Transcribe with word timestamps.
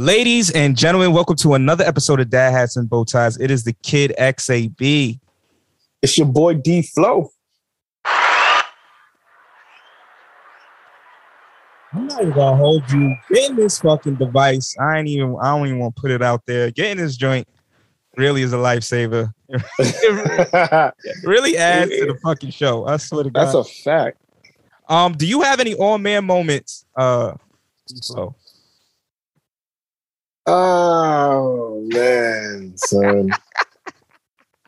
Ladies 0.00 0.50
and 0.52 0.74
gentlemen, 0.78 1.12
welcome 1.12 1.36
to 1.36 1.52
another 1.52 1.84
episode 1.84 2.20
of 2.20 2.30
Dad 2.30 2.52
Hats 2.52 2.74
and 2.78 2.88
Bow 2.88 3.04
Ties. 3.04 3.38
It 3.38 3.50
is 3.50 3.64
the 3.64 3.74
Kid 3.82 4.14
XAB. 4.18 5.20
It's 6.00 6.16
your 6.16 6.26
boy 6.26 6.54
D 6.54 6.80
Flow. 6.80 7.30
I'm 8.06 8.62
not 11.92 12.22
even 12.22 12.32
gonna 12.32 12.56
hold 12.56 12.90
you. 12.90 13.14
Getting 13.30 13.56
this 13.56 13.78
fucking 13.80 14.14
device, 14.14 14.74
I 14.80 15.00
ain't 15.00 15.08
even. 15.08 15.36
I 15.38 15.54
don't 15.54 15.66
even 15.66 15.80
want 15.80 15.96
to 15.96 16.00
put 16.00 16.10
it 16.10 16.22
out 16.22 16.46
there. 16.46 16.70
Getting 16.70 16.96
this 16.96 17.18
joint 17.18 17.46
really 18.16 18.40
is 18.40 18.54
a 18.54 18.56
lifesaver. 18.56 19.34
it 19.50 20.94
really 21.24 21.58
adds 21.58 21.90
to 21.90 22.06
the 22.06 22.18
fucking 22.22 22.52
show. 22.52 22.86
I 22.86 22.96
swear 22.96 23.24
to 23.24 23.30
God. 23.30 23.44
That's 23.44 23.54
a 23.54 23.64
fact. 23.64 24.16
um, 24.88 25.12
do 25.12 25.26
you 25.26 25.42
have 25.42 25.60
any 25.60 25.74
all 25.74 25.98
man 25.98 26.24
moments? 26.24 26.86
Uh, 26.96 27.34
so 27.84 28.34
Oh 30.52 31.80
man, 31.92 32.72
son. 32.76 33.30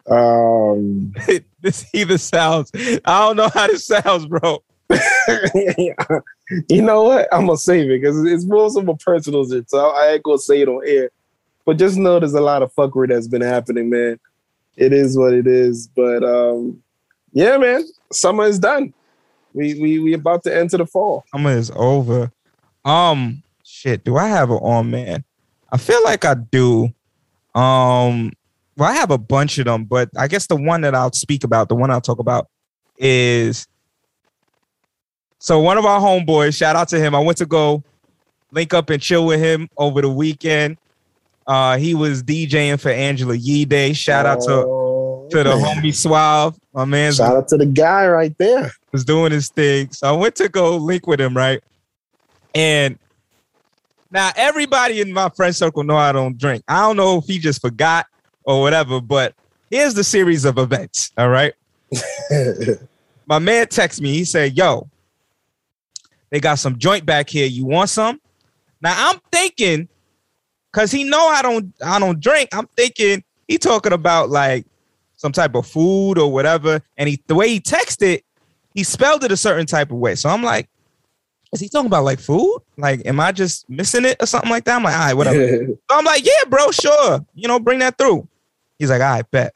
um, 0.09 1.13
this 1.61 1.87
either 1.93 2.19
sounds. 2.19 2.71
I 2.75 3.01
don't 3.05 3.37
know 3.37 3.49
how 3.49 3.67
this 3.67 3.87
sounds, 3.87 4.27
bro. 4.27 4.63
you 6.69 6.83
know 6.83 7.03
what? 7.03 7.27
I'm 7.33 7.47
gonna 7.47 7.57
save 7.57 7.91
it 7.91 8.01
because 8.01 8.25
it's 8.25 8.45
more 8.45 8.67
of 8.67 8.89
a 8.89 8.95
personal 8.95 9.45
shit, 9.49 9.69
so 9.69 9.89
I 9.89 10.13
ain't 10.13 10.23
gonna 10.23 10.39
say 10.39 10.61
it 10.61 10.69
on 10.69 10.87
air. 10.87 11.11
But 11.65 11.79
just 11.79 11.97
know 11.97 12.21
there's 12.21 12.35
a 12.35 12.41
lot 12.41 12.63
of 12.63 12.73
fuckery 12.75 13.09
that's 13.09 13.27
been 13.27 13.43
happening, 13.43 13.91
man. 13.91 14.21
It 14.77 14.93
is 14.93 15.19
what 15.19 15.33
it 15.33 15.49
is. 15.49 15.89
But 15.89 16.23
um, 16.23 16.81
yeah, 17.33 17.57
man, 17.57 17.85
summer 18.13 18.45
is 18.45 18.61
done. 18.61 18.95
We 19.53 19.75
we 19.81 19.99
we 19.99 20.13
about 20.13 20.45
to 20.45 20.57
enter 20.57 20.77
the 20.77 20.87
fall. 20.87 21.25
Summer 21.33 21.57
is 21.57 21.73
over. 21.75 22.31
Um, 22.85 23.43
shit. 23.65 24.05
Do 24.05 24.17
I 24.17 24.29
have 24.29 24.51
an 24.51 24.59
on 24.59 24.93
man? 24.93 25.25
I 25.73 25.79
feel 25.79 26.03
like 26.05 26.25
I 26.25 26.35
do. 26.35 26.85
Um, 27.55 28.31
well, 28.77 28.89
I 28.89 28.93
have 28.93 29.11
a 29.11 29.19
bunch 29.19 29.59
of 29.59 29.65
them, 29.65 29.85
but 29.85 30.11
I 30.17 30.29
guess 30.29 30.47
the 30.47 30.57
one 30.57 30.83
that 30.83 30.95
I'll 30.95 31.13
speak 31.13 31.45
about, 31.45 31.69
the 31.69 31.75
one 31.75 31.91
I'll 31.91 32.01
talk 32.01 32.19
about, 32.19 32.49
is 32.99 33.67
so 35.39 35.59
one 35.61 35.79
of 35.79 35.85
our 35.85 36.01
homeboys. 36.01 36.57
Shout 36.57 36.77
out 36.77 36.89
to 36.91 37.01
him. 37.01 37.15
I 37.15 37.19
went 37.21 37.39
to 37.39 37.47
go 37.47 37.83
link 38.53 38.73
up 38.75 38.91
and 38.91 39.01
chill 39.03 39.27
with 39.27 39.41
him 39.41 39.69
over 39.77 40.01
the 40.03 40.11
weekend. 40.11 40.77
Uh, 41.47 41.77
he 41.79 41.95
was 41.95 42.23
DJing 42.23 42.79
for 42.81 42.91
Angela 42.91 43.35
Yee 43.35 43.65
Day. 43.65 43.93
Shout 43.93 44.27
out 44.27 44.41
to 44.43 44.53
Oh, 44.67 45.27
to 45.31 45.39
the 45.39 45.57
man. 45.57 45.77
homie 45.83 45.95
Suave. 45.95 46.57
My 46.73 46.85
man's 46.85 47.17
Shout 47.17 47.37
out 47.37 47.49
to 47.49 47.57
the 47.57 47.67
guy 47.67 48.07
right 48.07 48.37
there. 48.39 48.71
was 48.93 49.05
doing 49.05 49.33
his 49.33 49.49
thing. 49.49 49.91
So 49.91 50.07
I 50.09 50.13
went 50.13 50.37
to 50.37 50.49
go 50.49 50.77
link 50.77 51.07
with 51.07 51.21
him, 51.21 51.37
right? 51.37 51.63
And 52.55 52.99
now 54.13 54.31
everybody 54.37 55.01
in 55.01 55.13
my 55.13 55.31
friend 55.31 55.57
circle 55.57 55.83
know 55.83 55.97
I 55.97 56.13
don't 56.13 56.37
drink. 56.37 56.63
I 56.69 56.81
don't 56.81 56.97
know 56.97 57.19
if 57.19 57.25
he 57.25 57.39
just 57.39 57.61
forgot 57.61 58.07
or 58.45 58.61
whatever, 58.61 59.01
but 59.01 59.35
here's 59.71 59.95
the 59.95 60.05
series 60.05 60.45
of 60.45 60.59
events. 60.59 61.13
All 61.17 61.31
right. 61.31 61.55
My 63.27 63.39
man 63.39 63.67
texted 63.67 64.03
me. 64.03 64.13
He 64.13 64.25
said, 64.25 64.57
Yo, 64.57 64.89
they 66.31 66.41
got 66.41 66.59
some 66.59 66.79
joint 66.79 67.07
back 67.07 67.31
here. 67.31 67.47
You 67.47 67.65
want 67.65 67.89
some? 67.89 68.21
Now 68.83 68.95
I'm 69.11 69.21
thinking, 69.31 69.89
cause 70.73 70.91
he 70.91 71.05
know 71.05 71.29
I 71.29 71.41
don't 71.41 71.73
I 71.85 71.99
don't 71.99 72.21
drink. 72.21 72.51
I'm 72.53 72.67
thinking 72.77 73.25
he 73.49 73.59
talking 73.59 73.93
about 73.93 74.29
like 74.29 74.67
some 75.17 75.33
type 75.33 75.55
of 75.55 75.67
food 75.67 76.19
or 76.19 76.31
whatever. 76.33 76.83
And 76.99 77.09
he 77.09 77.23
the 77.27 77.35
way 77.35 77.49
he 77.49 77.61
texted, 77.61 78.23
he 78.75 78.83
spelled 78.83 79.25
it 79.25 79.33
a 79.33 79.37
certain 79.37 79.67
type 79.67 79.91
of 79.91 79.99
way. 79.99 80.17
So 80.17 80.29
I'm 80.29 80.43
like, 80.43 80.69
is 81.53 81.61
he 81.61 81.69
talking 81.69 81.87
about 81.87 82.05
like 82.05 82.19
food? 82.19 82.61
Like, 82.79 83.05
am 83.07 83.21
I 83.21 83.31
just 83.33 83.69
missing 83.69 84.05
it 84.05 84.17
or 84.21 84.27
something 84.27 84.51
like 84.51 84.65
that? 84.65 84.77
I'm 84.77 84.83
like, 84.83 84.95
all 84.95 85.01
right, 85.01 85.15
whatever. 85.15 85.67
So 85.91 85.99
I'm 85.99 86.05
like, 86.05 86.25
yeah, 86.25 86.49
bro, 86.49 86.71
sure. 86.71 87.25
You 87.35 87.49
know, 87.49 87.61
bring 87.61 87.81
that 87.81 87.99
through. 87.99 88.27
He's 88.79 88.91
like, 88.91 89.03
all 89.03 89.11
right, 89.11 89.31
bet. 89.31 89.55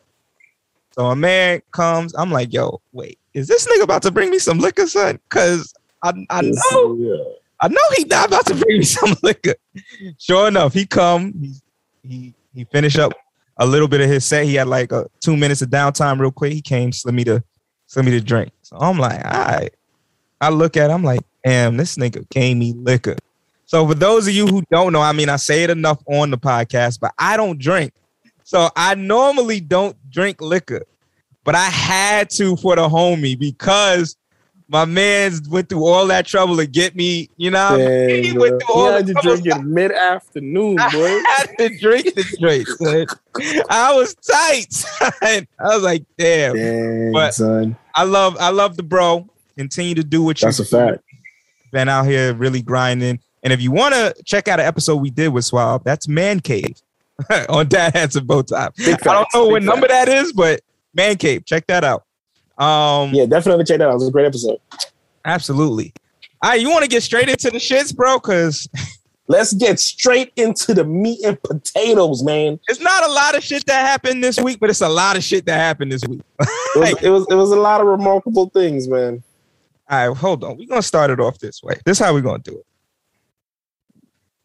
So 0.93 1.07
a 1.07 1.17
man 1.17 1.63
comes. 1.73 2.15
I'm 2.15 2.31
like, 2.31 2.53
yo, 2.53 2.81
wait, 2.93 3.19
is 3.35 3.49
this 3.49 3.67
nigga 3.67 3.83
about 3.83 4.03
to 4.03 4.11
bring 4.11 4.31
me 4.31 4.39
some 4.39 4.59
liquor, 4.59 4.87
son? 4.87 5.19
Cause 5.31 5.73
I, 6.03 6.13
I 6.31 6.43
know, 6.43 6.97
Yeah. 6.99 7.33
I 7.61 7.69
know 7.69 7.81
he 7.97 8.05
not 8.05 8.29
about 8.29 8.47
to 8.47 8.55
bring 8.55 8.79
me 8.79 8.85
some 8.85 9.15
liquor. 9.23 9.55
Sure 10.19 10.49
enough, 10.49 10.75
he 10.75 10.85
come. 10.87 11.33
He 11.41 11.55
he 12.03 12.35
he 12.55 12.65
finished 12.65 12.99
up 12.99 13.13
a 13.57 13.67
little 13.67 13.89
bit 13.89 14.03
of 14.03 14.09
his 14.09 14.25
set. 14.25 14.45
He 14.45 14.55
had 14.55 14.69
like 14.69 14.93
a 14.93 15.07
two 15.21 15.37
minutes 15.37 15.63
of 15.63 15.71
downtime, 15.71 16.21
real 16.21 16.31
quick. 16.31 16.53
He 16.53 16.61
came, 16.61 16.93
slid 16.93 17.15
me 17.15 17.25
to 17.25 17.43
slid 17.87 18.05
me 18.05 18.11
to 18.13 18.21
drink. 18.21 18.53
So 18.63 18.77
I'm 18.79 18.99
like, 18.99 19.25
all 19.25 19.45
right. 19.45 19.75
I 20.41 20.51
look 20.51 20.77
at, 20.77 20.91
him, 20.91 20.97
I'm 20.97 21.03
like, 21.03 21.21
damn, 21.47 21.77
this 21.77 21.97
nigga 21.97 22.29
gave 22.31 22.57
me 22.57 22.73
liquor. 22.75 23.17
So 23.67 23.87
for 23.87 23.95
those 23.95 24.27
of 24.29 24.35
you 24.35 24.47
who 24.47 24.63
don't 24.71 24.93
know, 24.93 25.01
I 25.01 25.13
mean, 25.13 25.29
I 25.29 25.37
say 25.37 25.63
it 25.65 25.71
enough 25.71 26.03
on 26.07 26.31
the 26.31 26.39
podcast, 26.39 27.01
but 27.01 27.13
I 27.19 27.37
don't 27.37 27.59
drink. 27.59 27.93
So 28.45 28.69
I 28.77 28.95
normally 28.95 29.61
don't 29.61 29.97
drink 30.11 30.41
liquor, 30.41 30.85
but 31.45 31.55
I 31.55 31.65
had 31.67 32.31
to 32.31 32.57
for 32.57 32.77
the 32.77 32.89
homie 32.89 33.39
because 33.39 34.17
my 34.69 34.85
man's 34.85 35.49
went 35.49 35.69
through 35.69 35.85
all 35.85 36.07
that 36.09 36.27
trouble 36.27 36.57
to 36.57 36.67
get 36.67 36.95
me, 36.97 37.29
you 37.37 37.51
know. 37.53 37.73
what 37.73 37.81
I 37.81 38.07
mean? 38.07 38.25
He 38.25 38.33
bro. 38.33 38.43
went 38.43 38.63
through 38.63 38.75
all 38.75 38.93
had 38.93 39.07
the 39.07 39.15
to 39.15 39.21
drink 39.23 39.47
it 39.47 39.63
mid 39.63 39.93
afternoon, 39.93 40.79
I 40.81 40.89
had 41.39 41.59
to 41.59 41.79
drink 41.79 42.15
the 42.15 42.37
drink. 42.41 42.69
I 43.71 43.95
was 43.95 44.15
tight. 44.17 44.73
son. 44.73 45.13
I 45.59 45.75
was 45.75 45.83
like, 45.83 46.05
damn. 46.19 46.55
Dang, 46.57 47.13
But- 47.13 47.35
son. 47.35 47.77
I 47.95 48.03
love, 48.05 48.37
I 48.39 48.51
love 48.51 48.77
the 48.77 48.83
bro. 48.83 49.29
Continue 49.57 49.95
to 49.95 50.05
do 50.05 50.23
what 50.23 50.41
you 50.43 50.47
That's 50.47 50.59
a 50.59 50.65
do. 50.65 50.69
fact. 50.69 51.03
Been 51.77 51.91
out 51.91 52.07
here 52.07 52.33
really 52.33 52.63
grinding. 52.63 53.21
And 53.43 53.53
if 53.53 53.61
you 53.61 53.71
want 53.71 53.93
to 53.93 54.15
check 54.25 54.49
out 54.49 54.59
an 54.59 54.65
episode 54.65 54.97
we 54.97 55.11
did 55.11 55.29
with 55.29 55.45
Suave, 55.45 55.85
that's 55.85 56.09
Man 56.09 56.41
Cave 56.41 56.75
on 57.51 57.69
Dad 57.69 57.95
Hats 57.95 58.17
and 58.17 58.27
Bow. 58.27 58.41
Big 58.43 59.07
I 59.07 59.13
don't 59.13 59.29
know 59.35 59.49
what 59.49 59.63
number 59.63 59.87
facts. 59.87 60.07
that 60.07 60.09
is, 60.09 60.33
but 60.33 60.63
Man 60.95 61.17
Cave, 61.17 61.45
check 61.45 61.67
that 61.67 61.85
out. 61.85 62.05
Um, 62.57 63.13
Yeah, 63.13 63.27
definitely 63.27 63.65
check 63.65 63.77
that 63.81 63.89
out. 63.89 63.91
It 63.91 63.97
was 63.97 64.09
a 64.09 64.11
great 64.11 64.25
episode. 64.25 64.59
absolutely. 65.27 65.93
All 66.41 66.49
right, 66.49 66.61
you 66.63 66.71
want 66.71 66.83
to 66.85 66.89
get 66.89 67.03
straight 67.03 67.29
into 67.29 67.51
the 67.51 67.59
shits, 67.59 67.95
bro? 67.95 68.21
Because 68.21 68.67
Let's 69.29 69.53
get 69.53 69.79
straight 69.79 70.33
into 70.37 70.73
the 70.73 70.85
meat 70.85 71.19
and 71.27 71.43
potatoes, 71.43 72.23
man. 72.23 72.59
it's 72.69 72.81
not 72.81 73.05
a 73.05 73.13
lot 73.13 73.37
of 73.37 73.43
shit 73.43 73.67
that 73.67 73.87
happened 73.87 74.25
this 74.25 74.39
week, 74.39 74.61
but 74.61 74.71
it's 74.71 74.81
a 74.81 74.89
lot 74.89 75.17
of 75.17 75.25
shit 75.25 75.45
that 75.45 75.59
happened 75.59 75.93
this 75.93 76.07
week. 76.09 76.23
It 76.77 76.79
was, 76.79 77.03
it 77.03 77.11
was 77.11 77.27
it 77.31 77.35
was 77.35 77.51
a 77.53 77.57
lot 77.57 77.81
of 77.81 77.87
remarkable 77.87 78.51
things, 78.51 78.87
man. 78.87 79.23
All 79.89 80.09
right, 80.09 80.17
hold 80.17 80.43
on. 80.43 80.57
We're 80.57 80.67
gonna 80.67 80.83
start 80.83 81.11
it 81.11 81.21
off 81.21 81.39
this 81.39 81.63
way. 81.63 81.75
This 81.85 82.01
is 82.01 82.05
how 82.05 82.13
we're 82.13 82.23
gonna 82.23 82.43
do 82.43 82.59
it. 82.59 82.67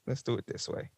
Let's 0.05 0.21
do 0.21 0.35
it 0.35 0.45
this 0.45 0.69
way. 0.69 0.89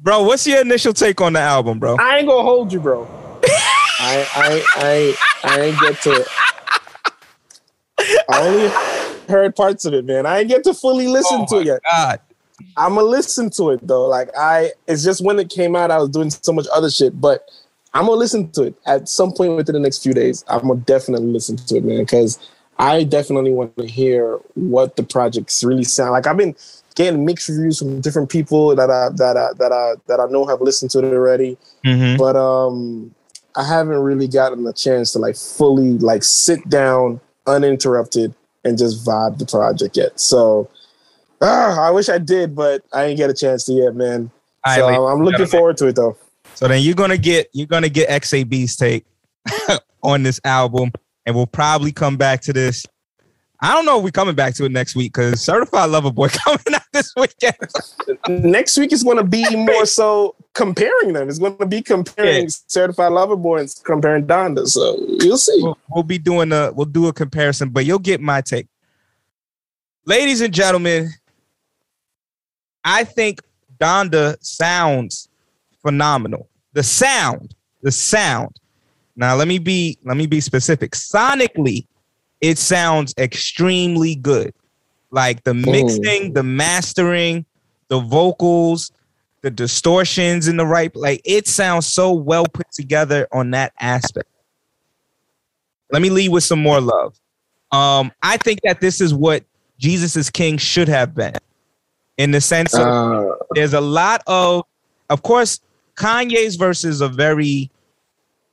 Bro, 0.00 0.22
what's 0.24 0.46
your 0.46 0.60
initial 0.60 0.92
take 0.92 1.20
on 1.20 1.32
the 1.32 1.40
album, 1.40 1.78
bro? 1.78 1.96
I 1.98 2.18
ain't 2.18 2.28
gonna 2.28 2.42
hold 2.42 2.72
you, 2.72 2.80
bro. 2.80 3.08
I 3.44 4.26
I 4.34 4.64
I 4.76 5.16
I 5.44 5.60
ain't 5.62 5.80
get 5.80 6.00
to 6.02 6.12
it. 6.12 6.28
I 8.28 8.46
only 8.46 8.68
heard 9.28 9.56
parts 9.56 9.84
of 9.84 9.94
it, 9.94 10.04
man. 10.04 10.26
I 10.26 10.40
ain't 10.40 10.48
get 10.48 10.64
to 10.64 10.74
fully 10.74 11.08
listen 11.08 11.40
Oh 11.40 11.46
to 11.46 11.58
it 11.58 11.66
yet. 11.66 11.80
God. 11.90 12.20
I'm 12.76 12.94
gonna 12.94 13.06
listen 13.06 13.50
to 13.50 13.70
it 13.70 13.86
though. 13.86 14.06
Like 14.06 14.30
I, 14.36 14.72
it's 14.86 15.02
just 15.02 15.24
when 15.24 15.38
it 15.38 15.50
came 15.50 15.74
out, 15.74 15.90
I 15.90 15.98
was 15.98 16.10
doing 16.10 16.30
so 16.30 16.52
much 16.52 16.66
other 16.74 16.90
shit. 16.90 17.20
But 17.20 17.48
I'm 17.94 18.06
gonna 18.06 18.18
listen 18.18 18.50
to 18.52 18.64
it 18.64 18.74
at 18.86 19.08
some 19.08 19.32
point 19.32 19.56
within 19.56 19.74
the 19.74 19.80
next 19.80 20.02
few 20.02 20.12
days. 20.12 20.44
I'm 20.48 20.68
gonna 20.68 20.76
definitely 20.80 21.28
listen 21.28 21.56
to 21.56 21.76
it, 21.76 21.84
man, 21.84 22.00
because 22.00 22.38
I 22.78 23.04
definitely 23.04 23.52
want 23.52 23.76
to 23.78 23.86
hear 23.86 24.38
what 24.54 24.96
the 24.96 25.02
projects 25.02 25.64
really 25.64 25.84
sound 25.84 26.12
like. 26.12 26.26
I've 26.26 26.36
been 26.36 26.54
getting 26.96 27.24
mixed 27.24 27.48
reviews 27.48 27.78
from 27.78 28.00
different 28.00 28.28
people 28.28 28.74
that 28.74 28.90
I 28.90 29.10
that 29.14 29.36
I 29.36 29.52
that 29.58 29.70
I 29.72 29.94
that 30.08 30.18
I 30.20 30.26
know 30.26 30.44
have 30.46 30.60
listened 30.60 30.90
to 30.92 30.98
it 30.98 31.04
already 31.04 31.56
Mhm. 31.84 32.18
but 32.18 32.34
um 32.36 33.14
i 33.58 33.64
haven't 33.64 34.00
really 34.00 34.28
gotten 34.28 34.66
a 34.66 34.72
chance 34.72 35.12
to 35.12 35.18
like 35.18 35.34
fully 35.36 35.96
like 35.98 36.22
sit 36.22 36.68
down 36.68 37.20
uninterrupted 37.46 38.34
and 38.64 38.76
just 38.76 39.06
vibe 39.06 39.38
the 39.38 39.46
project 39.46 39.96
yet 39.96 40.18
so 40.20 40.68
ah, 41.40 41.80
i 41.86 41.90
wish 41.90 42.08
i 42.10 42.18
did 42.18 42.54
but 42.54 42.82
i 42.92 43.04
ain't 43.04 43.16
get 43.16 43.30
a 43.30 43.34
chance 43.34 43.64
to 43.64 43.72
yet 43.72 43.94
man 43.94 44.30
right, 44.66 44.76
so 44.76 45.06
i'm 45.06 45.22
looking 45.22 45.46
forward 45.46 45.76
to 45.76 45.86
it 45.86 45.96
though 45.96 46.16
So 46.54 46.68
then 46.68 46.82
you're 46.82 46.94
gonna 46.94 47.16
get 47.18 47.48
you're 47.52 47.66
gonna 47.66 47.88
get 47.88 48.08
XAB's 48.08 48.76
take 48.76 49.04
on 50.02 50.22
this 50.22 50.40
album, 50.44 50.90
and 51.24 51.34
we'll 51.36 51.46
probably 51.46 51.92
come 51.92 52.16
back 52.16 52.40
to 52.42 52.52
this. 52.52 52.84
I 53.60 53.72
don't 53.72 53.84
know 53.86 53.98
if 53.98 54.04
we're 54.04 54.10
coming 54.10 54.34
back 54.34 54.54
to 54.56 54.64
it 54.64 54.72
next 54.72 54.94
week 54.96 55.12
because 55.14 55.40
Certified 55.40 55.88
Lover 55.90 56.10
Boy 56.12 56.28
coming 56.44 56.74
out 56.74 56.82
this 56.92 57.12
weekend. 57.16 57.56
next 58.28 58.76
week 58.78 58.92
is 58.92 59.02
going 59.02 59.16
to 59.16 59.24
be 59.24 59.44
more 59.56 59.86
so 59.86 60.34
comparing 60.54 61.12
them 61.12 61.28
it's 61.28 61.38
going 61.38 61.56
to 61.58 61.66
be 61.66 61.82
comparing 61.82 62.44
Yeah. 62.44 62.48
certified 62.66 63.12
lover 63.12 63.36
boy 63.36 63.58
and 63.58 63.74
comparing 63.84 64.26
donda 64.26 64.66
so 64.66 64.96
you'll 65.20 65.36
see 65.36 65.58
we'll, 65.62 65.76
we'll 65.90 66.02
be 66.02 66.16
doing 66.16 66.50
a 66.52 66.72
we'll 66.72 66.86
do 66.86 67.08
a 67.08 67.12
comparison, 67.12 67.68
but 67.68 67.84
you'll 67.84 67.98
get 67.98 68.20
my 68.22 68.40
take. 68.40 68.66
Ladies 70.06 70.40
and 70.40 70.54
gentlemen, 70.54 71.10
I 72.84 73.04
think 73.04 73.42
Donda 73.78 74.36
sounds 74.40 75.28
phenomenal. 75.82 76.48
The 76.72 76.82
sound, 76.82 77.54
the 77.82 77.90
sound. 77.90 78.56
Now 79.16 79.34
let 79.34 79.48
me 79.48 79.58
be 79.58 79.98
let 80.04 80.16
me 80.16 80.26
be 80.26 80.40
specific. 80.40 80.92
Sonically, 80.92 81.86
it 82.40 82.58
sounds 82.58 83.14
extremely 83.18 84.14
good. 84.14 84.52
Like 85.10 85.44
the 85.44 85.54
mixing, 85.54 86.32
the 86.32 86.42
mastering, 86.42 87.46
the 87.88 88.00
vocals, 88.00 88.90
the 89.42 89.50
distortions 89.50 90.48
in 90.48 90.56
the 90.56 90.66
right 90.66 90.94
like 90.96 91.20
it 91.24 91.46
sounds 91.46 91.86
so 91.86 92.12
well 92.12 92.46
put 92.46 92.70
together 92.72 93.28
on 93.32 93.52
that 93.52 93.72
aspect. 93.78 94.28
Let 95.92 96.02
me 96.02 96.10
lead 96.10 96.30
with 96.30 96.42
some 96.42 96.60
more 96.60 96.80
love. 96.80 97.18
Um, 97.70 98.10
I 98.22 98.38
think 98.38 98.60
that 98.64 98.80
this 98.80 99.00
is 99.00 99.14
what 99.14 99.44
Jesus 99.78 100.16
is 100.16 100.30
King 100.30 100.58
should 100.58 100.88
have 100.88 101.14
been, 101.14 101.34
in 102.18 102.32
the 102.32 102.40
sense 102.40 102.74
of 102.74 102.86
uh, 102.86 103.34
there's 103.52 103.74
a 103.74 103.80
lot 103.80 104.22
of, 104.26 104.64
of 105.10 105.22
course, 105.22 105.60
Kanye's 105.94 106.56
verses 106.56 107.00
are 107.00 107.08
very, 107.08 107.70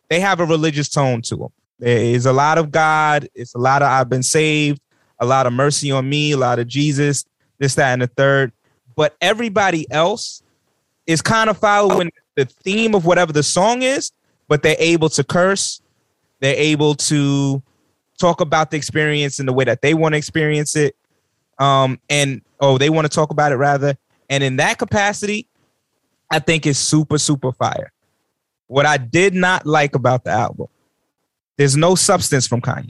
they 0.10 0.20
have 0.20 0.40
a 0.40 0.46
religious 0.46 0.90
tone 0.90 1.22
to 1.24 1.36
them. 1.36 1.52
There 1.80 1.98
is 1.98 2.26
a 2.26 2.34
lot 2.34 2.58
of 2.58 2.72
God. 2.72 3.28
It's 3.34 3.56
a 3.56 3.60
lot 3.60 3.82
of 3.82 3.90
I've 3.90 4.10
been 4.10 4.24
saved, 4.24 4.82
a 5.20 5.26
lot 5.26 5.48
of 5.48 5.54
mercy 5.54 5.92
on 5.92 6.08
me, 6.08 6.32
a 6.32 6.38
lot 6.38 6.60
of 6.60 6.68
Jesus, 6.68 7.26
this, 7.58 7.76
that, 7.76 7.94
and 7.94 8.02
the 8.02 8.08
third. 8.08 8.52
But 8.96 9.16
everybody 9.22 9.90
else 9.92 10.44
is 11.08 11.22
kind 11.22 11.50
of 11.50 11.58
following 11.58 12.12
the 12.36 12.46
theme 12.46 12.96
of 12.96 13.06
whatever 13.06 13.34
the 13.34 13.44
song 13.44 13.82
is, 13.82 14.12
but 14.48 14.64
they're 14.64 14.76
able 14.80 15.10
to 15.10 15.24
curse. 15.24 15.82
They're 16.40 16.56
able 16.56 16.96
to 16.96 17.62
talk 18.20 18.42
about 18.42 18.72
the 18.72 18.78
experience 18.78 19.40
in 19.40 19.46
the 19.46 19.54
way 19.54 19.66
that 19.66 19.82
they 19.82 19.94
want 19.94 20.14
to 20.14 20.18
experience 20.18 20.76
it. 20.76 20.96
Um, 21.60 22.00
and 22.10 22.42
oh, 22.60 22.78
they 22.78 22.90
want 22.90 23.06
to 23.06 23.10
talk 23.10 23.32
about 23.32 23.52
it 23.52 23.56
rather. 23.56 23.96
And 24.30 24.44
in 24.44 24.58
that 24.58 24.78
capacity, 24.78 25.48
I 26.30 26.40
think 26.40 26.66
it's 26.66 26.80
super, 26.80 27.18
super 27.18 27.52
fire. 27.52 27.92
What 28.68 28.86
I 28.86 28.98
did 28.98 29.34
not 29.34 29.66
like 29.66 29.96
about 29.96 30.24
the 30.24 30.32
album, 30.32 30.68
there's 31.58 31.78
no 31.78 31.96
substance 31.96 32.48
from 32.48 32.62
Kanye. 32.62 32.90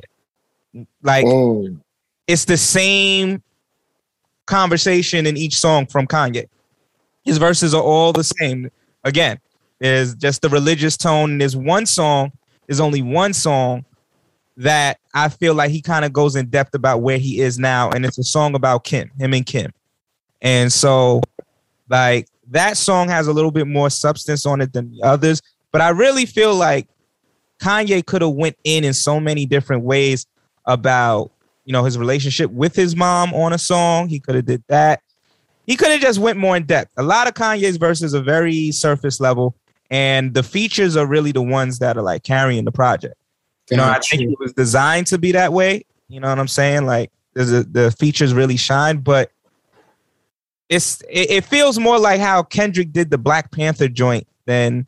Like 1.01 1.25
mm, 1.25 1.79
it's 2.27 2.45
the 2.45 2.57
same 2.57 3.43
conversation 4.45 5.25
in 5.25 5.37
each 5.37 5.55
song 5.55 5.85
from 5.85 6.07
Kanye. 6.07 6.47
His 7.23 7.37
verses 7.37 7.73
are 7.73 7.81
all 7.81 8.13
the 8.13 8.23
same. 8.23 8.69
Again, 9.03 9.39
there's 9.79 10.15
just 10.15 10.41
the 10.41 10.49
religious 10.49 10.97
tone. 10.97 11.31
And 11.31 11.41
there's 11.41 11.55
one 11.55 11.85
song, 11.85 12.31
there's 12.67 12.79
only 12.79 13.01
one 13.01 13.33
song 13.33 13.85
that 14.57 14.99
I 15.13 15.29
feel 15.29 15.53
like 15.53 15.71
he 15.71 15.81
kind 15.81 16.05
of 16.05 16.13
goes 16.13 16.35
in 16.35 16.47
depth 16.47 16.75
about 16.75 17.01
where 17.01 17.17
he 17.17 17.39
is 17.39 17.57
now. 17.57 17.89
And 17.89 18.05
it's 18.05 18.17
a 18.17 18.23
song 18.23 18.55
about 18.55 18.83
Kim, 18.83 19.11
him 19.19 19.33
and 19.33 19.45
Kim. 19.45 19.71
And 20.41 20.71
so, 20.71 21.21
like, 21.89 22.27
that 22.51 22.77
song 22.77 23.07
has 23.07 23.27
a 23.27 23.33
little 23.33 23.51
bit 23.51 23.67
more 23.67 23.89
substance 23.89 24.45
on 24.45 24.61
it 24.61 24.73
than 24.73 24.91
the 24.91 25.01
others. 25.03 25.41
But 25.71 25.81
I 25.81 25.89
really 25.89 26.25
feel 26.25 26.53
like 26.53 26.87
Kanye 27.63 28.05
could 28.05 28.21
have 28.21 28.31
went 28.31 28.57
in 28.65 28.83
in 28.83 28.93
so 28.93 29.19
many 29.19 29.45
different 29.45 29.83
ways 29.83 30.27
about 30.65 31.31
you 31.65 31.71
know 31.71 31.83
his 31.83 31.97
relationship 31.97 32.51
with 32.51 32.75
his 32.75 32.95
mom 32.95 33.33
on 33.33 33.53
a 33.53 33.57
song. 33.57 34.09
He 34.09 34.19
could 34.19 34.35
have 34.35 34.45
did 34.45 34.63
that. 34.67 35.01
He 35.65 35.77
could 35.77 35.91
have 35.91 36.01
just 36.01 36.19
went 36.19 36.37
more 36.37 36.57
in 36.57 36.65
depth. 36.65 36.91
A 36.97 37.03
lot 37.03 37.27
of 37.27 37.35
Kanye's 37.35 37.77
verses 37.77 38.13
are 38.13 38.21
very 38.21 38.71
surface 38.71 39.21
level, 39.21 39.55
and 39.89 40.33
the 40.33 40.43
features 40.43 40.97
are 40.97 41.05
really 41.05 41.31
the 41.31 41.41
ones 41.41 41.79
that 41.79 41.97
are 41.97 42.01
like 42.01 42.23
carrying 42.23 42.65
the 42.65 42.71
project. 42.71 43.15
You 43.71 43.77
know, 43.77 43.85
I 43.85 43.99
think 43.99 44.23
it 44.23 44.39
was 44.39 44.51
designed 44.51 45.07
to 45.07 45.17
be 45.17 45.31
that 45.31 45.53
way. 45.53 45.85
You 46.09 46.19
know 46.19 46.27
what 46.27 46.37
I'm 46.37 46.49
saying? 46.49 46.85
Like, 46.85 47.11
a, 47.37 47.43
the 47.43 47.95
features 47.97 48.33
really 48.33 48.57
shine, 48.57 48.97
but 48.97 49.31
it's 50.67 51.01
it, 51.09 51.31
it 51.31 51.45
feels 51.45 51.79
more 51.79 51.97
like 51.97 52.19
how 52.19 52.43
Kendrick 52.43 52.91
did 52.91 53.09
the 53.09 53.17
Black 53.17 53.51
Panther 53.51 53.87
joint 53.87 54.27
than 54.45 54.85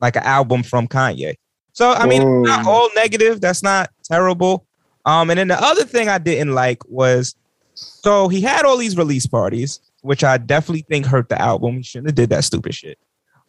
like 0.00 0.16
an 0.16 0.24
album 0.24 0.64
from 0.64 0.88
Kanye. 0.88 1.36
So 1.78 1.92
I 1.92 2.08
mean, 2.08 2.22
it's 2.22 2.48
not 2.48 2.66
all 2.66 2.90
negative. 2.96 3.40
That's 3.40 3.62
not 3.62 3.92
terrible. 4.02 4.66
Um, 5.04 5.30
and 5.30 5.38
then 5.38 5.46
the 5.46 5.62
other 5.62 5.84
thing 5.84 6.08
I 6.08 6.18
didn't 6.18 6.52
like 6.52 6.84
was 6.88 7.36
so 7.74 8.26
he 8.26 8.40
had 8.40 8.64
all 8.64 8.76
these 8.76 8.96
release 8.96 9.28
parties, 9.28 9.78
which 10.00 10.24
I 10.24 10.38
definitely 10.38 10.84
think 10.88 11.06
hurt 11.06 11.28
the 11.28 11.40
album. 11.40 11.76
He 11.76 11.84
shouldn't 11.84 12.08
have 12.08 12.16
did 12.16 12.30
that 12.30 12.42
stupid 12.42 12.74
shit. 12.74 12.98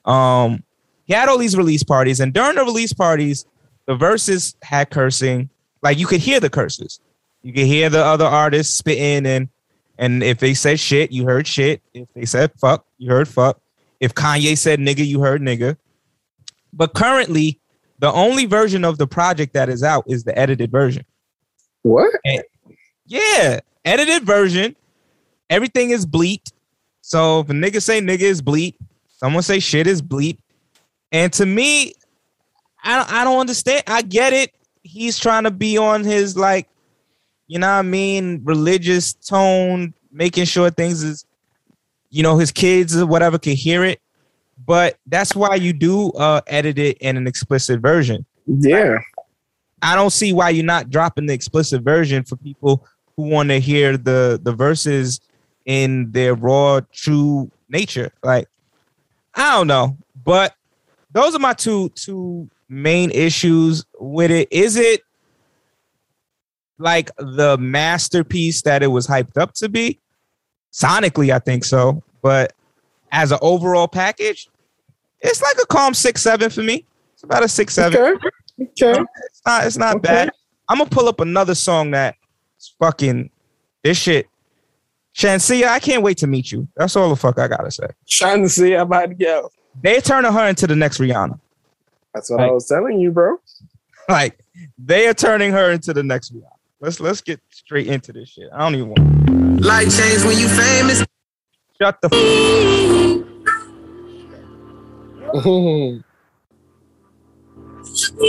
Um, 0.06 0.64
he 1.06 1.16
had 1.16 1.28
all 1.28 1.40
these 1.40 1.58
release 1.58 1.82
parties, 1.82 2.20
and 2.20 2.32
during 2.32 2.56
the 2.56 2.64
release 2.64 2.94
parties, 2.94 3.48
the 3.88 3.96
verses 3.96 4.56
had 4.62 4.92
cursing. 4.92 5.50
Like 5.82 5.98
you 5.98 6.06
could 6.06 6.20
hear 6.20 6.40
the 6.40 6.52
curses. 6.52 7.00
You 7.42 7.52
could 7.52 7.66
hear 7.66 7.90
the 7.90 8.06
other 8.06 8.26
artists 8.26 8.78
spitting, 8.78 9.26
and 9.26 9.50
and 9.98 10.22
if 10.22 10.38
they 10.38 10.54
said 10.54 10.80
shit, 10.80 11.12
you 11.12 11.26
heard 11.26 11.48
shit. 11.48 11.82
If 11.96 12.08
they 12.14 12.26
said 12.26 12.52
fuck, 12.62 12.86
you 13.00 13.10
heard 13.10 13.28
fuck. 13.28 13.60
If 14.00 14.14
Kanye 14.14 14.56
said 14.56 14.78
nigga, 14.78 15.04
you 15.04 15.20
heard 15.20 15.42
nigga. 15.42 15.78
But 16.72 16.94
currently, 16.94 17.60
the 18.00 18.12
only 18.12 18.46
version 18.46 18.84
of 18.84 18.98
the 18.98 19.08
project 19.08 19.54
that 19.54 19.70
is 19.70 19.84
out 19.84 20.06
is 20.08 20.24
the 20.24 20.38
edited 20.38 20.72
version. 20.72 21.06
what 21.84 22.14
Yeah, 23.06 23.60
edited 23.86 24.24
version. 24.24 24.76
Everything 25.50 25.92
is 25.92 26.06
bleat. 26.06 26.52
So 27.02 27.42
if 27.42 27.50
a 27.50 27.54
nigga 27.54 27.82
say 27.82 28.00
nigga 28.02 28.22
is 28.22 28.42
bleep, 28.42 28.76
someone 29.18 29.44
say 29.44 29.60
shit 29.60 29.88
is 29.88 30.02
bleep. 30.02 30.38
And 31.12 31.34
to 31.34 31.46
me, 31.46 31.94
I 32.84 32.98
don't, 32.98 33.12
I 33.12 33.24
don't 33.24 33.40
understand. 33.40 33.84
I 33.88 34.02
get 34.02 34.32
it. 34.34 34.54
He's 34.84 35.20
trying 35.20 35.44
to 35.44 35.52
be 35.52 35.78
on 35.78 36.04
his 36.04 36.38
like, 36.38 36.68
you 37.48 37.60
know 37.60 37.68
what 37.68 37.80
I 37.80 37.82
mean, 37.82 38.42
religious 38.44 39.14
tone, 39.14 39.94
making 40.12 40.46
sure 40.46 40.70
things 40.70 41.04
is, 41.04 41.26
you 42.12 42.24
know, 42.24 42.38
his 42.38 42.52
kids 42.52 42.96
or 42.96 43.06
whatever 43.06 43.38
can 43.40 43.56
hear 43.56 43.84
it. 43.84 44.00
But 44.66 44.98
that's 45.08 45.36
why 45.36 45.56
you 45.56 45.74
do 45.74 46.12
uh 46.12 46.42
edit 46.48 46.78
it 46.78 46.98
in 47.00 47.18
an 47.18 47.28
explicit 47.28 47.80
version. 47.80 48.26
yeah 48.46 48.98
I 49.82 49.96
don't 49.96 50.12
see 50.12 50.34
why 50.34 50.50
you're 50.50 50.66
not 50.66 50.90
dropping 50.90 51.26
the 51.28 51.34
explicit 51.34 51.82
version 51.82 52.24
for 52.24 52.36
people 52.36 52.86
who 53.16 53.24
want 53.24 53.50
to 53.50 53.60
hear 53.60 53.98
the 53.98 54.40
the 54.42 54.54
verses 54.54 55.22
in 55.66 56.12
their 56.12 56.36
raw, 56.36 56.82
true 56.92 57.52
nature. 57.70 58.12
Like, 58.24 58.48
I 59.36 59.56
don't 59.56 59.68
know, 59.68 59.98
but 60.24 60.56
those 61.12 61.36
are 61.36 61.40
my 61.40 61.54
two 61.54 61.90
two 61.90 62.50
main 62.68 63.12
issues 63.12 63.86
with 64.00 64.32
it. 64.32 64.48
Is 64.52 64.76
it 64.76 65.02
like 66.78 67.12
the 67.18 67.58
masterpiece 67.58 68.62
that 68.64 68.84
it 68.84 68.88
was 68.88 69.08
hyped 69.08 69.38
up 69.38 69.54
to 69.56 69.70
be? 69.70 70.00
Sonically, 70.72 71.34
I 71.34 71.40
think 71.40 71.66
so. 71.66 72.04
But 72.22 72.54
as 73.12 73.32
an 73.32 73.40
overall 73.42 73.88
package, 73.88 74.50
it's 75.22 75.42
like 75.42 75.58
a 75.62 75.66
calm 75.68 75.94
six 75.94 76.22
seven 76.22 76.50
for 76.50 76.62
me. 76.64 76.86
It's 77.14 77.24
about 77.24 77.44
a 77.44 77.48
six 77.48 77.74
seven. 77.74 78.00
Okay. 78.00 78.28
Okay. 78.62 79.02
It's 79.26 79.42
not. 79.46 79.66
It's 79.66 79.78
not 79.78 79.96
Okay. 79.98 80.02
bad. 80.08 80.32
I'm 80.70 80.78
gonna 80.78 80.90
pull 80.90 81.08
up 81.08 81.20
another 81.20 81.56
song 81.56 81.92
that 81.92 82.16
fucking 82.80 83.30
this 83.84 83.98
shit. 83.98 84.28
Shenseea, 85.16 85.66
I 85.68 85.80
can't 85.80 86.04
wait 86.04 86.18
to 86.20 86.28
meet 86.28 86.52
you. 86.52 86.68
That's 86.78 86.96
all 86.96 87.10
the 87.10 87.16
fuck 87.16 87.40
I 87.40 87.48
gotta 87.48 87.72
say. 87.72 87.88
Trying 88.08 88.44
to 88.44 88.50
see 88.50 88.72
how 88.72 88.84
about 88.84 89.08
to 89.08 89.16
go. 89.16 89.50
They 89.82 90.00
turning 90.02 90.32
her 90.32 90.48
into 90.48 90.68
the 90.68 90.76
next 90.76 91.00
Rihanna. 91.00 91.40
That's 92.14 92.30
what 92.30 92.42
I 92.42 92.52
was 92.52 92.68
telling 92.68 93.00
you, 93.00 93.12
bro. 93.12 93.38
Like 94.08 94.40
they 94.78 95.08
are 95.08 95.14
turning 95.14 95.52
her 95.52 95.72
into 95.72 95.94
the 95.94 96.04
next 96.04 96.34
Rihanna. 96.34 96.52
Let's 96.80 97.00
let's 97.00 97.22
get 97.22 97.40
straight 97.50 97.88
into 97.88 98.14
this 98.14 98.30
shit. 98.30 98.50
I 98.54 98.60
don't 98.60 98.76
even 98.76 98.90
want. 98.90 99.62
Life 99.62 99.98
change 99.98 100.24
when 100.24 100.38
you 100.38 100.48
famous. 100.48 101.04
Shut 101.82 102.02
the. 102.02 102.10
F- 102.12 103.24
You 108.18 108.26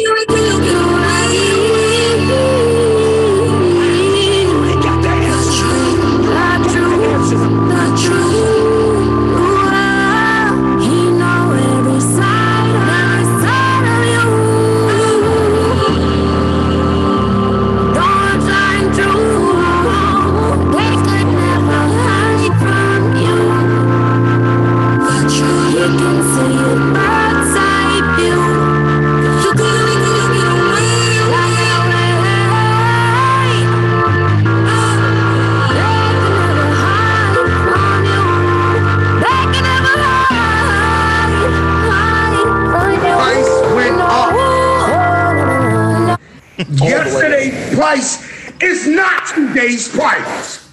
Yesterday's 46.81 47.75
price 47.75 48.53
is 48.63 48.87
not 48.87 49.27
today's 49.35 49.89
price. 49.89 50.69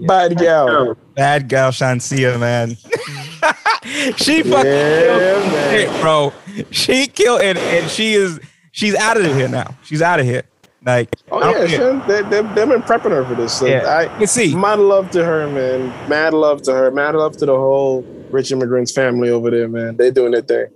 Bad 0.00 0.36
gal. 0.38 0.94
Bad 1.14 1.48
gal 1.48 1.70
Shenseea, 1.70 2.38
man. 2.38 2.76
she 4.16 4.42
fucking 4.42 4.66
Yeah, 4.70 5.00
killed 5.18 5.52
man. 5.52 5.74
it, 5.74 6.00
bro. 6.00 6.32
She 6.70 7.06
killed 7.06 7.40
and, 7.40 7.56
and 7.58 7.90
she 7.90 8.14
is 8.14 8.38
she's 8.72 8.94
out 8.94 9.16
of 9.16 9.24
here 9.24 9.48
now. 9.48 9.74
She's 9.84 10.02
out 10.02 10.20
of 10.20 10.26
here. 10.26 10.42
Like 10.84 11.08
Oh 11.30 11.40
yeah, 11.50 11.66
care. 11.66 11.78
son. 11.78 12.02
They, 12.06 12.22
they, 12.22 12.42
they've 12.54 12.68
been 12.68 12.82
prepping 12.82 13.10
her 13.10 13.24
for 13.24 13.34
this. 13.34 13.58
So 13.58 13.66
Yeah. 13.66 13.78
I 13.86 14.02
You 14.12 14.18
can 14.18 14.26
see. 14.26 14.54
mad 14.54 14.78
love 14.78 15.10
to 15.12 15.24
her, 15.24 15.48
man. 15.48 15.88
Mad 16.08 16.34
love 16.34 16.62
to 16.62 16.72
her. 16.74 16.90
Mad 16.90 17.14
love 17.14 17.36
to 17.38 17.46
the 17.46 17.56
whole 17.56 18.02
rich 18.30 18.52
immigrants 18.52 18.92
family 18.92 19.30
over 19.30 19.50
there, 19.50 19.68
man. 19.68 19.96
They 19.96 20.10
doing 20.10 20.32
their 20.32 20.42
thing. 20.42 20.66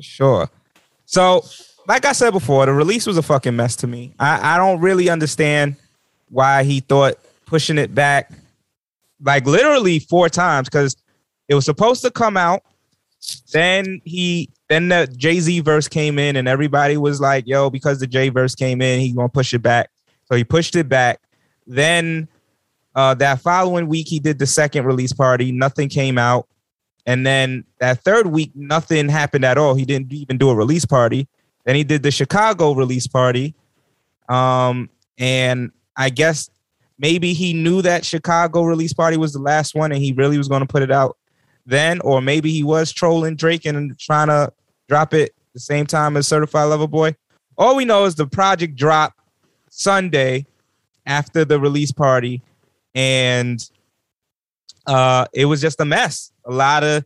Sure. 0.00 0.48
So, 1.06 1.44
like 1.90 2.04
I 2.04 2.12
said 2.12 2.30
before, 2.30 2.66
the 2.66 2.72
release 2.72 3.04
was 3.04 3.18
a 3.18 3.22
fucking 3.22 3.56
mess 3.56 3.74
to 3.76 3.88
me. 3.88 4.14
I, 4.20 4.54
I 4.54 4.56
don't 4.58 4.80
really 4.80 5.08
understand 5.08 5.74
why 6.28 6.62
he 6.62 6.78
thought 6.78 7.18
pushing 7.46 7.78
it 7.78 7.92
back 7.92 8.30
like 9.20 9.44
literally 9.44 9.98
four 9.98 10.28
times 10.28 10.68
because 10.68 10.96
it 11.48 11.56
was 11.56 11.64
supposed 11.64 12.02
to 12.02 12.12
come 12.12 12.36
out. 12.36 12.62
Then 13.50 14.00
he 14.04 14.50
then 14.68 14.86
the 14.88 15.12
Jay-Z 15.16 15.58
verse 15.62 15.88
came 15.88 16.16
in 16.20 16.36
and 16.36 16.46
everybody 16.46 16.96
was 16.96 17.20
like, 17.20 17.48
yo, 17.48 17.70
because 17.70 17.98
the 17.98 18.06
J 18.06 18.28
verse 18.28 18.54
came 18.54 18.80
in, 18.80 19.00
he's 19.00 19.16
gonna 19.16 19.28
push 19.28 19.52
it 19.52 19.58
back. 19.58 19.90
So 20.26 20.36
he 20.36 20.44
pushed 20.44 20.76
it 20.76 20.88
back. 20.88 21.20
Then 21.66 22.28
uh 22.94 23.14
that 23.14 23.40
following 23.40 23.88
week 23.88 24.06
he 24.06 24.20
did 24.20 24.38
the 24.38 24.46
second 24.46 24.84
release 24.84 25.12
party, 25.12 25.50
nothing 25.50 25.88
came 25.88 26.18
out. 26.18 26.46
And 27.04 27.26
then 27.26 27.64
that 27.80 28.04
third 28.04 28.28
week, 28.28 28.52
nothing 28.54 29.08
happened 29.08 29.44
at 29.44 29.58
all. 29.58 29.74
He 29.74 29.84
didn't 29.84 30.12
even 30.12 30.38
do 30.38 30.50
a 30.50 30.54
release 30.54 30.86
party. 30.86 31.26
Then 31.64 31.76
he 31.76 31.84
did 31.84 32.02
the 32.02 32.10
Chicago 32.10 32.72
release 32.72 33.06
party. 33.06 33.54
Um, 34.28 34.88
and 35.18 35.72
I 35.96 36.10
guess 36.10 36.50
maybe 36.98 37.32
he 37.32 37.52
knew 37.52 37.82
that 37.82 38.04
Chicago 38.04 38.62
release 38.62 38.92
party 38.92 39.16
was 39.16 39.32
the 39.32 39.40
last 39.40 39.74
one 39.74 39.92
and 39.92 40.02
he 40.02 40.12
really 40.12 40.38
was 40.38 40.48
going 40.48 40.60
to 40.60 40.66
put 40.66 40.82
it 40.82 40.90
out 40.90 41.16
then, 41.66 42.00
or 42.00 42.20
maybe 42.20 42.50
he 42.50 42.62
was 42.62 42.92
trolling 42.92 43.36
Drake 43.36 43.64
and 43.64 43.98
trying 43.98 44.28
to 44.28 44.52
drop 44.88 45.14
it 45.14 45.34
the 45.54 45.60
same 45.60 45.86
time 45.86 46.16
as 46.16 46.26
Certified 46.26 46.68
Lover 46.68 46.86
Boy. 46.86 47.14
All 47.56 47.76
we 47.76 47.84
know 47.84 48.04
is 48.04 48.14
the 48.14 48.26
project 48.26 48.76
dropped 48.76 49.18
Sunday 49.68 50.46
after 51.06 51.44
the 51.44 51.60
release 51.60 51.92
party, 51.92 52.42
and 52.94 53.62
uh, 54.86 55.26
it 55.32 55.44
was 55.44 55.60
just 55.60 55.80
a 55.80 55.84
mess. 55.84 56.32
A 56.46 56.52
lot 56.52 56.82
of 56.82 57.04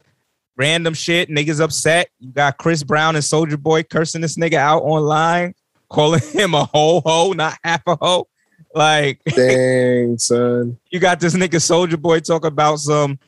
random 0.56 0.94
shit. 0.94 1.28
Niggas 1.28 1.60
upset. 1.60 2.08
You 2.20 2.32
got 2.32 2.58
Chris 2.58 2.82
Brown 2.82 3.14
and 3.16 3.24
Soldier 3.24 3.56
Boy 3.56 3.82
cursing 3.82 4.20
this 4.20 4.36
nigga 4.36 4.54
out 4.54 4.82
online, 4.82 5.54
calling 5.88 6.20
him 6.32 6.54
a 6.54 6.64
ho 6.64 7.00
ho, 7.04 7.32
not 7.32 7.56
half 7.64 7.82
a 7.86 7.96
hoe. 7.96 8.26
Like 8.74 9.20
Dang, 9.36 10.18
son. 10.18 10.78
you 10.90 10.98
got 10.98 11.20
this 11.20 11.34
nigga 11.34 11.62
Soldier 11.62 11.96
Boy 11.96 12.20
talk 12.20 12.44
about 12.44 12.80
some, 12.80 13.18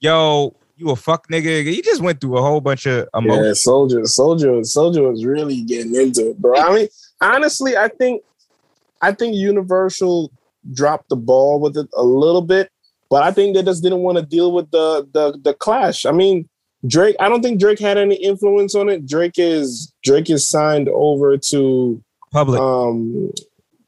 yo, 0.00 0.56
you 0.76 0.90
a 0.90 0.96
fuck 0.96 1.28
nigga. 1.28 1.64
He 1.64 1.82
just 1.82 2.00
went 2.00 2.20
through 2.20 2.38
a 2.38 2.42
whole 2.42 2.60
bunch 2.60 2.86
of 2.86 3.06
Yeah, 3.14 3.18
emotions. 3.20 3.62
soldier, 3.62 4.06
soldier, 4.06 4.64
soldier 4.64 5.02
was 5.02 5.24
really 5.26 5.60
getting 5.62 5.94
into 5.94 6.30
it, 6.30 6.38
bro. 6.38 6.58
I 6.58 6.74
mean, 6.74 6.88
honestly, 7.20 7.76
I 7.76 7.88
think, 7.88 8.22
I 9.02 9.12
think 9.12 9.34
Universal 9.36 10.32
dropped 10.72 11.08
the 11.10 11.16
ball 11.16 11.60
with 11.60 11.76
it 11.76 11.88
a 11.94 12.02
little 12.02 12.40
bit, 12.42 12.70
but 13.12 13.22
I 13.22 13.30
think 13.30 13.54
they 13.54 13.62
just 13.62 13.82
didn't 13.82 13.98
want 13.98 14.16
to 14.16 14.24
deal 14.24 14.52
with 14.52 14.70
the 14.70 15.06
the 15.12 15.38
the 15.44 15.52
clash. 15.52 16.06
I 16.06 16.12
mean, 16.12 16.48
Drake. 16.86 17.14
I 17.20 17.28
don't 17.28 17.42
think 17.42 17.60
Drake 17.60 17.78
had 17.78 17.98
any 17.98 18.14
influence 18.14 18.74
on 18.74 18.88
it. 18.88 19.06
Drake 19.06 19.34
is 19.36 19.92
Drake 20.02 20.30
is 20.30 20.48
signed 20.48 20.88
over 20.88 21.36
to 21.36 22.02
Public, 22.30 22.58
um 22.58 23.30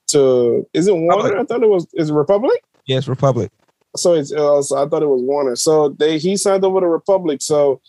to 0.08 0.68
is 0.74 0.88
it 0.88 0.92
Warner? 0.92 1.30
Republic. 1.30 1.38
I 1.38 1.44
thought 1.44 1.62
it 1.62 1.70
was 1.70 1.86
is 1.94 2.10
it 2.10 2.12
Republic. 2.12 2.62
yes, 2.84 3.08
Republic. 3.08 3.50
So 3.96 4.12
it's 4.12 4.30
uh, 4.30 4.60
so 4.60 4.84
I 4.84 4.86
thought 4.86 5.02
it 5.02 5.08
was 5.08 5.22
Warner. 5.22 5.56
So 5.56 5.88
they 5.88 6.18
he 6.18 6.36
signed 6.36 6.62
over 6.62 6.80
to 6.80 6.86
Republic. 6.86 7.40
So 7.40 7.80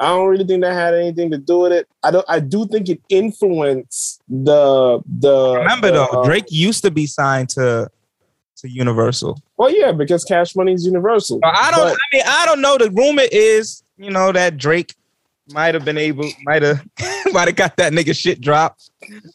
I 0.00 0.06
don't 0.06 0.26
really 0.26 0.46
think 0.46 0.62
that 0.62 0.72
had 0.72 0.94
anything 0.94 1.30
to 1.32 1.38
do 1.38 1.58
with 1.58 1.72
it. 1.72 1.86
I 2.02 2.12
don't. 2.12 2.24
I 2.30 2.40
do 2.40 2.66
think 2.66 2.88
it 2.88 3.02
influenced 3.10 4.22
the 4.26 5.02
the. 5.20 5.58
Remember 5.58 5.88
the, 5.88 5.92
though, 5.92 6.22
uh, 6.22 6.24
Drake 6.24 6.46
used 6.48 6.82
to 6.84 6.90
be 6.90 7.06
signed 7.06 7.50
to 7.50 7.90
to 8.62 8.68
Universal. 8.70 9.40
Well, 9.56 9.70
yeah, 9.70 9.92
because 9.92 10.24
Cash 10.24 10.56
Money 10.56 10.72
is 10.72 10.86
Universal. 10.86 11.40
I 11.44 11.70
don't. 11.70 11.80
But- 11.80 11.92
I 11.94 12.16
mean, 12.16 12.22
I 12.26 12.46
don't 12.46 12.60
know. 12.60 12.78
The 12.78 12.90
rumor 12.90 13.24
is, 13.30 13.82
you 13.98 14.10
know, 14.10 14.32
that 14.32 14.56
Drake 14.56 14.94
might 15.52 15.74
have 15.74 15.84
been 15.84 15.98
able, 15.98 16.30
might 16.44 16.62
have, 16.62 16.80
might 17.32 17.48
have 17.48 17.56
got 17.56 17.76
that 17.76 17.92
nigga 17.92 18.16
shit 18.16 18.40
dropped. 18.40 18.90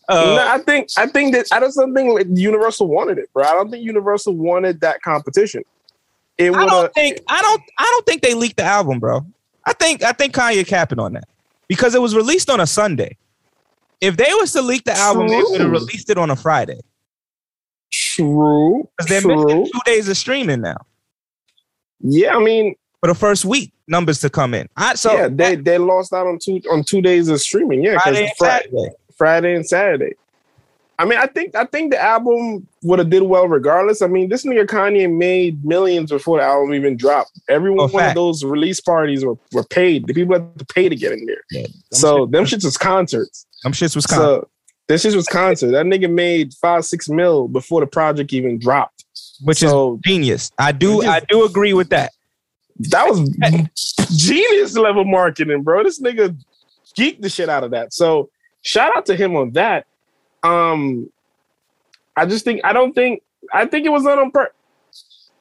Uh, 0.09 0.15
no, 0.37 0.47
I 0.47 0.59
think 0.59 0.89
I 0.97 1.07
think 1.07 1.33
that 1.35 1.47
I 1.51 1.59
don't 1.59 1.71
think 1.93 2.13
like 2.13 2.27
Universal 2.31 2.87
wanted 2.87 3.19
it, 3.19 3.31
bro. 3.33 3.43
I 3.43 3.51
don't 3.51 3.69
think 3.69 3.83
Universal 3.83 4.33
wanted 4.33 4.81
that 4.81 5.01
competition. 5.01 5.63
It 6.37 6.53
I 6.53 6.63
would 6.63 6.69
don't 6.69 6.93
think. 6.93 7.19
I 7.27 7.41
don't. 7.41 7.61
I 7.77 7.83
don't 7.83 8.05
think 8.05 8.21
they 8.21 8.33
leaked 8.33 8.57
the 8.57 8.63
album, 8.63 8.99
bro. 8.99 9.25
I 9.65 9.73
think. 9.73 10.03
I 10.03 10.13
think 10.13 10.33
Kanye 10.33 10.65
capping 10.65 10.99
on 10.99 11.13
that 11.13 11.27
because 11.67 11.95
it 11.95 12.01
was 12.01 12.15
released 12.15 12.49
on 12.49 12.61
a 12.61 12.67
Sunday. 12.67 13.17
If 13.99 14.15
they 14.15 14.31
was 14.35 14.53
to 14.53 14.61
leak 14.61 14.85
the 14.85 14.93
album, 14.93 15.27
they 15.27 15.41
would 15.43 15.59
have 15.59 15.71
released 15.71 16.09
it 16.09 16.17
on 16.17 16.29
a 16.29 16.35
Friday 16.35 16.79
True. 17.91 18.87
because 18.97 19.09
they're 19.09 19.21
True. 19.21 19.45
missing 19.45 19.65
two 19.65 19.79
days 19.85 20.07
of 20.09 20.17
streaming 20.17 20.61
now 20.61 20.77
Yeah, 22.01 22.35
I 22.35 22.39
mean, 22.43 22.75
for 23.01 23.07
the 23.07 23.15
first 23.15 23.45
week 23.45 23.71
numbers 23.87 24.19
to 24.21 24.29
come 24.29 24.53
in. 24.53 24.67
I 24.75 24.95
so 24.95 25.13
yeah, 25.13 25.27
they 25.31 25.55
they 25.55 25.77
lost 25.77 26.13
out 26.13 26.27
on 26.27 26.39
two 26.43 26.61
on 26.71 26.83
two 26.83 27.01
days 27.01 27.27
of 27.29 27.39
streaming. 27.41 27.83
Yeah, 27.83 27.99
Friday 27.99 28.23
and 28.25 28.31
Saturday. 28.37 28.89
Friday 29.17 29.55
and 29.55 29.65
Saturday. 29.67 30.13
I 30.99 31.05
mean, 31.05 31.19
I 31.19 31.27
think 31.27 31.55
I 31.55 31.65
think 31.65 31.91
the 31.91 32.01
album 32.01 32.67
would 32.83 32.97
have 32.99 33.09
did 33.11 33.21
well 33.23 33.47
regardless. 33.47 34.01
I 34.01 34.07
mean, 34.07 34.29
this 34.29 34.43
nigga 34.45 34.65
Kanye 34.65 35.11
made 35.15 35.63
millions 35.63 36.09
before 36.09 36.39
the 36.39 36.43
album 36.43 36.73
even 36.73 36.97
dropped. 36.97 37.31
Every 37.49 37.69
Oh, 37.71 37.87
one 37.87 38.03
of 38.03 38.15
those 38.15 38.43
release 38.43 38.81
parties 38.81 39.23
were, 39.23 39.35
were 39.53 39.63
paid. 39.63 40.07
The 40.07 40.13
people 40.15 40.33
had 40.33 40.57
to 40.57 40.65
pay 40.65 40.89
to 40.89 40.95
get 40.95 41.11
in 41.11 41.25
there. 41.27 41.43
Yeah, 41.51 41.61
them 41.63 41.71
so 41.91 42.17
shit- 42.25 42.31
them 42.31 42.45
shits 42.45 42.65
was 42.65 42.77
concerts. 42.77 43.45
them 43.63 43.73
shits 43.73 43.95
was 43.95 44.07
kind. 44.07 44.19
So 44.19 44.49
this 44.87 45.05
is 45.05 45.15
Wisconsin. 45.15 45.71
That 45.71 45.85
nigga 45.85 46.11
made 46.11 46.53
five 46.53 46.85
six 46.85 47.09
mil 47.09 47.47
before 47.47 47.81
the 47.81 47.87
project 47.87 48.33
even 48.33 48.57
dropped. 48.59 49.05
which 49.41 49.59
so- 49.59 49.95
is 49.95 50.01
genius. 50.05 50.51
I 50.57 50.71
do. 50.71 51.01
Is- 51.01 51.07
I 51.07 51.19
do 51.21 51.45
agree 51.45 51.73
with 51.73 51.89
that. 51.89 52.11
That 52.79 53.07
was 53.07 53.27
genius 54.15 54.77
level 54.77 55.03
marketing, 55.03 55.63
bro. 55.63 55.83
This 55.83 55.99
nigga 55.99 56.37
geeked 56.95 57.21
the 57.21 57.29
shit 57.29 57.49
out 57.49 57.63
of 57.63 57.71
that. 57.71 57.91
So 57.93 58.29
shout 58.61 58.95
out 58.95 59.05
to 59.07 59.15
him 59.15 59.35
on 59.35 59.51
that. 59.53 59.87
Um, 60.43 61.09
I 62.15 62.25
just 62.25 62.45
think 62.45 62.61
I 62.63 62.73
don't 62.73 62.93
think 62.93 63.23
I 63.53 63.65
think 63.65 63.85
it 63.85 63.89
was 63.89 64.03
done 64.03 64.19
on 64.19 64.31
purpose. 64.31 64.53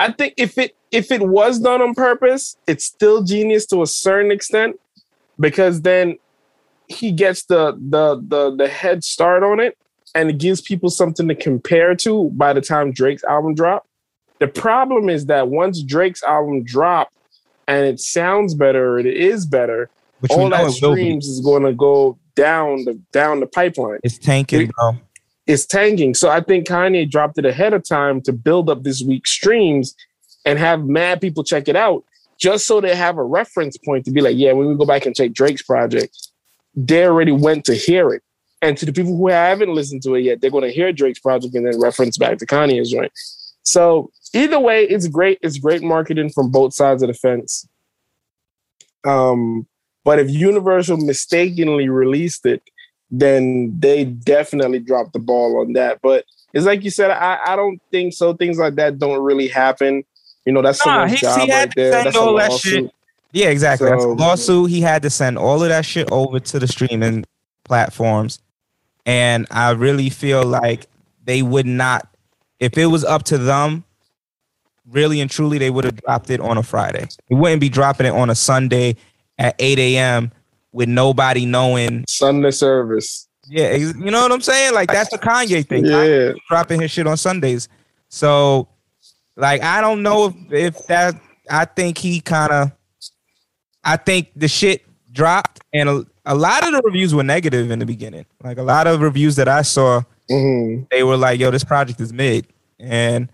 I 0.01 0.13
think 0.13 0.35
if 0.37 0.57
it 0.59 0.75
if 0.91 1.11
it 1.11 1.23
was 1.23 1.59
done 1.59 1.83
on 1.83 1.95
purpose, 1.95 2.57
it's 2.67 2.85
still 2.85 3.23
genius 3.23 3.67
to 3.67 3.83
a 3.83 3.87
certain 3.87 4.31
extent 4.31 4.79
because 5.39 5.83
then 5.83 6.17
he 6.89 7.13
gets 7.13 7.45
the 7.45 7.73
the 7.73 8.23
the 8.27 8.55
the 8.57 8.69
head 8.69 9.05
start 9.05 9.43
on 9.43 9.61
it 9.61 9.77
and 10.15 10.31
it 10.31 10.39
gives 10.39 10.61
people 10.61 10.89
something 10.89 11.29
to 11.29 11.35
compare 11.35 11.95
to 11.95 12.31
by 12.31 12.53
the 12.53 12.61
time 12.61 12.93
Drake's 12.93 13.25
album 13.25 13.55
drop. 13.55 13.87
The 14.39 14.49
problem 14.49 15.09
is 15.09 15.27
that 15.27 15.49
once 15.49 15.83
Drake's 15.83 16.23
album 16.23 16.65
drop 16.65 17.11
and 17.69 17.85
it 17.85 18.01
sounds 18.01 18.55
better, 18.55 18.99
it 18.99 19.07
is 19.07 19.47
better, 19.47 19.91
Which 20.21 20.33
all 20.33 20.49
that 20.51 20.61
it 20.61 20.83
will 20.83 20.95
be. 20.95 21.03
streams 21.03 21.27
is 21.27 21.41
going 21.41 21.65
to 21.65 21.73
go 21.73 22.19
down 22.35 22.85
the 22.85 23.01
down 23.13 23.41
the 23.41 23.47
pipeline. 23.47 23.99
It's 24.05 24.19
tanking, 24.19 24.71
bro. 24.79 24.97
It's 25.47 25.67
tanking. 25.67 26.15
So 26.15 26.29
I 26.29 26.41
think 26.41 26.67
Kanye 26.67 27.11
dropped 27.11 27.39
it 27.39 27.45
ahead 27.45 27.73
of 27.73 27.87
time 27.87 28.21
to 28.23 28.33
build 28.33 28.69
up 28.69 28.83
this 28.83 29.03
week's 29.03 29.31
streams 29.31 29.95
and 30.45 30.59
have 30.59 30.85
mad 30.85 31.21
people 31.21 31.45
check 31.45 31.69
it 31.69 31.77
out, 31.77 32.05
just 32.39 32.67
so 32.67 32.81
they 32.81 32.95
have 32.95 33.19
a 33.19 33.25
reference 33.25 33.77
point 33.79 34.05
to 34.05 34.11
be 34.11 34.21
like, 34.21 34.37
yeah, 34.37 34.53
when 34.53 34.67
we 34.69 34.75
go 34.77 34.87
back 34.87 35.07
and 35.07 35.15
check 35.15 35.33
Drake's 35.33 35.63
project, 35.63 36.17
they 36.77 37.07
already 37.07 37.33
went 37.33 37.65
to 37.65 37.75
hear 37.75 38.13
it. 38.13 38.23
And 38.63 38.77
to 38.79 38.87
the 38.87 38.93
people 38.93 39.17
who 39.17 39.29
haven't 39.29 39.75
listened 39.75 40.03
to 40.05 40.15
it 40.15 40.21
yet, 40.21 40.41
they're 40.41 40.51
going 40.51 40.65
to 40.65 40.73
hear 40.73 40.93
Drake's 40.93 41.19
project 41.19 41.55
and 41.55 41.67
then 41.67 41.81
reference 41.81 42.17
back 42.19 42.39
to 42.39 42.47
Kanye's 42.47 42.91
joint. 42.91 43.13
So 43.63 44.11
either 44.33 44.59
way, 44.59 44.85
it's 44.85 45.09
great. 45.09 45.39
It's 45.43 45.59
great 45.59 45.83
marketing 45.83 46.31
from 46.31 46.51
both 46.51 46.75
sides 46.75 47.03
of 47.03 47.09
the 47.09 47.15
fence. 47.15 47.69
Um, 49.07 49.67
but 50.05 50.19
if 50.19 50.31
Universal 50.31 50.99
mistakenly 50.99 51.89
released 51.89 52.47
it, 52.47 52.63
then 53.11 53.75
they 53.79 54.05
definitely 54.05 54.79
dropped 54.81 55.13
the 55.13 55.19
ball 55.19 55.61
on 55.61 55.75
that. 55.75 56.01
But 56.03 56.25
it's 56.53 56.67
like 56.67 56.83
you 56.85 56.91
said, 56.91 57.11
I, 57.11 57.39
I 57.45 57.57
don't 57.57 57.81
think 57.91 58.15
so. 58.15 58.35
Things 58.35 58.59
like 58.59 58.77
that 58.77 58.99
don't 58.99 59.23
really 59.23 59.49
happen. 59.49 60.05
You 60.45 60.53
know, 60.53 60.63
that's 60.63 60.85
Nah, 60.85 60.93
someone's 61.07 61.13
he- 61.13 61.19
job 61.19 61.49
right 61.49 61.71
to 61.71 61.77
there. 61.77 61.91
That's 61.91 62.17
a 62.17 62.21
that 62.21 62.25
lawsuit. 62.25 62.91
Yeah, 63.33 63.49
exactly. 63.49 63.89
That's 63.91 64.01
a 64.03 64.07
So- 64.09 64.13
lawsuit. 64.13 64.71
He 64.71 64.81
had 64.81 65.03
to 65.03 65.11
send 65.11 65.39
all 65.39 65.63
of 65.63 65.69
that 65.69 65.85
shit 65.85 66.11
over 66.11 66.41
to 66.41 66.59
the 66.59 66.67
streaming 66.69 67.25
platforms. 67.65 68.39
And 69.05 69.47
I 69.51 69.71
really 69.71 70.09
feel 70.11 70.45
like 70.45 70.87
they 71.25 71.43
would 71.43 71.67
not, 71.67 72.09
if 72.61 72.77
it 72.79 72.87
was 72.87 73.05
up 73.05 73.25
to 73.25 73.39
them, 73.39 73.85
really 74.91 75.21
and 75.21 75.31
truly, 75.31 75.59
they 75.59 75.71
would 75.71 75.85
have 75.85 75.97
dropped 76.03 76.31
it 76.31 76.41
on 76.41 76.57
a 76.59 76.63
Friday. 76.63 77.07
It 77.29 77.35
wouldn't 77.35 77.61
be 77.61 77.69
dropping 77.69 78.07
it 78.07 78.11
on 78.15 78.31
a 78.31 78.35
Sunday 78.35 78.97
at 79.39 79.55
8 79.59 79.79
a.m. 79.79 80.33
with 80.73 80.89
nobody 80.89 81.45
knowing. 81.45 82.05
Sunday 82.09 82.51
service. 82.53 83.29
Yeah, 83.49 83.75
you 83.75 83.93
know 83.95 84.23
what 84.23 84.33
I'm 84.33 84.41
saying? 84.41 84.75
Like, 84.75 84.91
that's 84.91 85.11
the 85.11 85.19
Kanye 85.19 85.67
thing. 85.67 85.85
Yeah. 85.87 86.33
dropping 86.49 86.81
his 86.81 86.91
shit 86.91 87.07
on 87.07 87.17
Sundays. 87.17 87.69
So, 88.09 88.69
like, 89.37 89.63
I 89.63 89.81
don't 89.81 90.03
know 90.03 90.27
if, 90.27 90.53
if 90.53 90.87
that. 90.89 91.15
I 91.49 91.65
think 91.65 91.99
he 91.99 92.21
kind 92.21 92.51
of. 92.51 92.73
I 93.87 93.97
think 93.97 94.33
the 94.37 94.49
shit 94.49 94.85
dropped, 95.13 95.61
and 95.73 95.89
a, 95.89 96.05
a 96.27 96.35
lot 96.35 96.67
of 96.67 96.73
the 96.75 96.83
reviews 96.85 97.15
were 97.15 97.23
negative 97.23 97.71
in 97.71 97.79
the 97.79 97.87
beginning. 97.87 98.27
Like 98.43 98.59
a 98.59 98.63
lot 98.63 98.87
of 98.87 99.01
reviews 99.01 99.37
that 99.37 99.49
I 99.49 99.63
saw, 99.63 100.03
Mhm. 100.31 100.89
they 100.91 101.03
were 101.05 101.17
like, 101.17 101.39
"Yo, 101.41 101.51
this 101.51 101.65
project 101.65 102.01
is 102.01 102.13
mid." 102.13 102.47
And 102.81 103.29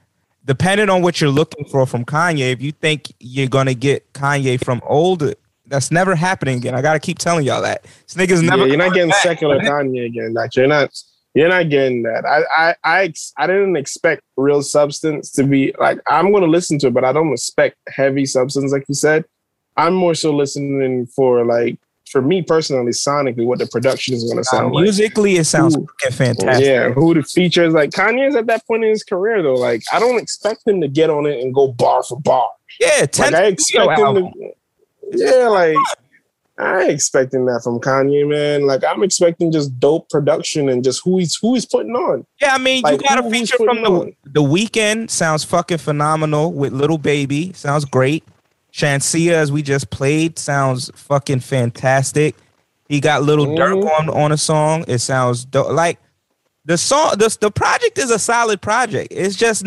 depending 0.45 0.89
on 0.91 1.03
what 1.03 1.21
you're 1.21 1.31
looking 1.31 1.65
for 1.65 1.87
from 1.87 2.05
Kanye, 2.05 2.53
if 2.53 2.61
you 2.63 2.71
think 2.73 3.13
you're 3.19 3.49
gonna 3.49 3.75
get 3.75 4.13
Kanye 4.13 4.63
from 4.63 4.81
old, 4.87 5.35
that's 5.67 5.91
never 5.91 6.15
happening 6.15 6.59
again. 6.59 6.75
I 6.75 6.83
gotta 6.83 7.01
keep 7.01 7.19
telling 7.19 7.47
y'all 7.47 7.63
that 7.63 7.83
this 7.85 8.15
nigga's 8.15 8.43
never. 8.43 8.63
yeah, 8.63 8.67
you're 8.69 8.77
not 8.77 8.93
getting 8.95 9.09
back. 9.11 9.23
secular 9.23 9.59
Kanye 9.61 10.05
again. 10.07 10.35
Like 10.35 10.55
you're 10.55 10.67
not 10.69 10.91
you're 11.35 11.49
not 11.49 11.71
getting 11.71 12.03
that. 12.03 12.27
I 12.27 12.43
I 12.69 12.75
I, 12.85 13.05
ex- 13.05 13.33
I 13.39 13.47
didn't 13.47 13.77
expect 13.77 14.21
real 14.37 14.61
substance 14.63 15.31
to 15.33 15.45
be 15.45 15.73
like 15.81 15.99
I'm 16.07 16.31
gonna 16.31 16.47
listen 16.47 16.79
to 16.81 16.89
it, 16.89 16.95
but 16.95 17.05
I 17.05 17.13
don't 17.13 17.33
expect 17.33 17.77
heavy 17.89 18.27
substance 18.27 18.71
like 18.71 18.85
you 18.87 18.95
said. 18.95 19.25
I'm 19.77 19.95
more 19.95 20.15
so 20.15 20.33
listening 20.35 21.07
for 21.07 21.45
like 21.45 21.79
for 22.11 22.21
me 22.21 22.43
personally, 22.43 22.93
sonically, 22.93 23.47
what 23.47 23.59
the 23.59 23.67
production 23.67 24.15
is 24.15 24.25
gonna 24.25 24.41
Uh, 24.41 24.45
sound 24.45 24.75
like. 24.75 24.83
musically, 24.83 25.37
it 25.37 25.45
sounds 25.45 25.75
fucking 25.75 26.15
fantastic. 26.17 26.67
Yeah, 26.67 26.91
who 26.91 27.15
the 27.15 27.23
features 27.23 27.73
like 27.73 27.91
Kanye's 27.91 28.37
at 28.37 28.47
that 28.49 28.67
point 28.67 28.85
in 28.85 28.91
his 28.91 29.03
career 29.03 29.43
though. 29.43 29.55
Like 29.55 29.83
I 29.93 29.99
don't 29.99 30.21
expect 30.21 30.67
him 30.67 30.81
to 30.83 30.89
get 30.89 31.09
on 31.11 31.25
it 31.27 31.41
and 31.43 31.55
go 31.55 31.69
bar 31.69 32.03
for 32.03 32.21
bar. 32.21 32.49
Yeah, 32.81 33.07
10 33.07 33.33
Like 33.33 33.43
I 33.43 33.47
expect 33.47 33.99
him 33.99 34.05
album. 34.05 34.33
to. 34.35 34.51
Yeah, 35.15 35.49
like 35.49 35.77
I 36.59 36.83
ain't 36.83 36.91
expecting 36.91 37.47
that 37.47 37.63
from 37.65 37.81
Kanye, 37.81 38.29
man. 38.29 38.67
Like 38.67 38.85
I'm 38.85 39.03
expecting 39.03 39.51
just 39.51 39.79
dope 39.81 40.11
production 40.11 40.69
and 40.69 40.85
just 40.85 41.01
who 41.03 41.17
he's 41.19 41.37
who 41.41 41.55
he's 41.55 41.65
putting 41.65 41.93
on. 41.95 42.27
Yeah, 42.43 42.55
I 42.55 42.59
mean, 42.59 42.83
Like, 42.83 43.01
you 43.01 43.09
got 43.09 43.25
a 43.25 43.31
feature 43.31 43.57
from 43.57 43.83
the 43.83 43.91
on? 43.91 44.17
the 44.25 44.43
Weeknd. 44.43 45.09
Sounds 45.09 45.45
fucking 45.45 45.79
phenomenal 45.79 46.53
with 46.53 46.73
Lil 46.75 46.99
Baby. 46.99 47.53
Sounds 47.55 47.87
great. 47.87 48.23
Shenseea, 48.73 49.33
as 49.33 49.53
we 49.53 49.63
just 49.63 49.91
played, 49.91 50.39
sounds 50.39 50.91
fucking 50.95 51.41
fantastic. 51.41 52.35
He 52.89 53.01
got 53.01 53.23
Lil 53.23 53.47
Durk 53.47 53.83
Mhm. 53.83 53.99
on 53.99 54.09
on 54.11 54.33
a 54.33 54.37
song. 54.37 54.85
It 54.89 54.99
sounds 54.99 55.45
dope. 55.45 55.73
like 55.73 55.99
the 56.65 56.79
song. 56.79 57.15
The 57.19 57.37
the 57.41 57.51
project 57.51 57.99
is 57.99 58.11
a 58.11 58.19
solid 58.19 58.61
project. 58.61 59.09
It's 59.11 59.37
just 59.37 59.67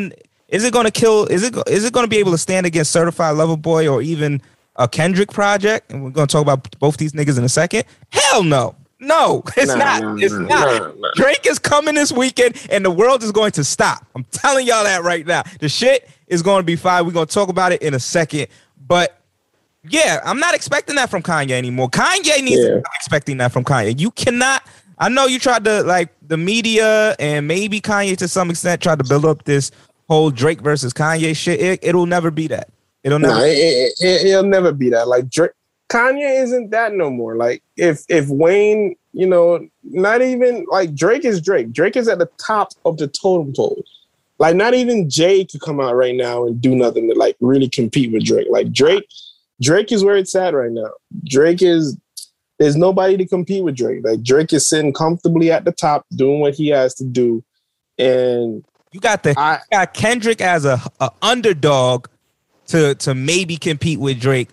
is 0.50 0.64
it 0.64 0.74
going 0.74 0.86
to 0.86 0.92
kill? 0.92 1.26
Is 1.26 1.44
it 1.44 1.54
go- 1.54 1.64
is 1.68 1.86
it 1.86 1.94
going 1.94 2.04
to 2.06 2.10
be 2.10 2.18
able 2.18 2.32
to 2.32 2.38
stand 2.38 2.66
against 2.66 2.92
Certified 2.92 3.36
Lover 3.36 3.58
Boy 3.58 3.88
or 3.88 4.02
even 4.02 4.42
a 4.76 4.88
Kendrick 4.88 5.32
project? 5.32 5.92
And 5.92 6.04
we're 6.04 6.12
going 6.12 6.28
to 6.28 6.32
talk 6.32 6.42
about 6.42 6.80
both 6.80 6.98
these 6.98 7.14
niggas 7.14 7.38
in 7.38 7.44
a 7.44 7.50
second. 7.50 7.84
Hell 8.12 8.44
no. 8.44 8.76
No, 9.00 9.44
it's 9.58 9.68
Nah, 9.72 9.76
not. 9.76 10.02
nah, 10.02 10.16
it's 10.20 10.34
nah, 10.34 10.40
not. 10.48 10.82
nah, 10.82 10.88
nah. 11.00 11.12
Drake 11.16 11.46
is 11.46 11.60
coming 11.60 11.96
this 11.96 12.12
weekend 12.12 12.56
and 12.70 12.84
the 12.86 12.90
world 12.92 13.24
is 13.24 13.32
going 13.32 13.52
to 13.54 13.64
stop. 13.64 14.06
I'm 14.16 14.24
telling 14.32 14.66
y'all 14.66 14.84
that 14.86 15.04
right 15.04 15.26
now. 15.28 15.44
The 15.60 15.68
shit 15.70 16.10
is 16.28 16.42
going 16.42 16.60
to 16.60 16.64
be 16.66 16.76
fine. 16.76 17.06
We're 17.06 17.12
going 17.12 17.28
to 17.28 17.34
talk 17.34 17.50
about 17.50 17.72
it 17.72 17.82
in 17.82 17.94
a 17.94 18.00
second. 18.00 18.48
But 18.88 19.20
yeah, 19.88 20.20
I'm 20.26 20.40
not 20.40 20.56
expecting 20.56 20.96
that 20.96 21.10
from 21.10 21.22
Kanye 21.24 21.52
anymore. 21.52 21.90
Kanye 21.90 22.42
needs 22.44 22.62
Yeah. 22.62 22.82
expecting 22.96 23.38
that 23.38 23.52
from 23.52 23.64
Kanye. 23.64 24.00
You 24.00 24.12
cannot. 24.12 24.64
I 24.98 25.10
know 25.10 25.26
you 25.26 25.40
tried 25.40 25.66
to 25.66 25.84
like 25.84 26.10
the 26.28 26.38
media 26.38 27.16
and 27.20 27.48
maybe 27.48 27.82
Kanye 27.82 28.18
to 28.18 28.28
some 28.28 28.50
extent 28.50 28.82
tried 28.82 29.00
to 29.00 29.06
build 29.06 29.26
up 29.26 29.44
this 29.44 29.72
whole 30.08 30.32
Drake 30.32 30.62
versus 30.62 30.94
Kanye 30.94 31.36
shit. 31.36 31.60
It, 31.60 31.80
it'll 31.84 32.06
never 32.06 32.32
be 32.32 32.48
that. 32.48 32.70
It'll 33.04 33.20
never. 33.20 33.34
Nah, 33.36 33.44
it, 33.44 33.94
it, 34.00 34.26
it'll 34.28 34.44
never 34.44 34.72
be 34.72 34.90
that. 34.90 35.08
Like 35.08 35.30
Drake, 35.30 35.52
Kanye 35.90 36.42
isn't 36.44 36.72
that 36.72 36.94
no 36.94 37.10
more. 37.10 37.36
Like 37.36 37.62
if 37.78 38.04
if 38.10 38.28
Wayne, 38.30 38.96
you 39.14 39.28
know, 39.28 39.68
not 39.84 40.22
even 40.22 40.66
like 40.72 40.96
Drake 40.96 41.26
is 41.26 41.42
Drake. 41.42 41.72
Drake 41.72 41.96
is 41.96 42.08
at 42.08 42.18
the 42.20 42.30
top 42.44 42.70
of 42.86 42.98
the 42.98 43.08
totem 43.08 43.54
pole. 43.54 43.84
Like 44.38 44.56
not 44.56 44.74
even 44.74 45.10
Jay 45.10 45.46
could 45.46 45.62
come 45.62 45.80
out 45.80 45.96
right 45.96 46.16
now 46.16 46.46
and 46.46 46.60
do 46.60 46.76
nothing 46.76 47.08
to 47.10 47.16
like 47.16 47.38
really 47.40 47.70
compete 47.70 48.12
with 48.12 48.26
Drake. 48.26 48.48
Like 48.50 48.72
Drake, 48.72 49.08
Drake 49.62 49.92
is 49.92 50.04
where 50.04 50.18
it's 50.18 50.36
at 50.36 50.54
right 50.54 50.72
now. 50.72 50.92
Drake 51.26 51.62
is 51.62 51.98
there's 52.60 52.76
nobody 52.76 53.16
to 53.18 53.26
compete 53.26 53.64
with 53.64 53.76
Drake. 53.76 54.04
Like 54.04 54.24
Drake 54.24 54.52
is 54.54 54.68
sitting 54.68 54.94
comfortably 54.94 55.52
at 55.52 55.64
the 55.66 55.72
top, 55.72 56.06
doing 56.16 56.40
what 56.42 56.54
he 56.56 56.68
has 56.70 56.96
to 56.96 57.06
do, 57.06 57.44
and 57.98 58.64
You 58.92 59.00
got 59.00 59.24
the 59.24 59.34
I 59.40 59.56
you 59.56 59.60
got 59.78 59.94
Kendrick 59.94 60.42
as 60.42 60.66
a, 60.66 60.82
a 61.00 61.12
underdog 61.22 62.08
to 62.68 62.96
to 62.96 63.14
maybe 63.16 63.58
compete 63.58 64.00
with 64.00 64.20
Drake, 64.20 64.50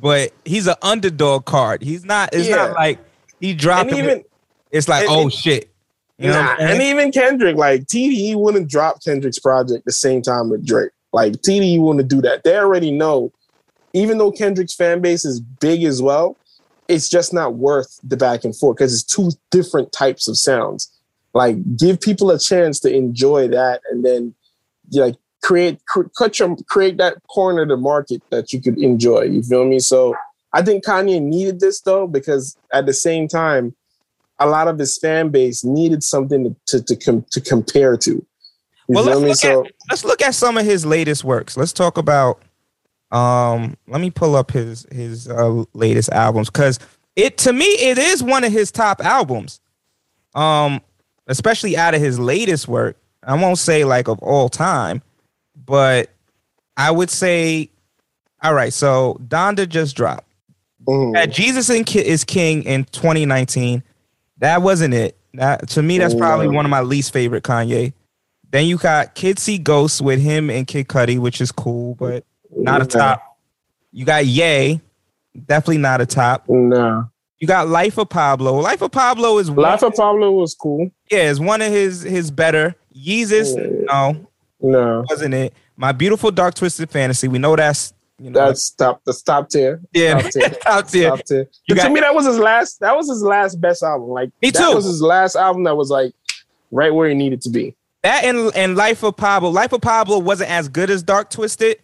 but 0.00 0.32
he's 0.44 0.66
an 0.66 0.76
underdog 0.82 1.44
card. 1.44 1.82
He's 1.82 2.04
not. 2.04 2.30
It's 2.32 2.48
Yeah. 2.48 2.56
not 2.56 2.72
like 2.74 2.98
he 3.40 3.52
dropped. 3.54 3.92
even 3.92 4.24
it's 4.70 4.88
like 4.88 5.02
and- 5.02 5.10
oh 5.10 5.22
and- 5.22 5.32
shit. 5.32 5.70
You 6.18 6.28
know 6.28 6.42
Nah, 6.42 6.56
and 6.58 6.80
even 6.80 7.12
Kendrick, 7.12 7.56
like 7.56 7.82
TDE 7.82 8.36
wouldn't 8.36 8.70
drop 8.70 9.02
Kendrick's 9.02 9.38
project 9.38 9.84
the 9.84 9.92
same 9.92 10.22
time 10.22 10.48
with 10.48 10.64
Drake. 10.64 10.92
Like 11.12 11.34
TDE 11.34 11.80
wouldn't 11.80 12.08
do 12.08 12.22
that. 12.22 12.42
They 12.44 12.56
already 12.56 12.90
know, 12.90 13.32
even 13.92 14.18
though 14.18 14.32
Kendrick's 14.32 14.74
fan 14.74 15.00
base 15.00 15.24
is 15.24 15.40
big 15.40 15.84
as 15.84 16.00
well, 16.00 16.36
it's 16.88 17.08
just 17.08 17.34
not 17.34 17.54
worth 17.54 18.00
the 18.02 18.16
back 18.16 18.44
and 18.44 18.56
forth 18.56 18.76
because 18.76 18.94
it's 18.94 19.02
two 19.02 19.30
different 19.50 19.92
types 19.92 20.28
of 20.28 20.38
sounds. 20.38 20.90
Like 21.34 21.56
give 21.76 22.00
people 22.00 22.30
a 22.30 22.38
chance 22.38 22.80
to 22.80 22.94
enjoy 22.94 23.48
that, 23.48 23.82
and 23.90 24.04
then 24.04 24.34
you 24.90 25.02
like 25.02 25.16
create 25.42 25.84
cr- 25.84 26.08
cut 26.16 26.38
your, 26.38 26.56
create 26.68 26.96
that 26.96 27.18
corner 27.28 27.62
of 27.62 27.68
the 27.68 27.76
market 27.76 28.22
that 28.30 28.52
you 28.52 28.62
could 28.62 28.78
enjoy. 28.78 29.22
You 29.22 29.42
feel 29.42 29.66
me? 29.66 29.78
So 29.80 30.14
I 30.52 30.62
think 30.62 30.84
Kanye 30.84 31.20
needed 31.20 31.60
this 31.60 31.80
though 31.82 32.06
because 32.06 32.56
at 32.72 32.86
the 32.86 32.94
same 32.94 33.28
time 33.28 33.74
a 34.38 34.46
lot 34.46 34.68
of 34.68 34.78
his 34.78 34.98
fan 34.98 35.30
base 35.30 35.64
needed 35.64 36.02
something 36.02 36.44
to 36.44 36.78
to 36.78 36.84
to, 36.84 36.96
com- 36.96 37.26
to 37.30 37.40
compare 37.40 37.96
to. 37.96 38.10
You 38.10 38.26
Well, 38.88 39.04
let's 39.04 39.44
look, 39.44 39.66
at, 39.66 39.72
let's 39.90 40.04
look 40.04 40.22
at 40.22 40.34
some 40.34 40.56
of 40.56 40.64
his 40.64 40.86
latest 40.86 41.24
works. 41.24 41.56
Let's 41.56 41.72
talk 41.72 41.98
about. 41.98 42.42
Um, 43.12 43.76
let 43.86 44.00
me 44.00 44.10
pull 44.10 44.36
up 44.36 44.50
his 44.50 44.86
his 44.90 45.28
uh, 45.28 45.64
latest 45.74 46.10
albums 46.10 46.50
because 46.50 46.78
it 47.14 47.38
to 47.38 47.52
me 47.52 47.64
it 47.64 47.98
is 47.98 48.22
one 48.22 48.44
of 48.44 48.52
his 48.52 48.70
top 48.70 49.00
albums. 49.04 49.60
Um, 50.34 50.82
especially 51.26 51.76
out 51.76 51.94
of 51.94 52.00
his 52.00 52.18
latest 52.18 52.68
work. 52.68 52.96
I 53.22 53.34
won't 53.40 53.58
say 53.58 53.84
like 53.84 54.08
of 54.08 54.18
all 54.20 54.48
time, 54.48 55.02
but 55.64 56.10
I 56.76 56.90
would 56.90 57.10
say, 57.10 57.70
all 58.42 58.54
right. 58.54 58.72
So 58.72 59.20
Donda 59.26 59.68
just 59.68 59.96
dropped. 59.96 60.24
Had 61.14 61.32
Jesus 61.32 61.68
is 61.68 62.22
King 62.22 62.62
in 62.62 62.84
2019. 62.84 63.82
That 64.38 64.62
wasn't 64.62 64.94
it. 64.94 65.16
That 65.34 65.68
to 65.70 65.82
me, 65.82 65.98
that's 65.98 66.14
oh, 66.14 66.18
probably 66.18 66.48
one 66.48 66.64
of 66.64 66.70
my 66.70 66.80
least 66.80 67.12
favorite 67.12 67.44
Kanye. 67.44 67.92
Then 68.50 68.66
you 68.66 68.78
got 68.78 69.14
Kids 69.14 69.42
See 69.42 69.58
Ghosts 69.58 70.00
with 70.00 70.20
him 70.20 70.50
and 70.50 70.66
Kid 70.66 70.88
Cudi, 70.88 71.18
which 71.18 71.40
is 71.40 71.52
cool, 71.52 71.94
but 71.96 72.24
not 72.50 72.80
a 72.80 72.86
top. 72.86 73.22
You 73.92 74.04
got 74.04 74.24
Ye, 74.26 74.80
definitely 75.46 75.78
not 75.78 76.00
a 76.00 76.06
top. 76.06 76.44
No. 76.48 77.10
You 77.38 77.46
got 77.46 77.68
Life 77.68 77.98
of 77.98 78.08
Pablo. 78.08 78.54
Life 78.60 78.80
of 78.82 78.92
Pablo 78.92 79.38
is 79.38 79.50
Life 79.50 79.82
of 79.82 79.94
Pablo 79.94 80.30
was 80.32 80.54
cool. 80.54 80.90
yeah, 81.10 81.30
it's 81.30 81.40
one 81.40 81.60
of 81.60 81.70
his 81.70 82.02
his 82.02 82.30
better. 82.30 82.74
Yeezus, 82.96 83.54
no, 83.86 84.26
No. 84.60 85.04
wasn't 85.10 85.34
it? 85.34 85.52
My 85.76 85.92
beautiful 85.92 86.30
dark 86.30 86.54
twisted 86.54 86.88
fantasy. 86.90 87.28
We 87.28 87.38
know 87.38 87.54
that's 87.56 87.92
you 88.18 88.30
know 88.30 88.46
That's 88.46 88.70
top 88.70 89.02
the 89.04 89.12
top 89.12 89.48
tier. 89.50 89.80
yeah 89.92 90.20
top 90.62 90.88
tier. 90.88 91.10
Top 91.10 91.24
tier. 91.24 91.40
You 91.66 91.74
But 91.74 91.76
got- 91.76 91.84
to 91.88 91.90
me, 91.90 92.00
that 92.00 92.14
was 92.14 92.26
his 92.26 92.38
last. 92.38 92.80
That 92.80 92.96
was 92.96 93.08
his 93.08 93.22
last 93.22 93.60
best 93.60 93.82
album. 93.82 94.08
Like 94.08 94.30
Me 94.42 94.50
that 94.50 94.58
too. 94.70 94.74
was 94.74 94.84
his 94.84 95.02
last 95.02 95.36
album. 95.36 95.64
That 95.64 95.76
was 95.76 95.90
like 95.90 96.12
right 96.70 96.92
where 96.94 97.08
he 97.08 97.14
needed 97.14 97.42
to 97.42 97.50
be. 97.50 97.74
That 98.02 98.24
and 98.24 98.54
and 98.56 98.76
Life 98.76 99.02
of 99.02 99.16
Pablo. 99.16 99.50
Life 99.50 99.72
of 99.72 99.80
Pablo 99.80 100.18
wasn't 100.18 100.50
as 100.50 100.68
good 100.68 100.90
as 100.90 101.02
Dark 101.02 101.28
Twisted, 101.30 101.78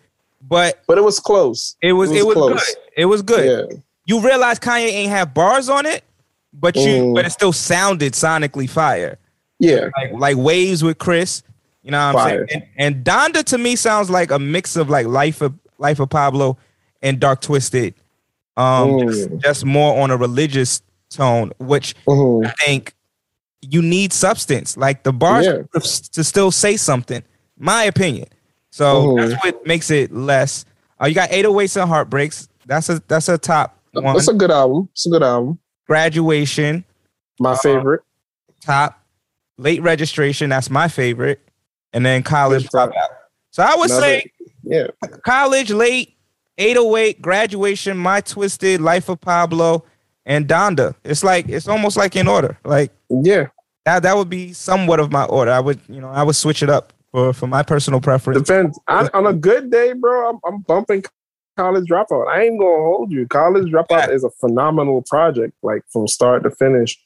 but 0.48 0.82
But 0.86 0.96
it 0.98 1.04
was 1.04 1.20
close. 1.20 1.76
it 1.82 1.92
was 1.92 2.10
it 2.10 2.24
was, 2.26 2.34
close. 2.34 2.64
good. 2.64 2.76
It 2.96 3.04
was 3.06 3.22
good. 3.22 3.70
Yeah. 3.72 3.76
You 4.06 4.20
realize 4.20 4.58
Kanye 4.58 4.88
ain't 4.88 5.10
have 5.10 5.32
bars 5.34 5.68
on 5.68 5.84
it, 5.86 6.02
but 6.52 6.76
you 6.76 6.82
Mm. 6.82 7.14
but 7.14 7.24
it 7.26 7.30
still 7.30 7.52
sounded 7.52 8.14
sonically 8.14 8.68
fire. 8.70 9.18
Yeah. 9.58 9.88
Like 9.96 10.12
like 10.14 10.36
waves 10.38 10.82
with 10.82 10.98
Chris. 10.98 11.42
You 11.82 11.90
know 11.90 11.98
what 12.12 12.22
I'm 12.22 12.28
Fire. 12.30 12.46
saying? 12.48 12.62
And, 12.78 12.94
and 12.96 13.04
Donda 13.04 13.42
to 13.44 13.58
me 13.58 13.74
sounds 13.76 14.08
like 14.08 14.30
a 14.30 14.38
mix 14.38 14.76
of 14.76 14.88
like 14.88 15.06
Life 15.08 15.40
of 15.42 15.54
Life 15.82 16.00
of 16.00 16.08
Pablo 16.08 16.56
and 17.02 17.18
Dark 17.20 17.40
Twisted. 17.42 17.94
Um 18.56 18.90
Mm. 18.92 19.08
just, 19.10 19.30
just 19.44 19.64
more 19.64 20.00
on 20.00 20.10
a 20.10 20.16
religious 20.16 20.80
tone, 21.10 21.52
which 21.58 21.94
Mhm. 22.06 22.46
I 22.46 22.52
think 22.64 22.94
you 23.60 23.82
need 23.82 24.12
substance. 24.12 24.76
Like 24.76 25.02
the 25.02 25.12
bars 25.12 25.44
Yeah. 25.46 25.62
to 26.12 26.24
still 26.24 26.50
say 26.50 26.76
something. 26.76 27.22
My 27.58 27.84
opinion. 27.84 28.28
So 28.70 28.84
Mhm. 29.08 29.28
that's 29.30 29.44
what 29.44 29.66
makes 29.66 29.90
it 29.90 30.12
less. 30.14 30.64
Uh, 31.00 31.06
you 31.06 31.14
got 31.14 31.30
808s 31.32 31.76
and 31.76 31.88
Heartbreaks. 31.88 32.48
That's 32.66 32.88
a 32.88 33.02
that's 33.08 33.28
a 33.28 33.36
top 33.36 33.76
one. 33.92 34.16
It's 34.16 34.28
a 34.28 34.32
good 34.34 34.50
album. 34.50 34.88
It's 34.92 35.06
a 35.06 35.10
good 35.10 35.22
album. 35.22 35.58
Graduation, 35.86 36.84
My 37.40 37.56
favorite. 37.56 38.02
top. 38.60 38.98
Late 39.58 39.82
registration, 39.82 40.50
that's 40.50 40.70
my 40.70 40.88
favorite. 40.88 41.40
And 41.92 42.04
then 42.06 42.22
college 42.22 42.68
dropout. 42.68 42.92
So 43.50 43.62
I 43.62 43.74
would 43.76 43.90
Another- 43.90 44.00
say 44.02 44.31
Yeah. 44.62 44.86
college, 45.24 45.70
late, 45.70 46.16
808, 46.58 47.20
graduation, 47.22 47.96
my 47.96 48.20
twisted, 48.20 48.80
life 48.80 49.08
of 49.08 49.20
Pablo, 49.20 49.84
and 50.26 50.46
Donda. 50.46 50.94
It's 51.04 51.24
like 51.24 51.48
it's 51.48 51.66
almost 51.68 51.96
like 51.96 52.14
in 52.16 52.28
order. 52.28 52.58
Like 52.64 52.92
Yeah. 53.08 53.46
that 53.84 54.02
that 54.04 54.16
would 54.16 54.28
be 54.30 54.52
somewhat 54.52 55.00
of 55.00 55.10
my 55.10 55.24
order. 55.24 55.50
I 55.50 55.60
would, 55.60 55.80
you 55.88 56.00
know, 56.00 56.08
I 56.10 56.22
would 56.22 56.36
switch 56.36 56.62
it 56.62 56.70
up 56.70 56.92
for 57.10 57.32
for 57.32 57.46
my 57.46 57.62
personal 57.62 58.00
preference. 58.00 58.46
Depends. 58.46 58.78
I, 58.86 59.08
on 59.14 59.26
a 59.26 59.32
good 59.32 59.70
day, 59.70 59.92
bro, 59.94 60.30
I'm, 60.30 60.38
I'm 60.46 60.60
bumping 60.60 61.04
College 61.56 61.88
Dropout. 61.88 62.28
I 62.28 62.42
ain't 62.44 62.58
gonna 62.60 62.82
hold 62.82 63.10
you. 63.12 63.26
College 63.26 63.70
Dropout 63.72 64.12
is 64.12 64.24
a 64.24 64.30
phenomenal 64.30 65.02
project, 65.02 65.54
like 65.62 65.82
from 65.92 66.06
start 66.06 66.42
to 66.44 66.50
finish. 66.50 66.96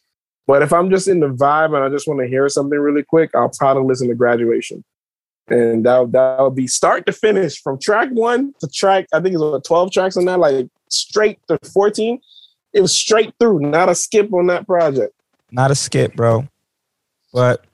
But 0.47 0.63
if 0.63 0.73
I'm 0.73 0.91
just 0.91 1.09
in 1.09 1.19
the 1.21 1.27
vibe 1.29 1.75
and 1.75 1.83
I 1.85 1.89
just 1.89 2.07
want 2.07 2.21
to 2.21 2.29
hear 2.29 2.49
something 2.49 2.79
really 2.79 3.03
quick, 3.03 3.31
I'll 3.35 3.49
probably 3.59 3.85
listen 3.85 4.09
to 4.09 4.15
Graduation, 4.15 4.85
and 5.49 5.85
that 5.85 6.13
that 6.13 6.41
would 6.41 6.55
be 6.55 6.67
start 6.67 7.07
to 7.07 7.13
finish 7.13 7.63
from 7.63 7.79
track 7.79 8.09
one 8.11 8.55
to 8.61 8.69
track. 8.69 9.07
I 9.13 9.21
think 9.21 9.35
it's 9.35 9.43
what 9.43 9.65
12 9.65 9.93
tracks 9.93 10.17
on 10.17 10.25
that, 10.27 10.39
like 10.39 10.69
straight 10.89 11.39
to 11.49 11.59
14. 11.73 12.21
It 12.73 12.81
was 12.81 12.93
straight 12.93 13.35
through, 13.39 13.61
not 13.61 13.89
a 13.89 13.95
skip 13.95 14.33
on 14.33 14.49
that 14.49 14.67
project. 14.67 15.15
Not 15.51 15.71
a 15.71 15.75
skip, 15.75 16.15
bro. 16.15 16.47
But 17.33 17.65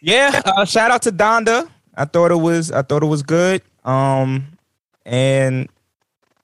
yeah, 0.00 0.40
uh, 0.44 0.64
shout 0.64 0.90
out 0.90 1.02
to 1.02 1.12
Donda. 1.12 1.68
I 1.94 2.04
thought 2.04 2.30
it 2.30 2.36
was 2.36 2.70
I 2.70 2.82
thought 2.82 3.02
it 3.02 3.06
was 3.06 3.22
good. 3.22 3.62
Um 3.84 4.46
and 5.04 5.68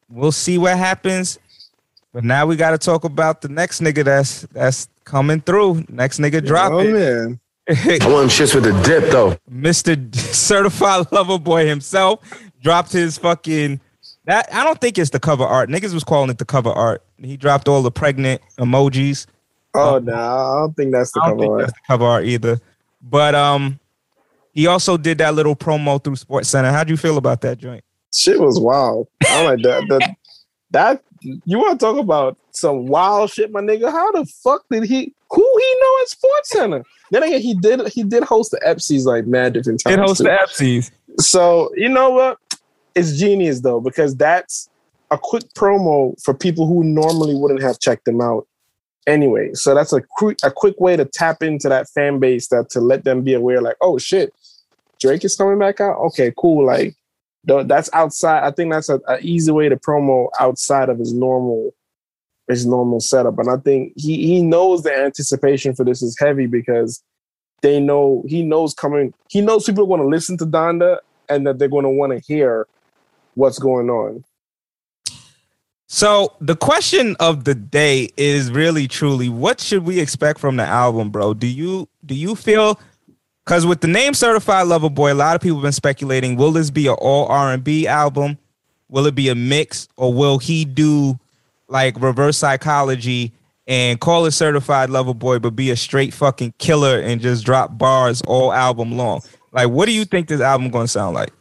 we'll 0.08 0.32
see 0.32 0.58
what 0.58 0.76
happens. 0.76 1.38
But 2.12 2.24
now 2.24 2.44
we 2.44 2.56
got 2.56 2.70
to 2.70 2.78
talk 2.78 3.04
about 3.04 3.40
the 3.40 3.48
next 3.48 3.80
nigga 3.80 4.04
that's 4.04 4.42
that's 4.52 4.88
coming 5.04 5.40
through. 5.40 5.84
Next 5.88 6.18
nigga 6.18 6.44
drop 6.44 6.72
oh 6.72 6.82
man, 6.82 7.38
I 7.68 7.74
want 7.74 8.00
them 8.00 8.28
shits 8.28 8.54
with 8.54 8.64
the 8.64 8.72
dip 8.82 9.10
though. 9.10 9.36
Mr. 9.50 10.14
Certified 10.34 11.06
Lover 11.12 11.38
Boy 11.38 11.66
himself 11.66 12.20
dropped 12.62 12.92
his 12.92 13.18
fucking 13.18 13.80
that 14.24 14.52
I 14.52 14.64
don't 14.64 14.80
think 14.80 14.98
it's 14.98 15.10
the 15.10 15.20
cover 15.20 15.44
art. 15.44 15.68
Niggas 15.70 15.94
was 15.94 16.04
calling 16.04 16.30
it 16.30 16.38
the 16.38 16.44
cover 16.44 16.70
art. 16.70 17.04
He 17.18 17.36
dropped 17.36 17.68
all 17.68 17.82
the 17.82 17.90
pregnant 17.90 18.40
emojis. 18.58 19.26
oh 19.74 19.98
no, 19.98 20.14
I 20.14 20.58
don't 20.60 20.76
think 20.76 20.92
that's 20.92 21.12
the 21.12 21.20
I 21.22 21.28
don't 21.28 21.38
cover 21.38 21.40
think 21.42 21.50
art. 21.52 21.60
that's 21.60 21.72
the 21.72 21.78
cover 21.86 22.04
art 22.04 22.24
either. 22.24 22.60
But 23.02 23.34
um, 23.34 23.78
he 24.52 24.66
also 24.66 24.96
did 24.96 25.18
that 25.18 25.34
little 25.34 25.56
promo 25.56 26.02
through 26.02 26.16
Sports 26.16 26.48
Center. 26.48 26.70
How'd 26.72 26.90
you 26.90 26.96
feel 26.96 27.16
about 27.18 27.40
that 27.42 27.58
joint? 27.58 27.84
shit 28.12 28.40
was 28.40 28.58
wild. 28.58 29.06
I'm 29.28 29.44
like 29.44 29.62
that. 29.62 29.86
That, 29.88 30.16
that 30.72 31.02
you 31.44 31.58
want 31.58 31.78
to 31.78 31.84
talk 31.86 31.96
about 31.96 32.36
some 32.50 32.86
wild 32.86 33.30
shit, 33.30 33.52
my 33.52 33.60
nigga? 33.60 33.90
How 33.90 34.10
the 34.12 34.26
fuck 34.26 34.64
did 34.70 34.82
he? 34.84 35.14
Who 35.30 35.58
he 35.58 35.76
know 35.80 35.96
at 36.02 36.08
Sports 36.08 36.48
Center? 36.50 36.84
Then 37.10 37.22
again, 37.22 37.40
he 37.40 37.54
did. 37.54 37.86
He 37.88 38.02
did 38.02 38.24
host 38.24 38.50
the 38.50 38.60
ESPYs 38.66 39.04
like 39.04 39.26
mad 39.26 39.52
different 39.52 39.80
times. 39.80 39.96
Did 39.96 40.04
host 40.04 40.18
too. 40.18 40.80
the. 40.80 40.90
So 41.22 41.70
you 41.76 41.88
know 41.88 42.10
what? 42.10 42.38
It's 42.94 43.16
genius 43.18 43.60
though 43.60 43.80
because 43.80 44.16
that's 44.16 44.68
a 45.10 45.18
quick 45.18 45.44
promo 45.54 46.20
for 46.22 46.34
people 46.34 46.66
who 46.66 46.84
normally 46.84 47.34
wouldn't 47.34 47.62
have 47.62 47.78
checked 47.78 48.04
them 48.04 48.20
out 48.20 48.46
anyway. 49.06 49.54
So 49.54 49.74
that's 49.74 49.92
a 49.92 50.00
quick 50.00 50.38
a 50.42 50.50
quick 50.50 50.80
way 50.80 50.96
to 50.96 51.04
tap 51.04 51.42
into 51.42 51.68
that 51.68 51.88
fan 51.88 52.18
base 52.18 52.48
that 52.48 52.70
to 52.70 52.80
let 52.80 53.04
them 53.04 53.22
be 53.22 53.34
aware, 53.34 53.60
like, 53.60 53.76
oh 53.80 53.98
shit, 53.98 54.32
Drake 55.00 55.24
is 55.24 55.36
coming 55.36 55.58
back 55.58 55.80
out. 55.80 55.98
Okay, 55.98 56.32
cool. 56.36 56.66
Like 56.66 56.96
that's 57.44 57.90
outside. 57.92 58.44
I 58.44 58.50
think 58.50 58.72
that's 58.72 58.88
a, 58.88 59.00
a 59.08 59.18
easy 59.20 59.50
way 59.52 59.68
to 59.68 59.76
promo 59.76 60.28
outside 60.38 60.88
of 60.88 60.98
his 60.98 61.12
normal 61.12 61.72
his 62.50 62.66
normal 62.66 63.00
setup. 63.00 63.38
And 63.38 63.48
I 63.48 63.56
think 63.56 63.92
he 63.96 64.26
he 64.26 64.42
knows 64.42 64.82
the 64.82 64.96
anticipation 64.96 65.74
for 65.74 65.84
this 65.84 66.02
is 66.02 66.16
heavy 66.18 66.46
because 66.46 67.02
they 67.62 67.80
know 67.80 68.24
he 68.26 68.42
knows 68.42 68.74
coming. 68.74 69.14
He 69.28 69.40
knows 69.40 69.64
people 69.64 69.86
want 69.86 70.02
to 70.02 70.08
listen 70.08 70.36
to 70.38 70.46
Donda 70.46 70.98
and 71.28 71.46
that 71.46 71.58
they're 71.58 71.68
going 71.68 71.84
to 71.84 71.90
want 71.90 72.12
to 72.12 72.18
hear 72.18 72.66
what's 73.34 73.58
going 73.58 73.88
on. 73.88 74.24
So 75.86 76.36
the 76.40 76.54
question 76.54 77.16
of 77.18 77.44
the 77.44 77.54
day 77.54 78.10
is 78.16 78.50
really 78.52 78.86
truly 78.86 79.28
what 79.28 79.60
should 79.60 79.84
we 79.84 79.98
expect 79.98 80.38
from 80.38 80.56
the 80.56 80.64
album, 80.64 81.10
bro? 81.10 81.34
Do 81.34 81.46
you 81.46 81.88
do 82.04 82.14
you 82.14 82.36
feel 82.36 82.78
because 83.44 83.66
with 83.66 83.80
the 83.80 83.88
name 83.88 84.14
Certified 84.14 84.68
Lover 84.68 84.90
Boy, 84.90 85.12
a 85.12 85.14
lot 85.14 85.34
of 85.34 85.42
people 85.42 85.58
have 85.58 85.64
been 85.64 85.72
speculating, 85.72 86.36
will 86.36 86.52
this 86.52 86.70
be 86.70 86.86
an 86.86 86.94
all 87.00 87.26
R&B 87.26 87.88
album? 87.88 88.38
Will 88.88 89.06
it 89.06 89.14
be 89.16 89.28
a 89.28 89.34
mix 89.34 89.88
or 89.96 90.14
will 90.14 90.38
he 90.38 90.64
do 90.64 91.18
like 91.70 92.00
reverse 92.00 92.36
psychology 92.36 93.32
and 93.66 94.00
call 94.00 94.26
it 94.26 94.32
Certified 94.32 94.90
Lover 94.90 95.14
Boy 95.14 95.38
but 95.38 95.56
be 95.56 95.70
a 95.70 95.76
straight 95.76 96.12
fucking 96.12 96.54
killer 96.58 97.00
and 97.00 97.20
just 97.20 97.44
drop 97.44 97.78
bars 97.78 98.22
all 98.26 98.52
album 98.52 98.92
long? 98.92 99.22
Like 99.52 99.68
what 99.68 99.86
do 99.86 99.92
you 99.92 100.04
think 100.04 100.28
this 100.28 100.40
album 100.40 100.70
going 100.70 100.84
to 100.84 100.88
sound 100.88 101.14
like? 101.14 101.32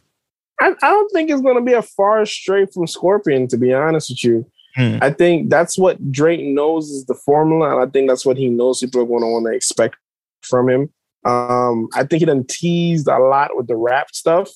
I, 0.60 0.74
I 0.82 0.90
don't 0.90 1.12
think 1.12 1.30
it's 1.30 1.40
going 1.40 1.56
to 1.56 1.62
be 1.62 1.72
a 1.72 1.82
far 1.82 2.24
straight 2.26 2.72
from 2.72 2.86
Scorpion, 2.86 3.48
to 3.48 3.56
be 3.56 3.72
honest 3.72 4.10
with 4.10 4.24
you. 4.24 4.46
Hmm. 4.76 4.98
I 5.00 5.10
think 5.10 5.50
that's 5.50 5.76
what 5.76 6.12
Drake 6.12 6.42
knows 6.42 6.90
is 6.90 7.06
the 7.06 7.14
formula, 7.14 7.72
and 7.72 7.88
I 7.88 7.90
think 7.90 8.08
that's 8.08 8.24
what 8.24 8.36
he 8.36 8.48
knows 8.48 8.80
people 8.80 9.00
are 9.00 9.04
to 9.06 9.26
want 9.26 9.46
to 9.46 9.52
expect 9.52 9.96
from 10.42 10.68
him. 10.68 10.90
Um, 11.24 11.88
I 11.94 12.04
think 12.04 12.20
he 12.20 12.26
done 12.26 12.44
teased 12.44 13.08
a 13.08 13.18
lot 13.18 13.56
with 13.56 13.66
the 13.66 13.76
rap 13.76 14.14
stuff. 14.14 14.50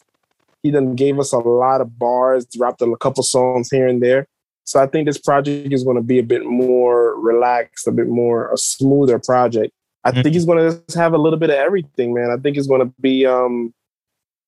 He 0.63 0.71
then 0.71 0.95
gave 0.95 1.19
us 1.19 1.33
a 1.33 1.39
lot 1.39 1.81
of 1.81 1.99
bars, 1.99 2.47
dropped 2.47 2.81
a 2.81 2.97
couple 2.97 3.23
songs 3.23 3.71
here 3.71 3.87
and 3.87 4.03
there. 4.03 4.29
So 4.65 4.83
I 4.83 4.87
think 4.87 5.07
this 5.07 5.19
project 5.19 5.73
is 5.73 5.85
going 5.85 5.97
to 5.97 6.03
be 6.03 6.19
a 6.19 6.23
bit 6.23 6.45
more 6.45 7.21
relaxed, 7.21 7.87
a 7.87 7.93
bit 7.93 8.09
more 8.09 8.51
a 8.53 8.57
smoother 8.57 9.19
project. 9.19 9.73
I 10.05 10.11
Mhm. 10.11 10.23
think 10.23 10.35
he's 10.35 10.45
going 10.45 10.59
to 10.89 10.99
have 10.99 11.13
a 11.15 11.19
little 11.19 11.39
bit 11.39 11.51
of 11.51 11.57
everything, 11.57 12.13
man. 12.15 12.31
I 12.31 12.37
think 12.37 12.57
it's 12.57 12.67
going 12.67 12.81
to 12.81 12.93
be. 13.01 13.25
Um, 13.27 13.73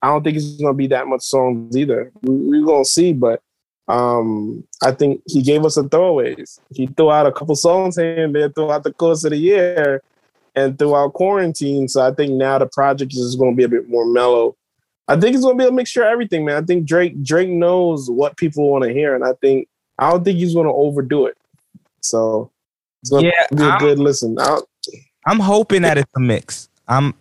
I 0.03 0.09
don't 0.09 0.23
think 0.23 0.37
it's 0.37 0.57
going 0.61 0.73
to 0.75 0.77
be 0.77 0.87
that 0.89 1.07
much 1.07 1.23
songs 1.23 1.77
either. 1.77 2.13
We, 2.23 2.37
we're 2.61 2.67
going 2.67 2.85
to 2.85 2.91
see, 2.91 3.13
but 3.13 3.41
um, 3.89 4.65
I 4.83 4.91
think 4.93 5.23
he 5.27 5.43
gave 5.43 5.65
us 5.65 5.77
the 5.77 5.85
throwaways. 5.85 6.59
He 6.75 6.87
threw 6.87 7.11
out 7.11 7.27
a 7.27 7.33
couple 7.33 7.55
songs 7.57 7.97
here 7.97 8.25
and 8.25 8.35
there 8.35 8.49
throughout 8.51 8.83
the 8.85 8.93
course 8.93 9.25
of 9.25 9.31
the 9.31 9.37
year 9.39 10.03
and 10.55 10.79
throughout 10.79 11.15
quarantine. 11.15 11.89
So 11.89 12.03
I 12.07 12.13
think 12.13 12.33
now 12.35 12.59
the 12.59 12.67
project 12.67 13.15
is 13.15 13.37
going 13.37 13.53
to 13.53 13.57
be 13.57 13.65
a 13.65 13.69
bit 13.69 13.89
more 13.89 14.07
mellow. 14.07 14.57
I 15.09 15.19
think 15.19 15.35
it's 15.35 15.45
going 15.45 15.57
to 15.57 15.65
be 15.65 15.69
a 15.69 15.73
mixture 15.73 16.03
of 16.03 16.09
everything, 16.13 16.45
man. 16.45 16.63
I 16.63 16.67
think 16.67 16.85
Drake 16.85 17.23
Drake 17.23 17.49
knows 17.49 18.11
what 18.11 18.37
people 18.37 18.69
want 18.71 18.85
to 18.85 18.93
hear, 18.93 19.15
and 19.15 19.25
I 19.25 19.33
think 19.41 19.69
I 19.99 20.11
don't 20.11 20.25
think 20.25 20.39
he's 20.39 20.55
going 20.55 20.67
to 20.67 20.73
overdo 20.73 21.27
it. 21.27 21.37
So 22.01 22.51
it's 23.03 23.11
going 23.11 23.25
to 23.25 23.29
Yeah, 23.31 23.47
be 23.57 23.63
a 23.63 23.67
I'm- 23.69 23.79
good 23.81 23.99
listen. 23.99 24.37
I, 24.39 24.59
I'm 25.27 25.41
hoping 25.41 25.83
that 25.83 25.99
it's 25.99 26.11
a 26.17 26.21
mix. 26.21 26.69
I'm 26.87 27.15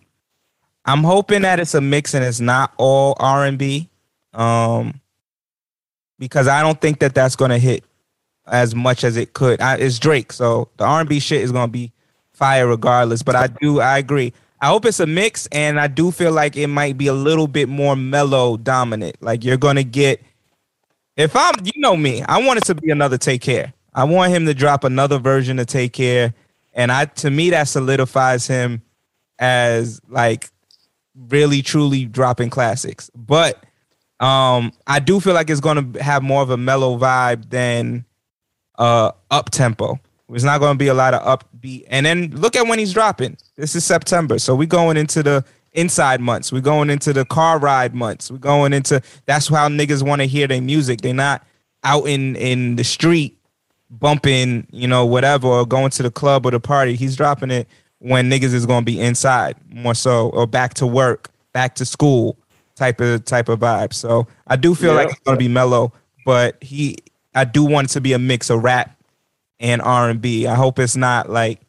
I'm 0.84 1.02
hoping 1.02 1.42
that 1.42 1.58
it's 1.58 1.74
a 1.74 1.80
mix 1.80 2.14
and 2.14 2.24
it's 2.24 2.38
not 2.38 2.72
all 2.76 3.16
R 3.18 3.44
and 3.44 3.58
B, 3.58 3.88
um, 4.34 5.00
because 6.18 6.46
I 6.46 6.62
don't 6.62 6.80
think 6.80 7.00
that 7.00 7.14
that's 7.14 7.34
gonna 7.34 7.58
hit 7.58 7.82
as 8.46 8.74
much 8.76 9.02
as 9.02 9.16
it 9.16 9.32
could. 9.32 9.60
I, 9.60 9.74
it's 9.76 9.98
Drake, 9.98 10.32
so 10.32 10.68
the 10.76 10.84
R&B 10.84 11.18
shit 11.18 11.42
is 11.42 11.50
gonna 11.50 11.66
be 11.72 11.92
fire 12.32 12.68
regardless. 12.68 13.24
But 13.24 13.34
I 13.34 13.48
do, 13.48 13.80
I 13.80 13.98
agree. 13.98 14.32
I 14.60 14.68
hope 14.68 14.84
it's 14.86 15.00
a 15.00 15.06
mix, 15.06 15.46
and 15.50 15.80
I 15.80 15.88
do 15.88 16.12
feel 16.12 16.30
like 16.32 16.56
it 16.56 16.68
might 16.68 16.96
be 16.96 17.08
a 17.08 17.12
little 17.12 17.48
bit 17.48 17.68
more 17.68 17.96
mellow 17.96 18.56
dominant. 18.56 19.16
Like 19.20 19.44
you're 19.44 19.56
gonna 19.56 19.82
get. 19.82 20.22
If 21.16 21.34
I'm, 21.34 21.54
you 21.64 21.80
know 21.80 21.96
me, 21.96 22.22
I 22.22 22.44
want 22.44 22.58
it 22.58 22.64
to 22.64 22.74
be 22.74 22.90
another 22.90 23.16
Take 23.16 23.40
Care. 23.40 23.72
I 23.94 24.04
want 24.04 24.32
him 24.32 24.44
to 24.46 24.54
drop 24.54 24.84
another 24.84 25.18
version 25.18 25.58
of 25.58 25.66
Take 25.66 25.94
Care, 25.94 26.34
and 26.74 26.92
I 26.92 27.06
to 27.06 27.30
me 27.30 27.50
that 27.50 27.64
solidifies 27.68 28.46
him 28.46 28.82
as 29.38 30.00
like 30.08 30.50
really 31.28 31.62
truly 31.62 32.04
dropping 32.04 32.50
classics. 32.50 33.10
But 33.14 33.64
um 34.20 34.72
I 34.86 35.00
do 35.00 35.20
feel 35.20 35.34
like 35.34 35.48
it's 35.48 35.60
going 35.60 35.92
to 35.92 36.02
have 36.02 36.22
more 36.22 36.42
of 36.42 36.50
a 36.50 36.56
mellow 36.56 36.98
vibe 36.98 37.48
than 37.48 38.04
uh 38.78 39.12
up 39.30 39.50
tempo. 39.50 39.98
There's 40.28 40.44
not 40.44 40.58
going 40.58 40.74
to 40.74 40.78
be 40.78 40.88
a 40.88 40.94
lot 40.94 41.14
of 41.14 41.40
upbeat. 41.40 41.84
And 41.88 42.04
then 42.04 42.30
look 42.32 42.56
at 42.56 42.66
when 42.66 42.78
he's 42.78 42.92
dropping. 42.92 43.36
This 43.56 43.74
is 43.74 43.84
September. 43.84 44.38
So 44.38 44.54
we're 44.54 44.66
going 44.66 44.96
into 44.96 45.22
the 45.22 45.44
inside 45.76 46.20
months. 46.20 46.50
We're 46.50 46.60
going 46.60 46.90
into 46.90 47.12
the 47.12 47.24
car 47.24 47.58
ride 47.58 47.94
months. 47.94 48.30
We're 48.30 48.38
going 48.38 48.72
into 48.72 49.00
that's 49.26 49.48
how 49.48 49.68
niggas 49.68 50.02
want 50.02 50.22
to 50.22 50.26
hear 50.26 50.48
their 50.48 50.60
music. 50.60 51.02
They're 51.02 51.14
not 51.14 51.46
out 51.84 52.06
in 52.08 52.34
in 52.36 52.76
the 52.76 52.84
street 52.84 53.38
bumping, 53.88 54.66
you 54.72 54.88
know, 54.88 55.06
whatever, 55.06 55.46
or 55.46 55.66
going 55.66 55.90
to 55.90 56.02
the 56.02 56.10
club 56.10 56.44
or 56.44 56.50
the 56.50 56.58
party. 56.58 56.96
He's 56.96 57.14
dropping 57.14 57.52
it 57.52 57.68
when 57.98 58.28
niggas 58.30 58.52
is 58.54 58.66
gonna 58.66 58.84
be 58.84 59.00
inside 59.00 59.56
more 59.70 59.94
so, 59.94 60.30
or 60.30 60.46
back 60.46 60.74
to 60.74 60.86
work, 60.86 61.30
back 61.52 61.76
to 61.76 61.84
school 61.84 62.36
type 62.74 63.00
of 63.00 63.24
type 63.24 63.48
of 63.48 63.60
vibe. 63.60 63.92
So 63.92 64.26
I 64.46 64.56
do 64.56 64.74
feel 64.74 64.94
like 64.94 65.10
it's 65.10 65.20
gonna 65.20 65.36
be 65.36 65.48
mellow, 65.48 65.92
but 66.24 66.62
he 66.62 66.96
I 67.34 67.44
do 67.44 67.64
want 67.64 67.90
it 67.90 67.92
to 67.92 68.00
be 68.00 68.14
a 68.14 68.18
mix 68.18 68.50
of 68.50 68.64
rap 68.64 68.98
and 69.60 69.80
R 69.82 70.10
and 70.10 70.20
B. 70.20 70.46
I 70.46 70.54
hope 70.54 70.78
it's 70.78 70.96
not 70.96 71.30
like 71.30 71.60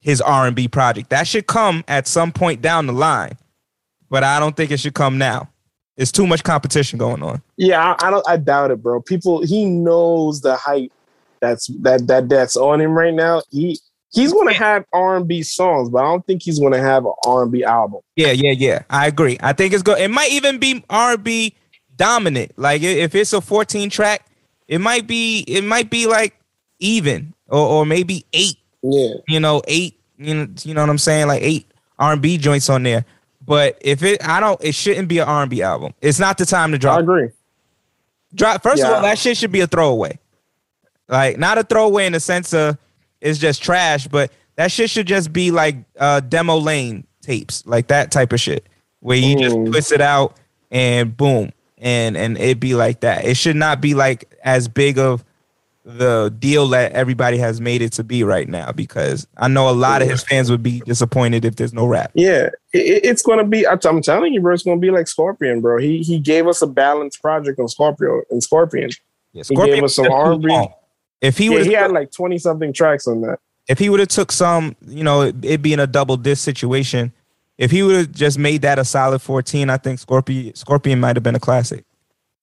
his 0.00 0.20
R 0.20 0.46
and 0.46 0.54
B 0.54 0.68
project. 0.68 1.10
That 1.10 1.26
should 1.26 1.46
come 1.46 1.84
at 1.88 2.06
some 2.06 2.30
point 2.30 2.60
down 2.60 2.86
the 2.86 2.92
line, 2.92 3.36
but 4.08 4.24
I 4.24 4.40
don't 4.40 4.56
think 4.56 4.70
it 4.70 4.80
should 4.80 4.94
come 4.94 5.18
now. 5.18 5.48
It's 5.96 6.10
too 6.10 6.26
much 6.26 6.42
competition 6.42 6.98
going 6.98 7.22
on. 7.22 7.40
Yeah, 7.56 7.94
I, 8.00 8.08
I 8.08 8.10
don't. 8.10 8.28
I 8.28 8.36
doubt 8.36 8.72
it, 8.72 8.82
bro. 8.82 9.00
People, 9.00 9.44
he 9.44 9.64
knows 9.64 10.40
the 10.40 10.56
hype 10.56 10.90
that's 11.40 11.66
that 11.82 12.06
that 12.08 12.28
that's 12.28 12.56
on 12.56 12.80
him 12.80 12.92
right 12.96 13.14
now. 13.14 13.42
He 13.50 13.78
he's 14.10 14.32
going 14.32 14.48
to 14.48 14.54
have 14.54 14.84
R 14.92 15.16
and 15.16 15.28
B 15.28 15.42
songs, 15.42 15.90
but 15.90 15.98
I 15.98 16.06
don't 16.06 16.26
think 16.26 16.42
he's 16.42 16.58
going 16.58 16.72
to 16.72 16.80
have 16.80 17.04
an 17.04 17.12
R 17.26 17.42
and 17.42 17.52
B 17.52 17.64
album. 17.64 18.00
Yeah, 18.16 18.32
yeah, 18.32 18.52
yeah. 18.52 18.82
I 18.90 19.06
agree. 19.06 19.38
I 19.40 19.52
think 19.52 19.74
it's 19.74 19.82
good. 19.82 19.98
It 19.98 20.10
might 20.10 20.32
even 20.32 20.58
be 20.58 20.84
R 20.88 21.12
and 21.12 21.24
B 21.24 21.54
dominant. 21.96 22.52
Like 22.56 22.82
if 22.82 23.14
it's 23.14 23.32
a 23.32 23.40
14 23.40 23.90
track, 23.90 24.26
it 24.66 24.80
might 24.80 25.06
be 25.06 25.44
it 25.46 25.62
might 25.64 25.90
be 25.90 26.06
like 26.06 26.38
even 26.78 27.34
or 27.48 27.66
or 27.66 27.86
maybe 27.86 28.24
eight. 28.32 28.56
Yeah, 28.82 29.14
You 29.28 29.40
know, 29.40 29.62
eight. 29.66 29.98
You 30.16 30.34
know, 30.34 30.48
you 30.62 30.74
know 30.74 30.82
what 30.82 30.90
I'm 30.90 30.98
saying? 30.98 31.26
Like 31.26 31.42
eight 31.42 31.70
R 31.98 32.12
and 32.12 32.22
B 32.22 32.38
joints 32.38 32.68
on 32.70 32.82
there. 32.82 33.04
But 33.46 33.78
if 33.80 34.02
it, 34.02 34.26
I 34.26 34.40
don't. 34.40 34.62
It 34.64 34.74
shouldn't 34.74 35.08
be 35.08 35.18
an 35.18 35.28
R 35.28 35.42
and 35.42 35.50
B 35.50 35.62
album. 35.62 35.92
It's 36.00 36.18
not 36.18 36.38
the 36.38 36.46
time 36.46 36.72
to 36.72 36.78
drop. 36.78 36.98
I 36.98 37.02
agree. 37.02 37.28
Drop. 38.34 38.62
First 38.62 38.82
of 38.82 38.90
all, 38.90 39.02
that 39.02 39.18
shit 39.18 39.36
should 39.36 39.52
be 39.52 39.60
a 39.60 39.66
throwaway. 39.66 40.18
Like 41.08 41.38
not 41.38 41.58
a 41.58 41.62
throwaway 41.62 42.06
in 42.06 42.12
the 42.12 42.20
sense 42.20 42.54
of 42.54 42.78
it's 43.20 43.38
just 43.38 43.62
trash, 43.62 44.06
but 44.08 44.32
that 44.56 44.72
shit 44.72 44.88
should 44.90 45.06
just 45.06 45.32
be 45.32 45.50
like 45.50 45.76
uh 45.98 46.20
demo 46.20 46.56
lane 46.56 47.06
tapes, 47.20 47.66
like 47.66 47.88
that 47.88 48.10
type 48.10 48.32
of 48.32 48.40
shit, 48.40 48.66
where 49.00 49.16
you 49.18 49.36
just 49.38 49.56
Mm. 49.56 49.70
twist 49.70 49.92
it 49.92 50.00
out 50.00 50.36
and 50.70 51.14
boom, 51.16 51.52
and 51.78 52.16
and 52.16 52.38
it 52.38 52.58
be 52.60 52.74
like 52.74 53.00
that. 53.00 53.24
It 53.26 53.36
should 53.36 53.56
not 53.56 53.80
be 53.82 53.94
like 53.94 54.34
as 54.42 54.68
big 54.68 54.98
of 54.98 55.22
the 55.84 56.34
deal 56.38 56.68
that 56.68 56.92
everybody 56.92 57.36
has 57.36 57.60
made 57.60 57.82
it 57.82 57.92
to 57.92 58.04
be 58.04 58.24
right 58.24 58.48
now, 58.48 58.72
because 58.72 59.26
I 59.36 59.48
know 59.48 59.68
a 59.68 59.72
lot 59.72 60.00
of 60.00 60.08
his 60.08 60.22
fans 60.22 60.50
would 60.50 60.62
be 60.62 60.80
disappointed 60.80 61.44
if 61.44 61.56
there's 61.56 61.74
no 61.74 61.86
rap. 61.86 62.10
Yeah, 62.14 62.48
it, 62.72 62.78
it- 62.78 63.04
it's 63.04 63.20
going 63.22 63.38
to 63.38 63.44
be. 63.44 63.66
I'm 63.66 63.78
telling 64.02 64.32
you, 64.32 64.40
bro. 64.40 64.54
It's 64.54 64.62
going 64.62 64.78
to 64.78 64.80
be 64.80 64.90
like 64.90 65.06
Scorpion, 65.08 65.60
bro. 65.60 65.78
He 65.78 66.02
he 66.02 66.18
gave 66.18 66.46
us 66.46 66.62
a 66.62 66.66
balanced 66.66 67.20
project 67.20 67.58
on 67.60 67.68
Scorpio 67.68 68.22
and 68.30 68.42
Scorpion. 68.42 68.90
Yeah, 69.32 69.42
He 69.48 69.56
gave 69.56 69.82
us 69.84 69.96
some 69.96 70.10
R&B. 70.10 70.68
If 71.20 71.36
he 71.38 71.46
Yeah, 71.46 71.50
would 71.50 71.66
he 71.66 71.72
had 71.72 71.92
like 71.92 72.10
twenty 72.12 72.38
something 72.38 72.72
tracks 72.72 73.06
on 73.06 73.20
that. 73.22 73.38
if 73.68 73.78
he 73.78 73.88
would 73.90 74.00
have 74.00 74.08
took 74.08 74.30
some, 74.32 74.76
you 74.86 75.02
know, 75.04 75.22
it, 75.22 75.36
it 75.44 75.62
being 75.62 75.80
a 75.80 75.86
double 75.86 76.16
disc 76.16 76.42
situation, 76.44 77.12
if 77.58 77.70
he 77.70 77.82
would 77.82 77.96
have 77.96 78.12
just 78.12 78.38
made 78.38 78.62
that 78.62 78.78
a 78.78 78.84
solid 78.84 79.20
14, 79.20 79.70
I 79.70 79.76
think 79.76 79.98
Scorpion 80.00 80.54
Scorpion 80.54 81.00
might 81.00 81.16
have 81.16 81.22
been 81.22 81.34
a 81.34 81.40
classic. 81.40 81.84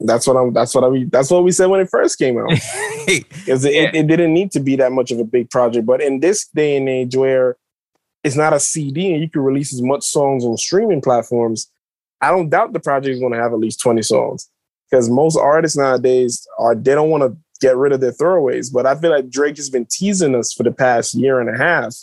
That's 0.06 0.28
what 0.28 0.36
I'm. 0.36 0.54
That's 0.54 0.74
what 0.74 0.84
I. 0.84 0.90
mean. 0.90 1.10
That's 1.10 1.30
what 1.30 1.44
we 1.44 1.52
said 1.52 1.68
when 1.68 1.82
it 1.82 1.90
first 1.90 2.18
came 2.18 2.38
out. 2.38 2.50
because 3.06 3.66
it, 3.66 3.74
it, 3.74 3.96
it 3.96 4.08
didn't 4.08 4.34
need 4.34 4.52
to 4.52 4.60
be 4.60 4.76
that 4.78 4.92
much 4.92 5.12
of 5.12 5.20
a 5.20 5.24
big 5.24 5.50
project. 5.50 5.86
But 5.86 6.02
in 6.02 6.20
this 6.20 6.48
day 6.48 6.78
and 6.78 6.90
age 6.90 7.16
where 7.16 7.58
it's 8.24 8.36
not 8.36 8.54
a 8.54 8.60
CD 8.60 9.14
and 9.14 9.22
you 9.22 9.30
can 9.30 9.42
release 9.42 9.74
as 9.74 9.82
much 9.82 10.04
songs 10.04 10.46
on 10.46 10.58
streaming 10.58 11.02
platforms, 11.02 11.72
I 12.22 12.30
don't 12.30 12.50
doubt 12.50 12.74
the 12.74 12.80
project 12.80 13.14
is 13.14 13.20
going 13.20 13.34
to 13.34 13.40
have 13.40 13.54
at 13.54 13.60
least 13.60 13.80
20 13.82 14.02
songs. 14.02 14.50
Because 14.90 15.10
most 15.10 15.38
artists 15.38 15.78
nowadays 15.78 16.46
are 16.60 16.76
they 16.76 16.94
don't 16.94 17.10
want 17.10 17.24
to 17.24 17.38
get 17.62 17.78
rid 17.78 17.94
of 17.94 18.02
their 18.02 18.12
throwaways. 18.12 18.72
But 18.72 18.86
I 18.86 18.96
feel 18.96 19.12
like 19.12 19.30
Drake 19.30 19.58
has 19.58 19.70
been 19.70 19.86
teasing 19.86 20.36
us 20.36 20.54
for 20.54 20.64
the 20.64 20.72
past 20.72 21.14
year 21.14 21.40
and 21.40 21.50
a 21.50 21.58
half, 21.58 21.96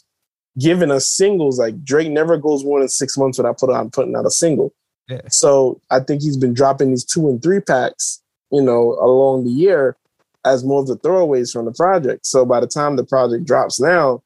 giving 0.58 0.90
us 0.90 1.08
singles. 1.08 1.58
Like 1.58 1.84
Drake 1.84 2.10
never 2.10 2.36
goes 2.38 2.64
more 2.64 2.80
than 2.80 2.88
six 2.88 3.18
months 3.18 3.38
without 3.38 3.58
put 3.58 3.70
out, 3.70 3.92
putting 3.92 4.16
out 4.16 4.26
a 4.26 4.30
single. 4.30 4.72
Yeah. 5.08 5.22
So 5.30 5.80
I 5.90 6.00
think 6.00 6.22
he's 6.22 6.36
been 6.36 6.54
dropping 6.54 6.90
these 6.90 7.04
two 7.04 7.28
and 7.28 7.42
three 7.42 7.60
packs, 7.60 8.22
you 8.52 8.62
know, 8.62 8.96
along 9.00 9.44
the 9.44 9.50
year 9.50 9.96
as 10.44 10.64
more 10.64 10.80
of 10.80 10.86
the 10.86 10.96
throwaways 10.96 11.52
from 11.52 11.64
the 11.64 11.72
project. 11.72 12.26
So 12.26 12.44
by 12.44 12.60
the 12.60 12.66
time 12.66 12.96
the 12.96 13.04
project 13.04 13.44
drops 13.44 13.80
now, 13.80 14.22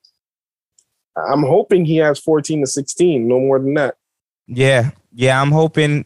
I'm 1.16 1.42
hoping 1.42 1.85
he 1.85 1.97
has 1.99 2.18
14 2.18 2.61
to 2.61 2.66
16, 2.66 3.29
no 3.29 3.38
more 3.38 3.59
than 3.59 3.75
that. 3.75 3.97
Yeah, 4.47 4.90
yeah. 5.12 5.40
I'm 5.40 5.53
hoping, 5.53 6.05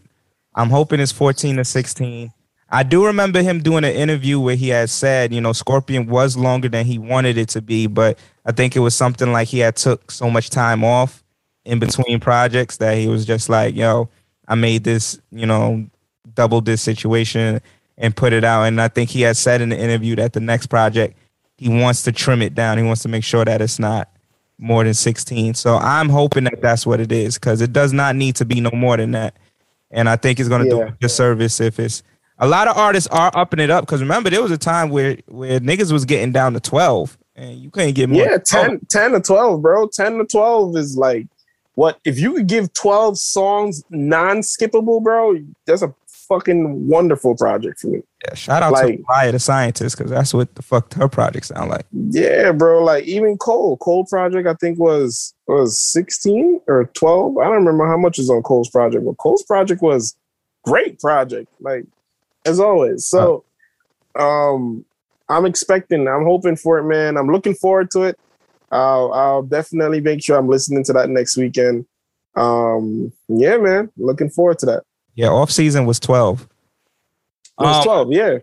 I'm 0.55 0.71
hoping 0.71 1.01
it's 1.01 1.13
14 1.13 1.57
to 1.57 1.65
16. 1.65 2.33
I 2.69 2.83
do 2.83 3.07
remember 3.07 3.43
him 3.43 3.63
doing 3.63 3.85
an 3.85 3.95
interview 3.95 4.41
where 4.41 4.57
he 4.57 4.69
had 4.71 4.91
said, 4.91 5.33
you 5.33 5.41
know, 5.41 5.53
Scorpion 5.53 6.07
was 6.07 6.37
longer 6.37 6.69
than 6.69 6.85
he 6.85 6.99
wanted 6.99 7.39
it 7.39 7.49
to 7.51 7.63
be, 7.63 7.87
but 7.87 8.19
I 8.45 8.53
think 8.53 8.75
it 8.75 8.81
was 8.81 8.95
something 8.95 9.33
like 9.33 9.49
he 9.49 9.61
had 9.61 9.77
took 9.77 10.11
so 10.11 10.29
much 10.29 10.51
time 10.51 10.83
off 10.83 11.23
in 11.65 11.79
between 11.79 12.19
projects 12.19 12.79
that 12.79 12.99
he 12.99 13.07
was 13.07 13.25
just 13.25 13.49
like, 13.49 13.77
yo, 13.77 14.09
I 14.49 14.55
made 14.55 14.85
this, 14.85 15.21
you 15.31 15.47
know, 15.47 15.87
double 16.35 16.61
this 16.61 16.83
situation 16.83 17.61
and 17.99 18.15
put 18.15 18.33
it 18.33 18.45
out. 18.45 18.65
And 18.65 18.81
I 18.81 18.89
think 18.89 19.11
he 19.11 19.23
had 19.23 19.37
said 19.37 19.61
in 19.61 19.71
the 19.71 19.79
interview 19.79 20.17
that 20.17 20.33
the 20.33 20.41
next 20.41 20.67
project 20.67 21.17
he 21.59 21.69
wants 21.71 22.03
to 22.03 22.13
trim 22.13 22.43
it 22.43 22.55
down. 22.55 22.77
He 22.79 22.85
wants 22.85 23.03
to 23.03 23.09
make 23.09 23.25
sure 23.25 23.45
that 23.45 23.63
it's 23.63 23.79
not 23.79 24.11
more 24.59 24.85
than 24.85 24.95
16. 24.95 25.55
So 25.55 25.77
I'm 25.77 26.09
hoping 26.09 26.45
that 26.45 26.61
that's 26.61 26.87
what 26.87 27.01
it 27.01 27.11
is 27.11 27.37
because 27.37 27.61
it 27.61 27.73
does 27.73 27.93
not 27.93 28.15
need 28.15 28.37
to 28.37 28.45
be 28.45 28.61
no 28.61 28.71
more 28.73 28.97
than 28.97 29.13
that. 29.13 29.35
And 29.91 30.09
I 30.09 30.17
think 30.17 30.39
it's 30.39 30.49
going 30.49 30.65
to 30.65 30.71
do 30.71 30.77
Yeah. 30.79 30.89
a 30.89 30.93
disservice 30.93 31.61
if 31.61 31.79
it's 31.81 32.03
a 32.39 32.47
lot 32.47 32.69
of 32.69 32.77
artists 32.77 33.09
are 33.11 33.31
upping 33.35 33.61
it 33.61 33.71
up 33.71 33.87
because 33.87 34.01
remember 34.03 34.29
there 34.29 34.43
was 34.43 34.51
a 34.51 34.59
time 34.59 34.91
where 34.91 35.17
where 35.27 35.59
niggas 35.61 35.91
was 35.91 36.05
getting 36.05 36.33
down 36.33 36.53
to 36.53 36.61
12 36.61 37.17
and 37.37 37.59
you 37.59 37.71
couldn't 37.71 37.95
get 37.95 38.11
more. 38.11 38.21
Yeah, 38.23 38.37
than 38.37 38.81
10, 38.81 38.81
10 38.91 39.13
to 39.13 39.21
12, 39.21 39.63
bro. 39.63 39.89
10 39.89 40.19
to 40.19 40.25
12 40.25 40.77
is 40.77 40.99
like 40.99 41.27
what 41.77 42.01
if 42.05 42.19
you 42.19 42.33
could 42.35 42.47
give 42.49 42.73
12 42.73 43.19
songs 43.19 43.85
non-skippable, 43.91 45.03
bro, 45.03 45.37
that's 45.67 45.83
a 45.83 45.95
fucking 46.07 46.89
wonderful 46.89 47.37
project 47.37 47.79
for 47.81 47.89
me. 47.89 48.03
Yeah, 48.25 48.35
shout 48.35 48.63
out 48.63 48.73
like- 48.73 48.97
to 48.97 49.05
Mariah 49.07 49.33
the 49.33 49.39
scientist 49.39 49.97
because 49.97 50.11
that's 50.11 50.35
what 50.35 50.55
the 50.55 50.63
fuck 50.63 50.93
her 50.95 51.07
project 51.07 51.47
sound 51.47 51.71
like. 51.71 51.85
Yeah, 51.93 52.53
bro. 52.53 52.83
Like 52.83 53.05
even 53.05 53.37
Cole, 53.37 53.77
Cole 53.77 54.07
project, 54.07 54.49
I 54.49 54.55
think 54.55 54.79
was 54.79 55.35
was 55.47 55.81
16 55.81 56.63
or 56.67 56.87
12. 56.95 57.39
I 57.39 57.45
don't 57.45 57.57
remember 57.57 57.87
how 57.87 57.99
much 57.99 58.19
is 58.19 58.31
on 58.31 58.43
Cole's 58.43 58.71
project, 58.71 59.05
but 59.05 59.19
Cole's 59.19 59.43
project 59.43 59.83
was 59.83 60.17
great 60.65 60.99
project, 60.99 61.49
like 61.61 61.85
as 62.47 62.59
always. 62.59 63.07
So 63.07 63.45
um 64.19 64.85
I'm 65.29 65.45
expecting, 65.45 66.09
I'm 66.09 66.25
hoping 66.25 66.57
for 66.57 66.79
it, 66.79 66.85
man. 66.85 67.17
I'm 67.17 67.29
looking 67.31 67.55
forward 67.55 67.91
to 67.91 68.05
it. 68.05 68.19
I'll 68.71 69.13
I'll 69.13 69.43
definitely 69.43 70.01
make 70.01 70.23
sure 70.23 70.37
I'm 70.37 70.49
listening 70.49 70.85
to 70.85 70.93
that 70.95 71.09
next 71.11 71.37
weekend. 71.37 71.87
Um 72.35 73.13
yeah, 73.29 73.57
man. 73.57 73.91
Looking 73.97 74.31
forward 74.31 74.59
to 74.61 74.67
that. 74.67 74.83
Yeah, 75.15 75.29
off 75.29 75.51
season 75.51 75.87
was 75.87 75.99
12. 76.01 76.43
It 76.43 76.49
was 77.59 77.77
Um, 77.79 77.85
12, 77.85 78.13
yeah. 78.13 78.39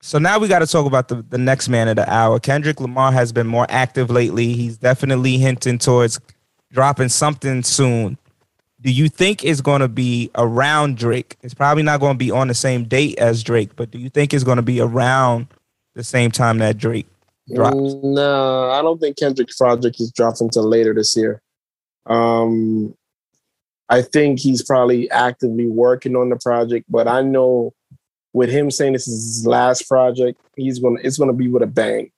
So 0.00 0.18
now 0.18 0.38
we 0.38 0.48
got 0.48 0.58
to 0.60 0.66
talk 0.66 0.86
about 0.86 1.08
the, 1.08 1.22
the 1.22 1.38
next 1.38 1.68
man 1.68 1.86
of 1.88 1.96
the 1.96 2.12
hour. 2.12 2.40
Kendrick 2.40 2.80
Lamar 2.80 3.12
has 3.12 3.32
been 3.32 3.46
more 3.46 3.66
active 3.68 4.10
lately. 4.10 4.52
He's 4.52 4.76
definitely 4.76 5.38
hinting 5.38 5.78
towards 5.78 6.20
dropping 6.72 7.08
something 7.08 7.62
soon. 7.62 8.18
Do 8.80 8.90
you 8.90 9.08
think 9.08 9.44
it's 9.44 9.60
going 9.60 9.80
to 9.80 9.86
be 9.88 10.28
around 10.34 10.96
Drake? 10.96 11.36
It's 11.42 11.54
probably 11.54 11.84
not 11.84 12.00
going 12.00 12.14
to 12.14 12.18
be 12.18 12.32
on 12.32 12.48
the 12.48 12.54
same 12.54 12.84
date 12.84 13.16
as 13.18 13.44
Drake, 13.44 13.76
but 13.76 13.92
do 13.92 13.98
you 13.98 14.08
think 14.08 14.34
it's 14.34 14.42
going 14.42 14.56
to 14.56 14.62
be 14.62 14.80
around 14.80 15.46
the 15.94 16.02
same 16.02 16.32
time 16.32 16.58
that 16.58 16.78
Drake 16.78 17.06
drops? 17.54 17.76
No, 18.02 18.70
I 18.70 18.82
don't 18.82 19.00
think 19.00 19.16
Kendrick's 19.16 19.56
project 19.56 20.00
is 20.00 20.10
dropping 20.12 20.46
until 20.46 20.68
later 20.68 20.92
this 20.94 21.16
year. 21.16 21.40
Um, 22.06 22.94
I 23.88 24.02
think 24.02 24.38
he's 24.40 24.62
probably 24.64 25.10
actively 25.10 25.66
working 25.66 26.16
on 26.16 26.30
the 26.30 26.36
project, 26.36 26.86
but 26.88 27.06
I 27.08 27.22
know 27.22 27.74
with 28.32 28.48
him 28.50 28.70
saying 28.70 28.94
this 28.94 29.06
is 29.06 29.36
his 29.36 29.46
last 29.46 29.86
project, 29.88 30.40
he's 30.56 30.78
gonna 30.78 30.98
it's 31.02 31.18
gonna 31.18 31.32
be 31.34 31.48
with 31.48 31.62
a 31.62 31.66
bang. 31.66 32.10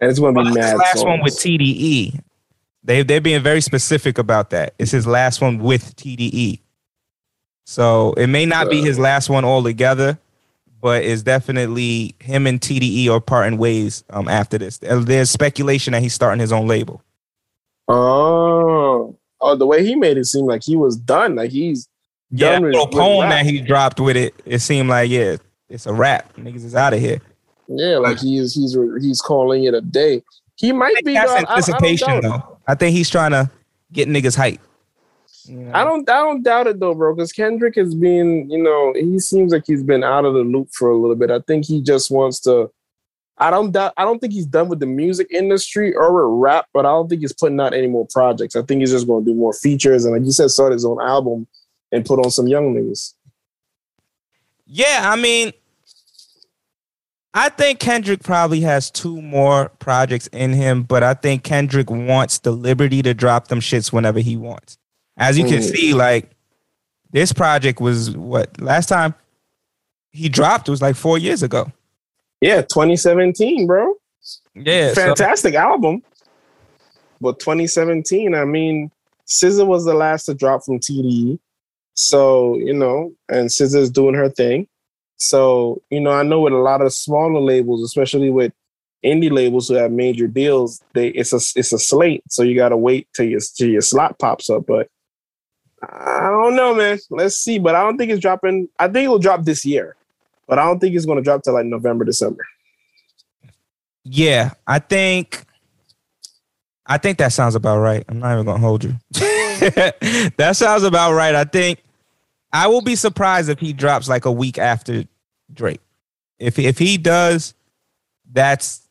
and 0.00 0.10
it's 0.10 0.18
going 0.18 0.34
to 0.34 0.40
be 0.40 0.44
Well, 0.46 0.54
mad. 0.54 0.72
his 0.72 0.78
last 0.78 1.04
one 1.06 1.22
with 1.22 1.34
TDE. 1.34 2.20
They 2.84 3.02
they're 3.04 3.20
being 3.20 3.42
very 3.42 3.60
specific 3.60 4.18
about 4.18 4.50
that. 4.50 4.74
It's 4.78 4.90
his 4.90 5.06
last 5.06 5.40
one 5.40 5.58
with 5.60 5.94
TDE. 5.96 6.60
So 7.64 8.12
it 8.14 8.26
may 8.26 8.44
not 8.44 8.68
be 8.68 8.82
his 8.82 8.98
last 8.98 9.30
one 9.30 9.44
altogether, 9.44 10.18
but 10.82 11.04
it's 11.04 11.22
definitely 11.22 12.14
him 12.18 12.46
and 12.46 12.60
TDE 12.60 13.08
are 13.08 13.20
parting 13.20 13.56
ways 13.56 14.02
um, 14.10 14.28
after 14.28 14.58
this. 14.58 14.78
There's 14.78 15.30
speculation 15.30 15.92
that 15.92 16.02
he's 16.02 16.12
starting 16.12 16.40
his 16.40 16.52
own 16.52 16.66
label. 16.66 17.02
Oh, 17.88 19.16
oh, 19.40 19.56
the 19.56 19.66
way 19.66 19.84
he 19.84 19.94
made 19.94 20.18
it 20.18 20.26
seem 20.26 20.44
like 20.44 20.62
he 20.64 20.76
was 20.76 20.96
done. 20.96 21.36
Like 21.36 21.50
he's 21.52 21.88
Yeah, 22.30 22.52
done 22.52 22.62
with, 22.64 22.72
little 22.72 22.88
poem 22.88 23.28
that 23.30 23.46
he 23.46 23.60
dropped 23.60 24.00
with 24.00 24.16
it, 24.16 24.34
it 24.44 24.58
seemed 24.58 24.88
like 24.88 25.08
yeah, 25.08 25.36
it's 25.68 25.86
a 25.86 25.92
wrap. 25.92 26.34
Niggas 26.36 26.64
is 26.64 26.74
out 26.74 26.92
of 26.92 27.00
here. 27.00 27.20
Yeah, 27.68 27.98
like 27.98 28.18
he's 28.18 28.54
he's 28.54 28.76
he's 29.00 29.20
calling 29.20 29.64
it 29.64 29.74
a 29.74 29.80
day. 29.80 30.22
He 30.56 30.72
might 30.72 31.02
be. 31.04 31.14
That's 31.14 31.30
though, 31.30 31.36
I- 31.38 31.42
I 31.48 31.56
anticipation 31.56 32.20
though. 32.20 32.58
I 32.66 32.74
think 32.74 32.96
he's 32.96 33.08
trying 33.08 33.30
to 33.30 33.50
get 33.92 34.08
niggas 34.08 34.36
hype. 34.36 34.60
Know? 35.48 35.70
I 35.74 35.84
don't 35.84 36.08
I 36.08 36.18
don't 36.18 36.42
doubt 36.42 36.66
it 36.66 36.80
though, 36.80 36.94
bro. 36.94 37.14
Because 37.14 37.32
Kendrick 37.32 37.76
has 37.76 37.94
been, 37.94 38.48
you 38.50 38.62
know, 38.62 38.92
he 38.94 39.18
seems 39.18 39.52
like 39.52 39.64
he's 39.66 39.82
been 39.82 40.04
out 40.04 40.24
of 40.24 40.34
the 40.34 40.40
loop 40.40 40.68
for 40.72 40.90
a 40.90 40.96
little 40.96 41.16
bit. 41.16 41.30
I 41.30 41.40
think 41.40 41.66
he 41.66 41.80
just 41.80 42.10
wants 42.10 42.40
to. 42.40 42.70
I 43.38 43.50
don't 43.50 43.72
doubt. 43.72 43.94
I 43.96 44.04
don't 44.04 44.18
think 44.18 44.32
he's 44.32 44.46
done 44.46 44.68
with 44.68 44.80
the 44.80 44.86
music 44.86 45.28
industry 45.30 45.94
or 45.94 46.12
with 46.12 46.40
rap, 46.40 46.66
but 46.72 46.86
I 46.86 46.90
don't 46.90 47.08
think 47.08 47.22
he's 47.22 47.32
putting 47.32 47.60
out 47.60 47.74
any 47.74 47.88
more 47.88 48.06
projects. 48.12 48.54
I 48.54 48.62
think 48.62 48.80
he's 48.80 48.92
just 48.92 49.06
going 49.06 49.24
to 49.24 49.30
do 49.30 49.36
more 49.36 49.52
features 49.52 50.04
and, 50.04 50.14
like 50.14 50.24
you 50.24 50.32
said, 50.32 50.50
start 50.50 50.72
his 50.72 50.84
own 50.84 51.00
album 51.00 51.46
and 51.90 52.04
put 52.04 52.18
on 52.18 52.30
some 52.30 52.46
young 52.46 52.74
niggas. 52.74 53.14
Yeah, 54.66 55.10
I 55.10 55.16
mean, 55.16 55.52
I 57.34 57.48
think 57.48 57.78
Kendrick 57.78 58.22
probably 58.22 58.60
has 58.60 58.90
two 58.90 59.20
more 59.22 59.70
projects 59.78 60.26
in 60.28 60.52
him, 60.52 60.82
but 60.82 61.02
I 61.02 61.14
think 61.14 61.44
Kendrick 61.44 61.90
wants 61.90 62.38
the 62.38 62.52
liberty 62.52 63.02
to 63.02 63.14
drop 63.14 63.48
them 63.48 63.60
shits 63.60 63.92
whenever 63.92 64.20
he 64.20 64.36
wants. 64.36 64.78
As 65.16 65.36
you 65.38 65.44
can 65.44 65.58
Mm. 65.58 65.70
see, 65.76 65.94
like 65.94 66.30
this 67.10 67.32
project 67.32 67.80
was 67.80 68.10
what 68.16 68.60
last 68.60 68.88
time 68.88 69.14
he 70.10 70.28
dropped 70.28 70.68
was 70.68 70.80
like 70.82 70.96
four 70.96 71.18
years 71.18 71.42
ago. 71.42 71.70
Yeah, 72.40 72.62
2017, 72.62 73.66
bro. 73.66 73.94
Yeah, 74.54 74.88
so- 74.94 75.00
fantastic 75.02 75.54
album. 75.54 76.02
But 77.20 77.38
2017, 77.38 78.34
I 78.34 78.44
mean, 78.44 78.90
SZA 79.28 79.64
was 79.66 79.84
the 79.84 79.94
last 79.94 80.24
to 80.24 80.34
drop 80.34 80.64
from 80.64 80.80
TDE. 80.80 81.38
So, 81.94 82.56
you 82.56 82.72
know, 82.74 83.12
and 83.28 83.48
SZA's 83.48 83.90
doing 83.90 84.14
her 84.14 84.28
thing. 84.28 84.66
So, 85.16 85.80
you 85.90 86.00
know, 86.00 86.10
I 86.10 86.24
know 86.24 86.40
with 86.40 86.52
a 86.52 86.56
lot 86.58 86.82
of 86.82 86.92
smaller 86.92 87.38
labels, 87.40 87.82
especially 87.84 88.30
with 88.30 88.52
indie 89.04 89.30
labels 89.30 89.68
who 89.68 89.74
have 89.74 89.92
major 89.92 90.26
deals, 90.26 90.82
they 90.94 91.08
it's 91.08 91.32
a 91.32 91.36
it's 91.58 91.72
a 91.72 91.78
slate. 91.78 92.22
So 92.28 92.42
you 92.42 92.56
gotta 92.56 92.76
wait 92.76 93.06
till 93.14 93.26
your 93.26 93.40
till 93.56 93.68
your 93.68 93.82
slot 93.82 94.18
pops 94.18 94.50
up. 94.50 94.66
But 94.66 94.88
I 95.82 96.28
don't 96.30 96.54
know, 96.54 96.74
man. 96.74 96.98
Let's 97.10 97.36
see. 97.36 97.58
But 97.58 97.74
I 97.74 97.82
don't 97.82 97.98
think 97.98 98.10
it's 98.10 98.20
dropping. 98.20 98.68
I 98.78 98.86
think 98.86 99.04
it'll 99.04 99.18
drop 99.18 99.44
this 99.44 99.64
year. 99.64 99.96
But 100.46 100.58
I 100.58 100.64
don't 100.64 100.78
think 100.78 100.94
it's 100.94 101.06
gonna 101.06 101.22
drop 101.22 101.42
till 101.42 101.54
like 101.54 101.66
November, 101.66 102.04
December. 102.04 102.44
Yeah, 104.04 104.50
I 104.66 104.78
think 104.78 105.44
I 106.86 106.98
think 106.98 107.18
that 107.18 107.32
sounds 107.32 107.54
about 107.54 107.78
right. 107.78 108.04
I'm 108.08 108.18
not 108.18 108.32
even 108.32 108.46
gonna 108.46 108.58
hold 108.58 108.84
you. 108.84 108.96
that 109.12 110.52
sounds 110.54 110.82
about 110.82 111.14
right. 111.14 111.34
I 111.34 111.44
think 111.44 111.82
I 112.52 112.66
will 112.66 112.82
be 112.82 112.96
surprised 112.96 113.48
if 113.48 113.58
he 113.58 113.72
drops 113.72 114.08
like 114.08 114.24
a 114.24 114.32
week 114.32 114.58
after 114.58 115.04
Drake. 115.52 115.80
If 116.38 116.58
if 116.58 116.78
he 116.78 116.98
does, 116.98 117.54
that's 118.30 118.86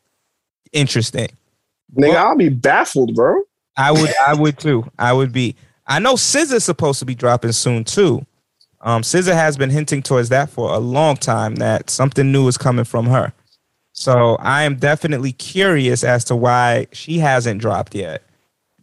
interesting. 0.72 1.28
Nigga, 1.94 2.16
I'll 2.16 2.36
be 2.36 2.48
baffled, 2.48 3.14
bro. 3.14 3.42
I 3.76 3.92
would 3.92 4.10
I 4.26 4.34
would 4.34 4.58
too. 4.58 4.90
I 4.98 5.12
would 5.12 5.32
be. 5.32 5.56
I 5.86 5.98
know 5.98 6.14
SZA's 6.14 6.64
supposed 6.64 6.98
to 7.00 7.04
be 7.04 7.14
dropping 7.14 7.52
soon 7.52 7.84
too. 7.84 8.24
Um, 8.80 9.02
SZA 9.02 9.32
has 9.32 9.56
been 9.56 9.70
hinting 9.70 10.02
towards 10.02 10.28
that 10.30 10.50
for 10.50 10.72
a 10.72 10.78
long 10.78 11.16
time 11.16 11.56
that 11.56 11.88
something 11.88 12.32
new 12.32 12.48
is 12.48 12.58
coming 12.58 12.84
from 12.84 13.06
her. 13.06 13.32
So 13.92 14.36
I 14.40 14.62
am 14.64 14.76
definitely 14.76 15.32
curious 15.32 16.02
as 16.02 16.24
to 16.24 16.36
why 16.36 16.88
she 16.92 17.18
hasn't 17.18 17.60
dropped 17.60 17.94
yet. 17.94 18.22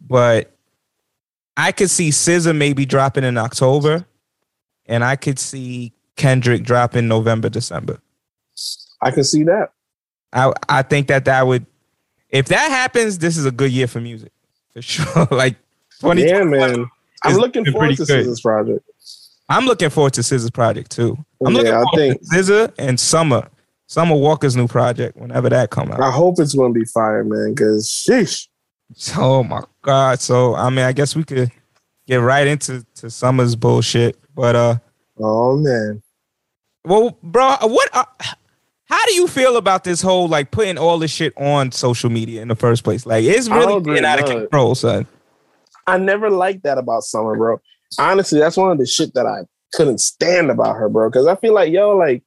But 0.00 0.52
I 1.56 1.72
could 1.72 1.90
see 1.90 2.10
SZA 2.10 2.56
maybe 2.56 2.86
dropping 2.86 3.24
in 3.24 3.36
October, 3.36 4.06
and 4.86 5.04
I 5.04 5.16
could 5.16 5.38
see 5.38 5.92
Kendrick 6.16 6.62
dropping 6.62 7.08
November, 7.08 7.48
December. 7.48 8.00
I 9.02 9.10
can 9.10 9.24
see 9.24 9.44
that. 9.44 9.72
I 10.32 10.52
I 10.68 10.82
think 10.82 11.08
that 11.08 11.24
that 11.26 11.46
would, 11.46 11.66
if 12.28 12.46
that 12.48 12.70
happens, 12.70 13.18
this 13.18 13.36
is 13.36 13.44
a 13.44 13.50
good 13.50 13.72
year 13.72 13.86
for 13.86 14.00
music 14.00 14.32
for 14.72 14.82
sure. 14.82 15.28
like. 15.30 15.56
Yeah, 16.02 16.44
man. 16.44 16.86
I'm 17.24 17.36
looking 17.36 17.64
forward 17.70 17.96
to. 17.96 18.02
SZA's 18.02 18.40
project. 18.40 18.84
I'm 19.48 19.66
looking 19.66 19.90
forward 19.90 20.12
to 20.14 20.20
SZA's 20.22 20.50
project 20.50 20.90
too. 20.92 21.18
I'm 21.44 21.52
looking 21.54 21.72
Yeah, 21.72 21.82
I 21.82 21.96
think- 21.96 22.20
to 22.20 22.36
SZA 22.36 22.72
and 22.78 22.98
Summer, 23.00 23.48
Summer 23.86 24.14
Walker's 24.16 24.56
new 24.56 24.68
project 24.68 25.16
whenever 25.16 25.48
that 25.50 25.70
come 25.70 25.90
out. 25.90 26.00
I 26.00 26.10
hope 26.10 26.38
it's 26.38 26.54
gonna 26.54 26.72
be 26.72 26.84
fire, 26.84 27.24
man. 27.24 27.54
Cause 27.56 27.88
sheesh. 27.88 28.46
Oh 29.16 29.42
my 29.42 29.62
god! 29.82 30.20
So 30.20 30.54
I 30.54 30.70
mean, 30.70 30.84
I 30.84 30.92
guess 30.92 31.14
we 31.16 31.24
could 31.24 31.50
get 32.06 32.16
right 32.16 32.46
into 32.46 32.84
to 32.96 33.10
Summer's 33.10 33.54
bullshit. 33.56 34.16
But 34.34 34.56
uh, 34.56 34.74
Oh 35.20 35.56
man. 35.56 36.02
well, 36.84 37.18
bro, 37.22 37.56
what? 37.62 37.88
Uh, 37.92 38.04
how 38.84 39.04
do 39.06 39.14
you 39.14 39.28
feel 39.28 39.56
about 39.56 39.84
this 39.84 40.00
whole 40.00 40.26
like 40.28 40.50
putting 40.50 40.78
all 40.78 40.98
this 40.98 41.10
shit 41.12 41.32
on 41.36 41.70
social 41.72 42.10
media 42.10 42.42
in 42.42 42.48
the 42.48 42.56
first 42.56 42.82
place? 42.84 43.04
Like, 43.06 43.24
it's 43.24 43.48
really 43.48 43.80
getting 43.82 44.04
out 44.04 44.18
of 44.20 44.26
control, 44.26 44.74
son. 44.74 45.06
I 45.90 45.98
never 45.98 46.30
liked 46.30 46.62
that 46.62 46.78
about 46.78 47.02
Summer, 47.02 47.36
bro. 47.36 47.60
Honestly, 47.98 48.38
that's 48.38 48.56
one 48.56 48.70
of 48.70 48.78
the 48.78 48.86
shit 48.86 49.14
that 49.14 49.26
I 49.26 49.40
couldn't 49.72 49.98
stand 49.98 50.50
about 50.50 50.76
her, 50.76 50.88
bro. 50.88 51.10
Cause 51.10 51.26
I 51.26 51.36
feel 51.36 51.54
like, 51.54 51.72
yo, 51.72 51.96
like, 51.96 52.22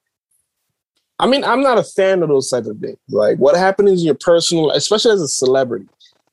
I 1.19 1.27
mean, 1.27 1.43
I'm 1.43 1.61
not 1.61 1.77
a 1.77 1.83
fan 1.83 2.21
of 2.23 2.29
those 2.29 2.49
type 2.49 2.65
of 2.65 2.77
things. 2.79 2.97
Like, 3.09 3.37
what 3.37 3.55
happens 3.55 4.01
in 4.01 4.05
your 4.05 4.15
personal, 4.15 4.71
especially 4.71 5.11
as 5.11 5.21
a 5.21 5.27
celebrity, 5.27 5.85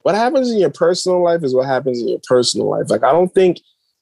what 0.02 0.14
happens 0.14 0.50
in 0.50 0.58
your 0.58 0.70
personal 0.70 1.22
life 1.22 1.44
is 1.44 1.54
what 1.54 1.66
happens 1.66 2.00
in 2.00 2.08
your 2.08 2.20
personal 2.26 2.68
life. 2.68 2.90
Like, 2.90 3.04
I 3.04 3.12
don't 3.12 3.32
think 3.32 3.60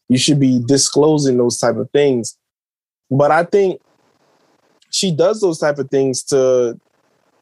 you 0.09 0.17
should 0.17 0.41
be 0.41 0.63
disclosing 0.65 1.37
those 1.37 1.59
type 1.59 1.77
of 1.77 1.91
things. 1.91 2.39
But 3.11 3.31
I 3.31 3.45
think 3.45 3.81
she 4.91 5.11
does 5.11 5.41
those 5.41 5.59
type 5.59 5.79
of 5.79 5.91
things 5.91 6.23
to, 6.25 6.79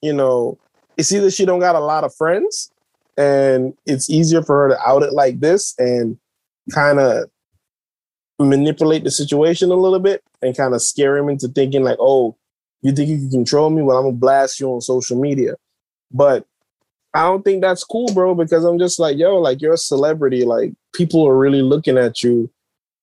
you 0.02 0.12
know, 0.12 0.58
it's 0.96 1.12
either 1.12 1.30
she 1.30 1.44
don't 1.44 1.60
got 1.60 1.76
a 1.76 1.80
lot 1.80 2.04
of 2.04 2.14
friends 2.14 2.72
and 3.16 3.74
it's 3.86 4.10
easier 4.10 4.42
for 4.42 4.62
her 4.62 4.68
to 4.74 4.80
out 4.88 5.02
it 5.02 5.12
like 5.12 5.40
this 5.40 5.74
and 5.78 6.18
kind 6.72 6.98
of 6.98 7.24
manipulate 8.38 9.04
the 9.04 9.10
situation 9.10 9.70
a 9.70 9.74
little 9.76 9.98
bit 9.98 10.22
and 10.42 10.56
kind 10.56 10.74
of 10.74 10.82
scare 10.82 11.16
him 11.16 11.28
into 11.28 11.48
thinking 11.48 11.82
like, 11.82 11.96
oh, 11.98 12.36
you 12.82 12.92
think 12.92 13.08
you 13.08 13.18
can 13.18 13.30
control 13.30 13.70
me? 13.70 13.82
Well, 13.82 13.96
I'm 13.98 14.04
gonna 14.04 14.16
blast 14.16 14.60
you 14.60 14.68
on 14.68 14.80
social 14.80 15.18
media. 15.18 15.54
But 16.12 16.46
I 17.14 17.22
don't 17.22 17.42
think 17.42 17.62
that's 17.62 17.82
cool, 17.82 18.12
bro, 18.12 18.34
because 18.34 18.64
I'm 18.64 18.78
just 18.78 18.98
like, 18.98 19.16
yo, 19.16 19.38
like 19.38 19.62
you're 19.62 19.74
a 19.74 19.78
celebrity. 19.78 20.44
Like 20.44 20.72
people 20.94 21.26
are 21.26 21.36
really 21.36 21.62
looking 21.62 21.96
at 21.96 22.22
you, 22.22 22.50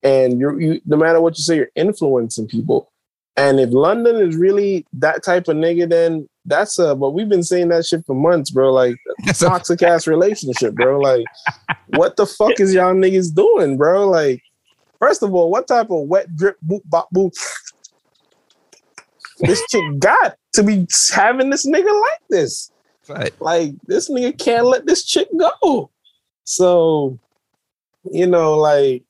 and 0.04 0.40
you're 0.40 0.60
you 0.62 0.82
no 0.86 0.98
matter 0.98 1.20
what 1.20 1.38
you 1.38 1.44
say, 1.44 1.56
you're 1.56 1.72
influencing 1.76 2.48
people. 2.48 2.92
And 3.36 3.60
if 3.60 3.72
London 3.72 4.18
is 4.18 4.36
really 4.36 4.86
that 4.94 5.24
type 5.24 5.48
of 5.48 5.58
nigga, 5.58 5.90
then 5.90 6.30
that's 6.46 6.78
a 6.78 6.96
but 6.96 7.12
we've 7.12 7.30
been 7.30 7.44
saying 7.44 7.70
that 7.70 7.86
shit 7.86 8.06
for 8.06 8.16
months, 8.16 8.52
bro. 8.52 8.72
Like 8.72 8.96
toxic 9.34 9.82
ass 9.82 10.08
relationship, 10.08 10.76
bro. 10.76 11.00
Like, 11.00 11.26
what 11.88 12.16
the 12.18 12.26
fuck 12.26 12.60
is 12.60 12.74
y'all 12.74 12.94
niggas 12.94 13.34
doing, 13.34 13.78
bro? 13.78 14.10
Like, 14.10 14.42
first 15.00 15.24
of 15.24 15.34
all, 15.34 15.50
what 15.50 15.68
type 15.68 15.90
of 15.90 16.08
wet 16.08 16.36
drip 16.36 16.58
boop 16.66 16.82
bop 16.86 17.10
boop 17.14 17.34
this 19.40 19.62
chick 19.70 19.84
got 20.00 20.38
to 20.54 20.64
be 20.64 20.88
having 21.14 21.50
this 21.50 21.66
nigga 21.66 22.02
like 22.02 22.22
this? 22.30 22.72
Right. 23.10 23.34
Like, 23.42 23.74
this 23.86 24.10
nigga 24.10 24.38
can't 24.38 24.66
let 24.66 24.86
this 24.86 25.04
chick 25.04 25.28
go. 25.38 25.90
So, 26.46 27.20
you 28.12 28.28
know, 28.28 28.56
like, 28.56 29.04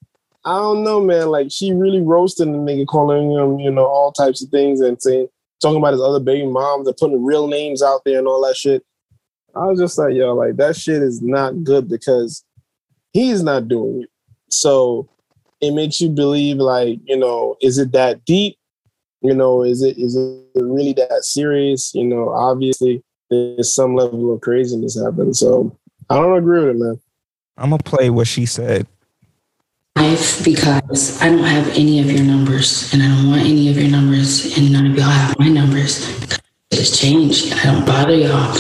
I 0.45 0.57
don't 0.57 0.83
know, 0.83 0.99
man. 0.99 1.29
Like, 1.29 1.51
she 1.51 1.73
really 1.73 2.01
roasting 2.01 2.51
the 2.51 2.57
nigga, 2.57 2.87
calling 2.87 3.31
him, 3.31 3.59
you 3.59 3.71
know, 3.71 3.85
all 3.85 4.11
types 4.11 4.43
of 4.43 4.49
things 4.49 4.81
and 4.81 5.01
saying, 5.01 5.27
talking 5.63 5.79
about 5.79 5.93
his 5.93 6.01
other 6.01 6.19
baby 6.19 6.45
moms 6.45 6.87
and 6.87 6.97
putting 6.97 7.23
real 7.23 7.47
names 7.47 7.81
out 7.81 8.01
there 8.05 8.19
and 8.19 8.27
all 8.27 8.45
that 8.45 8.55
shit. 8.55 8.85
I 9.55 9.65
was 9.65 9.79
just 9.79 9.97
like, 9.97 10.13
yo, 10.13 10.35
like 10.35 10.57
that 10.57 10.75
shit 10.75 11.01
is 11.01 11.21
not 11.21 11.63
good 11.63 11.89
because 11.89 12.43
he's 13.13 13.41
not 13.41 13.67
doing 13.67 14.03
it. 14.03 14.09
So 14.49 15.09
it 15.61 15.71
makes 15.71 16.01
you 16.01 16.09
believe, 16.09 16.57
like, 16.57 16.99
you 17.05 17.17
know, 17.17 17.55
is 17.61 17.77
it 17.77 17.91
that 17.93 18.25
deep? 18.25 18.57
You 19.21 19.33
know, 19.33 19.63
is 19.63 19.81
it 19.81 19.97
is 19.97 20.15
it 20.15 20.43
really 20.55 20.93
that 20.93 21.23
serious? 21.23 21.93
You 21.95 22.03
know, 22.03 22.29
obviously 22.29 23.01
there's 23.29 23.73
some 23.73 23.95
level 23.95 24.33
of 24.33 24.41
craziness 24.41 25.01
happening. 25.01 25.33
So 25.33 25.75
I 26.09 26.15
don't 26.15 26.37
agree 26.37 26.59
with 26.59 26.75
it, 26.75 26.79
man. 26.79 26.99
I'm 27.57 27.69
gonna 27.69 27.83
play 27.83 28.09
what 28.09 28.27
she 28.27 28.45
said. 28.45 28.87
Life 30.03 30.43
because 30.43 31.21
I 31.21 31.29
don't 31.29 31.43
have 31.43 31.67
any 31.69 31.99
of 31.99 32.11
your 32.11 32.23
numbers 32.23 32.91
and 32.93 33.01
I 33.01 33.07
don't 33.07 33.29
want 33.29 33.41
any 33.41 33.69
of 33.69 33.77
your 33.77 33.89
numbers 33.89 34.57
and 34.57 34.71
none 34.71 34.87
of 34.87 34.95
y'all 34.97 35.05
have 35.05 35.39
my 35.39 35.47
numbers. 35.47 36.09
It's 36.71 36.99
changed. 36.99 37.53
I 37.53 37.63
don't 37.63 37.85
bother 37.85 38.15
y'all. 38.15 38.53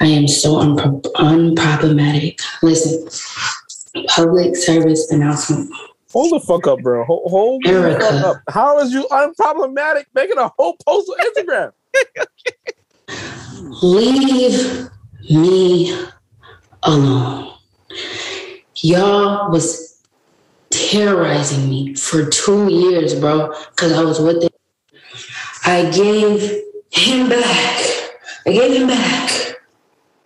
I 0.00 0.06
am 0.06 0.28
so 0.28 0.56
unpro- 0.56 1.02
unproblematic. 1.16 2.40
Listen, 2.62 3.08
public 4.08 4.54
service 4.54 5.10
announcement. 5.10 5.72
Hold 6.12 6.32
the 6.32 6.40
fuck 6.46 6.66
up, 6.66 6.80
bro. 6.80 7.04
Hold, 7.04 7.30
hold 7.30 7.64
the 7.64 7.98
fuck 8.00 8.24
up. 8.24 8.36
How 8.48 8.78
is 8.78 8.92
you 8.92 9.06
unproblematic 9.10 10.04
making 10.14 10.38
a 10.38 10.48
whole 10.56 10.76
post 10.86 11.10
on 11.10 11.16
Instagram? 11.28 11.72
Leave 13.82 14.88
me 15.28 16.06
alone. 16.84 17.52
Y'all 18.80 19.50
was 19.50 19.87
terrorizing 20.70 21.68
me 21.68 21.94
for 21.94 22.28
two 22.28 22.68
years, 22.72 23.14
bro, 23.14 23.52
because 23.70 23.92
I 23.92 24.02
was 24.02 24.20
with 24.20 24.44
it. 24.44 24.54
I 25.64 25.90
gave 25.90 26.62
him 26.90 27.28
back. 27.28 27.84
I 28.46 28.52
gave 28.52 28.80
him 28.80 28.88
back. 28.88 29.30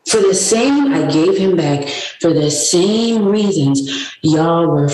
For 0.06 0.20
the 0.20 0.34
same, 0.34 0.92
I 0.92 1.10
gave 1.10 1.38
him 1.38 1.56
back 1.56 1.88
for 2.20 2.32
the 2.32 2.50
same 2.50 3.24
reasons 3.26 4.14
y'all 4.22 4.66
were 4.66 4.90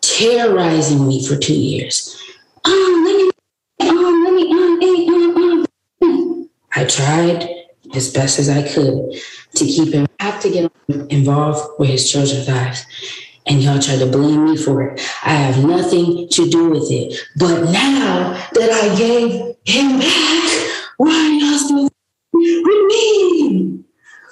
terrorizing 0.00 1.06
me 1.06 1.26
for 1.26 1.36
two 1.36 1.54
years. 1.54 2.20
Um, 2.64 3.04
let 3.04 3.16
me, 3.16 3.30
um, 3.88 4.24
let 4.24 4.34
me, 4.34 4.52
um, 4.52 4.78
eh, 4.82 5.06
um, 5.08 5.66
um. 6.02 6.50
I 6.74 6.84
tried 6.84 7.48
as 7.94 8.12
best 8.12 8.38
as 8.38 8.48
I 8.48 8.62
could 8.62 9.14
to 9.54 9.64
keep 9.64 9.94
him. 9.94 10.06
I 10.18 10.24
have 10.24 10.42
to 10.42 10.50
get 10.50 10.72
involved 11.10 11.78
with 11.78 11.88
his 11.88 12.10
children's 12.10 12.48
lives. 12.48 12.84
And 13.46 13.62
y'all 13.62 13.80
try 13.80 13.96
to 13.96 14.06
blame 14.06 14.44
me 14.50 14.56
for 14.56 14.82
it. 14.82 15.00
I 15.24 15.34
have 15.34 15.64
nothing 15.64 16.28
to 16.28 16.48
do 16.48 16.70
with 16.70 16.90
it. 16.90 17.18
But 17.36 17.64
now 17.70 18.34
that 18.52 18.70
I 18.70 18.96
gave 18.96 19.56
him 19.64 19.98
back, 19.98 20.70
why 20.98 21.38
y'all 21.40 21.58
still 21.58 21.88
with 22.32 22.86
me? 22.86 23.84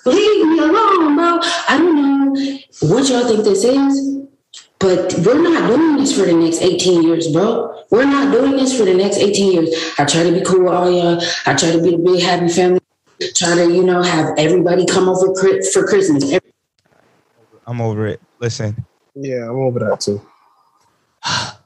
Leave 0.04 0.46
me 0.46 0.58
alone, 0.58 1.16
bro. 1.16 1.40
I 1.68 1.78
don't 1.78 1.96
know 1.96 2.58
what 2.82 3.08
y'all 3.08 3.26
think 3.26 3.44
this 3.44 3.64
is, 3.64 4.22
but 4.78 5.14
we're 5.24 5.42
not 5.42 5.68
doing 5.68 5.96
this 5.96 6.16
for 6.16 6.24
the 6.26 6.34
next 6.34 6.62
18 6.62 7.02
years, 7.02 7.28
bro. 7.28 7.74
We're 7.90 8.04
not 8.04 8.32
doing 8.32 8.52
this 8.52 8.76
for 8.76 8.84
the 8.84 8.94
next 8.94 9.16
18 9.16 9.52
years. 9.52 9.74
I 9.98 10.04
try 10.04 10.22
to 10.22 10.32
be 10.32 10.42
cool 10.42 10.64
with 10.64 10.72
all 10.72 10.90
y'all. 10.90 11.20
I 11.46 11.54
try 11.54 11.72
to 11.72 11.82
be 11.82 11.90
the 11.92 11.98
big 11.98 12.22
happy 12.22 12.48
family. 12.48 12.80
Try 13.34 13.54
to, 13.56 13.72
you 13.72 13.82
know, 13.82 14.02
have 14.02 14.34
everybody 14.38 14.86
come 14.86 15.08
over 15.08 15.34
for 15.72 15.86
Christmas. 15.86 16.38
I'm 17.66 17.80
over 17.80 18.06
it. 18.06 18.20
Listen, 18.38 18.86
Yeah, 19.20 19.48
I'm 19.48 19.56
over 19.56 19.80
that 19.80 20.00
too. 20.00 20.20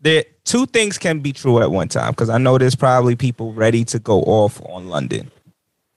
there 0.00 0.24
two 0.44 0.66
things 0.66 0.98
can 0.98 1.20
be 1.20 1.32
true 1.32 1.60
at 1.62 1.70
one 1.70 1.88
time 1.88 2.10
because 2.10 2.28
I 2.28 2.38
know 2.38 2.58
there's 2.58 2.74
probably 2.74 3.16
people 3.16 3.52
ready 3.52 3.84
to 3.86 3.98
go 3.98 4.20
off 4.22 4.60
on 4.66 4.88
London, 4.88 5.30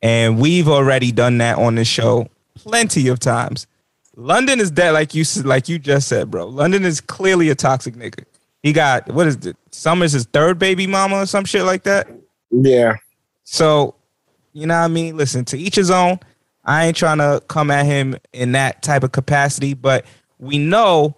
and 0.02 0.40
we've 0.40 0.68
already 0.68 1.12
done 1.12 1.38
that 1.40 1.58
on 1.58 1.76
the 1.76 1.86
show 1.86 2.30
plenty 2.56 3.08
of 3.08 3.20
times. 3.20 3.68
London 4.16 4.60
is 4.60 4.72
dead, 4.72 4.92
like 4.92 5.14
you 5.14 5.26
like 5.44 5.68
you 5.68 5.80
just 5.80 6.08
said, 6.08 6.32
bro. 6.32 6.48
London 6.48 6.86
is 6.86 7.02
clearly 7.02 7.50
a 7.50 7.56
toxic 7.56 7.96
nigga. 7.96 8.24
He 8.64 8.74
got 8.74 9.12
what 9.12 9.28
is 9.28 9.36
it? 9.46 9.58
Summer's 9.72 10.12
his 10.12 10.26
third 10.26 10.60
baby 10.60 10.88
mama 10.88 11.18
or 11.18 11.26
some 11.26 11.46
shit 11.46 11.64
like 11.64 11.84
that. 11.84 12.08
Yeah. 12.50 12.96
So, 13.44 13.96
you 14.54 14.68
know 14.68 14.78
what 14.78 14.86
I 14.86 14.88
mean? 14.88 15.18
Listen, 15.18 15.46
to 15.46 15.58
each 15.58 15.76
his 15.76 15.92
own. 15.92 16.20
I 16.64 16.86
ain't 16.86 16.98
trying 16.98 17.18
to 17.18 17.42
come 17.48 17.72
at 17.72 17.86
him 17.86 18.18
in 18.34 18.52
that 18.52 18.84
type 18.84 19.04
of 19.04 19.12
capacity, 19.12 19.74
but 19.74 20.06
we 20.38 20.58
know 20.58 21.16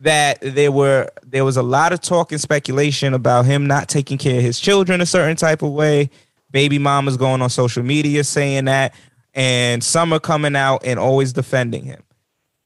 that 0.00 0.38
there 0.40 0.72
were 0.72 1.10
there 1.22 1.44
was 1.44 1.56
a 1.56 1.62
lot 1.62 1.92
of 1.92 2.00
talk 2.00 2.32
and 2.32 2.40
speculation 2.40 3.14
about 3.14 3.44
him 3.44 3.66
not 3.66 3.88
taking 3.88 4.18
care 4.18 4.36
of 4.36 4.42
his 4.42 4.60
children 4.60 5.00
a 5.00 5.06
certain 5.06 5.36
type 5.36 5.62
of 5.62 5.72
way. 5.72 6.10
Baby 6.50 6.78
mamas 6.78 7.16
going 7.16 7.42
on 7.42 7.50
social 7.50 7.82
media 7.82 8.22
saying 8.22 8.66
that, 8.66 8.94
and 9.34 9.82
Summer 9.82 10.20
coming 10.20 10.56
out 10.56 10.84
and 10.84 10.98
always 10.98 11.32
defending 11.32 11.84
him. 11.84 12.02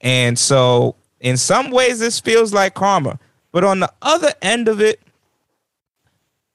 And 0.00 0.38
so, 0.38 0.96
in 1.20 1.36
some 1.36 1.70
ways, 1.70 1.98
this 1.98 2.20
feels 2.20 2.52
like 2.52 2.74
karma. 2.74 3.18
But 3.50 3.64
on 3.64 3.80
the 3.80 3.92
other 4.02 4.32
end 4.42 4.68
of 4.68 4.80
it, 4.80 5.00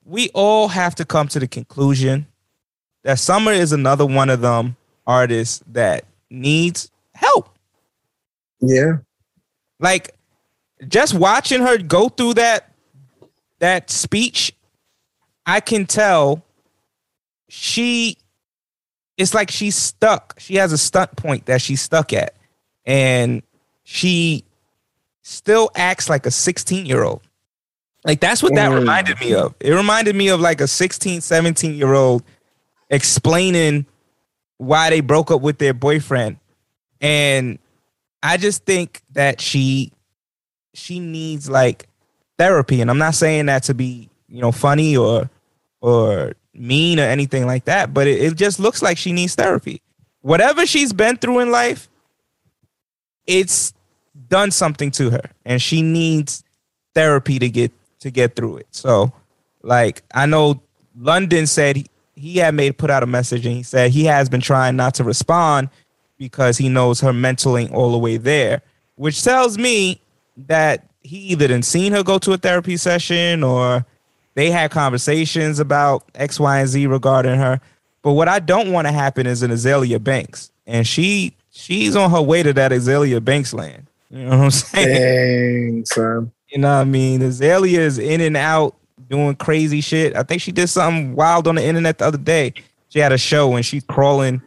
we 0.05 0.29
all 0.33 0.67
have 0.67 0.95
to 0.95 1.05
come 1.05 1.27
to 1.29 1.39
the 1.39 1.47
conclusion 1.47 2.27
that 3.03 3.19
Summer 3.19 3.51
is 3.51 3.71
another 3.71 4.05
one 4.05 4.29
of 4.29 4.41
them 4.41 4.77
artists 5.05 5.63
that 5.71 6.05
needs 6.29 6.91
help. 7.13 7.49
Yeah. 8.59 8.97
Like 9.79 10.15
just 10.87 11.13
watching 11.13 11.61
her 11.61 11.77
go 11.77 12.09
through 12.09 12.35
that 12.35 12.71
that 13.59 13.89
speech, 13.89 14.53
I 15.45 15.59
can 15.59 15.85
tell 15.85 16.43
she 17.49 18.17
it's 19.17 19.33
like 19.33 19.51
she's 19.51 19.75
stuck. 19.75 20.35
She 20.39 20.55
has 20.55 20.71
a 20.73 20.77
stunt 20.77 21.15
point 21.15 21.45
that 21.45 21.61
she's 21.61 21.81
stuck 21.81 22.13
at. 22.13 22.33
And 22.85 23.43
she 23.83 24.43
still 25.21 25.69
acts 25.75 26.09
like 26.09 26.25
a 26.25 26.31
16 26.31 26.85
year 26.85 27.03
old. 27.03 27.21
Like 28.05 28.19
that's 28.19 28.41
what 28.43 28.55
that 28.55 28.71
Mm. 28.71 28.79
reminded 28.79 29.19
me 29.19 29.33
of. 29.33 29.53
It 29.59 29.71
reminded 29.71 30.15
me 30.15 30.29
of 30.29 30.41
like 30.41 30.59
a 30.61 30.67
16, 30.67 31.21
17 31.21 31.75
year 31.75 31.93
old 31.93 32.23
explaining 32.89 33.85
why 34.57 34.89
they 34.89 35.01
broke 35.01 35.31
up 35.31 35.41
with 35.41 35.57
their 35.57 35.73
boyfriend. 35.73 36.37
And 37.01 37.59
I 38.21 38.37
just 38.37 38.65
think 38.65 39.01
that 39.11 39.41
she 39.41 39.91
she 40.73 40.99
needs 40.99 41.49
like 41.49 41.87
therapy. 42.37 42.81
And 42.81 42.89
I'm 42.89 42.97
not 42.97 43.15
saying 43.15 43.47
that 43.47 43.63
to 43.63 43.73
be, 43.73 44.09
you 44.27 44.41
know, 44.41 44.51
funny 44.51 44.95
or 44.95 45.29
or 45.81 46.33
mean 46.53 46.99
or 46.99 47.03
anything 47.03 47.45
like 47.45 47.65
that, 47.65 47.93
but 47.93 48.07
it, 48.07 48.21
it 48.21 48.35
just 48.35 48.59
looks 48.59 48.81
like 48.81 48.97
she 48.97 49.11
needs 49.11 49.35
therapy. 49.35 49.81
Whatever 50.21 50.65
she's 50.65 50.93
been 50.93 51.17
through 51.17 51.39
in 51.39 51.51
life, 51.51 51.89
it's 53.27 53.73
done 54.29 54.51
something 54.51 54.91
to 54.91 55.09
her. 55.09 55.31
And 55.45 55.61
she 55.61 55.81
needs 55.81 56.43
therapy 56.93 57.39
to 57.39 57.49
get 57.49 57.71
to 57.99 58.11
get 58.11 58.35
through 58.35 58.57
it. 58.57 58.67
So 58.71 59.11
like 59.61 60.03
I 60.13 60.25
know 60.25 60.61
London 60.95 61.47
said 61.47 61.87
he, 62.15 62.37
had 62.37 62.53
made 62.53 62.77
put 62.77 62.89
out 62.89 63.03
a 63.03 63.07
message 63.07 63.45
and 63.45 63.55
he 63.55 63.63
said 63.63 63.91
he 63.91 64.05
has 64.05 64.29
been 64.29 64.41
trying 64.41 64.75
not 64.75 64.93
to 64.95 65.03
respond 65.03 65.69
because 66.17 66.57
he 66.57 66.69
knows 66.69 66.99
her 67.01 67.13
mental 67.13 67.57
ain't 67.57 67.73
all 67.73 67.91
the 67.91 67.97
way 67.97 68.17
there, 68.17 68.61
which 68.95 69.23
tells 69.23 69.57
me 69.57 69.99
that 70.47 70.87
he 71.01 71.17
either 71.17 71.47
didn't 71.47 71.65
seen 71.65 71.91
her 71.91 72.03
go 72.03 72.17
to 72.19 72.33
a 72.33 72.37
therapy 72.37 72.77
session 72.77 73.43
or 73.43 73.85
they 74.35 74.49
had 74.49 74.71
conversations 74.71 75.59
about 75.59 76.03
X, 76.15 76.39
Y, 76.39 76.59
and 76.59 76.69
Z 76.69 76.87
regarding 76.87 77.37
her. 77.37 77.59
But 78.01 78.13
what 78.13 78.27
I 78.27 78.39
don't 78.39 78.71
want 78.71 78.87
to 78.87 78.91
happen 78.91 79.27
is 79.27 79.43
an 79.43 79.51
Azalea 79.51 79.99
Banks, 79.99 80.51
and 80.65 80.85
she 80.85 81.33
she's 81.51 81.95
on 81.95 82.11
her 82.11 82.21
way 82.21 82.43
to 82.43 82.51
that 82.53 82.71
Azalea 82.71 83.21
Banks 83.21 83.53
land. 83.53 83.87
You 84.09 84.25
know 84.25 84.29
what 84.29 84.43
I'm 84.45 84.51
saying? 84.51 84.87
Dang, 84.87 85.85
son. 85.85 86.31
You 86.49 86.59
know 86.59 86.75
what 86.75 86.81
I 86.81 86.83
mean? 86.83 87.21
Azalea 87.21 87.79
is 87.79 87.97
in 87.97 88.21
and 88.21 88.37
out 88.37 88.75
doing 89.09 89.35
crazy 89.35 89.81
shit. 89.81 90.15
I 90.15 90.23
think 90.23 90.41
she 90.41 90.51
did 90.51 90.67
something 90.67 91.15
wild 91.15 91.47
on 91.47 91.55
the 91.55 91.63
internet 91.63 91.97
the 91.97 92.05
other 92.05 92.17
day. 92.17 92.53
She 92.89 92.99
had 92.99 93.11
a 93.11 93.17
show 93.17 93.55
and 93.55 93.65
she's 93.65 93.83
crawling 93.83 94.41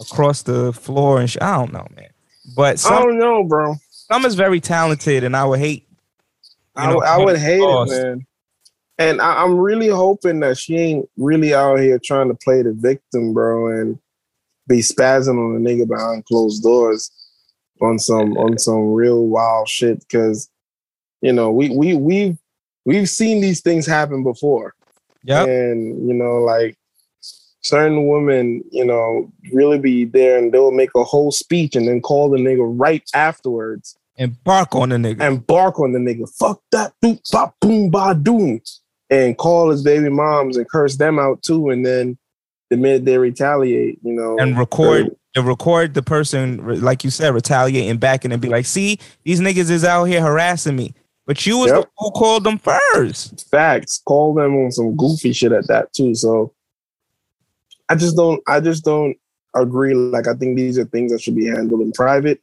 across 0.00 0.42
the 0.42 0.72
floor 0.72 1.20
and 1.20 1.28
sh- 1.28 1.38
I 1.40 1.56
don't 1.56 1.72
know, 1.72 1.86
man. 1.96 2.10
But 2.56 2.84
I 2.86 3.02
don't 3.02 3.18
know, 3.18 3.44
bro. 3.44 3.76
Summer's 3.90 4.34
very 4.34 4.60
talented 4.60 5.24
and 5.24 5.36
I 5.36 5.44
would 5.44 5.60
hate. 5.60 5.86
you 6.76 6.82
I, 6.82 6.92
know, 6.92 7.00
I 7.00 7.16
would 7.18 7.38
hate 7.38 7.60
lost. 7.60 7.92
it, 7.92 8.02
man. 8.02 8.26
And 8.98 9.20
I, 9.20 9.42
I'm 9.42 9.58
really 9.58 9.88
hoping 9.88 10.40
that 10.40 10.58
she 10.58 10.76
ain't 10.76 11.10
really 11.16 11.54
out 11.54 11.78
here 11.78 11.98
trying 11.98 12.28
to 12.28 12.34
play 12.34 12.62
the 12.62 12.72
victim, 12.72 13.32
bro, 13.32 13.68
and 13.68 13.98
be 14.68 14.80
spazzing 14.80 15.38
on 15.38 15.56
a 15.56 15.58
nigga 15.58 15.88
behind 15.88 16.26
closed 16.26 16.62
doors 16.62 17.10
on 17.80 17.98
some 17.98 18.36
on 18.36 18.58
some 18.58 18.92
real 18.92 19.26
wild 19.26 19.68
shit. 19.68 20.00
Because 20.00 20.50
you 21.22 21.32
know 21.32 21.50
we 21.50 21.70
we 21.70 21.96
we've 21.96 22.38
we've 22.84 23.08
seen 23.08 23.40
these 23.40 23.60
things 23.60 23.86
happen 23.86 24.22
before, 24.22 24.74
Yeah. 25.24 25.44
and 25.44 26.08
you 26.08 26.14
know 26.14 26.36
like 26.38 26.76
certain 27.62 28.08
women, 28.08 28.62
you 28.70 28.84
know, 28.84 29.30
really 29.52 29.78
be 29.78 30.04
there 30.06 30.38
and 30.38 30.50
they'll 30.52 30.70
make 30.70 30.88
a 30.96 31.04
whole 31.04 31.30
speech 31.30 31.76
and 31.76 31.86
then 31.86 32.00
call 32.00 32.30
the 32.30 32.38
nigga 32.38 32.62
right 32.80 33.02
afterwards 33.14 33.96
And 34.16 34.42
bark 34.44 34.74
on 34.74 34.88
the 34.88 34.96
nigga. 34.96 35.20
and 35.20 35.46
bark 35.46 35.78
on 35.78 35.92
the 35.92 35.98
nigga. 35.98 36.26
Fuck 36.38 36.62
that, 36.72 36.94
doop, 37.04 37.20
bop, 37.30 37.54
boom, 37.60 37.90
ba, 37.90 38.14
doom. 38.14 38.60
And 39.10 39.36
call 39.36 39.70
his 39.70 39.82
baby 39.82 40.08
moms 40.08 40.56
and 40.56 40.66
curse 40.70 40.96
them 40.96 41.18
out 41.18 41.42
too. 41.42 41.68
And 41.68 41.84
then 41.84 42.16
the 42.70 42.76
minute 42.78 43.04
they 43.04 43.18
retaliate, 43.18 43.98
you 44.02 44.12
know, 44.14 44.38
and 44.38 44.56
record 44.58 45.14
and 45.36 45.46
record 45.46 45.92
the 45.94 46.02
person 46.02 46.80
like 46.80 47.04
you 47.04 47.10
said 47.10 47.34
retaliating 47.34 47.98
back 47.98 48.24
and 48.24 48.32
then 48.32 48.40
be 48.40 48.48
like, 48.48 48.64
see, 48.66 48.98
these 49.24 49.40
niggas 49.40 49.68
is 49.68 49.84
out 49.84 50.04
here 50.04 50.22
harassing 50.22 50.76
me. 50.76 50.94
But 51.30 51.46
you 51.46 51.58
was 51.58 51.70
the 51.70 51.86
who 51.96 52.10
called 52.10 52.42
them 52.42 52.58
first. 52.58 53.48
facts. 53.52 54.02
Call 54.04 54.34
them 54.34 54.52
on 54.56 54.72
some 54.72 54.96
goofy 54.96 55.32
shit 55.32 55.52
at 55.52 55.68
that 55.68 55.92
too. 55.92 56.12
So 56.16 56.52
I 57.88 57.94
just 57.94 58.16
don't. 58.16 58.42
I 58.48 58.58
just 58.58 58.84
don't 58.84 59.16
agree. 59.54 59.94
Like 59.94 60.26
I 60.26 60.34
think 60.34 60.56
these 60.56 60.76
are 60.76 60.86
things 60.86 61.12
that 61.12 61.22
should 61.22 61.36
be 61.36 61.46
handled 61.46 61.82
in 61.82 61.92
private, 61.92 62.42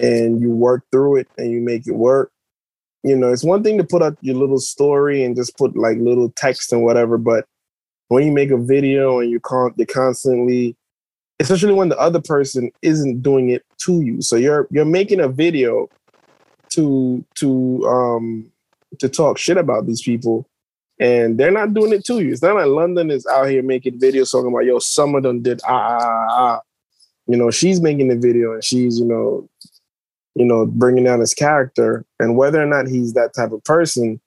and 0.00 0.40
you 0.40 0.50
work 0.50 0.82
through 0.90 1.18
it 1.18 1.28
and 1.38 1.52
you 1.52 1.60
make 1.60 1.86
it 1.86 1.94
work. 1.94 2.32
You 3.04 3.14
know, 3.14 3.30
it's 3.30 3.44
one 3.44 3.62
thing 3.62 3.78
to 3.78 3.84
put 3.84 4.02
up 4.02 4.14
your 4.20 4.34
little 4.34 4.58
story 4.58 5.22
and 5.22 5.36
just 5.36 5.56
put 5.56 5.76
like 5.76 5.98
little 5.98 6.30
text 6.30 6.72
and 6.72 6.82
whatever, 6.82 7.18
but 7.18 7.46
when 8.08 8.26
you 8.26 8.32
make 8.32 8.50
a 8.50 8.58
video 8.58 9.20
and 9.20 9.30
you 9.30 9.38
con- 9.38 9.74
you're 9.76 9.86
constantly 9.86 10.76
especially 11.38 11.72
when 11.72 11.88
the 11.88 11.98
other 11.98 12.20
person 12.20 12.72
isn't 12.82 13.22
doing 13.22 13.50
it 13.50 13.64
to 13.82 14.00
you. 14.00 14.20
So 14.22 14.34
you're 14.34 14.66
you're 14.72 14.84
making 14.84 15.20
a 15.20 15.28
video 15.28 15.88
to 16.78 17.24
to 17.34 17.88
um 17.88 18.50
to 19.00 19.08
talk 19.08 19.36
shit 19.36 19.56
about 19.56 19.86
these 19.86 20.02
people, 20.02 20.48
and 21.00 21.36
they're 21.38 21.50
not 21.50 21.74
doing 21.74 21.92
it 21.92 22.04
to 22.04 22.20
you. 22.20 22.32
It's 22.32 22.42
not 22.42 22.54
like 22.54 22.66
London 22.66 23.10
is 23.10 23.26
out 23.26 23.48
here 23.48 23.62
making 23.62 23.98
videos 23.98 24.30
talking 24.30 24.52
about 24.52 24.64
yo, 24.64 24.78
some 24.78 25.14
of 25.16 25.24
them 25.24 25.42
did 25.42 25.60
ah 25.64 25.98
ah 25.98 25.98
ah. 26.00 26.26
ah. 26.30 26.60
You 27.26 27.36
know, 27.36 27.50
she's 27.50 27.80
making 27.80 28.08
the 28.08 28.16
video 28.16 28.52
and 28.52 28.64
she's 28.64 28.98
you 29.00 29.04
know, 29.04 29.48
you 30.34 30.44
know, 30.44 30.66
bringing 30.66 31.04
down 31.04 31.20
his 31.20 31.34
character, 31.34 32.04
and 32.20 32.36
whether 32.36 32.62
or 32.62 32.66
not 32.66 32.86
he's 32.86 33.14
that 33.14 33.34
type 33.34 33.52
of 33.52 33.62
person. 33.64 34.20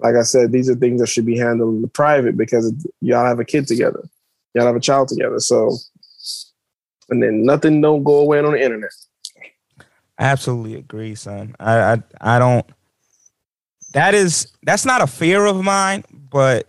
Like 0.00 0.14
I 0.14 0.22
said, 0.22 0.52
these 0.52 0.70
are 0.70 0.76
things 0.76 1.00
that 1.00 1.08
should 1.08 1.26
be 1.26 1.36
handled 1.36 1.74
in 1.74 1.82
the 1.82 1.88
private 1.88 2.36
because 2.36 2.72
y'all 3.00 3.26
have 3.26 3.40
a 3.40 3.44
kid 3.44 3.66
together, 3.66 4.04
y'all 4.54 4.66
have 4.66 4.76
a 4.76 4.80
child 4.80 5.08
together. 5.08 5.40
So, 5.40 5.76
and 7.10 7.20
then 7.20 7.42
nothing 7.42 7.80
don't 7.80 8.04
go 8.04 8.18
away 8.20 8.38
on 8.38 8.52
the 8.52 8.62
internet. 8.62 8.92
I 10.18 10.24
absolutely 10.24 10.74
agree, 10.74 11.14
son. 11.14 11.54
I, 11.60 11.92
I 11.92 12.02
I 12.20 12.38
don't. 12.38 12.66
That 13.92 14.14
is 14.14 14.48
that's 14.62 14.84
not 14.84 15.00
a 15.00 15.06
fear 15.06 15.44
of 15.46 15.62
mine, 15.62 16.04
but 16.10 16.68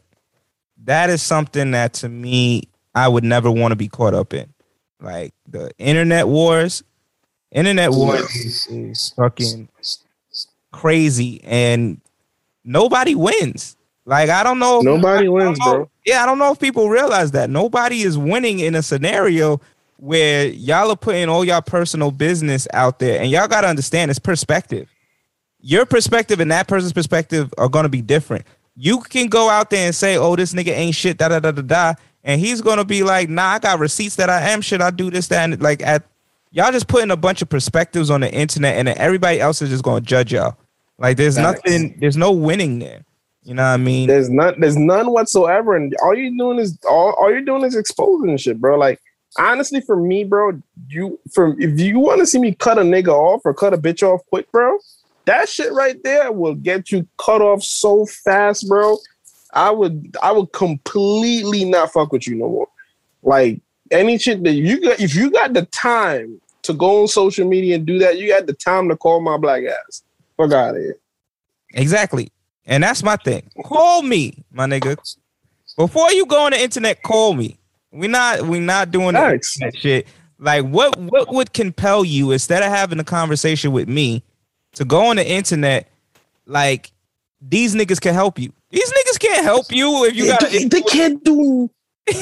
that 0.83 1.09
is 1.09 1.21
something 1.21 1.71
that 1.71 1.93
to 1.95 2.09
me 2.09 2.63
I 2.95 3.07
would 3.07 3.23
never 3.23 3.51
want 3.51 3.71
to 3.71 3.75
be 3.75 3.87
caught 3.87 4.13
up 4.13 4.33
in. 4.33 4.53
Like 5.01 5.33
the 5.47 5.71
internet 5.77 6.27
wars, 6.27 6.83
internet 7.51 7.91
wars 7.91 8.35
is, 8.35 8.67
is 8.67 9.13
fucking 9.15 9.69
crazy, 10.71 11.41
and 11.43 11.99
nobody 12.63 13.15
wins. 13.15 13.75
Like 14.05 14.29
I 14.29 14.43
don't 14.43 14.59
know. 14.59 14.81
Nobody 14.81 15.27
I 15.27 15.29
wins, 15.29 15.59
know- 15.59 15.71
bro. 15.73 15.89
Yeah, 16.05 16.23
I 16.23 16.25
don't 16.25 16.39
know 16.39 16.51
if 16.51 16.59
people 16.59 16.89
realize 16.89 17.31
that 17.31 17.49
nobody 17.49 18.01
is 18.01 18.17
winning 18.17 18.59
in 18.59 18.73
a 18.75 18.81
scenario 18.81 19.61
where 19.99 20.47
y'all 20.47 20.89
are 20.89 20.95
putting 20.95 21.27
all 21.27 21.43
y'all 21.43 21.61
personal 21.61 22.11
business 22.11 22.67
out 22.73 22.99
there, 22.99 23.21
and 23.21 23.29
y'all 23.29 23.47
got 23.47 23.61
to 23.61 23.67
understand 23.67 24.09
it's 24.09 24.19
perspective. 24.19 24.87
Your 25.59 25.85
perspective 25.85 26.39
and 26.39 26.49
that 26.51 26.67
person's 26.67 26.93
perspective 26.93 27.53
are 27.57 27.67
going 27.67 27.83
to 27.83 27.89
be 27.89 28.01
different. 28.01 28.45
You 28.75 29.01
can 29.01 29.27
go 29.27 29.49
out 29.49 29.69
there 29.69 29.85
and 29.85 29.93
say, 29.93 30.17
"Oh, 30.17 30.37
this 30.37 30.53
nigga 30.53 30.69
ain't 30.69 30.95
shit," 30.95 31.17
da 31.17 31.27
da 31.27 31.39
da 31.39 31.51
da 31.51 31.61
da, 31.61 31.93
and 32.23 32.39
he's 32.39 32.61
going 32.61 32.77
to 32.77 32.85
be 32.85 33.03
like, 33.03 33.27
"Nah, 33.27 33.47
I 33.47 33.59
got 33.59 33.79
receipts 33.79 34.15
that 34.15 34.29
I 34.29 34.49
am 34.51 34.61
shit. 34.61 34.81
I 34.81 34.89
do 34.89 35.11
this, 35.11 35.27
that, 35.27 35.43
and 35.43 35.61
like 35.61 35.83
at 35.83 36.03
y'all 36.51 36.71
just 36.71 36.87
putting 36.87 37.11
a 37.11 37.17
bunch 37.17 37.41
of 37.41 37.49
perspectives 37.49 38.09
on 38.09 38.21
the 38.21 38.33
internet, 38.33 38.77
and 38.77 38.87
then 38.87 38.97
everybody 38.97 39.41
else 39.41 39.61
is 39.61 39.69
just 39.69 39.83
going 39.83 40.01
to 40.01 40.07
judge 40.07 40.31
y'all. 40.31 40.55
Like 40.97 41.17
there's 41.17 41.37
nothing, 41.37 41.97
there's 41.99 42.17
no 42.17 42.31
winning 42.31 42.79
there. 42.79 43.03
You 43.43 43.53
know 43.53 43.63
what 43.63 43.69
I 43.69 43.77
mean? 43.77 44.07
There's 44.07 44.29
none. 44.29 44.59
There's 44.59 44.77
none 44.77 45.11
whatsoever, 45.11 45.75
and 45.75 45.93
all 46.03 46.15
you're 46.15 46.31
doing 46.37 46.59
is 46.59 46.77
all, 46.87 47.13
all 47.19 47.31
you're 47.31 47.41
doing 47.41 47.63
is 47.63 47.75
exposing 47.75 48.37
shit, 48.37 48.61
bro. 48.61 48.77
Like 48.77 49.01
honestly, 49.37 49.81
for 49.81 49.95
me, 49.95 50.23
bro, 50.23 50.61
you 50.87 51.19
from 51.31 51.55
if 51.59 51.79
you 51.79 51.99
want 51.99 52.19
to 52.19 52.27
see 52.27 52.39
me 52.39 52.53
cut 52.55 52.77
a 52.77 52.81
nigga 52.81 53.09
off 53.09 53.41
or 53.45 53.53
cut 53.53 53.73
a 53.73 53.77
bitch 53.77 54.03
off 54.03 54.21
quick, 54.29 54.51
bro, 54.51 54.77
that 55.25 55.49
shit 55.49 55.71
right 55.73 56.01
there 56.03 56.31
will 56.31 56.55
get 56.55 56.91
you 56.91 57.07
cut 57.17 57.41
off 57.41 57.63
so 57.63 58.05
fast, 58.05 58.67
bro. 58.67 58.97
I 59.53 59.71
would 59.71 60.15
I 60.21 60.31
would 60.31 60.51
completely 60.53 61.65
not 61.65 61.91
fuck 61.91 62.11
with 62.11 62.27
you 62.27 62.35
no 62.35 62.49
more. 62.49 62.67
Like 63.23 63.61
any 63.91 64.17
shit 64.17 64.43
that 64.43 64.53
you 64.53 64.81
got, 64.81 64.99
if 64.99 65.15
you 65.15 65.31
got 65.31 65.53
the 65.53 65.65
time 65.65 66.41
to 66.63 66.73
go 66.73 67.01
on 67.01 67.07
social 67.07 67.47
media 67.47 67.75
and 67.75 67.85
do 67.85 67.99
that, 67.99 68.17
you 68.17 68.29
got 68.29 68.47
the 68.47 68.53
time 68.53 68.89
to 68.89 68.95
call 68.95 69.21
my 69.21 69.37
black 69.37 69.63
ass. 69.63 70.03
Fuck 70.37 70.51
out 70.51 70.75
of 70.75 70.81
here. 70.81 70.97
Exactly. 71.73 72.31
And 72.65 72.83
that's 72.83 73.03
my 73.03 73.15
thing. 73.17 73.49
Call 73.63 74.03
me, 74.03 74.43
my 74.51 74.65
nigga. 74.65 74.97
Before 75.75 76.11
you 76.11 76.25
go 76.25 76.45
on 76.45 76.51
the 76.51 76.61
internet, 76.61 77.01
call 77.01 77.33
me. 77.33 77.58
We 77.91 78.07
not 78.07 78.43
we 78.43 78.59
not 78.59 78.91
doing 78.91 79.13
that 79.13 79.41
shit. 79.75 80.07
Like 80.37 80.65
what 80.65 80.97
what 80.97 81.33
would 81.33 81.53
compel 81.53 82.05
you 82.05 82.31
instead 82.31 82.63
of 82.63 82.69
having 82.69 82.99
a 82.99 83.03
conversation 83.03 83.71
with 83.71 83.89
me 83.89 84.23
to 84.73 84.85
go 84.85 85.07
on 85.07 85.17
the 85.17 85.27
internet? 85.27 85.89
Like 86.45 86.91
these 87.41 87.75
niggas 87.75 87.99
can 87.99 88.13
help 88.13 88.39
you. 88.39 88.53
These 88.69 88.91
niggas 88.91 89.19
can't 89.19 89.43
help 89.43 89.71
you 89.71 90.05
if 90.05 90.15
you 90.15 90.27
got 90.27 90.41
they, 90.49 90.65
they 90.65 90.81
can't 90.81 91.23
do. 91.23 91.69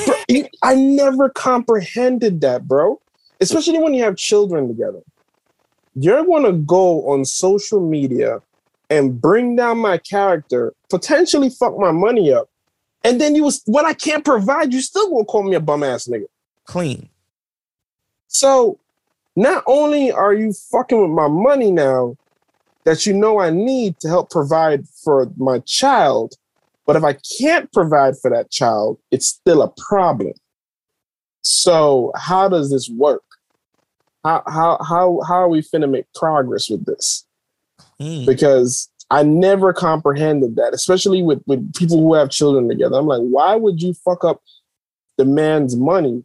Bro, 0.06 0.16
I 0.64 0.76
never 0.76 1.30
comprehended 1.30 2.42
that, 2.42 2.68
bro. 2.68 3.00
Especially 3.40 3.80
when 3.80 3.94
you 3.94 4.04
have 4.04 4.16
children 4.16 4.68
together. 4.68 5.02
You're 5.96 6.26
gonna 6.26 6.54
go 6.54 7.10
on 7.10 7.26
social 7.26 7.82
media 7.82 8.42
and 8.90 9.20
bring 9.20 9.56
down 9.56 9.80
my 9.80 9.98
character, 9.98 10.74
potentially 10.90 11.50
fuck 11.50 11.78
my 11.78 11.92
money 11.92 12.32
up, 12.32 12.50
and 13.04 13.22
then 13.22 13.36
you 13.36 13.44
was 13.44 13.62
what 13.66 13.86
I 13.86 13.94
can't 13.94 14.26
provide. 14.26 14.74
You 14.74 14.82
still 14.82 15.10
gonna 15.10 15.26
call 15.26 15.44
me 15.44 15.56
a 15.56 15.60
bum 15.60 15.84
ass 15.84 16.08
nigga. 16.08 16.26
clean. 16.66 17.10
So 18.28 18.80
not 19.36 19.64
only 19.68 20.12
are 20.12 20.34
you 20.34 20.54
fucking 20.54 21.00
with 21.00 21.12
my 21.12 21.28
money 21.28 21.72
now 21.72 22.18
that 22.84 23.06
you 23.06 23.14
know 23.14 23.40
I 23.40 23.50
need 23.50 24.00
to 24.00 24.08
help 24.08 24.30
provide 24.32 24.88
for 24.88 25.32
my 25.38 25.60
child, 25.60 26.36
but 26.86 26.96
if 26.96 27.04
I 27.04 27.18
can't 27.40 27.72
provide 27.72 28.18
for 28.18 28.32
that 28.32 28.50
child, 28.50 28.98
it's 29.12 29.28
still 29.28 29.62
a 29.62 29.72
problem. 29.78 30.34
So 31.42 32.12
how 32.16 32.50
does 32.50 32.72
this 32.72 32.90
work? 32.90 33.24
How 34.24 34.44
how 34.48 34.78
how 34.84 35.22
how 35.28 35.36
are 35.36 35.50
we 35.50 35.62
finna 35.62 35.90
make 35.90 36.06
progress 36.14 36.70
with 36.70 36.86
this? 36.86 37.26
Because 38.26 38.90
I 39.10 39.24
never 39.24 39.72
comprehended 39.74 40.56
that, 40.58 40.74
especially 40.74 41.24
with, 41.24 41.42
with 41.48 41.74
people 41.76 41.98
who 41.98 42.14
have 42.14 42.30
children 42.30 42.68
together. 42.68 42.98
I'm 42.98 43.08
like, 43.08 43.22
why 43.22 43.56
would 43.56 43.82
you 43.82 43.94
fuck 43.94 44.26
up 44.26 44.42
the 45.18 45.26
man's 45.26 45.76
money 45.76 46.24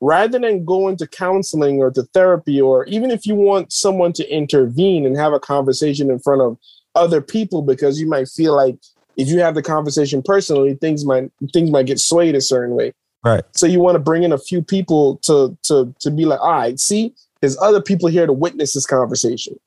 rather 0.00 0.38
than 0.38 0.64
go 0.64 0.88
into 0.88 1.06
counseling 1.06 1.78
or 1.78 1.90
to 1.90 2.02
therapy, 2.14 2.60
or 2.60 2.84
even 2.86 3.10
if 3.10 3.26
you 3.26 3.34
want 3.34 3.72
someone 3.72 4.12
to 4.14 4.34
intervene 4.34 5.04
and 5.04 5.16
have 5.16 5.34
a 5.34 5.40
conversation 5.40 6.10
in 6.10 6.18
front 6.18 6.40
of 6.40 6.56
other 6.94 7.20
people, 7.20 7.60
because 7.62 8.00
you 8.00 8.08
might 8.08 8.28
feel 8.28 8.56
like 8.56 8.76
if 9.16 9.28
you 9.28 9.40
have 9.40 9.54
the 9.54 9.62
conversation 9.62 10.22
personally, 10.22 10.74
things 10.74 11.04
might 11.04 11.30
things 11.52 11.70
might 11.70 11.86
get 11.86 12.00
swayed 12.00 12.34
a 12.34 12.40
certain 12.40 12.74
way. 12.74 12.94
Right. 13.22 13.44
So 13.54 13.66
you 13.66 13.80
want 13.80 13.96
to 13.96 14.00
bring 14.00 14.22
in 14.22 14.32
a 14.32 14.38
few 14.38 14.62
people 14.62 15.16
to 15.18 15.56
to 15.64 15.94
to 16.00 16.10
be 16.10 16.24
like, 16.24 16.40
all 16.40 16.52
right, 16.52 16.80
see, 16.80 17.14
there's 17.40 17.58
other 17.58 17.82
people 17.82 18.08
here 18.08 18.26
to 18.26 18.32
witness 18.32 18.72
this 18.72 18.86
conversation. 18.86 19.60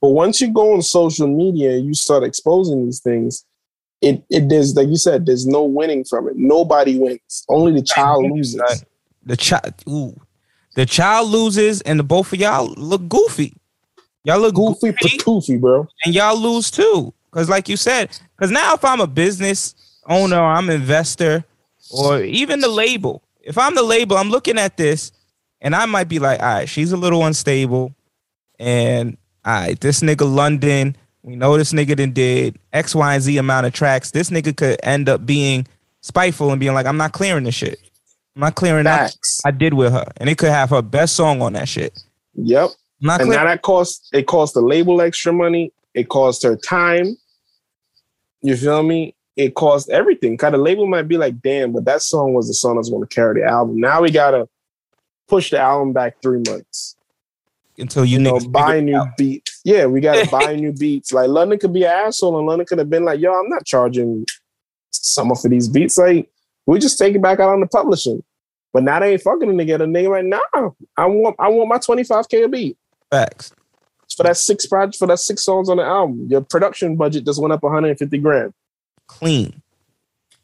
But 0.00 0.10
once 0.10 0.40
you 0.40 0.52
go 0.52 0.74
on 0.74 0.82
social 0.82 1.26
media 1.26 1.72
and 1.76 1.86
you 1.86 1.94
start 1.94 2.22
exposing 2.22 2.84
these 2.84 3.00
things, 3.00 3.44
it 4.00 4.22
it 4.30 4.48
there's 4.48 4.76
like 4.76 4.88
you 4.88 4.96
said, 4.96 5.26
there's 5.26 5.46
no 5.46 5.64
winning 5.64 6.04
from 6.04 6.28
it. 6.28 6.36
Nobody 6.36 6.98
wins. 6.98 7.44
Only 7.48 7.72
the 7.72 7.82
child 7.82 8.30
loses. 8.30 8.84
The 9.24 9.36
child 9.36 9.74
ooh. 9.88 10.20
The 10.76 10.86
child 10.86 11.28
loses 11.30 11.80
and 11.82 11.98
the 11.98 12.04
both 12.04 12.32
of 12.32 12.38
y'all 12.38 12.66
look 12.76 13.08
goofy. 13.08 13.54
Y'all 14.24 14.40
look 14.40 14.54
Goofy 14.54 14.92
patoofy, 14.92 15.60
bro. 15.60 15.88
and 16.04 16.14
y'all 16.14 16.36
lose 16.38 16.70
too. 16.70 17.14
Cause 17.30 17.48
like 17.48 17.68
you 17.68 17.76
said, 17.76 18.10
cause 18.36 18.50
now 18.50 18.74
if 18.74 18.84
I'm 18.84 19.00
a 19.00 19.06
business 19.06 19.74
owner, 20.06 20.38
I'm 20.38 20.68
an 20.68 20.76
investor, 20.76 21.44
or 21.90 22.22
even 22.22 22.60
the 22.60 22.68
label. 22.68 23.22
If 23.40 23.56
I'm 23.56 23.74
the 23.74 23.82
label, 23.82 24.16
I'm 24.16 24.30
looking 24.30 24.58
at 24.58 24.76
this 24.76 25.12
and 25.60 25.74
I 25.74 25.86
might 25.86 26.08
be 26.08 26.18
like, 26.18 26.40
all 26.40 26.46
right, 26.46 26.68
she's 26.68 26.92
a 26.92 26.96
little 26.96 27.24
unstable. 27.24 27.94
And 28.58 29.16
all 29.44 29.54
right, 29.54 29.80
this 29.80 30.00
nigga 30.00 30.32
London, 30.32 30.96
we 31.22 31.36
know 31.36 31.56
this 31.56 31.72
nigga 31.72 31.96
done 31.96 32.12
did 32.12 32.58
X, 32.72 32.94
Y, 32.94 33.14
and 33.14 33.22
Z 33.22 33.36
amount 33.38 33.66
of 33.66 33.72
tracks. 33.72 34.10
This 34.10 34.30
nigga 34.30 34.56
could 34.56 34.78
end 34.82 35.08
up 35.08 35.26
being 35.26 35.66
spiteful 36.00 36.50
and 36.50 36.60
being 36.60 36.74
like, 36.74 36.86
I'm 36.86 36.96
not 36.96 37.12
clearing 37.12 37.44
this 37.44 37.54
shit. 37.54 37.78
I'm 38.36 38.40
not 38.40 38.54
clearing 38.54 38.84
that 38.84 39.10
Facts. 39.10 39.40
I 39.44 39.50
did 39.50 39.74
with 39.74 39.92
her. 39.92 40.06
And 40.18 40.30
it 40.30 40.38
could 40.38 40.50
have 40.50 40.70
her 40.70 40.82
best 40.82 41.16
song 41.16 41.42
on 41.42 41.54
that 41.54 41.68
shit. 41.68 41.98
Yep. 42.34 42.70
I'm 43.02 43.06
not 43.06 43.20
And 43.20 43.30
now 43.30 43.44
that 43.44 43.62
cost 43.62 44.08
it 44.12 44.26
cost 44.26 44.54
the 44.54 44.60
label 44.60 45.00
extra 45.00 45.32
money. 45.32 45.72
It 45.94 46.08
cost 46.08 46.42
her 46.44 46.56
time. 46.56 47.16
You 48.42 48.56
feel 48.56 48.82
me? 48.82 49.16
It 49.36 49.54
cost 49.54 49.90
everything. 49.90 50.36
Kind 50.36 50.54
of 50.54 50.60
label 50.60 50.86
might 50.86 51.08
be 51.08 51.16
like, 51.16 51.40
damn, 51.40 51.72
but 51.72 51.84
that 51.84 52.02
song 52.02 52.34
was 52.34 52.48
the 52.48 52.54
song 52.54 52.76
that's 52.76 52.90
going 52.90 53.06
to 53.06 53.14
carry 53.14 53.40
the 53.40 53.46
album. 53.46 53.80
Now 53.80 54.02
we 54.02 54.10
gotta 54.10 54.48
push 55.28 55.50
the 55.50 55.58
album 55.58 55.92
back 55.92 56.20
three 56.22 56.42
months. 56.46 56.96
Until 57.78 58.04
you, 58.04 58.18
You 58.18 58.24
know, 58.24 58.40
buy 58.40 58.80
new 58.80 58.96
out. 58.96 59.16
beats. 59.16 59.60
Yeah, 59.64 59.86
we 59.86 60.00
gotta 60.00 60.28
buy 60.30 60.56
new 60.56 60.72
beats. 60.72 61.12
Like 61.12 61.28
London 61.28 61.58
could 61.58 61.72
be 61.72 61.84
an 61.84 61.90
asshole, 61.90 62.38
and 62.38 62.46
London 62.46 62.66
could 62.66 62.78
have 62.78 62.90
been 62.90 63.04
like, 63.04 63.20
yo, 63.20 63.32
I'm 63.32 63.48
not 63.48 63.64
charging 63.66 64.24
someone 64.90 65.38
for 65.38 65.48
these 65.48 65.68
beats. 65.68 65.96
Like, 65.98 66.28
we 66.66 66.78
just 66.78 66.98
take 66.98 67.14
it 67.14 67.22
back 67.22 67.40
out 67.40 67.50
on 67.50 67.60
the 67.60 67.66
publishing. 67.66 68.22
But 68.72 68.82
now 68.82 69.00
they 69.00 69.12
ain't 69.12 69.22
fucking 69.22 69.56
together. 69.56 69.86
Nigga, 69.86 70.10
like, 70.10 70.24
nah, 70.26 70.70
I 70.96 71.06
want 71.06 71.36
I 71.38 71.48
want 71.48 71.68
my 71.68 71.78
25k 71.78 72.44
a 72.44 72.48
beat. 72.48 72.76
Facts. 73.10 73.52
for 74.14 74.24
that 74.24 74.36
six 74.36 74.66
project 74.66 74.98
for 74.98 75.06
that 75.06 75.18
six 75.18 75.42
songs 75.44 75.68
on 75.70 75.78
the 75.78 75.82
album. 75.84 76.26
Your 76.28 76.42
production 76.42 76.96
budget 76.96 77.24
just 77.24 77.40
went 77.40 77.52
up 77.52 77.62
150 77.62 78.18
grand. 78.18 78.52
Clean. 79.06 79.62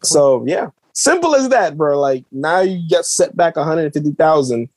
So 0.02 0.44
yeah, 0.46 0.68
simple 0.94 1.34
as 1.34 1.50
that, 1.50 1.76
bro. 1.76 2.00
Like 2.00 2.24
now 2.32 2.60
you 2.60 2.88
get 2.88 3.04
set 3.04 3.36
back 3.36 3.56
150,000 3.56 4.68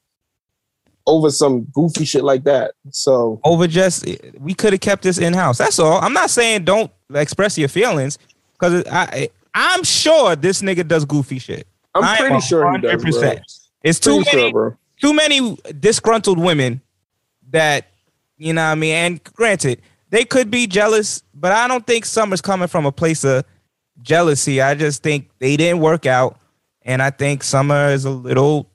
over 1.07 1.31
some 1.31 1.63
goofy 1.73 2.05
shit 2.05 2.23
like 2.23 2.43
that. 2.43 2.73
So 2.91 3.39
over 3.43 3.65
just 3.65 4.05
we 4.39 4.53
could 4.53 4.73
have 4.73 4.81
kept 4.81 5.03
this 5.03 5.17
in 5.17 5.33
house. 5.33 5.57
That's 5.57 5.79
all. 5.79 5.99
I'm 6.01 6.13
not 6.13 6.29
saying 6.29 6.65
don't 6.65 6.91
express 7.15 7.57
your 7.57 7.69
feelings 7.69 8.19
because 8.53 8.83
I 8.91 9.29
I'm 9.55 9.83
sure 9.83 10.35
this 10.35 10.61
nigga 10.61 10.87
does 10.87 11.05
goofy 11.05 11.39
shit. 11.39 11.65
I'm 11.95 12.03
I 12.03 12.17
pretty 12.17 12.41
sure 12.41 12.71
he 12.73 12.79
does, 12.81 13.01
bro. 13.01 13.11
100%. 13.11 13.41
It's 13.83 13.99
too 13.99 14.21
Pretty 14.23 14.37
many 14.37 14.51
sure, 14.51 14.69
bro. 14.71 14.77
too 15.01 15.13
many 15.13 15.57
disgruntled 15.79 16.37
women 16.37 16.81
that 17.49 17.87
you 18.37 18.53
know 18.53 18.63
what 18.65 18.71
I 18.73 18.75
mean. 18.75 18.93
And 18.93 19.23
granted, 19.23 19.81
they 20.09 20.25
could 20.25 20.51
be 20.51 20.67
jealous, 20.67 21.23
but 21.33 21.51
I 21.51 21.67
don't 21.67 21.87
think 21.87 22.05
Summer's 22.05 22.41
coming 22.41 22.67
from 22.67 22.85
a 22.85 22.91
place 22.91 23.23
of 23.23 23.45
jealousy. 24.01 24.61
I 24.61 24.75
just 24.75 25.01
think 25.01 25.29
they 25.39 25.57
didn't 25.57 25.79
work 25.79 26.05
out, 26.05 26.39
and 26.83 27.01
I 27.01 27.09
think 27.09 27.43
Summer 27.43 27.89
is 27.89 28.05
a 28.05 28.11
little 28.11 28.69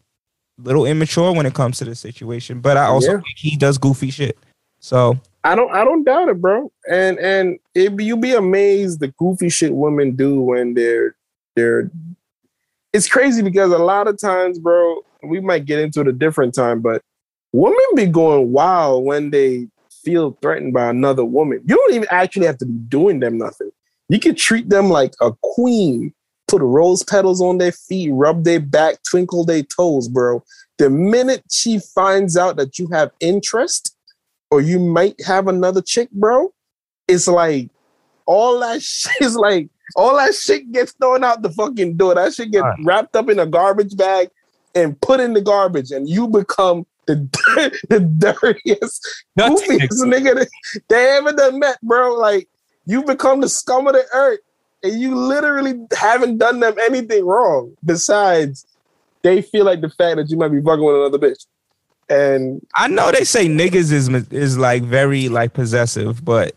little 0.59 0.87
immature 0.87 1.33
when 1.33 1.47
it 1.47 1.55
comes 1.55 1.79
to 1.79 1.85
the 1.85 1.95
situation. 1.95 2.61
But 2.61 2.77
I 2.77 2.87
also 2.87 3.13
Yeah. 3.13 3.17
think 3.19 3.37
he 3.37 3.57
does 3.57 3.79
goofy 3.79 4.11
shit. 4.11 4.39
So 4.81 5.19
I 5.45 5.55
don't 5.55 5.73
I 5.73 5.85
don't 5.85 6.05
doubt 6.05 6.29
it, 6.29 6.41
bro. 6.41 6.71
And 6.91 7.19
and 7.19 7.59
it 7.75 7.99
you 8.01 8.17
be 8.17 8.35
amazed 8.35 9.01
the 9.01 9.09
goofy 9.09 9.49
shit 9.49 9.75
women 9.75 10.15
do 10.17 10.41
when 10.41 10.75
they're 10.75 11.15
they're 11.57 11.91
it's 12.93 13.09
crazy 13.09 13.43
because 13.43 13.73
a 13.73 13.79
lot 13.79 14.07
of 14.07 14.19
times, 14.19 14.59
bro, 14.59 15.01
we 15.23 15.41
might 15.41 15.65
get 15.65 15.79
into 15.79 16.01
it 16.01 16.09
a 16.09 16.13
different 16.13 16.55
time, 16.55 16.81
but 16.81 17.03
women 17.53 17.79
be 17.95 18.07
going 18.07 18.53
wild 18.53 19.05
when 19.05 19.31
they 19.31 19.67
feel 20.05 20.37
threatened 20.43 20.75
by 20.75 20.89
another 20.91 21.25
woman. 21.25 21.63
You 21.67 21.77
don't 21.77 21.95
even 21.95 22.09
actually 22.11 22.47
have 22.47 22.59
to 22.59 22.67
be 22.67 22.75
doing 22.89 23.21
them 23.21 23.39
nothing. 23.39 23.71
You 24.09 24.19
can 24.21 24.35
treat 24.35 24.69
them 24.69 24.91
like 24.91 25.15
a 25.21 25.33
queen, 25.43 26.13
put 26.53 26.61
rose 26.63 27.03
petals 27.03 27.41
on 27.41 27.57
their 27.57 27.73
feet, 27.73 28.11
rub 28.13 28.45
their 28.45 28.61
back, 28.61 28.97
twinkle 29.11 29.43
their 29.43 29.63
toes, 29.63 30.07
bro. 30.07 30.45
The 30.77 30.91
minute 30.91 31.43
she 31.51 31.79
finds 31.79 32.37
out 32.37 32.57
that 32.57 32.79
you 32.79 32.89
have 32.93 33.11
interest, 33.21 33.97
or 34.51 34.61
you 34.61 34.79
might 34.79 35.19
have 35.25 35.49
another 35.49 35.81
chick, 35.81 36.11
bro, 36.11 36.53
it's 37.09 37.27
like 37.27 37.71
all 38.27 38.61
that 38.61 38.83
shit 38.93 39.17
is 39.23 39.35
like 39.35 39.71
all 39.97 40.17
that 40.17 40.35
shit 40.35 40.71
gets 40.73 40.93
thrown 40.93 41.25
out 41.25 41.41
the 41.41 41.51
fucking 41.51 41.97
door. 41.97 42.15
That 42.15 42.35
shit 42.35 42.51
gets 42.53 42.63
Right. 42.65 42.79
wrapped 42.85 43.17
up 43.17 43.31
in 43.31 43.39
a 43.39 43.47
garbage 43.47 43.97
bag 43.97 44.29
and 44.75 45.01
put 45.01 45.21
in 45.21 45.33
the 45.33 45.41
garbage, 45.41 45.91
and 45.91 46.07
you 46.09 46.29
become 46.29 46.87
the 47.07 47.15
the 47.89 48.01
dirtiest, 48.19 49.25
goofiest 49.39 50.05
nigga 50.05 50.47
they 50.89 51.17
ever 51.17 51.33
done 51.33 51.59
met, 51.59 51.79
bro. 51.83 52.15
Like 52.15 52.47
you 52.85 53.03
become 53.05 53.41
the 53.41 53.49
scum 53.49 53.87
of 53.87 53.95
the 53.95 54.05
earth, 54.13 54.41
and 54.83 55.01
you 55.01 55.15
literally 55.15 55.75
haven't 55.97 56.39
done 56.39 56.61
them 56.61 56.75
anything 56.81 57.25
wrong 57.25 57.75
besides 57.85 58.67
they 59.23 59.43
feel 59.43 59.65
like 59.65 59.81
the 59.81 59.89
fact 59.89 60.17
that 60.17 60.29
you 60.31 60.37
might 60.37 60.49
be 60.49 60.61
fucking 60.61 60.85
with 60.85 60.97
another 60.97 61.19
bitch. 61.19 61.47
And 62.09 62.61
I 62.75 62.89
know 62.89 63.13
they 63.13 63.25
say 63.25 63.47
niggas 63.47 63.93
is 63.93 64.09
is 64.31 64.59
like 64.59 64.83
very 64.83 65.29
like 65.29 65.53
possessive, 65.55 66.25
but 66.25 66.55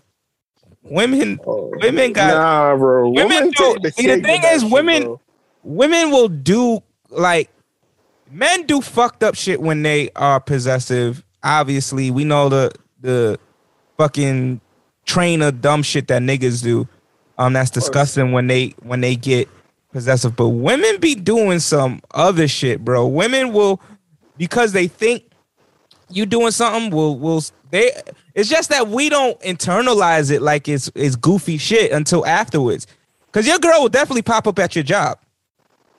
women 0.84 1.40
oh, 1.46 1.72
women 1.82 2.14
got 2.14 2.34
nah, 2.34 2.76
bro. 2.76 3.10
women 3.10 3.28
Women 3.30 3.52
do- 3.52 3.78
take 3.82 3.94
see, 3.94 4.08
the 4.08 4.22
thing 4.22 4.42
is, 4.46 4.64
shit, 4.64 4.72
women- 4.72 5.04
bro. 5.04 5.22
women 5.64 6.12
will 6.12 6.28
do 6.30 6.82
like 7.10 7.50
men 8.32 8.66
do 8.66 8.82
fucked 8.82 9.24
up 9.24 9.36
shit 9.36 9.62
when 9.62 9.84
they 9.84 10.10
are 10.16 10.40
possessive. 10.40 11.24
Obviously, 11.44 12.12
we 12.12 12.24
know 12.26 12.50
the 12.50 12.72
the 13.02 13.40
fucking 13.98 14.60
train 15.06 15.42
of 15.42 15.62
dumb 15.62 15.84
shit 15.84 16.08
that 16.08 16.22
niggas 16.22 16.64
do. 16.64 16.88
Um, 17.38 17.54
that's 17.54 17.70
disgusting 17.70 18.32
when 18.32 18.48
they 18.48 18.74
when 18.84 19.02
they 19.02 19.16
get 19.16 19.50
possessive. 19.92 20.36
But 20.36 20.50
women 20.50 21.00
be 21.00 21.16
doing 21.16 21.60
some 21.60 22.02
other 22.14 22.48
shit, 22.48 22.84
bro. 22.84 23.08
Women 23.08 23.52
will 23.54 23.82
because 24.38 24.72
they 24.72 24.88
think 24.88 25.24
you 26.10 26.26
doing 26.26 26.52
something 26.52 26.92
will 26.92 27.18
will 27.18 27.44
they 27.72 27.92
it's 28.34 28.50
just 28.50 28.70
that 28.70 28.88
we 28.88 29.10
don't 29.10 29.40
internalize 29.42 30.32
it 30.32 30.42
like 30.42 30.68
it's 30.68 30.90
it's 30.96 31.16
goofy 31.16 31.58
shit 31.58 31.92
until 31.92 32.26
afterwards. 32.26 32.88
Cause 33.32 33.46
your 33.46 33.60
girl 33.60 33.82
will 33.82 33.90
definitely 33.90 34.22
pop 34.22 34.48
up 34.48 34.60
at 34.60 34.76
your 34.76 34.84
job 34.84 35.20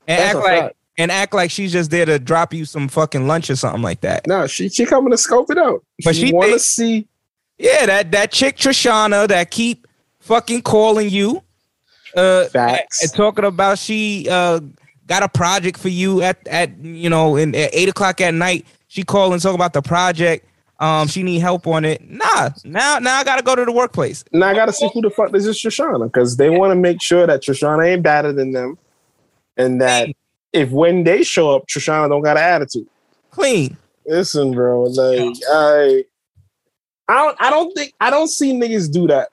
and 0.07 0.18
That's 0.18 0.34
act 0.37 0.45
like 0.45 0.62
fact. 0.62 0.76
and 0.97 1.11
act 1.11 1.34
like 1.34 1.51
she's 1.51 1.72
just 1.72 1.91
there 1.91 2.07
to 2.07 2.18
drop 2.18 2.55
you 2.55 2.64
some 2.64 2.89
fucking 2.89 3.26
lunch 3.26 3.51
or 3.51 3.57
something 3.57 3.82
like 3.82 4.01
that. 4.01 4.26
Nah, 4.26 4.47
she 4.47 4.68
she 4.70 4.87
coming 4.87 5.11
to 5.11 5.18
scope 5.18 5.51
it 5.51 5.59
out. 5.59 5.84
But 6.05 6.14
she, 6.14 6.28
she 6.28 6.32
want 6.32 6.53
to 6.53 6.59
see. 6.59 7.09
Yeah, 7.59 7.87
that 7.87 8.12
that 8.12 8.32
chick 8.32 8.57
Trishana 8.57 9.28
that 9.28 9.51
keep 9.51 9.86
fucking 10.27 10.62
calling 10.62 11.09
you, 11.09 11.43
uh, 12.16 12.47
Facts. 12.47 13.03
and 13.03 13.12
talking 13.12 13.45
about 13.45 13.79
she 13.79 14.27
uh 14.29 14.61
got 15.07 15.22
a 15.22 15.29
project 15.29 15.79
for 15.79 15.89
you 15.89 16.22
at 16.22 16.47
at 16.49 16.77
you 16.79 17.09
know 17.09 17.37
in 17.37 17.55
at 17.55 17.70
eight 17.72 17.89
o'clock 17.89 18.20
at 18.20 18.35
night. 18.35 18.66
She 18.89 19.03
called 19.03 19.33
and 19.33 19.43
talking 19.43 19.57
about 19.57 19.72
the 19.72 19.83
project. 19.83 20.47
Um, 20.79 21.09
she 21.09 21.22
need 21.22 21.39
help 21.39 21.66
on 21.66 21.85
it. 21.85 22.03
Nah, 22.09 22.51
now 22.64 22.99
now 22.99 23.16
I 23.16 23.24
gotta 23.24 23.43
go 23.43 23.55
to 23.55 23.64
the 23.64 23.72
workplace. 23.72 24.24
Now 24.33 24.49
I 24.49 24.55
gotta 24.55 24.72
see 24.72 24.91
who 24.93 25.01
the 25.01 25.11
fuck 25.11 25.33
this 25.33 25.47
is 25.47 25.57
Shoshana 25.59 26.07
because 26.07 26.37
they 26.37 26.51
want 26.51 26.72
to 26.72 26.77
make 26.77 27.01
sure 27.01 27.27
that 27.27 27.43
Shoshana 27.43 27.93
ain't 27.93 28.03
better 28.03 28.33
than 28.33 28.53
them, 28.53 28.77
and 29.57 29.81
that 29.81 30.11
if 30.53 30.70
when 30.70 31.05
they 31.05 31.22
show 31.22 31.55
up, 31.55 31.66
Shoshana 31.66 32.09
don't 32.09 32.22
got 32.22 32.37
an 32.37 32.43
attitude. 32.43 32.87
Clean. 33.31 33.77
Listen, 34.07 34.53
bro, 34.53 34.85
like 34.85 35.37
I, 35.51 36.05
I 37.09 37.14
don't, 37.14 37.37
I 37.41 37.51
don't 37.51 37.72
think 37.74 37.95
I 38.01 38.11
don't 38.11 38.29
see 38.29 38.53
niggas 38.53 38.93
do 38.93 39.07
that. 39.09 39.31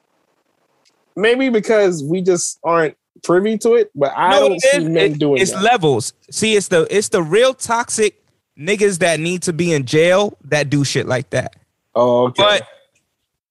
Maybe 1.16 1.50
because 1.50 2.04
we 2.04 2.22
just 2.22 2.60
aren't 2.64 2.96
privy 3.24 3.58
to 3.60 3.76
it, 3.76 3.92
but 3.96 4.12
I 4.16 4.32
No, 4.32 4.40
don't 4.50 4.56
it 4.56 4.62
see 4.62 4.78
is. 4.78 4.84
men 4.86 5.14
doing 5.14 5.38
It- 5.38 5.44
it's 5.44 5.52
that. 5.52 5.62
levels. 5.64 6.14
See, 6.32 6.56
it's 6.56 6.68
the 6.68 6.88
it's 6.96 7.10
the 7.10 7.22
real 7.22 7.54
toxic 7.54 8.22
niggas 8.60 9.00
that 9.00 9.20
need 9.20 9.42
to 9.44 9.54
be 9.54 9.74
in 9.74 9.86
jail 9.86 10.38
that 10.46 10.70
do 10.70 10.84
shit 10.84 11.08
like 11.08 11.30
that. 11.32 11.56
oh, 11.96 12.26
okay. 12.28 12.44
But 12.44 12.68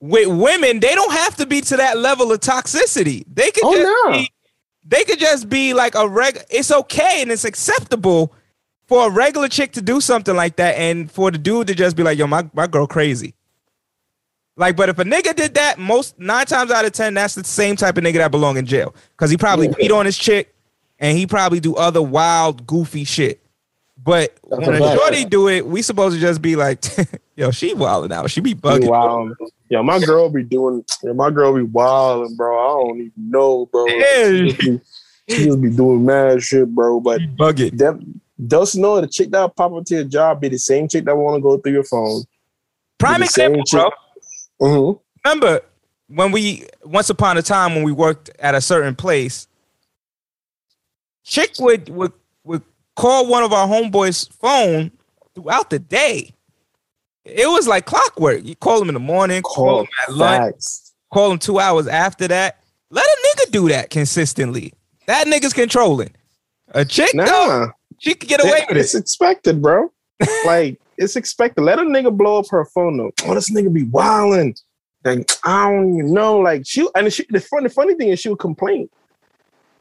with 0.00 0.26
women, 0.28 0.80
they 0.80 0.94
don't 0.94 1.12
have 1.12 1.36
to 1.36 1.46
be 1.46 1.60
to 1.60 1.76
that 1.76 1.96
level 1.98 2.32
of 2.32 2.40
toxicity. 2.40 3.24
They 3.32 3.50
could 3.52 3.64
Oh, 3.64 3.72
just 3.72 3.84
no. 4.06 4.12
be, 4.12 4.30
they 4.84 5.04
could 5.04 5.20
just 5.20 5.48
be 5.48 5.74
like 5.74 5.94
a 5.94 6.08
reg. 6.08 6.42
It's 6.50 6.72
okay 6.72 7.22
and 7.22 7.30
it's 7.30 7.44
acceptable 7.44 8.32
for 8.88 9.06
a 9.06 9.10
regular 9.10 9.48
chick 9.48 9.72
to 9.72 9.80
do 9.80 10.00
something 10.00 10.34
like 10.34 10.56
that, 10.56 10.76
and 10.76 11.10
for 11.10 11.30
the 11.30 11.38
dude 11.38 11.68
to 11.68 11.74
just 11.74 11.94
be 11.96 12.02
like, 12.02 12.18
"Yo, 12.18 12.26
my 12.26 12.44
my 12.52 12.66
girl 12.66 12.86
crazy." 12.88 13.34
Like, 14.56 14.76
but 14.76 14.88
if 14.88 14.98
a 14.98 15.04
nigga 15.04 15.34
did 15.34 15.54
that, 15.54 15.78
most 15.78 16.18
nine 16.18 16.44
times 16.46 16.70
out 16.70 16.84
of 16.84 16.92
ten, 16.92 17.14
that's 17.14 17.34
the 17.34 17.44
same 17.44 17.74
type 17.76 17.96
of 17.96 18.04
nigga 18.04 18.14
that 18.18 18.30
belong 18.30 18.56
in 18.58 18.66
jail 18.66 18.94
because 19.16 19.30
he 19.30 19.36
probably 19.36 19.68
Yeah. 19.68 19.74
beat 19.78 19.90
on 19.92 20.04
his 20.06 20.18
chick 20.18 20.54
and 20.98 21.16
he 21.16 21.26
probably 21.26 21.58
do 21.60 21.74
other 21.74 22.02
wild, 22.02 22.66
goofy 22.66 23.04
shit. 23.04 23.40
But 24.04 24.36
That's 24.50 24.66
when 24.66 24.82
a 24.82 24.96
shorty 24.96 25.24
do 25.24 25.48
it, 25.48 25.64
we 25.66 25.80
supposed 25.80 26.16
to 26.16 26.20
just 26.20 26.42
be 26.42 26.56
like, 26.56 26.84
"Yo, 27.36 27.50
she 27.52 27.72
wilding 27.72 28.12
out. 28.12 28.30
She 28.30 28.40
be 28.40 28.54
bugging." 28.54 28.88
wild. 28.88 29.32
Yeah, 29.70 29.80
my 29.80 30.00
girl 30.00 30.28
be 30.28 30.42
doing. 30.42 30.84
Yeah, 31.02 31.12
my 31.12 31.30
girl 31.30 31.54
be 31.54 31.62
wilding, 31.62 32.34
bro. 32.36 32.58
I 32.58 32.82
don't 32.88 32.96
even 33.00 33.12
know, 33.16 33.66
bro. 33.66 33.86
Yeah. 33.86 34.28
She, 34.28 34.52
be, 34.52 34.80
she 35.28 35.44
just 35.46 35.62
be 35.62 35.70
doing 35.70 36.04
mad 36.04 36.42
shit, 36.42 36.68
bro. 36.74 36.98
But 37.00 37.20
Bugging. 37.38 37.78
them, 37.78 38.20
just 38.48 38.76
know 38.76 39.00
the 39.00 39.06
chick 39.06 39.30
that 39.30 39.54
pop 39.56 39.72
up 39.72 39.84
to 39.86 39.94
your 39.94 40.04
job 40.04 40.40
be 40.40 40.48
the 40.48 40.58
same 40.58 40.88
chick 40.88 41.04
that 41.04 41.16
want 41.16 41.36
to 41.36 41.40
go 41.40 41.56
through 41.58 41.72
your 41.72 41.84
phone. 41.84 42.24
Prime 42.98 43.22
example, 43.22 43.62
bro. 43.70 43.88
Mm-hmm. 44.62 44.98
remember 45.24 45.60
when 46.08 46.30
we 46.32 46.66
once 46.84 47.10
upon 47.10 47.36
a 47.38 47.42
time 47.42 47.74
when 47.74 47.84
we 47.84 47.92
worked 47.92 48.30
at 48.38 48.54
a 48.54 48.60
certain 48.60 48.94
place, 48.94 49.46
chick 51.24 51.52
would 51.58 51.88
would 51.88 52.12
would 52.44 52.62
call 52.96 53.26
one 53.26 53.42
of 53.42 53.52
our 53.52 53.66
homeboys' 53.66 54.30
phone 54.34 54.90
throughout 55.34 55.70
the 55.70 55.78
day. 55.78 56.32
It 57.24 57.48
was 57.48 57.66
like 57.68 57.86
clockwork. 57.86 58.44
You 58.44 58.56
call 58.56 58.82
him 58.82 58.88
in 58.88 58.94
the 58.94 59.00
morning, 59.00 59.42
call 59.42 59.64
Call 59.64 59.80
him 59.82 59.88
at 60.08 60.14
lunch, 60.14 60.52
facts. 60.54 60.92
call 61.12 61.30
him 61.30 61.38
two 61.38 61.58
hours 61.60 61.86
after 61.86 62.26
that. 62.28 62.58
Let 62.90 63.04
a 63.06 63.16
nigga 63.46 63.50
do 63.52 63.68
that 63.68 63.90
consistently. 63.90 64.72
That 65.06 65.26
nigga's 65.26 65.52
controlling. 65.52 66.10
A 66.74 66.84
chick, 66.84 67.14
Nah, 67.14 67.24
though, 67.24 67.70
she 67.98 68.14
could 68.14 68.28
get 68.28 68.40
away 68.42 68.66
with 68.68 68.76
it. 68.76 68.80
it's 68.80 68.94
expected, 68.94 69.62
bro. 69.62 69.90
like 70.46 70.80
it's 71.02 71.16
expected. 71.16 71.62
Let 71.62 71.78
a 71.78 71.82
nigga 71.82 72.16
blow 72.16 72.38
up 72.38 72.46
her 72.50 72.64
phone 72.64 72.96
though. 72.96 73.12
Oh, 73.24 73.34
this 73.34 73.50
nigga 73.50 73.72
be 73.72 73.84
wilding. 73.84 74.54
Like 75.04 75.30
I 75.44 75.70
don't 75.70 75.98
even 75.98 76.14
know. 76.14 76.38
Like 76.38 76.62
she 76.64 76.86
and 76.94 77.12
she, 77.12 77.26
the 77.30 77.40
funny 77.40 77.68
the 77.68 77.74
funny 77.74 77.94
thing 77.94 78.08
is 78.08 78.20
she 78.20 78.28
would 78.28 78.38
complain. 78.38 78.88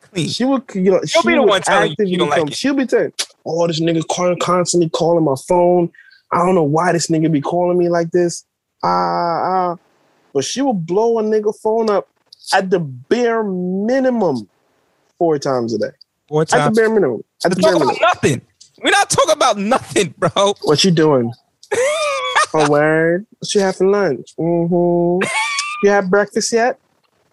Clean. 0.02 0.28
She 0.28 0.44
would, 0.44 0.64
you 0.74 0.92
know, 0.92 1.02
She'll 1.06 1.22
she 1.22 1.28
be 1.28 1.34
the 1.36 1.42
would 1.42 1.50
one 1.50 1.62
telling 1.62 1.96
you 2.00 2.06
you 2.06 2.18
don't 2.18 2.30
like 2.30 2.48
it. 2.48 2.56
She'll 2.56 2.74
be 2.74 2.86
telling, 2.86 3.14
"Oh, 3.46 3.68
this 3.68 3.80
nigga 3.80 4.06
calling 4.08 4.40
constantly 4.40 4.90
calling 4.90 5.24
my 5.24 5.36
phone. 5.48 5.92
I 6.32 6.40
don't 6.40 6.56
know 6.56 6.64
why 6.64 6.92
this 6.92 7.08
nigga 7.08 7.32
be 7.32 7.42
calling 7.42 7.78
me 7.78 7.90
like 7.90 8.12
this." 8.12 8.46
Ah, 8.84 8.88
ah. 8.90 9.78
But 10.34 10.44
she 10.44 10.62
will 10.62 10.74
blow 10.74 11.20
a 11.20 11.24
nigga 11.24 11.54
phone 11.62 11.90
up 11.90 12.10
at 12.54 12.70
the 12.70 12.80
bare 12.80 13.44
minimum 13.44 14.50
four 15.18 15.38
times 15.38 15.74
a 15.74 15.78
day. 15.78 15.92
Four 16.28 16.46
times 16.46 16.62
At 16.62 16.74
the 16.74 16.82
bare 16.82 16.90
minimum. 16.90 17.24
At 17.46 17.52
the 17.52 17.62
bare 17.62 17.74
minimum. 17.74 17.96
nothing. 18.02 18.42
We're 18.84 18.92
not 18.92 19.10
talking 19.10 19.34
about 19.34 19.58
nothing, 19.58 20.14
bro. 20.18 20.56
What 20.64 20.84
you 20.84 20.92
doing? 20.92 21.32
oh, 22.54 22.70
word. 22.70 23.26
What 23.40 23.54
you 23.54 23.62
have 23.62 23.76
for 23.76 23.88
lunch? 23.88 24.36
Mm-hmm. 24.38 25.28
You 25.84 25.90
have 25.90 26.10
breakfast 26.10 26.52
yet? 26.52 26.80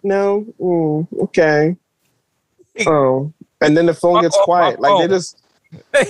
No. 0.03 0.47
Mm, 0.61 1.07
okay. 1.25 1.77
Oh, 2.87 3.33
and 3.61 3.77
then 3.77 3.87
the 3.87 3.95
phone 3.95 4.23
gets 4.23 4.39
quiet. 4.43 4.81
Like 4.81 5.03
they 5.03 5.15
just. 5.15 5.43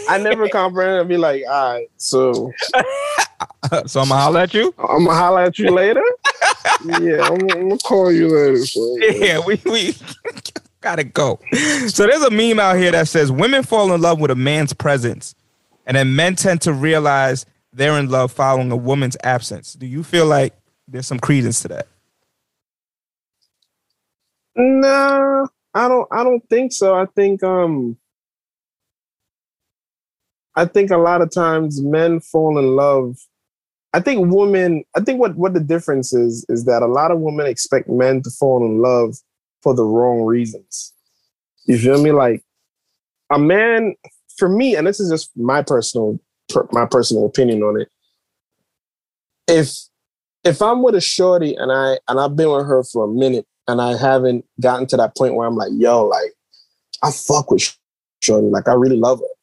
I 0.09 0.19
never 0.19 0.49
comprehend. 0.49 1.01
I'd 1.01 1.09
be 1.09 1.17
like, 1.17 1.43
all 1.49 1.73
right, 1.75 1.89
so 1.97 2.53
so 3.87 4.01
I'm 4.01 4.09
gonna 4.09 4.21
holler 4.21 4.41
at 4.41 4.55
you. 4.55 4.73
I'm 4.79 5.05
gonna 5.05 5.19
holler 5.19 5.41
at 5.43 5.59
you 5.59 5.71
later. 5.71 6.05
yeah, 7.01 7.27
I'm, 7.27 7.41
I'm 7.51 7.69
gonna 7.69 7.79
call 7.79 8.13
you 8.13 8.29
later. 8.29 8.65
So. 8.65 8.97
Yeah, 9.01 9.41
we 9.45 9.61
we 9.65 9.97
gotta 10.81 11.05
go. 11.05 11.41
So 11.89 12.07
there's 12.07 12.23
a 12.23 12.31
meme 12.31 12.61
out 12.61 12.77
here 12.77 12.93
that 12.93 13.09
says 13.09 13.33
women 13.33 13.63
fall 13.63 13.93
in 13.93 14.01
love 14.01 14.21
with 14.21 14.31
a 14.31 14.37
man's 14.37 14.73
presence, 14.73 15.35
and 15.87 15.97
then 15.97 16.15
men 16.15 16.37
tend 16.37 16.61
to 16.63 16.73
realize 16.73 17.47
they're 17.73 17.99
in 17.99 18.09
love 18.09 18.33
following 18.33 18.71
a 18.71 18.77
woman's 18.77 19.17
absence. 19.23 19.75
Do 19.75 19.87
you 19.87 20.03
feel 20.03 20.27
like 20.27 20.55
there's 20.87 21.07
some 21.07 21.19
credence 21.19 21.63
to 21.63 21.69
that? 21.69 21.87
Nah, 24.57 25.47
I 25.75 25.89
don't. 25.89 26.09
I 26.11 26.25
don't 26.25 26.47
think 26.49 26.73
so. 26.73 26.95
I 26.95 27.07
think 27.07 27.43
um, 27.43 27.97
I 30.57 30.65
think 30.65 30.91
a 30.91 30.97
lot 30.97 31.23
of 31.23 31.31
times 31.33 31.81
men 31.81 32.21
fall 32.21 32.59
in 32.59 32.75
love. 32.75 33.17
I 33.93 34.01
think 34.01 34.33
women. 34.33 34.85
I 34.97 35.01
think 35.01 35.21
what 35.21 35.37
what 35.37 35.55
the 35.55 35.61
difference 35.61 36.13
is 36.13 36.45
is 36.49 36.65
that 36.65 36.83
a 36.83 36.87
lot 36.87 37.13
of 37.13 37.21
women 37.21 37.47
expect 37.47 37.89
men 37.89 38.23
to 38.23 38.31
fall 38.31 38.65
in 38.65 38.83
love 38.83 39.17
for 39.69 39.75
the 39.75 39.85
wrong 39.85 40.23
reasons. 40.23 40.95
You 41.67 41.77
feel 41.79 42.03
me? 42.03 42.11
Like 42.11 42.43
a 43.31 43.39
man, 43.39 43.97
for 44.39 44.49
me, 44.49 44.75
and 44.75 44.87
this 44.87 44.99
is 44.99 45.11
just 45.11 45.31
my 45.37 45.63
personal 45.63 46.19
per, 46.49 46.67
my 46.73 46.87
personal 46.87 47.27
opinion 47.27 47.63
on 47.63 47.79
it. 47.79 47.89
If 49.47 49.77
if 50.43 50.63
I'm 50.63 50.83
with 50.83 50.95
a 50.95 51.03
shorty 51.03 51.55
and 51.55 51.71
I 51.71 51.99
and 52.09 52.19
I've 52.19 52.35
been 52.35 52.51
with 52.51 52.67
her 52.67 52.83
for 52.83 53.05
a 53.05 53.09
minute 53.09 53.47
and 53.67 53.83
I 53.83 53.95
haven't 53.99 54.47
gotten 54.59 54.87
to 54.87 54.97
that 54.97 55.15
point 55.15 55.35
where 55.35 55.47
I'm 55.47 55.57
like, 55.57 55.73
yo, 55.75 56.07
like 56.07 56.33
I 57.03 57.11
fuck 57.11 57.51
with 57.51 57.77
shorty, 58.23 58.47
like 58.47 58.69
I 58.69 58.73
really 58.73 58.97
love 58.97 59.19
her. 59.19 59.35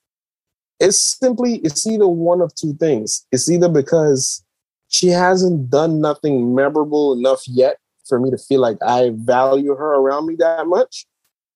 It's 0.79 1.19
simply 1.19 1.57
it's 1.57 1.85
either 1.85 2.07
one 2.07 2.41
of 2.41 2.55
two 2.55 2.73
things. 2.73 3.27
It's 3.31 3.47
either 3.47 3.69
because 3.69 4.43
she 4.87 5.09
hasn't 5.09 5.69
done 5.69 6.01
nothing 6.01 6.55
memorable 6.55 7.13
enough 7.13 7.43
yet 7.47 7.77
for 8.07 8.19
me 8.19 8.31
to 8.31 8.37
feel 8.37 8.61
like 8.61 8.77
I 8.85 9.11
value 9.13 9.75
her 9.75 9.95
around 9.95 10.27
me 10.27 10.35
that 10.35 10.67
much, 10.67 11.05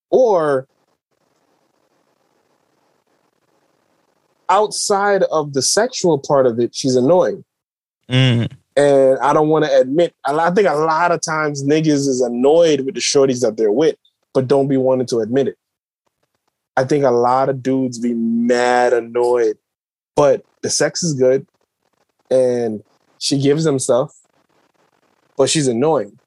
or 0.10 0.68
outside 4.50 5.24
of 5.24 5.54
the 5.54 5.62
sexual 5.62 6.18
part 6.18 6.46
of 6.46 6.60
it, 6.60 6.76
she's 6.76 6.96
annoying. 6.96 7.44
Mm. 8.10 8.52
And 8.76 9.20
I 9.20 9.34
don't 9.34 9.50
want 9.50 9.66
to 9.66 9.80
admit, 9.80 10.16
I 10.26 10.52
think 10.52 10.68
a 10.68 10.74
lot 10.74 11.12
of 11.12 11.22
times 11.22 11.64
niggas 11.64 12.08
is 12.08 12.22
annoyed 12.22 12.82
with 12.82 12.96
the 12.96 13.02
shorties 13.02 13.42
that 13.42 13.58
they're 13.58 13.72
with, 13.72 13.96
but 14.34 14.48
don't 14.48 14.68
be 14.68 14.78
wanting 14.78 15.08
to 15.08 15.20
admit 15.20 15.50
it. 15.50 15.58
I 16.78 16.86
think 16.86 17.04
a 17.04 17.12
lot 17.12 17.50
of 17.50 17.62
dudes 17.62 18.00
be 18.00 18.14
mad 18.14 18.94
annoyed, 18.94 19.58
but 20.16 20.46
the 20.62 20.70
sex 20.70 21.04
is 21.04 21.14
good 21.14 21.46
and 22.32 22.84
she 23.18 23.38
gives 23.38 23.66
them 23.66 23.80
stuff, 23.80 24.16
but 25.36 25.50
she's 25.50 25.68
annoying. 25.68 26.19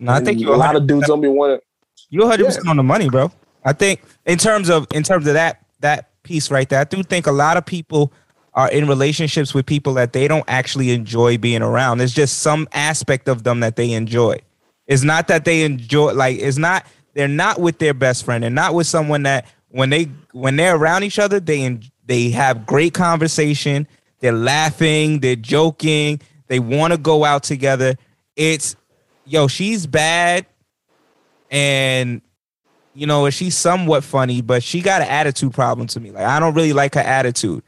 No, 0.00 0.12
I 0.12 0.20
think 0.20 0.44
a 0.44 0.50
lot 0.50 0.74
of 0.76 0.86
dudes 0.86 1.06
don't 1.06 1.20
be 1.20 1.28
wanting. 1.28 1.60
you 2.08 2.20
100 2.20 2.44
percent 2.44 2.68
on 2.68 2.76
the 2.76 2.82
money, 2.82 3.08
bro. 3.08 3.30
I 3.64 3.74
think 3.74 4.02
in 4.24 4.38
terms 4.38 4.70
of 4.70 4.86
in 4.92 5.02
terms 5.02 5.26
of 5.26 5.34
that 5.34 5.64
that 5.80 6.08
piece 6.22 6.50
right 6.50 6.68
there, 6.68 6.80
I 6.80 6.84
do 6.84 7.02
think 7.02 7.26
a 7.26 7.32
lot 7.32 7.56
of 7.56 7.66
people 7.66 8.12
are 8.54 8.70
in 8.70 8.88
relationships 8.88 9.54
with 9.54 9.66
people 9.66 9.94
that 9.94 10.12
they 10.12 10.26
don't 10.26 10.44
actually 10.48 10.90
enjoy 10.90 11.38
being 11.38 11.62
around. 11.62 11.98
There's 11.98 12.14
just 12.14 12.38
some 12.38 12.66
aspect 12.72 13.28
of 13.28 13.44
them 13.44 13.60
that 13.60 13.76
they 13.76 13.92
enjoy. 13.92 14.40
It's 14.86 15.02
not 15.02 15.28
that 15.28 15.44
they 15.44 15.62
enjoy 15.62 16.14
like 16.14 16.38
it's 16.38 16.58
not 16.58 16.86
they're 17.14 17.28
not 17.28 17.60
with 17.60 17.78
their 17.78 17.94
best 17.94 18.24
friend. 18.24 18.42
They're 18.42 18.50
not 18.50 18.74
with 18.74 18.86
someone 18.86 19.22
that 19.24 19.46
when 19.68 19.90
they 19.90 20.08
when 20.32 20.56
they're 20.56 20.76
around 20.76 21.04
each 21.04 21.18
other, 21.18 21.40
they 21.40 21.78
they 22.06 22.30
have 22.30 22.66
great 22.66 22.94
conversation. 22.94 23.86
They're 24.20 24.32
laughing, 24.32 25.20
they're 25.20 25.36
joking, 25.36 26.20
they 26.48 26.58
want 26.58 26.92
to 26.92 26.98
go 26.98 27.24
out 27.24 27.42
together. 27.42 27.96
It's 28.36 28.76
yo, 29.30 29.46
she's 29.46 29.86
bad 29.86 30.46
and 31.50 32.20
you 32.92 33.06
know, 33.06 33.30
she's 33.30 33.56
somewhat 33.56 34.02
funny, 34.02 34.42
but 34.42 34.62
she 34.64 34.80
got 34.80 35.00
an 35.00 35.08
attitude 35.08 35.54
problem 35.54 35.86
to 35.88 36.00
me. 36.00 36.10
Like 36.10 36.24
I 36.26 36.40
don't 36.40 36.54
really 36.54 36.72
like 36.72 36.94
her 36.94 37.00
attitude. 37.00 37.62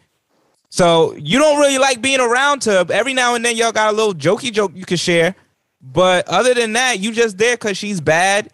So 0.69 1.15
you 1.15 1.39
don't 1.39 1.61
really 1.61 1.79
like 1.79 2.03
being 2.03 2.21
around 2.21 2.65
her. 2.65 2.85
Every 2.91 3.15
now 3.15 3.35
and 3.35 3.45
then 3.45 3.57
y'all 3.57 3.73
got 3.73 3.93
a 3.93 3.97
little 3.97 4.15
jokey 4.15 4.53
joke 4.53 4.73
you 4.75 4.85
can 4.85 4.97
share. 4.97 5.35
But 5.81 6.27
other 6.29 6.55
than 6.55 6.73
that, 6.75 6.99
you 7.01 7.13
just 7.13 7.39
there 7.39 7.55
because 7.57 7.77
she's 7.77 8.01
bad. 8.01 8.51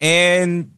And 0.00 0.72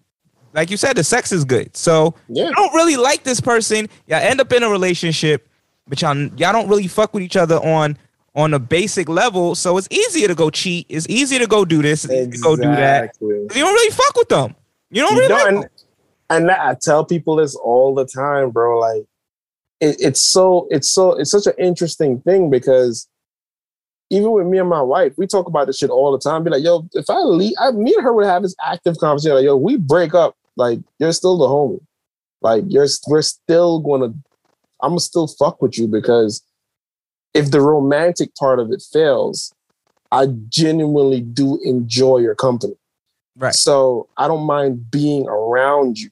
like 0.53 0.70
you 0.70 0.76
said, 0.76 0.97
the 0.97 1.05
sex 1.05 1.32
is 1.32 1.45
good. 1.45 1.76
So 1.76 2.14
Yeah. 2.28 2.49
you 2.49 2.55
don't 2.55 2.74
really 2.74 2.97
like 2.97 3.24
this 3.24 3.41
person. 3.41 3.89
Y'all 4.07 4.18
end 4.18 4.41
up 4.41 4.53
in 4.53 4.62
a 4.62 4.68
relationship, 4.70 5.49
but 5.87 6.01
y'all 6.01 6.16
y'all 6.16 6.53
don't 6.53 6.68
really 6.68 6.87
fuck 6.87 7.12
with 7.12 7.22
each 7.22 7.37
other 7.37 7.57
on 7.57 7.99
on 8.35 8.55
a 8.55 8.59
basic 8.59 9.09
level. 9.09 9.55
So 9.55 9.78
it's 9.78 9.89
easier 9.91 10.28
to 10.28 10.35
go 10.35 10.51
cheat. 10.51 10.87
It's 10.89 11.09
easier 11.09 11.39
to 11.39 11.47
go 11.47 11.64
do 11.64 11.82
this. 11.82 12.03
To 12.03 12.26
go 12.43 12.57
do 12.57 12.62
that. 12.62 13.12
You 13.20 13.49
don't 13.49 13.74
really 13.74 13.91
fuck 13.91 14.16
with 14.16 14.28
them. 14.28 14.55
You 14.91 15.03
don't 15.03 15.14
You 15.14 15.20
really 15.20 15.28
don't, 15.28 15.57
like 15.57 15.70
and, 16.30 16.51
and 16.51 16.51
I 16.51 16.74
tell 16.74 17.05
people 17.05 17.37
this 17.37 17.55
all 17.55 17.95
the 17.95 18.07
time, 18.07 18.51
bro. 18.51 18.78
Like 18.80 19.05
it, 19.80 19.97
it's 20.01 20.22
so 20.22 20.68
it's 20.70 20.91
so 20.91 21.12
it's 21.12 21.30
such 21.30 21.47
an 21.47 21.55
interesting 21.59 22.20
thing 22.20 22.51
because 22.51 23.09
even 24.11 24.30
with 24.32 24.47
me 24.47 24.59
and 24.59 24.68
my 24.68 24.82
wife, 24.82 25.14
we 25.16 25.26
talk 25.26 25.47
about 25.47 25.66
this 25.66 25.78
shit 25.78 25.91
all 25.91 26.12
the 26.12 26.18
time. 26.18 26.45
Be 26.45 26.51
like, 26.51 26.62
yo, 26.62 26.87
if 26.93 27.09
I 27.09 27.18
leave, 27.20 27.55
I, 27.59 27.70
me 27.72 27.95
and 27.95 28.05
her 28.05 28.12
would 28.12 28.26
have 28.26 28.43
this 28.43 28.55
active 28.64 28.99
conversation. 28.99 29.37
Like, 29.37 29.45
yo, 29.45 29.57
we 29.57 29.76
break 29.76 30.14
up, 30.14 30.37
like 30.57 30.78
you're 30.99 31.12
still 31.12 31.39
the 31.39 31.47
homie. 31.47 31.80
Like 32.41 32.64
you're 32.68 32.87
we're 33.09 33.22
still 33.22 33.80
gonna, 33.80 34.14
I'm 34.82 34.91
gonna 34.91 35.01
still 35.01 35.26
fuck 35.26 35.62
with 35.62 35.78
you 35.78 35.89
because 35.89 36.43
if 37.35 37.51
the 37.51 37.61
romantic 37.61 38.35
part 38.37 38.59
of 38.61 38.70
it 38.70 38.82
fails, 38.93 39.53
I 40.11 40.26
genuinely 40.49 41.20
do 41.20 41.61
enjoy 41.62 42.18
your 42.18 42.35
company. 42.35 42.76
Right. 43.37 43.53
So 43.53 44.09
I 44.16 44.28
don't 44.28 44.47
mind 44.47 44.91
being 44.91 45.28
around 45.28 45.99
you. 45.99 46.11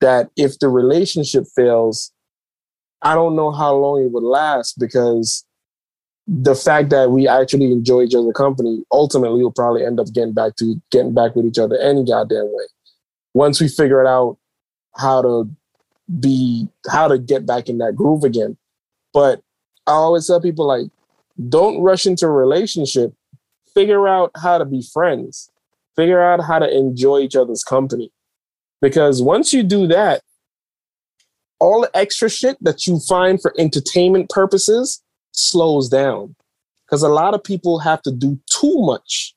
That 0.00 0.30
if 0.36 0.60
the 0.60 0.68
relationship 0.68 1.44
fails, 1.56 2.12
I 3.02 3.16
don't 3.16 3.34
know 3.34 3.50
how 3.50 3.74
long 3.74 4.00
it 4.00 4.12
would 4.12 4.22
last 4.22 4.78
because 4.78 5.44
the 6.28 6.54
fact 6.54 6.90
that 6.90 7.10
we 7.10 7.26
actually 7.26 7.72
enjoy 7.72 8.02
each 8.02 8.14
other's 8.14 8.32
company 8.34 8.84
ultimately 8.92 9.42
will 9.42 9.50
probably 9.50 9.84
end 9.84 9.98
up 9.98 10.12
getting 10.12 10.34
back 10.34 10.54
to 10.56 10.80
getting 10.92 11.14
back 11.14 11.34
with 11.34 11.46
each 11.46 11.58
other 11.58 11.76
any 11.78 12.04
goddamn 12.04 12.44
way. 12.44 12.64
Once 13.34 13.60
we 13.60 13.66
figure 13.66 14.00
it 14.00 14.06
out 14.06 14.38
how 14.96 15.20
to 15.20 15.50
be 16.20 16.68
how 16.88 17.08
to 17.08 17.18
get 17.18 17.44
back 17.44 17.68
in 17.68 17.78
that 17.78 17.96
groove 17.96 18.24
again. 18.24 18.56
But 19.12 19.42
I 19.88 19.92
always 19.92 20.26
tell 20.26 20.40
people 20.40 20.66
like, 20.66 20.86
don't 21.48 21.80
rush 21.80 22.06
into 22.06 22.26
a 22.26 22.30
relationship. 22.30 23.14
Figure 23.74 24.06
out 24.06 24.30
how 24.40 24.58
to 24.58 24.64
be 24.64 24.82
friends. 24.82 25.50
Figure 25.96 26.22
out 26.22 26.44
how 26.44 26.58
to 26.58 26.70
enjoy 26.70 27.20
each 27.20 27.34
other's 27.34 27.64
company. 27.64 28.12
Because 28.80 29.22
once 29.22 29.52
you 29.52 29.62
do 29.62 29.86
that, 29.88 30.22
all 31.58 31.80
the 31.80 31.90
extra 31.96 32.28
shit 32.28 32.56
that 32.60 32.86
you 32.86 33.00
find 33.00 33.40
for 33.40 33.52
entertainment 33.58 34.30
purposes 34.30 35.02
slows 35.32 35.88
down. 35.88 36.36
Because 36.86 37.02
a 37.02 37.08
lot 37.08 37.34
of 37.34 37.42
people 37.42 37.78
have 37.78 38.02
to 38.02 38.12
do 38.12 38.38
too 38.50 38.78
much 38.82 39.34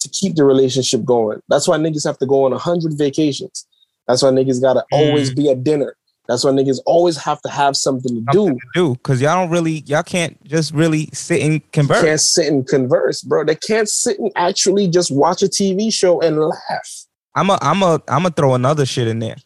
to 0.00 0.08
keep 0.08 0.36
the 0.36 0.44
relationship 0.44 1.04
going. 1.04 1.40
That's 1.48 1.66
why 1.66 1.78
niggas 1.78 2.06
have 2.06 2.18
to 2.18 2.26
go 2.26 2.44
on 2.44 2.52
a 2.52 2.58
hundred 2.58 2.96
vacations. 2.96 3.66
That's 4.06 4.22
why 4.22 4.30
niggas 4.30 4.60
gotta 4.60 4.84
always 4.92 5.30
mm. 5.30 5.36
be 5.36 5.50
at 5.50 5.64
dinner. 5.64 5.96
That's 6.28 6.44
why 6.44 6.50
niggas 6.50 6.78
always 6.84 7.16
have 7.16 7.40
to 7.42 7.48
have 7.48 7.74
something 7.74 8.14
to 8.14 8.20
do. 8.32 8.38
something 8.46 8.58
to 8.58 8.66
do 8.74 8.94
because 8.96 9.20
y'all 9.22 9.34
don't 9.42 9.50
really 9.50 9.82
y'all 9.86 10.02
can't 10.02 10.42
just 10.44 10.74
really 10.74 11.08
sit 11.14 11.40
and 11.40 11.72
converse. 11.72 12.02
Can't 12.02 12.20
sit 12.20 12.46
and 12.52 12.66
converse, 12.68 13.22
bro. 13.22 13.44
They 13.44 13.54
can't 13.54 13.88
sit 13.88 14.18
and 14.18 14.30
actually 14.36 14.88
just 14.88 15.10
watch 15.10 15.42
a 15.42 15.46
TV 15.46 15.92
show 15.92 16.20
and 16.20 16.38
laugh. 16.38 17.04
I'm 17.34 17.48
a 17.50 17.58
I'm 17.62 17.82
a 17.82 17.94
I'm 18.08 18.22
gonna 18.22 18.30
throw 18.30 18.54
another 18.54 18.84
shit 18.84 19.08
in 19.08 19.20
there. 19.20 19.36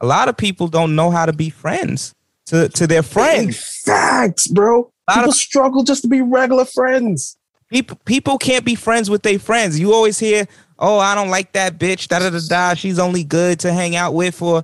A 0.00 0.06
lot 0.06 0.28
of 0.28 0.36
people 0.36 0.68
don't 0.68 0.94
know 0.94 1.10
how 1.10 1.26
to 1.26 1.32
be 1.32 1.50
friends 1.50 2.14
to 2.46 2.68
to 2.68 2.86
their 2.86 3.02
friends. 3.02 3.82
Facts, 3.84 4.46
bro. 4.46 4.92
A 5.08 5.10
lot 5.10 5.16
People 5.16 5.30
of- 5.30 5.34
struggle 5.36 5.82
just 5.82 6.02
to 6.02 6.08
be 6.08 6.22
regular 6.22 6.64
friends. 6.66 7.36
People 7.68 7.98
people 8.04 8.38
can't 8.38 8.64
be 8.64 8.76
friends 8.76 9.10
with 9.10 9.22
their 9.24 9.40
friends. 9.40 9.78
You 9.80 9.92
always 9.92 10.18
hear, 10.20 10.46
"Oh, 10.78 10.98
I 11.00 11.14
don't 11.16 11.30
like 11.30 11.52
that 11.52 11.78
bitch." 11.78 12.06
Da 12.06 12.20
da 12.20 12.30
da 12.30 12.38
da. 12.48 12.74
She's 12.74 12.98
only 13.00 13.24
good 13.24 13.58
to 13.60 13.72
hang 13.72 13.96
out 13.96 14.14
with. 14.14 14.36
For 14.36 14.62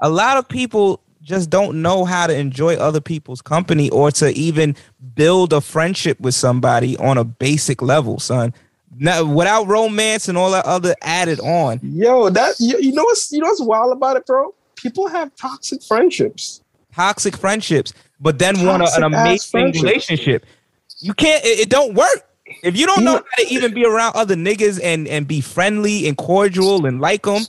a 0.00 0.08
lot 0.08 0.36
of 0.38 0.48
people, 0.48 1.00
just 1.22 1.50
don't 1.50 1.82
know 1.82 2.04
how 2.04 2.26
to 2.26 2.36
enjoy 2.36 2.76
other 2.76 3.00
people's 3.00 3.42
company 3.42 3.90
or 3.90 4.10
to 4.12 4.30
even 4.30 4.74
build 5.14 5.52
a 5.52 5.60
friendship 5.60 6.18
with 6.20 6.34
somebody 6.34 6.96
on 6.96 7.18
a 7.18 7.24
basic 7.24 7.82
level, 7.82 8.18
son. 8.18 8.54
Now, 8.96 9.24
without 9.24 9.66
romance 9.66 10.28
and 10.28 10.36
all 10.36 10.50
that 10.50 10.64
other 10.64 10.94
added 11.02 11.40
on. 11.40 11.80
Yo, 11.82 12.28
that 12.30 12.56
you, 12.58 12.78
you 12.78 12.92
know 12.92 13.04
what's 13.04 13.30
you 13.30 13.38
know 13.38 13.46
what's 13.46 13.60
wild 13.60 13.92
about 13.92 14.16
it, 14.16 14.26
bro? 14.26 14.54
People 14.76 15.08
have 15.08 15.34
toxic 15.36 15.82
friendships. 15.82 16.62
toxic 16.94 17.36
friendships, 17.36 17.92
but 18.20 18.38
then 18.38 18.64
want 18.66 18.82
a, 18.82 18.90
an 18.96 19.04
amazing 19.04 19.72
relationship. 19.72 20.44
You 20.98 21.14
can't. 21.14 21.44
It, 21.44 21.60
it 21.60 21.68
don't 21.68 21.94
work 21.94 22.26
if 22.62 22.76
you 22.76 22.86
don't 22.86 23.04
know 23.04 23.14
how 23.14 23.44
to 23.44 23.46
even 23.48 23.72
be 23.72 23.84
around 23.84 24.16
other 24.16 24.34
niggas 24.34 24.80
and 24.82 25.06
and 25.06 25.26
be 25.26 25.40
friendly 25.40 26.08
and 26.08 26.16
cordial 26.16 26.84
and 26.86 27.00
like 27.00 27.22
them. 27.22 27.42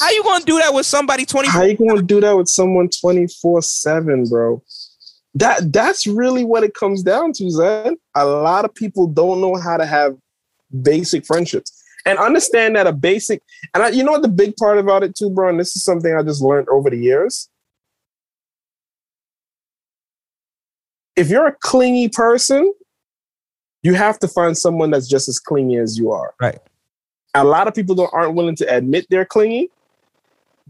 How 0.00 0.10
you 0.10 0.22
gonna 0.22 0.44
do 0.44 0.58
that 0.58 0.72
with 0.72 0.86
somebody 0.86 1.24
twenty? 1.24 1.48
How 1.48 1.62
you 1.62 1.76
gonna 1.76 2.02
do 2.02 2.20
that 2.20 2.36
with 2.36 2.48
someone 2.48 2.88
24-7, 2.88 4.30
bro? 4.30 4.62
That 5.34 5.72
that's 5.72 6.06
really 6.06 6.44
what 6.44 6.62
it 6.62 6.74
comes 6.74 7.02
down 7.02 7.32
to, 7.34 7.50
Zen. 7.50 7.96
A 8.14 8.24
lot 8.26 8.64
of 8.64 8.74
people 8.74 9.06
don't 9.06 9.40
know 9.40 9.56
how 9.56 9.76
to 9.76 9.86
have 9.86 10.16
basic 10.82 11.26
friendships. 11.26 11.78
And 12.04 12.18
understand 12.18 12.74
that 12.74 12.88
a 12.88 12.92
basic 12.92 13.42
and 13.74 13.82
I, 13.82 13.88
you 13.90 14.02
know 14.02 14.12
what 14.12 14.22
the 14.22 14.28
big 14.28 14.56
part 14.56 14.78
about 14.78 15.04
it 15.04 15.14
too, 15.14 15.30
bro, 15.30 15.48
and 15.48 15.60
this 15.60 15.76
is 15.76 15.84
something 15.84 16.14
I 16.14 16.22
just 16.22 16.42
learned 16.42 16.68
over 16.68 16.90
the 16.90 16.96
years. 16.96 17.48
if 21.16 21.28
you're 21.28 21.46
a 21.46 21.56
clingy 21.60 22.08
person, 22.08 22.72
you 23.82 23.94
have 23.94 24.18
to 24.20 24.28
find 24.28 24.56
someone 24.56 24.90
that's 24.90 25.08
just 25.08 25.28
as 25.28 25.38
clingy 25.38 25.76
as 25.76 25.98
you 25.98 26.12
are. 26.12 26.34
Right. 26.40 26.58
A 27.34 27.44
lot 27.44 27.66
of 27.66 27.74
people 27.74 27.94
don't, 27.94 28.12
aren't 28.12 28.34
willing 28.34 28.56
to 28.56 28.64
admit 28.66 29.06
they're 29.08 29.24
clingy, 29.24 29.70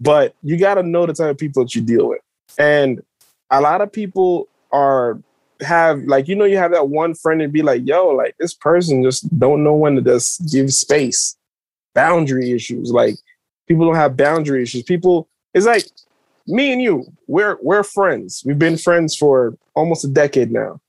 but 0.01 0.35
you 0.43 0.57
got 0.59 0.75
to 0.75 0.83
know 0.83 1.07
the 1.07 1.13
type 1.13 1.31
of 1.31 1.39
people 1.39 1.65
that 1.65 1.75
you 1.75 1.83
deal 1.83 2.09
with. 2.09 2.21
And 2.59 3.03
a 3.51 3.61
lot 3.61 3.81
of 3.81 3.93
people 3.93 4.49
are 4.71 5.19
have 5.61 6.01
like 6.05 6.27
you 6.27 6.35
know 6.35 6.45
you 6.45 6.57
have 6.57 6.73
that 6.73 6.89
one 6.89 7.15
friend 7.15 7.41
and 7.41 7.53
be 7.53 7.63
like, 7.63 7.83
yo, 7.85 8.09
like 8.09 8.37
this 8.39 8.55
person 8.55 9.03
just 9.03 9.39
don't 9.39 9.63
know 9.63 9.75
when 9.75 9.97
to 9.97 10.03
just 10.03 10.51
give 10.51 10.73
space. 10.73 11.37
Boundary 11.95 12.53
issues. 12.53 12.91
Like 12.91 13.17
people 13.69 13.87
don't 13.87 13.97
have 13.97 14.17
boundary 14.17 14.63
issues. 14.63 14.83
People 14.83 15.29
it's 15.55 15.67
like 15.67 15.87
me 16.47 16.73
and 16.73 16.83
you, 16.83 17.07
we're 17.27 17.59
we're 17.63 17.83
friends. 17.83 18.43
We've 18.45 18.59
been 18.59 18.77
friends 18.77 19.17
for 19.17 19.57
almost 19.75 20.05
a 20.05 20.09
decade 20.09 20.51
now. 20.51 20.81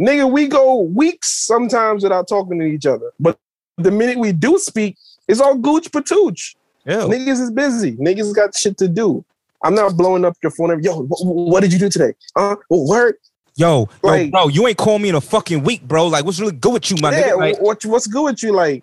Nigga, 0.00 0.30
we 0.30 0.48
go 0.48 0.80
weeks 0.80 1.46
sometimes 1.46 2.02
without 2.02 2.28
talking 2.28 2.58
to 2.58 2.64
each 2.64 2.86
other. 2.86 3.12
But 3.20 3.38
the 3.78 3.90
minute 3.90 4.18
we 4.18 4.32
do 4.32 4.58
speak, 4.58 4.96
it's 5.28 5.40
all 5.40 5.56
gooch 5.56 5.90
patooch. 5.90 6.54
Yeah. 6.84 7.02
Niggas 7.02 7.40
is 7.40 7.50
busy. 7.50 7.92
Niggas 7.92 8.34
got 8.34 8.56
shit 8.56 8.76
to 8.78 8.88
do. 8.88 9.24
I'm 9.64 9.74
not 9.74 9.96
blowing 9.96 10.24
up 10.24 10.36
your 10.42 10.50
phone. 10.50 10.82
Yo, 10.82 11.06
wh- 11.06 11.20
wh- 11.20 11.48
what 11.48 11.60
did 11.60 11.72
you 11.72 11.78
do 11.78 11.88
today? 11.88 12.14
Uh, 12.34 12.56
well, 12.68 12.86
word. 12.86 13.16
Yo, 13.54 13.80
yo, 13.80 13.88
Like- 14.02 14.30
bro, 14.32 14.48
you 14.48 14.66
ain't 14.66 14.78
called 14.78 15.02
me 15.02 15.08
in 15.08 15.14
a 15.14 15.20
fucking 15.20 15.62
week, 15.62 15.82
bro. 15.86 16.06
Like, 16.08 16.24
what's 16.24 16.40
really 16.40 16.56
good 16.56 16.72
with 16.72 16.90
you, 16.90 16.96
my 17.00 17.12
yeah, 17.12 17.30
nigga? 17.30 17.38
Like, 17.38 17.60
what, 17.60 17.84
what's 17.84 18.06
good 18.06 18.24
with 18.24 18.42
you? 18.42 18.52
Like, 18.52 18.82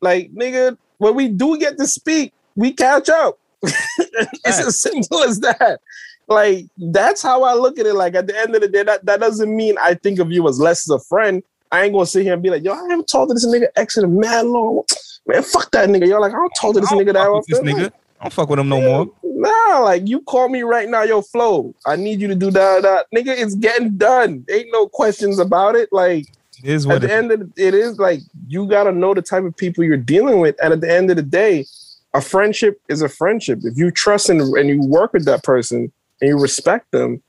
like 0.00 0.32
nigga, 0.32 0.78
when 0.98 1.14
we 1.14 1.28
do 1.28 1.58
get 1.58 1.76
to 1.78 1.86
speak, 1.86 2.32
we 2.56 2.72
catch 2.72 3.08
up. 3.08 3.38
it's 3.62 4.60
as 4.60 4.78
simple 4.78 5.22
as 5.24 5.40
that. 5.40 5.80
Like, 6.28 6.66
that's 6.78 7.20
how 7.22 7.42
I 7.42 7.54
look 7.54 7.78
at 7.78 7.86
it. 7.86 7.94
Like, 7.94 8.14
at 8.14 8.26
the 8.26 8.38
end 8.38 8.54
of 8.54 8.62
the 8.62 8.68
day, 8.68 8.82
that, 8.84 9.04
that 9.04 9.20
doesn't 9.20 9.54
mean 9.54 9.76
I 9.78 9.94
think 9.94 10.18
of 10.20 10.30
you 10.30 10.48
as 10.48 10.58
less 10.58 10.88
as 10.88 10.94
a 10.94 11.04
friend. 11.04 11.42
I 11.74 11.82
ain't 11.82 11.92
gonna 11.92 12.06
sit 12.06 12.22
here 12.22 12.34
and 12.34 12.42
be 12.42 12.50
like, 12.50 12.62
yo, 12.62 12.72
I 12.72 12.88
haven't 12.88 13.08
talked 13.08 13.30
to 13.30 13.34
this 13.34 13.44
nigga 13.44 13.66
X 13.74 13.96
in 13.96 14.04
a 14.04 14.08
mad 14.08 14.46
long. 14.46 14.84
Man, 15.26 15.42
fuck 15.42 15.72
that 15.72 15.88
nigga. 15.88 16.06
Yo, 16.06 16.20
like, 16.20 16.30
I 16.30 16.36
don't 16.36 16.52
talk 16.60 16.74
to 16.74 16.80
this 16.80 16.92
nigga 16.92 17.12
that 17.14 17.32
with 17.32 17.46
this 17.46 17.58
nigga. 17.58 17.82
Like, 17.82 17.92
I 18.20 18.24
don't 18.24 18.32
fuck 18.32 18.48
with 18.48 18.60
him 18.60 18.68
no 18.68 18.80
more. 18.80 19.12
Nah, 19.24 19.80
like 19.80 20.06
you 20.06 20.20
call 20.20 20.48
me 20.48 20.62
right 20.62 20.88
now, 20.88 21.02
yo, 21.02 21.20
flow. 21.20 21.74
I 21.84 21.96
need 21.96 22.20
you 22.20 22.28
to 22.28 22.36
do 22.36 22.52
that. 22.52 22.82
that. 22.82 23.06
Nigga, 23.12 23.36
it's 23.36 23.56
getting 23.56 23.96
done. 23.96 24.46
Ain't 24.48 24.68
no 24.70 24.86
questions 24.86 25.40
about 25.40 25.74
it. 25.74 25.88
Like 25.90 26.28
It 26.62 26.70
is 26.70 26.86
at 26.86 27.00
the 27.00 27.12
end 27.12 27.32
of 27.32 27.40
the, 27.40 27.66
it 27.66 27.74
is 27.74 27.98
like 27.98 28.20
you 28.46 28.68
gotta 28.68 28.92
know 28.92 29.12
the 29.12 29.22
type 29.22 29.42
of 29.42 29.56
people 29.56 29.82
you're 29.82 29.96
dealing 29.96 30.38
with. 30.38 30.54
And 30.62 30.72
at 30.72 30.80
the 30.80 30.92
end 30.92 31.10
of 31.10 31.16
the 31.16 31.22
day, 31.22 31.66
a 32.14 32.20
friendship 32.20 32.80
is 32.88 33.02
a 33.02 33.08
friendship. 33.08 33.58
If 33.64 33.76
you 33.76 33.90
trust 33.90 34.28
and, 34.28 34.40
and 34.40 34.68
you 34.68 34.80
work 34.80 35.12
with 35.12 35.24
that 35.24 35.42
person 35.42 35.92
and 36.20 36.28
you 36.28 36.38
respect 36.38 36.92
them, 36.92 37.20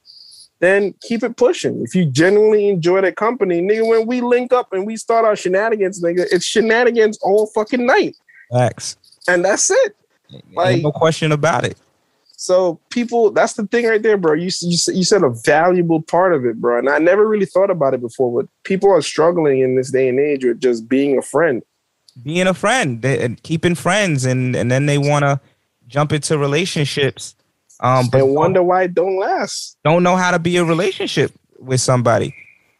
then 0.66 0.94
keep 1.02 1.24
it 1.24 1.38
pushing. 1.38 1.82
If 1.84 1.96
you 1.96 2.06
genuinely 2.06 2.68
enjoy 2.68 3.02
that 3.02 3.16
company, 3.16 3.62
nigga, 3.62 3.88
when 3.88 4.08
we 4.08 4.22
link 4.22 4.52
up 4.52 4.74
and 4.74 4.86
we 4.86 4.98
start 4.98 5.24
our 5.24 5.36
shenanigans, 5.36 6.02
nigga, 6.04 6.26
it's 6.32 6.46
shenanigans 6.46 7.18
all 7.22 7.48
fucking 7.54 7.86
night. 7.86 8.16
facts. 8.52 8.98
And 9.28 9.46
that's 9.46 9.70
it. 9.70 9.96
Like 10.54 10.76
Ain't 10.76 10.84
no 10.84 10.92
question 10.92 11.32
about 11.32 11.64
it. 11.66 11.78
so 12.36 12.80
people, 12.90 13.32
that's 13.32 13.54
the 13.54 13.66
thing 13.68 13.86
right 13.86 14.02
there, 14.02 14.18
bro. 14.18 14.34
You 14.34 14.50
you, 14.62 14.78
you 14.94 15.04
said 15.04 15.24
a 15.24 15.30
valuable 15.30 16.02
part 16.02 16.34
of 16.34 16.46
it, 16.46 16.60
bro. 16.60 16.80
And 16.80 16.90
I 16.90 16.98
never 17.00 17.28
really 17.28 17.46
thought 17.46 17.70
about 17.70 17.94
it 17.94 18.02
before. 18.02 18.42
But 18.42 18.50
people 18.64 18.92
are 18.92 19.02
struggling 19.02 19.60
in 19.60 19.76
this 19.76 19.92
day 19.92 20.10
and 20.10 20.20
age 20.20 20.44
with 20.44 20.60
just 20.60 20.90
being 20.90 21.18
a 21.18 21.22
friend. 21.22 21.64
Being 22.24 22.48
a 22.48 22.54
friend 22.54 23.02
they, 23.02 23.24
and 23.24 23.42
keeping 23.44 23.76
friends, 23.76 24.26
and 24.26 24.56
and 24.56 24.72
then 24.72 24.86
they 24.86 24.98
want 24.98 25.24
to 25.24 25.40
jump 25.88 26.12
into 26.14 26.38
relationships, 26.38 27.36
um, 27.80 28.08
but 28.12 28.28
wonder 28.28 28.64
why 28.64 28.84
it 28.84 28.94
don't 28.94 29.18
last. 29.18 29.78
don't 29.84 30.04
know 30.04 30.16
how 30.16 30.32
to 30.32 30.40
be 30.40 30.58
a 30.58 30.64
relationship 30.64 31.32
with 31.60 31.82
somebody. 31.82 32.34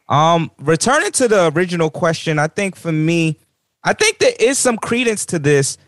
Um, 0.08 0.50
returning 0.58 1.10
to 1.12 1.28
the 1.28 1.52
original 1.54 1.90
question, 1.90 2.38
I 2.38 2.46
think 2.46 2.76
for 2.76 2.92
me, 2.92 3.38
I 3.82 3.92
think 3.92 4.18
there 4.18 4.34
is 4.38 4.58
some 4.58 4.76
credence 4.76 5.26
to 5.26 5.38
this 5.38 5.78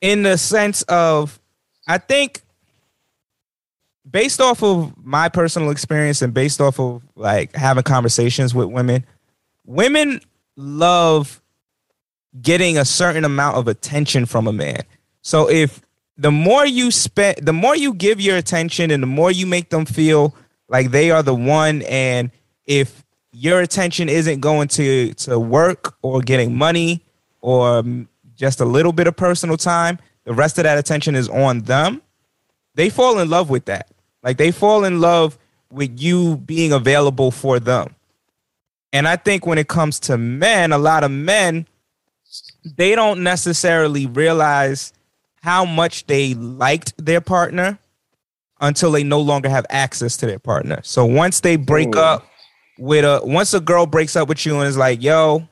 in 0.00 0.22
the 0.22 0.38
sense 0.38 0.82
of 0.82 1.40
I 1.86 1.98
think 1.98 2.42
based 4.08 4.40
off 4.40 4.62
of 4.62 4.92
my 5.04 5.28
personal 5.28 5.70
experience 5.70 6.22
and 6.22 6.32
based 6.32 6.60
off 6.60 6.78
of 6.78 7.02
like 7.16 7.54
having 7.54 7.82
conversations 7.82 8.54
with 8.54 8.68
women, 8.68 9.04
women 9.64 10.20
love 10.56 11.40
getting 12.40 12.78
a 12.78 12.84
certain 12.84 13.24
amount 13.24 13.56
of 13.56 13.68
attention 13.68 14.26
from 14.26 14.46
a 14.46 14.52
man. 14.52 14.82
So 15.22 15.48
if 15.48 15.83
the 16.16 16.30
more 16.30 16.64
you 16.64 16.90
spend, 16.90 17.38
the 17.38 17.52
more 17.52 17.76
you 17.76 17.92
give 17.94 18.20
your 18.20 18.36
attention 18.36 18.90
and 18.90 19.02
the 19.02 19.06
more 19.06 19.30
you 19.30 19.46
make 19.46 19.70
them 19.70 19.84
feel 19.84 20.34
like 20.68 20.90
they 20.90 21.10
are 21.10 21.22
the 21.22 21.34
one, 21.34 21.82
and 21.82 22.30
if 22.66 23.04
your 23.32 23.60
attention 23.60 24.08
isn't 24.08 24.40
going 24.40 24.68
to 24.68 25.12
to 25.14 25.38
work 25.38 25.96
or 26.02 26.20
getting 26.20 26.56
money 26.56 27.04
or 27.40 27.82
just 28.36 28.60
a 28.60 28.64
little 28.64 28.92
bit 28.92 29.06
of 29.06 29.16
personal 29.16 29.56
time, 29.56 29.98
the 30.24 30.32
rest 30.32 30.58
of 30.58 30.64
that 30.64 30.78
attention 30.78 31.14
is 31.14 31.28
on 31.28 31.60
them. 31.60 32.00
They 32.74 32.90
fall 32.90 33.18
in 33.18 33.28
love 33.28 33.50
with 33.50 33.66
that. 33.66 33.88
Like 34.22 34.38
they 34.38 34.50
fall 34.50 34.84
in 34.84 35.00
love 35.00 35.38
with 35.70 36.00
you 36.00 36.36
being 36.38 36.72
available 36.72 37.30
for 37.30 37.60
them. 37.60 37.94
And 38.92 39.08
I 39.08 39.16
think 39.16 39.44
when 39.44 39.58
it 39.58 39.68
comes 39.68 39.98
to 40.00 40.16
men, 40.16 40.72
a 40.72 40.78
lot 40.78 41.02
of 41.04 41.10
men, 41.10 41.66
they 42.76 42.94
don't 42.94 43.22
necessarily 43.22 44.06
realize 44.06 44.92
how 45.44 45.62
much 45.66 46.06
they 46.06 46.32
liked 46.32 46.94
their 47.04 47.20
partner 47.20 47.78
until 48.62 48.90
they 48.90 49.04
no 49.04 49.20
longer 49.20 49.50
have 49.50 49.66
access 49.68 50.16
to 50.16 50.24
their 50.24 50.38
partner. 50.38 50.80
So 50.82 51.04
once 51.04 51.40
they 51.40 51.56
break 51.56 51.90
Mm. 51.90 51.98
up 51.98 52.26
with 52.78 53.04
a 53.04 53.20
once 53.22 53.52
a 53.52 53.60
girl 53.60 53.84
breaks 53.84 54.16
up 54.16 54.26
with 54.26 54.46
you 54.46 54.58
and 54.58 54.66
is 54.66 54.78
like, 54.78 55.02
yo, 55.02 55.46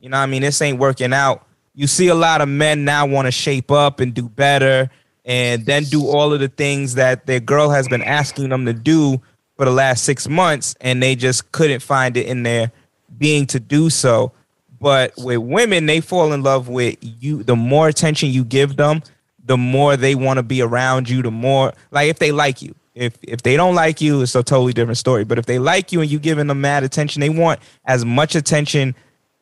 you 0.00 0.08
know 0.08 0.16
what 0.16 0.24
I 0.24 0.26
mean, 0.26 0.42
this 0.42 0.60
ain't 0.60 0.80
working 0.80 1.12
out. 1.12 1.46
You 1.76 1.86
see 1.86 2.08
a 2.08 2.16
lot 2.16 2.40
of 2.40 2.48
men 2.48 2.84
now 2.84 3.06
want 3.06 3.26
to 3.26 3.30
shape 3.30 3.70
up 3.70 4.00
and 4.00 4.12
do 4.12 4.28
better 4.28 4.90
and 5.24 5.64
then 5.64 5.84
do 5.84 6.08
all 6.08 6.32
of 6.32 6.40
the 6.40 6.48
things 6.48 6.96
that 6.96 7.26
their 7.26 7.38
girl 7.38 7.70
has 7.70 7.86
been 7.86 8.02
asking 8.02 8.48
them 8.48 8.66
to 8.66 8.72
do 8.72 9.22
for 9.56 9.64
the 9.66 9.70
last 9.70 10.02
six 10.02 10.26
months 10.28 10.74
and 10.80 11.00
they 11.00 11.14
just 11.14 11.52
couldn't 11.52 11.80
find 11.80 12.16
it 12.16 12.26
in 12.26 12.42
their 12.42 12.72
being 13.18 13.46
to 13.46 13.60
do 13.60 13.88
so. 13.88 14.32
But 14.80 15.12
with 15.16 15.38
women, 15.38 15.86
they 15.86 16.00
fall 16.00 16.32
in 16.32 16.42
love 16.42 16.68
with 16.68 16.96
you. 17.00 17.44
The 17.44 17.54
more 17.56 17.86
attention 17.86 18.30
you 18.30 18.42
give 18.44 18.76
them, 18.76 19.02
the 19.48 19.56
more 19.56 19.96
they 19.96 20.14
want 20.14 20.36
to 20.36 20.42
be 20.42 20.60
around 20.60 21.08
you. 21.08 21.22
The 21.22 21.30
more 21.30 21.72
like 21.90 22.08
if 22.08 22.18
they 22.18 22.30
like 22.30 22.62
you. 22.62 22.74
If 22.94 23.16
if 23.22 23.42
they 23.42 23.56
don't 23.56 23.74
like 23.74 24.00
you, 24.00 24.20
it's 24.22 24.34
a 24.34 24.42
totally 24.42 24.74
different 24.74 24.98
story. 24.98 25.24
But 25.24 25.38
if 25.38 25.46
they 25.46 25.58
like 25.58 25.90
you 25.90 26.00
and 26.00 26.10
you 26.10 26.18
giving 26.18 26.46
them 26.46 26.60
mad 26.60 26.84
attention, 26.84 27.20
they 27.20 27.30
want 27.30 27.58
as 27.86 28.04
much 28.04 28.34
attention 28.36 28.94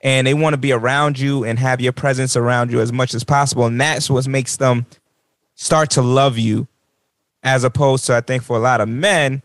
and 0.03 0.27
they 0.27 0.35
want 0.35 0.55
to 0.55 0.59
be 0.59 0.73
around 0.73 1.19
you 1.19 1.45
and 1.45 1.59
have 1.59 1.81
your 1.81 1.93
presence 1.93 2.37
around 2.37 2.71
you 2.71 2.81
as 2.81 2.93
much 2.93 3.15
as 3.15 3.25
possible. 3.25 3.67
And 3.67 3.81
that's 3.81 4.09
what 4.09 4.27
makes 4.29 4.57
them 4.57 4.87
start 5.55 5.91
to 5.91 6.03
love 6.03 6.39
you, 6.39 6.69
as 7.43 7.65
opposed 7.65 8.07
to 8.07 8.15
I 8.15 8.21
think 8.21 8.45
for 8.45 8.57
a 8.57 8.61
lot 8.61 8.81
of 8.81 8.89
men. 8.89 9.43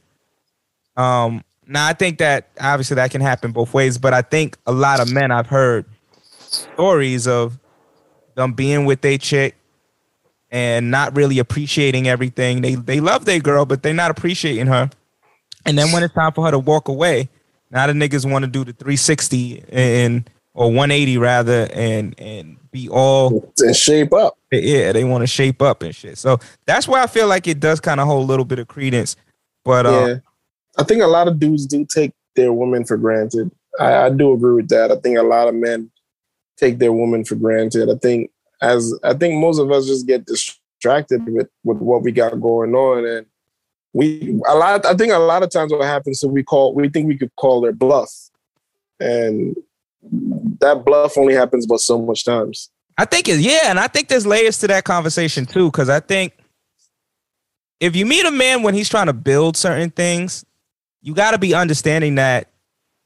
Um, 0.95 1.43
now 1.65 1.87
I 1.87 1.93
think 1.93 2.19
that 2.19 2.49
obviously 2.59 2.95
that 2.95 3.09
can 3.09 3.21
happen 3.21 3.51
both 3.51 3.73
ways, 3.73 3.97
but 3.97 4.13
I 4.13 4.21
think 4.21 4.57
a 4.67 4.71
lot 4.71 4.99
of 4.99 5.11
men 5.11 5.31
I've 5.31 5.47
heard 5.47 5.85
stories 6.29 7.27
of 7.27 7.57
them 8.35 8.53
being 8.53 8.85
with 8.85 9.03
a 9.05 9.17
chick 9.17 9.55
and 10.51 10.91
not 10.91 11.15
really 11.15 11.39
appreciating 11.39 12.07
everything. 12.07 12.61
They 12.61 12.75
they 12.75 12.99
love 12.99 13.25
their 13.25 13.39
girl, 13.39 13.65
but 13.65 13.83
they're 13.83 13.93
not 13.93 14.11
appreciating 14.11 14.67
her. 14.67 14.89
And 15.65 15.77
then 15.77 15.91
when 15.91 16.03
it's 16.03 16.13
time 16.13 16.33
for 16.33 16.45
her 16.45 16.51
to 16.51 16.59
walk 16.59 16.87
away, 16.87 17.29
now 17.69 17.87
the 17.87 17.93
niggas 17.93 18.29
want 18.29 18.43
to 18.43 18.51
do 18.51 18.65
the 18.65 18.73
360 18.73 19.63
and 19.69 20.29
or 20.53 20.67
180 20.67 21.17
rather, 21.17 21.69
and 21.73 22.13
and 22.19 22.57
be 22.71 22.89
all 22.89 23.51
and 23.59 23.75
shape 23.75 24.13
up. 24.13 24.37
Yeah, 24.51 24.91
they 24.91 25.03
want 25.03 25.21
to 25.21 25.27
shape 25.27 25.61
up 25.61 25.81
and 25.81 25.95
shit. 25.95 26.17
So 26.17 26.39
that's 26.65 26.87
why 26.87 27.01
I 27.01 27.07
feel 27.07 27.27
like 27.27 27.47
it 27.47 27.59
does 27.59 27.79
kind 27.79 27.99
of 27.99 28.07
hold 28.07 28.23
a 28.23 28.27
little 28.27 28.45
bit 28.45 28.59
of 28.59 28.67
credence. 28.67 29.15
But 29.63 29.85
uh, 29.85 29.91
yeah, 29.91 30.15
I 30.77 30.83
think 30.83 31.01
a 31.01 31.07
lot 31.07 31.27
of 31.27 31.39
dudes 31.39 31.65
do 31.65 31.85
take 31.85 32.13
their 32.35 32.51
women 32.51 32.83
for 32.83 32.97
granted. 32.97 33.51
I, 33.79 34.05
I 34.05 34.09
do 34.09 34.33
agree 34.33 34.55
with 34.55 34.69
that. 34.69 34.91
I 34.91 34.97
think 34.97 35.17
a 35.17 35.23
lot 35.23 35.47
of 35.47 35.55
men 35.55 35.89
take 36.57 36.79
their 36.79 36.91
women 36.91 37.23
for 37.23 37.35
granted. 37.35 37.89
I 37.89 37.95
think 37.95 38.31
as 38.61 38.97
I 39.03 39.13
think 39.13 39.39
most 39.39 39.59
of 39.59 39.71
us 39.71 39.87
just 39.87 40.07
get 40.07 40.25
distracted 40.25 41.25
with 41.27 41.49
with 41.63 41.77
what 41.77 42.03
we 42.03 42.11
got 42.11 42.39
going 42.39 42.73
on, 42.75 43.05
and 43.05 43.25
we 43.93 44.39
a 44.47 44.55
lot. 44.55 44.85
I 44.85 44.93
think 44.93 45.11
a 45.11 45.17
lot 45.17 45.43
of 45.43 45.49
times 45.49 45.71
what 45.71 45.83
happens 45.83 46.23
is 46.23 46.29
we 46.29 46.43
call 46.43 46.73
we 46.73 46.89
think 46.89 47.07
we 47.07 47.17
could 47.17 47.35
call 47.35 47.61
their 47.61 47.73
bluff, 47.73 48.11
and 48.99 49.55
that 50.59 50.85
bluff 50.85 51.17
only 51.17 51.33
happens 51.33 51.65
but 51.65 51.79
so 51.79 52.01
much 52.01 52.25
times. 52.25 52.69
I 52.97 53.05
think 53.05 53.27
it, 53.27 53.39
yeah, 53.39 53.69
and 53.69 53.79
I 53.79 53.87
think 53.87 54.09
there's 54.09 54.27
layers 54.27 54.59
to 54.59 54.67
that 54.67 54.83
conversation 54.83 55.45
too, 55.45 55.71
because 55.71 55.89
I 55.89 55.99
think 55.99 56.33
if 57.79 57.95
you 57.95 58.05
meet 58.05 58.25
a 58.25 58.31
man 58.31 58.61
when 58.61 58.75
he's 58.75 58.89
trying 58.89 59.07
to 59.07 59.13
build 59.13 59.57
certain 59.57 59.89
things, 59.89 60.45
you 61.01 61.15
got 61.15 61.31
to 61.31 61.39
be 61.39 61.55
understanding 61.55 62.15
that 62.15 62.47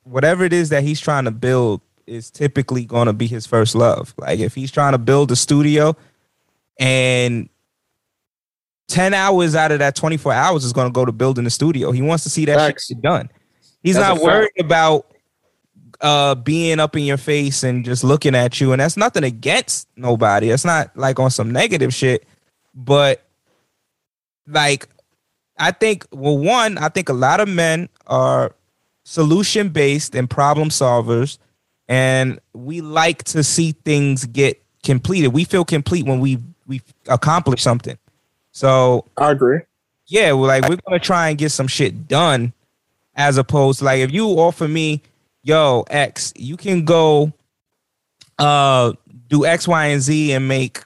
whatever 0.03 0.43
it 0.43 0.53
is 0.53 0.69
that 0.69 0.83
he's 0.83 0.99
trying 0.99 1.25
to 1.25 1.31
build 1.31 1.81
is 2.07 2.29
typically 2.31 2.85
going 2.85 3.07
to 3.07 3.13
be 3.13 3.27
his 3.27 3.45
first 3.45 3.75
love. 3.75 4.13
Like 4.17 4.39
if 4.39 4.55
he's 4.55 4.71
trying 4.71 4.93
to 4.93 4.97
build 4.97 5.31
a 5.31 5.35
studio 5.35 5.95
and 6.79 7.49
10 8.87 9.13
hours 9.13 9.55
out 9.55 9.71
of 9.71 9.79
that 9.79 9.95
24 9.95 10.33
hours 10.33 10.63
is 10.63 10.73
going 10.73 10.87
to 10.87 10.93
go 10.93 11.05
to 11.05 11.11
building 11.11 11.43
the 11.43 11.49
studio, 11.49 11.91
he 11.91 12.01
wants 12.01 12.23
to 12.23 12.29
see 12.29 12.45
that 12.45 12.57
Facts. 12.57 12.87
shit 12.87 13.01
done. 13.01 13.29
He's 13.81 13.95
That's 13.95 14.19
not 14.19 14.23
worried 14.23 14.51
about 14.59 15.11
uh 16.01 16.35
being 16.35 16.79
up 16.79 16.95
in 16.95 17.03
your 17.03 17.17
face 17.17 17.63
and 17.63 17.85
just 17.85 18.03
looking 18.03 18.35
at 18.35 18.59
you 18.59 18.73
and 18.73 18.81
that's 18.81 18.97
nothing 18.97 19.23
against 19.23 19.87
nobody 19.95 20.49
that's 20.49 20.65
not 20.65 20.95
like 20.97 21.19
on 21.19 21.31
some 21.31 21.49
negative 21.49 21.93
shit 21.93 22.25
but 22.73 23.23
like 24.45 24.89
i 25.57 25.71
think 25.71 26.05
well 26.11 26.37
one 26.37 26.77
i 26.79 26.89
think 26.89 27.07
a 27.07 27.13
lot 27.13 27.39
of 27.39 27.47
men 27.47 27.87
are 28.07 28.53
solution 29.05 29.69
based 29.69 30.15
and 30.15 30.29
problem 30.29 30.67
solvers 30.67 31.37
and 31.87 32.39
we 32.53 32.81
like 32.81 33.23
to 33.23 33.43
see 33.43 33.71
things 33.71 34.25
get 34.25 34.61
completed 34.83 35.29
we 35.29 35.43
feel 35.43 35.65
complete 35.65 36.05
when 36.05 36.19
we 36.19 36.37
we 36.67 36.81
accomplish 37.07 37.61
something 37.61 37.97
so 38.55 39.03
I 39.17 39.31
agree. 39.31 39.59
yeah, 40.07 40.31
we're 40.31 40.47
like 40.47 40.69
we're 40.69 40.77
gonna 40.87 40.97
try 40.97 41.27
and 41.27 41.37
get 41.37 41.51
some 41.51 41.67
shit 41.67 42.07
done, 42.07 42.53
as 43.13 43.37
opposed 43.37 43.79
to 43.79 43.85
like 43.85 43.99
if 43.99 44.13
you 44.13 44.27
offer 44.27 44.65
me, 44.65 45.01
yo, 45.43 45.83
X, 45.89 46.31
you 46.37 46.55
can 46.55 46.85
go, 46.85 47.33
uh, 48.39 48.93
do 49.27 49.45
X, 49.45 49.67
Y, 49.67 49.85
and 49.87 50.01
Z 50.01 50.31
and 50.31 50.47
make 50.47 50.81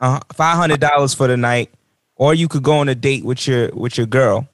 uh, 0.00 0.20
five 0.32 0.56
hundred 0.56 0.80
dollars 0.80 1.12
for 1.12 1.26
the 1.26 1.36
night, 1.36 1.70
or 2.14 2.32
you 2.32 2.48
could 2.48 2.62
go 2.62 2.78
on 2.78 2.88
a 2.88 2.94
date 2.94 3.26
with 3.26 3.46
your 3.46 3.68
with 3.74 3.98
your 3.98 4.06
girl. 4.06 4.48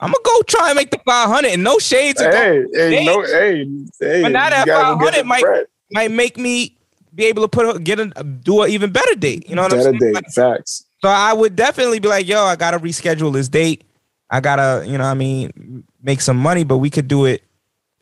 I'm 0.00 0.10
gonna 0.10 0.22
go 0.24 0.42
try 0.48 0.70
and 0.70 0.76
make 0.76 0.90
the 0.90 0.98
five 1.04 1.28
hundred, 1.28 1.52
and 1.52 1.62
no 1.62 1.78
shades. 1.78 2.20
of 2.20 2.32
Hey, 2.32 2.64
hey, 2.72 2.96
Hey. 2.96 3.04
no, 3.04 3.22
hey, 3.22 3.66
hey. 4.00 4.22
But 4.22 4.32
now 4.32 4.48
that 4.50 4.66
gotta 4.66 4.94
go 4.98 5.06
500 5.06 5.26
might- 5.26 5.42
bread. 5.42 5.66
might 5.92 6.10
make 6.10 6.38
me 6.38 6.76
be 7.14 7.26
able 7.26 7.42
to 7.42 7.48
put 7.48 7.76
a, 7.76 7.78
get 7.78 8.00
a 8.00 8.06
do 8.24 8.62
an 8.62 8.70
even 8.70 8.90
better 8.92 9.14
date. 9.14 9.48
You 9.48 9.56
know 9.56 9.62
what 9.62 9.72
I'm 9.72 9.78
Better 9.78 9.98
saying? 9.98 10.12
date, 10.14 10.32
facts. 10.32 10.84
So 11.02 11.08
I 11.08 11.32
would 11.32 11.54
definitely 11.56 11.98
be 11.98 12.08
like, 12.08 12.26
yo, 12.26 12.42
I 12.44 12.56
gotta 12.56 12.78
reschedule 12.78 13.32
this 13.32 13.48
date. 13.48 13.84
I 14.30 14.40
gotta, 14.40 14.84
you 14.86 14.96
know, 14.96 15.04
what 15.04 15.10
I 15.10 15.14
mean, 15.14 15.84
make 16.02 16.20
some 16.20 16.36
money, 16.36 16.62
but 16.64 16.78
we 16.78 16.88
could 16.88 17.08
do 17.08 17.24
it, 17.24 17.42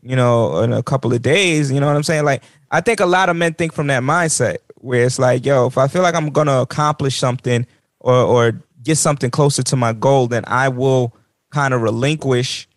you 0.02 0.14
know, 0.14 0.60
in 0.62 0.72
a 0.72 0.82
couple 0.82 1.12
of 1.12 1.22
days. 1.22 1.72
You 1.72 1.80
know 1.80 1.86
what 1.86 1.96
I'm 1.96 2.02
saying? 2.02 2.24
Like, 2.24 2.42
I 2.70 2.80
think 2.82 3.00
a 3.00 3.06
lot 3.06 3.28
of 3.30 3.36
men 3.36 3.54
think 3.54 3.72
from 3.72 3.86
that 3.86 4.02
mindset 4.02 4.58
where 4.76 5.04
it's 5.04 5.18
like, 5.18 5.46
yo, 5.46 5.66
if 5.66 5.78
I 5.78 5.88
feel 5.88 6.02
like 6.02 6.14
I'm 6.14 6.28
gonna 6.30 6.60
accomplish 6.60 7.16
something 7.16 7.66
or 8.00 8.14
or 8.14 8.62
get 8.84 8.96
something 8.98 9.30
closer 9.30 9.62
to 9.64 9.74
my 9.76 9.92
goal, 9.94 10.26
then 10.28 10.44
I 10.46 10.68
will 10.68 11.14
kind 11.50 11.74
of 11.74 11.82
relinquish 11.82 12.68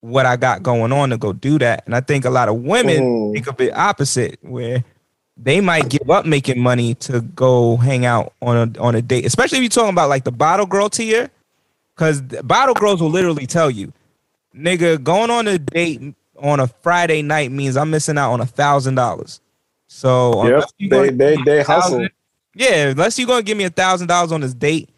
what 0.00 0.26
I 0.26 0.36
got 0.36 0.62
going 0.62 0.92
on 0.92 1.10
to 1.10 1.16
go 1.18 1.32
do 1.32 1.58
that. 1.58 1.84
And 1.86 1.94
I 1.94 2.00
think 2.00 2.24
a 2.24 2.30
lot 2.30 2.48
of 2.48 2.56
women 2.56 3.02
Mhm. 3.02 3.32
think 3.34 3.46
a 3.48 3.52
bit 3.52 3.76
opposite, 3.76 4.38
where 4.42 4.84
they 5.36 5.60
might 5.60 5.88
give 5.88 6.08
up 6.10 6.24
making 6.26 6.60
money 6.60 6.94
to 6.94 7.20
go 7.20 7.76
hang 7.76 8.06
out 8.06 8.32
on 8.40 8.56
a 8.76 8.80
on 8.80 8.94
a 8.94 9.02
date, 9.02 9.26
especially 9.26 9.58
if 9.58 9.62
you're 9.62 9.68
talking 9.68 9.90
about 9.90 10.08
like 10.08 10.24
the 10.24 10.32
bottle 10.32 10.66
girl 10.66 10.88
tier, 10.88 11.30
because 11.94 12.20
bottle 12.22 12.74
girls 12.74 13.00
will 13.02 13.10
literally 13.10 13.46
tell 13.46 13.70
you, 13.70 13.92
nigga, 14.56 15.02
going 15.02 15.30
on 15.30 15.46
a 15.48 15.58
date 15.58 16.00
on 16.40 16.60
a 16.60 16.66
Friday 16.66 17.22
night 17.22 17.50
means 17.50 17.76
I'm 17.76 17.90
missing 17.90 18.16
out 18.18 18.32
on 18.32 18.40
a 18.40 18.46
thousand 18.46 18.94
dollars. 18.94 19.40
So 19.88 20.46
Yep, 20.46 20.64
they 20.90 21.10
they 21.10 21.36
they 21.44 21.62
hustle. 21.62 22.06
yeah, 22.54 22.88
unless 22.88 23.18
you're 23.18 23.26
gonna 23.28 23.42
give 23.42 23.58
me 23.58 23.64
a 23.64 23.70
thousand 23.70 24.06
dollars 24.08 24.32
on 24.32 24.40
this 24.40 24.54
date, 24.54 24.88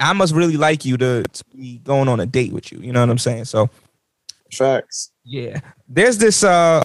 I 0.00 0.12
must 0.12 0.34
really 0.34 0.56
like 0.56 0.84
you 0.84 0.96
to, 0.96 1.22
to 1.22 1.44
be 1.54 1.78
going 1.78 2.08
on 2.08 2.20
a 2.20 2.26
date 2.26 2.52
with 2.52 2.72
you. 2.72 2.78
You 2.78 2.92
know 2.92 3.00
what 3.00 3.10
I'm 3.10 3.18
saying? 3.18 3.44
So 3.44 3.70
Facts. 4.52 5.12
yeah. 5.24 5.60
There's 5.88 6.18
this 6.18 6.42
uh 6.42 6.82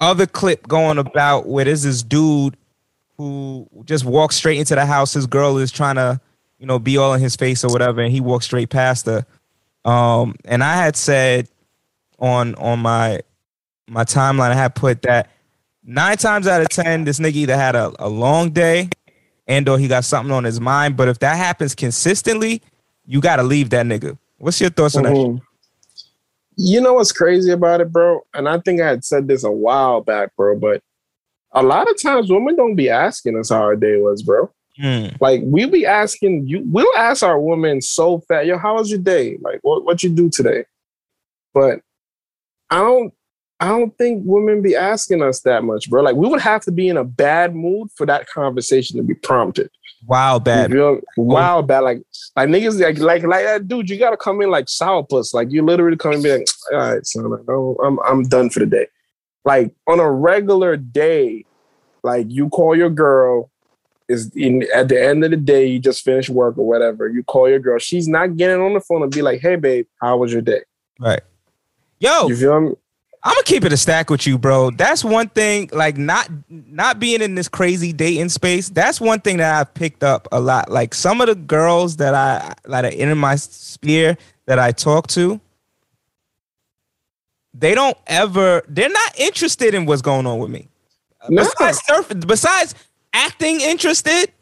other 0.00 0.26
clip 0.26 0.68
going 0.68 0.98
about 0.98 1.46
where 1.46 1.64
there's 1.64 1.82
this 1.82 2.02
dude 2.02 2.56
who 3.16 3.68
just 3.84 4.04
walks 4.04 4.36
straight 4.36 4.58
into 4.58 4.74
the 4.74 4.84
house. 4.84 5.14
His 5.14 5.26
girl 5.26 5.56
is 5.58 5.70
trying 5.70 5.96
to, 5.96 6.20
you 6.58 6.66
know, 6.66 6.78
be 6.78 6.98
all 6.98 7.14
in 7.14 7.20
his 7.20 7.36
face 7.36 7.64
or 7.64 7.68
whatever, 7.72 8.00
and 8.00 8.12
he 8.12 8.20
walks 8.20 8.46
straight 8.46 8.70
past 8.70 9.06
her. 9.06 9.24
Um, 9.84 10.34
and 10.44 10.62
I 10.64 10.74
had 10.74 10.96
said 10.96 11.48
on 12.18 12.54
on 12.56 12.80
my 12.80 13.20
my 13.88 14.04
timeline, 14.04 14.50
I 14.50 14.54
had 14.54 14.74
put 14.74 15.02
that 15.02 15.30
nine 15.84 16.16
times 16.16 16.46
out 16.46 16.60
of 16.60 16.68
ten, 16.68 17.04
this 17.04 17.20
nigga 17.20 17.34
either 17.34 17.56
had 17.56 17.76
a, 17.76 17.92
a 17.98 18.08
long 18.08 18.50
day 18.50 18.88
and 19.46 19.68
or 19.68 19.78
he 19.78 19.88
got 19.88 20.04
something 20.04 20.32
on 20.32 20.44
his 20.44 20.60
mind. 20.60 20.96
But 20.96 21.08
if 21.08 21.18
that 21.20 21.36
happens 21.36 21.74
consistently, 21.74 22.62
you 23.06 23.20
gotta 23.20 23.42
leave 23.42 23.70
that 23.70 23.86
nigga. 23.86 24.18
What's 24.38 24.60
your 24.60 24.70
thoughts 24.70 24.96
on 24.96 25.04
that? 25.04 25.12
Mhm. 25.12 25.40
You 26.56 26.80
know 26.80 26.94
what's 26.94 27.12
crazy 27.12 27.50
about 27.50 27.80
it, 27.80 27.90
bro? 27.92 28.20
And 28.32 28.48
I 28.48 28.58
think 28.60 28.80
I 28.80 28.88
had 28.88 29.04
said 29.04 29.26
this 29.26 29.44
a 29.44 29.50
while 29.50 30.00
back, 30.00 30.34
bro, 30.36 30.56
but 30.56 30.82
a 31.52 31.62
lot 31.62 31.90
of 31.90 32.00
times 32.00 32.30
women 32.30 32.56
don't 32.56 32.74
be 32.74 32.90
asking 32.90 33.38
us 33.38 33.50
how 33.50 33.62
our 33.62 33.76
day 33.76 33.96
was, 33.96 34.22
bro. 34.22 34.50
Hmm. 34.76 35.06
Like 35.20 35.40
we 35.44 35.66
be 35.66 35.86
asking 35.86 36.48
you, 36.48 36.64
we'll 36.66 36.96
ask 36.96 37.22
our 37.22 37.40
women 37.40 37.80
so 37.80 38.20
fat, 38.26 38.46
yo, 38.46 38.58
how 38.58 38.74
was 38.74 38.90
your 38.90 38.98
day? 38.98 39.38
Like 39.40 39.60
what 39.62 39.84
what 39.84 40.02
you 40.02 40.10
do 40.10 40.28
today? 40.28 40.64
But 41.52 41.80
I 42.70 42.78
don't 42.78 43.14
I 43.60 43.68
don't 43.68 43.96
think 43.96 44.22
women 44.26 44.62
be 44.62 44.74
asking 44.74 45.22
us 45.22 45.40
that 45.40 45.64
much, 45.64 45.88
bro. 45.88 46.02
Like 46.02 46.16
we 46.16 46.28
would 46.28 46.40
have 46.40 46.62
to 46.64 46.72
be 46.72 46.88
in 46.88 46.96
a 46.96 47.04
bad 47.04 47.54
mood 47.54 47.88
for 47.96 48.04
that 48.06 48.26
conversation 48.28 48.96
to 48.96 49.02
be 49.02 49.14
prompted. 49.14 49.70
Wow, 50.06 50.38
bad. 50.38 50.70
You 50.70 50.76
feel- 50.76 51.00
wow, 51.16 51.62
bad. 51.62 51.80
Like, 51.80 52.02
like 52.36 52.48
niggas, 52.48 52.78
like, 52.80 52.98
like, 52.98 53.22
like 53.22 53.44
that 53.44 53.68
dude. 53.68 53.88
You 53.88 53.98
gotta 53.98 54.16
come 54.16 54.42
in 54.42 54.50
like 54.50 54.66
sourpuss. 54.66 55.32
Like, 55.32 55.50
you 55.50 55.62
literally 55.64 55.96
come 55.96 56.12
in 56.12 56.16
and 56.16 56.24
be 56.24 56.30
like, 56.32 56.48
all 56.72 56.78
right, 56.78 57.06
son, 57.06 57.30
like, 57.30 57.48
oh, 57.48 57.76
I'm, 57.82 57.98
I'm 58.00 58.24
done 58.24 58.50
for 58.50 58.58
the 58.58 58.66
day. 58.66 58.86
Like 59.44 59.72
on 59.86 60.00
a 60.00 60.10
regular 60.10 60.76
day, 60.76 61.44
like 62.02 62.26
you 62.28 62.48
call 62.48 62.76
your 62.76 62.90
girl. 62.90 63.50
Is 64.06 64.30
in 64.36 64.66
at 64.74 64.88
the 64.88 65.02
end 65.02 65.24
of 65.24 65.30
the 65.30 65.36
day, 65.38 65.64
you 65.64 65.78
just 65.78 66.04
finish 66.04 66.28
work 66.28 66.58
or 66.58 66.66
whatever. 66.66 67.08
You 67.08 67.22
call 67.24 67.48
your 67.48 67.58
girl. 67.58 67.78
She's 67.78 68.06
not 68.06 68.36
getting 68.36 68.60
on 68.60 68.74
the 68.74 68.80
phone 68.80 69.02
and 69.02 69.10
be 69.10 69.22
like, 69.22 69.40
"Hey, 69.40 69.56
babe, 69.56 69.86
how 69.98 70.18
was 70.18 70.30
your 70.30 70.42
day?" 70.42 70.60
Right. 71.00 71.22
Yo, 72.00 72.28
You 72.28 72.36
feel 72.36 72.60
me? 72.60 72.74
I'm 73.26 73.34
gonna 73.34 73.44
keep 73.44 73.64
it 73.64 73.72
a 73.72 73.76
stack 73.78 74.10
with 74.10 74.26
you, 74.26 74.36
bro. 74.36 74.70
That's 74.70 75.02
one 75.02 75.30
thing. 75.30 75.70
Like 75.72 75.96
not 75.96 76.28
not 76.50 77.00
being 77.00 77.22
in 77.22 77.34
this 77.34 77.48
crazy 77.48 77.90
dating 77.90 78.28
space. 78.28 78.68
That's 78.68 79.00
one 79.00 79.20
thing 79.20 79.38
that 79.38 79.58
I've 79.58 79.72
picked 79.72 80.04
up 80.04 80.28
a 80.30 80.38
lot. 80.38 80.70
Like 80.70 80.92
some 80.92 81.22
of 81.22 81.28
the 81.28 81.34
girls 81.34 81.96
that 81.96 82.14
I 82.14 82.52
that 82.64 82.84
are 82.84 82.88
in 82.88 83.16
my 83.16 83.36
sphere 83.36 84.18
that 84.44 84.58
I 84.58 84.72
talk 84.72 85.06
to, 85.08 85.40
they 87.54 87.74
don't 87.74 87.96
ever. 88.08 88.62
They're 88.68 88.90
not 88.90 89.18
interested 89.18 89.74
in 89.74 89.86
what's 89.86 90.02
going 90.02 90.26
on 90.26 90.38
with 90.38 90.50
me. 90.50 90.68
No. 91.30 91.44
Besides 91.44 91.80
surf, 91.86 92.12
besides 92.26 92.74
acting 93.14 93.62
interested. 93.62 94.32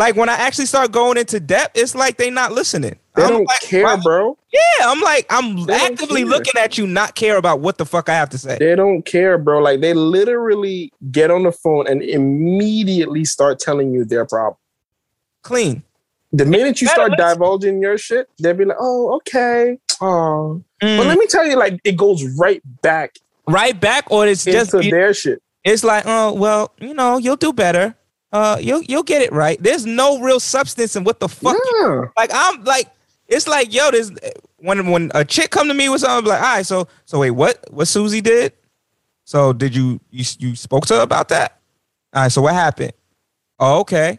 Like 0.00 0.16
when 0.16 0.30
I 0.30 0.32
actually 0.32 0.64
start 0.64 0.92
going 0.92 1.18
into 1.18 1.38
depth, 1.40 1.76
it's 1.76 1.94
like 1.94 2.16
they 2.16 2.30
not 2.30 2.52
listening. 2.52 2.98
They 3.16 3.22
I'm 3.22 3.28
don't 3.28 3.44
like, 3.44 3.60
care, 3.60 3.84
why- 3.84 3.96
bro. 4.02 4.38
Yeah, 4.50 4.60
I'm 4.90 4.98
like, 5.02 5.26
I'm 5.28 5.66
They 5.66 5.74
actively 5.74 6.24
looking 6.24 6.54
at 6.58 6.78
you, 6.78 6.86
not 6.86 7.14
care 7.14 7.36
about 7.36 7.60
what 7.60 7.76
the 7.76 7.84
fuck 7.84 8.08
I 8.08 8.14
have 8.14 8.30
to 8.30 8.38
say. 8.38 8.56
They 8.58 8.74
don't 8.74 9.02
care, 9.04 9.36
bro. 9.36 9.60
Like 9.60 9.82
they 9.82 9.92
literally 9.92 10.90
get 11.12 11.30
on 11.30 11.42
the 11.42 11.52
phone 11.52 11.86
and 11.86 12.02
immediately 12.02 13.26
start 13.26 13.58
telling 13.58 13.92
you 13.92 14.06
their 14.06 14.24
problem. 14.24 14.56
Clean. 15.42 15.82
The 16.32 16.46
minute 16.46 16.80
you 16.80 16.86
start 16.88 17.10
listen. 17.10 17.26
divulging 17.28 17.82
your 17.82 17.98
shit, 17.98 18.28
they'll 18.38 18.54
be 18.54 18.64
like, 18.64 18.78
"Oh, 18.80 19.16
okay." 19.16 19.78
Oh, 20.00 20.62
but 20.80 20.86
Mm. 20.88 21.06
let 21.08 21.18
me 21.18 21.26
tell 21.26 21.46
you, 21.46 21.56
like 21.56 21.78
it 21.84 21.98
goes 21.98 22.24
right 22.38 22.62
back 22.80 23.16
right 23.46 23.78
back, 23.78 24.10
or 24.10 24.26
it's 24.26 24.44
just 24.46 24.72
their 24.72 25.12
shit. 25.12 25.42
it's 25.62 25.84
like, 25.84 26.04
oh 26.06 26.32
well, 26.32 26.72
you 26.80 26.94
know, 26.94 27.18
you'll 27.18 27.36
do 27.36 27.52
better. 27.52 27.94
Uh, 28.32 28.56
you'll 28.60 28.82
you'll 28.82 29.02
get 29.02 29.22
it 29.22 29.32
right. 29.32 29.60
There's 29.62 29.84
no 29.86 30.20
real 30.20 30.38
substance 30.40 30.94
in 30.96 31.04
what 31.04 31.18
the 31.20 31.28
fuck. 31.28 31.56
you- 31.56 31.78
Yeah, 31.82 32.04
like 32.16 32.30
I'm 32.32 32.62
like, 32.64 32.88
it's 33.26 33.48
like, 33.48 33.72
yo, 33.74 33.90
this 33.90 34.10
when 34.58 34.90
when 34.90 35.10
a 35.14 35.24
chick 35.24 35.50
come 35.50 35.68
to 35.68 35.74
me 35.74 35.88
with 35.88 36.00
something, 36.02 36.30
I'm 36.30 36.38
like, 36.38 36.42
all 36.48 36.56
right, 36.56 36.66
so 36.66 36.86
so 37.06 37.18
wait, 37.20 37.32
what 37.32 37.58
what 37.70 37.86
Susie 37.88 38.20
did? 38.20 38.52
So 39.24 39.52
did 39.52 39.74
you 39.74 40.00
you 40.10 40.24
you 40.38 40.54
spoke 40.56 40.86
to 40.86 40.94
her 40.96 41.02
about 41.02 41.28
that? 41.30 41.58
All 42.14 42.22
right, 42.22 42.32
so 42.32 42.42
what 42.42 42.54
happened? 42.54 42.92
Oh, 43.58 43.80
okay. 43.80 44.18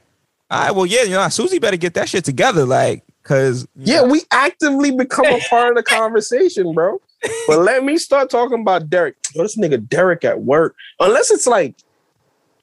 All 0.50 0.60
right, 0.66 0.72
well, 0.76 0.86
yeah, 0.86 1.04
you 1.04 1.12
know, 1.12 1.28
Susie 1.30 1.60
better 1.60 1.78
get 1.78 1.94
that 1.94 2.10
shit 2.10 2.26
together, 2.26 2.66
like, 2.66 3.04
cause 3.24 3.66
yeah. 3.76 4.02
We 4.04 4.22
actively 4.32 4.92
become 4.92 5.26
a 5.26 5.40
part 5.50 5.70
of 5.70 5.76
the 5.78 5.84
conversation, 5.84 6.74
bro. 6.74 7.00
But 7.48 7.60
let 7.60 7.84
me 7.86 7.98
start 7.98 8.30
talking 8.30 8.60
about 8.62 8.90
Derek. 8.90 9.16
Yo, 9.34 9.44
this 9.44 9.58
nigga 9.58 9.88
Derek 9.88 10.26
at 10.26 10.42
work. 10.42 10.76
Unless 11.00 11.32
it's 11.32 11.48
like 11.48 11.76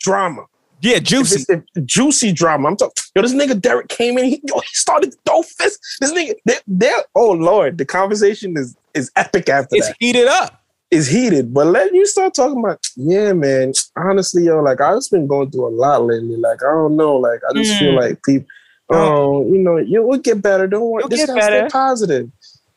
drama. 0.00 0.44
Yeah, 0.80 0.98
juicy. 0.98 1.40
it's 1.48 1.48
if 1.76 1.84
juicy 1.86 2.32
drama. 2.32 2.68
I'm 2.68 2.76
talking. 2.76 2.92
Yo, 3.14 3.22
this 3.22 3.34
nigga 3.34 3.60
Derek 3.60 3.88
came 3.88 4.18
in. 4.18 4.26
He, 4.26 4.40
yo, 4.44 4.60
he 4.60 4.68
started 4.72 5.12
to 5.12 5.18
throw 5.26 5.42
fists. 5.42 5.98
This 6.00 6.12
nigga, 6.12 6.34
they, 6.44 6.54
they're, 6.66 7.04
oh 7.14 7.32
lord, 7.32 7.78
the 7.78 7.84
conversation 7.84 8.56
is 8.56 8.76
is 8.94 9.10
epic 9.16 9.48
after 9.48 9.76
It's 9.76 9.86
that. 9.86 9.90
It's 9.92 9.98
heated 10.00 10.28
up. 10.28 10.62
It's 10.90 11.06
heated. 11.06 11.52
But 11.52 11.66
let 11.66 11.92
you 11.92 12.06
start 12.06 12.32
talking 12.34 12.58
about, 12.60 12.80
yeah, 12.96 13.32
man. 13.34 13.72
Honestly, 13.96 14.44
yo, 14.44 14.60
like 14.62 14.80
I've 14.80 14.96
just 14.96 15.10
been 15.10 15.26
going 15.26 15.50
through 15.50 15.66
a 15.68 15.74
lot 15.74 16.04
lately. 16.04 16.36
Like 16.36 16.62
I 16.62 16.70
don't 16.70 16.96
know. 16.96 17.16
Like 17.16 17.40
I 17.48 17.52
just 17.54 17.78
feel 17.78 17.92
Mm. 17.92 18.00
like 18.00 18.22
people. 18.24 18.46
Oh, 18.90 19.44
you 19.46 19.58
know, 19.58 19.76
you 19.76 20.02
will 20.02 20.18
get 20.18 20.40
better. 20.40 20.66
Don't 20.66 20.80
worry. 20.88 21.02
You'll 21.02 21.10
Just 21.10 21.26
get 21.26 21.36
better. 21.36 21.68
positive. 21.68 22.30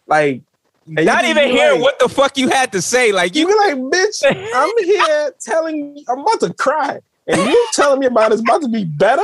Like, 0.08 0.42
and 0.86 1.06
Not 1.06 1.24
even 1.24 1.48
hear 1.50 1.72
like- 1.72 1.82
what 1.82 2.00
the 2.00 2.10
fuck 2.10 2.38
you 2.38 2.50
had 2.50 2.74
to 2.74 2.82
say. 2.82 3.14
Like 3.14 3.34
you 3.34 3.42
you 3.42 3.48
be 3.48 3.54
like, 3.54 3.76
bitch, 3.78 4.52
I'm 4.54 4.72
here 4.86 5.34
telling 5.40 5.96
you, 5.96 6.04
I'm 6.10 6.20
about 6.20 6.42
to 6.42 6.54
cry. 6.54 7.00
And 7.28 7.38
you 7.50 7.68
telling 7.74 8.00
me 8.00 8.08
about 8.08 8.32
it's 8.32 8.42
about 8.42 8.62
to 8.62 8.68
be 8.68 8.84
better? 8.84 9.24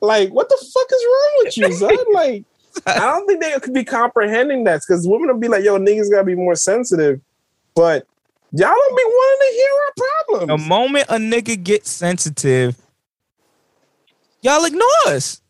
Like, 0.00 0.30
what 0.30 0.48
the 0.48 0.56
fuck 0.56 0.86
is 0.92 1.04
wrong 1.06 1.32
with 1.38 1.56
you, 1.56 1.72
son? 1.72 1.96
Like, 2.14 2.44
I 2.86 2.98
don't 2.98 3.26
think 3.26 3.40
they 3.40 3.58
could 3.60 3.74
be 3.74 3.84
comprehending 3.84 4.64
that 4.64 4.80
because 4.86 5.06
women 5.06 5.28
will 5.28 5.38
be 5.38 5.48
like, 5.48 5.64
yo, 5.64 5.78
niggas 5.78 6.10
gotta 6.10 6.24
be 6.24 6.34
more 6.34 6.54
sensitive 6.54 7.20
But 7.74 8.06
y'all 8.52 8.74
don't 8.74 8.96
be 8.96 9.04
wanting 9.04 9.48
to 9.48 9.54
hear 9.54 9.70
our 9.84 10.46
problems. 10.48 10.62
The 10.62 10.68
moment 10.68 11.06
a 11.08 11.16
nigga 11.16 11.62
gets 11.62 11.90
sensitive, 11.90 12.76
y'all 14.40 14.64
ignore 14.64 14.88
us. 15.06 15.42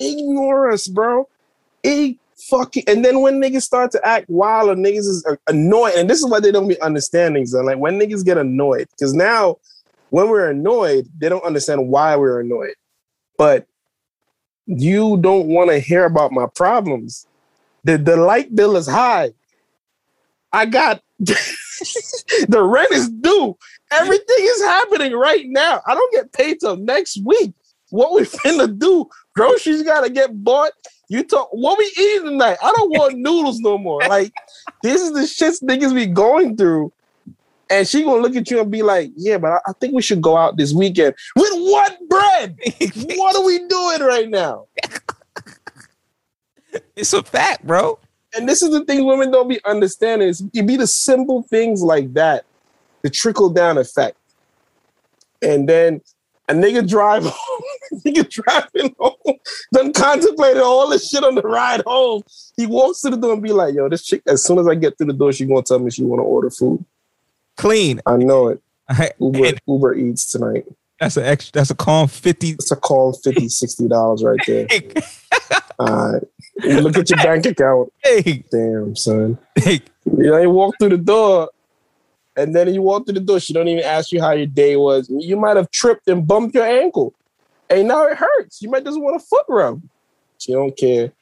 Ignore 0.00 0.70
us, 0.72 0.86
bro. 0.86 1.28
It 1.82 2.16
fucking 2.48 2.84
and 2.86 3.04
then 3.04 3.20
when 3.20 3.40
niggas 3.40 3.62
start 3.62 3.90
to 3.92 4.06
act 4.06 4.30
wild 4.30 4.70
or 4.70 4.74
niggas 4.76 4.98
is 4.98 5.26
annoyed, 5.48 5.94
and 5.96 6.08
this 6.08 6.20
is 6.20 6.28
why 6.28 6.40
they 6.40 6.52
don't 6.52 6.68
be 6.68 6.80
understanding. 6.80 7.46
So 7.46 7.60
like 7.60 7.78
when 7.78 7.98
niggas 7.98 8.24
get 8.24 8.38
annoyed, 8.38 8.88
because 8.90 9.14
now 9.14 9.56
when 10.10 10.28
we're 10.28 10.50
annoyed, 10.50 11.08
they 11.18 11.28
don't 11.28 11.44
understand 11.44 11.88
why 11.88 12.16
we're 12.16 12.40
annoyed. 12.40 12.74
But 13.36 13.66
you 14.66 15.16
don't 15.18 15.46
want 15.46 15.70
to 15.70 15.78
hear 15.78 16.04
about 16.04 16.32
my 16.32 16.46
problems. 16.54 17.26
The 17.84 17.96
the 17.96 18.16
light 18.16 18.54
bill 18.54 18.76
is 18.76 18.86
high. 18.86 19.32
I 20.52 20.66
got 20.66 21.02
the 21.18 22.62
rent 22.62 22.92
is 22.92 23.08
due. 23.08 23.56
Everything 23.90 24.36
is 24.40 24.62
happening 24.62 25.12
right 25.12 25.44
now. 25.46 25.80
I 25.86 25.94
don't 25.94 26.12
get 26.12 26.32
paid 26.32 26.60
till 26.60 26.76
next 26.76 27.24
week. 27.24 27.52
What 27.90 28.12
we 28.12 28.22
finna 28.22 28.78
do? 28.78 29.08
Groceries 29.34 29.82
gotta 29.82 30.10
get 30.10 30.44
bought. 30.44 30.72
You 31.08 31.24
talk 31.24 31.48
what 31.52 31.78
we 31.78 31.90
eating 31.98 32.26
tonight? 32.26 32.58
I 32.62 32.72
don't 32.76 32.90
want 32.90 33.14
noodles 33.18 33.60
no 33.60 33.78
more. 33.78 34.00
Like 34.00 34.32
this 34.82 35.00
is 35.00 35.12
the 35.12 35.26
shit 35.26 35.54
niggas 35.66 35.94
be 35.94 36.06
going 36.06 36.56
through. 36.56 36.92
And 37.70 37.86
she 37.86 38.02
gonna 38.02 38.22
look 38.22 38.36
at 38.36 38.50
you 38.50 38.60
and 38.60 38.70
be 38.70 38.82
like, 38.82 39.10
"Yeah, 39.16 39.38
but 39.38 39.52
I, 39.52 39.58
I 39.68 39.72
think 39.80 39.94
we 39.94 40.02
should 40.02 40.22
go 40.22 40.36
out 40.36 40.56
this 40.56 40.72
weekend 40.72 41.14
with 41.36 41.52
what 41.52 41.98
bread? 42.08 42.58
what 43.16 43.36
are 43.36 43.44
we 43.44 43.66
doing 43.68 44.00
right 44.00 44.28
now?" 44.28 44.66
It's 46.96 47.12
a 47.12 47.22
fact, 47.22 47.66
bro. 47.66 47.98
And 48.36 48.48
this 48.48 48.62
is 48.62 48.70
the 48.70 48.84
thing 48.84 49.06
women 49.06 49.30
don't 49.30 49.48
be 49.48 49.60
understanding. 49.64 50.28
Is 50.28 50.42
it 50.52 50.66
be 50.66 50.76
the 50.76 50.86
simple 50.86 51.42
things 51.44 51.82
like 51.82 52.12
that, 52.14 52.44
the 53.02 53.10
trickle 53.10 53.50
down 53.50 53.78
effect. 53.78 54.16
And 55.40 55.68
then 55.68 56.00
a 56.48 56.54
nigga 56.54 56.86
drive 56.86 57.24
home, 57.26 57.62
nigga 58.04 58.28
driving 58.28 58.94
home, 58.98 59.38
done 59.72 59.92
contemplated 59.92 60.62
all 60.62 60.88
this 60.88 61.08
shit 61.08 61.24
on 61.24 61.34
the 61.34 61.42
ride 61.42 61.82
home. 61.86 62.22
He 62.56 62.66
walks 62.66 63.02
to 63.02 63.10
the 63.10 63.16
door 63.16 63.34
and 63.34 63.42
be 63.42 63.52
like, 63.52 63.74
yo, 63.74 63.88
this 63.88 64.04
chick, 64.04 64.22
as 64.26 64.44
soon 64.44 64.58
as 64.58 64.66
I 64.66 64.74
get 64.74 64.98
through 64.98 65.08
the 65.08 65.12
door, 65.12 65.32
she 65.32 65.46
gonna 65.46 65.62
tell 65.62 65.78
me 65.78 65.90
she 65.90 66.02
wanna 66.02 66.22
order 66.22 66.50
food. 66.50 66.84
Clean. 67.58 68.00
I 68.06 68.16
know 68.16 68.48
it. 68.48 68.62
Uber, 69.20 69.44
And 69.46 69.60
Uber 69.66 69.94
Eats 69.94 70.30
tonight. 70.32 70.64
that's 70.98 71.16
an 71.18 71.24
extra. 71.24 71.52
That's 71.52 71.70
a 71.70 71.74
calm 71.74 72.08
fifty. 72.08 72.50
It's 72.52 72.70
a 72.70 72.76
call 72.76 73.12
50 73.12 73.46
$60 73.46 74.24
right 74.24 74.38
there. 74.46 74.66
All 75.78 76.12
right. 76.12 76.22
You 76.62 76.80
look 76.80 76.96
at 76.96 77.08
your 77.10 77.18
bank 77.18 77.44
account. 77.46 77.92
Hey, 78.02 78.42
Damn, 78.50 78.96
son. 78.96 79.38
hey, 79.56 79.80
You 80.06 80.30
know, 80.30 80.38
you 80.38 80.50
walk 80.50 80.74
through 80.80 80.88
the 80.88 80.96
door, 80.98 81.50
and 82.36 82.54
then 82.56 82.72
you 82.74 82.82
walk 82.82 83.04
through 83.06 83.14
the 83.14 83.20
door. 83.20 83.38
She 83.38 83.52
don't 83.52 83.68
even 83.68 83.84
ask 83.84 84.10
you 84.10 84.20
how 84.20 84.32
your 84.32 84.46
day 84.46 84.76
was. 84.76 85.08
You 85.10 85.36
might 85.36 85.56
have 85.56 85.70
tripped 85.70 86.08
and 86.08 86.26
bumped 86.26 86.54
your 86.56 86.64
ankle, 86.66 87.14
and 87.70 87.86
now 87.86 88.06
it 88.08 88.16
hurts. 88.16 88.60
You 88.62 88.70
might 88.70 88.84
just 88.84 88.98
want 89.00 89.16
a 89.16 89.20
foot 89.20 89.44
rub. 89.48 89.82
She 90.38 90.52
don't 90.52 90.76
care. 90.76 91.12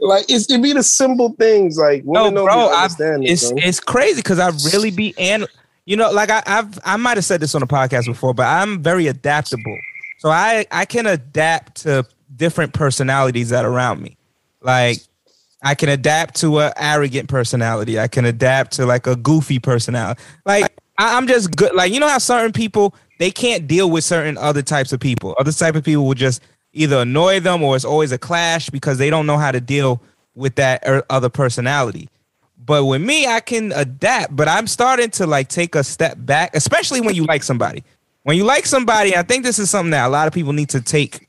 Like 0.00 0.24
it's 0.28 0.50
it 0.50 0.62
be 0.62 0.72
the 0.72 0.82
simple 0.82 1.34
things. 1.38 1.76
Like 1.76 2.04
no, 2.06 2.30
bro. 2.30 2.68
I, 2.70 2.88
it's 2.98 3.52
it's 3.56 3.78
crazy 3.80 4.16
because 4.16 4.38
I 4.38 4.48
really 4.74 4.90
be 4.90 5.14
and 5.18 5.46
you 5.84 5.96
know, 5.96 6.10
like 6.10 6.30
I, 6.30 6.42
I've 6.46 6.78
I 6.84 6.96
might 6.96 7.16
have 7.16 7.24
said 7.24 7.40
this 7.40 7.54
on 7.54 7.60
the 7.60 7.66
podcast 7.66 8.06
before, 8.06 8.34
but 8.34 8.46
I'm 8.46 8.82
very 8.82 9.06
adaptable. 9.06 9.78
So 10.18 10.30
I 10.30 10.66
I 10.70 10.84
can 10.84 11.06
adapt 11.06 11.82
to 11.82 12.06
different 12.34 12.72
personalities 12.72 13.50
that 13.50 13.64
are 13.64 13.72
around 13.72 14.02
me. 14.02 14.16
Like 14.60 14.98
I 15.62 15.74
can 15.74 15.88
adapt 15.88 16.36
to 16.36 16.60
a 16.60 16.72
arrogant 16.76 17.28
personality. 17.28 17.98
I 17.98 18.08
can 18.08 18.24
adapt 18.24 18.72
to 18.72 18.86
like 18.86 19.06
a 19.06 19.16
goofy 19.16 19.58
personality. 19.58 20.22
Like 20.44 20.64
I, 20.98 21.16
I'm 21.16 21.26
just 21.26 21.56
good. 21.56 21.74
Like 21.74 21.92
you 21.92 22.00
know 22.00 22.08
how 22.08 22.18
certain 22.18 22.52
people 22.52 22.94
they 23.18 23.30
can't 23.30 23.66
deal 23.66 23.90
with 23.90 24.04
certain 24.04 24.38
other 24.38 24.62
types 24.62 24.92
of 24.92 25.00
people. 25.00 25.34
Other 25.38 25.52
type 25.52 25.74
of 25.74 25.84
people 25.84 26.06
will 26.06 26.14
just 26.14 26.42
either 26.72 26.98
annoy 26.98 27.40
them 27.40 27.62
or 27.62 27.76
it's 27.76 27.84
always 27.84 28.12
a 28.12 28.18
clash 28.18 28.70
because 28.70 28.98
they 28.98 29.10
don't 29.10 29.26
know 29.26 29.36
how 29.36 29.52
to 29.52 29.60
deal 29.60 30.02
with 30.34 30.54
that 30.56 30.82
er- 30.86 31.04
other 31.10 31.28
personality. 31.28 32.08
But 32.64 32.84
with 32.84 33.02
me, 33.02 33.26
I 33.26 33.40
can 33.40 33.72
adapt. 33.72 34.36
But 34.36 34.48
I'm 34.48 34.66
starting 34.66 35.10
to 35.12 35.26
like 35.26 35.48
take 35.48 35.74
a 35.74 35.82
step 35.82 36.16
back, 36.18 36.54
especially 36.54 37.00
when 37.00 37.14
you 37.14 37.24
like 37.24 37.42
somebody. 37.42 37.82
When 38.22 38.36
you 38.36 38.44
like 38.44 38.66
somebody, 38.66 39.16
I 39.16 39.22
think 39.22 39.44
this 39.44 39.58
is 39.58 39.68
something 39.68 39.90
that 39.90 40.06
a 40.06 40.08
lot 40.08 40.28
of 40.28 40.32
people 40.32 40.52
need 40.52 40.68
to 40.70 40.80
take. 40.80 41.28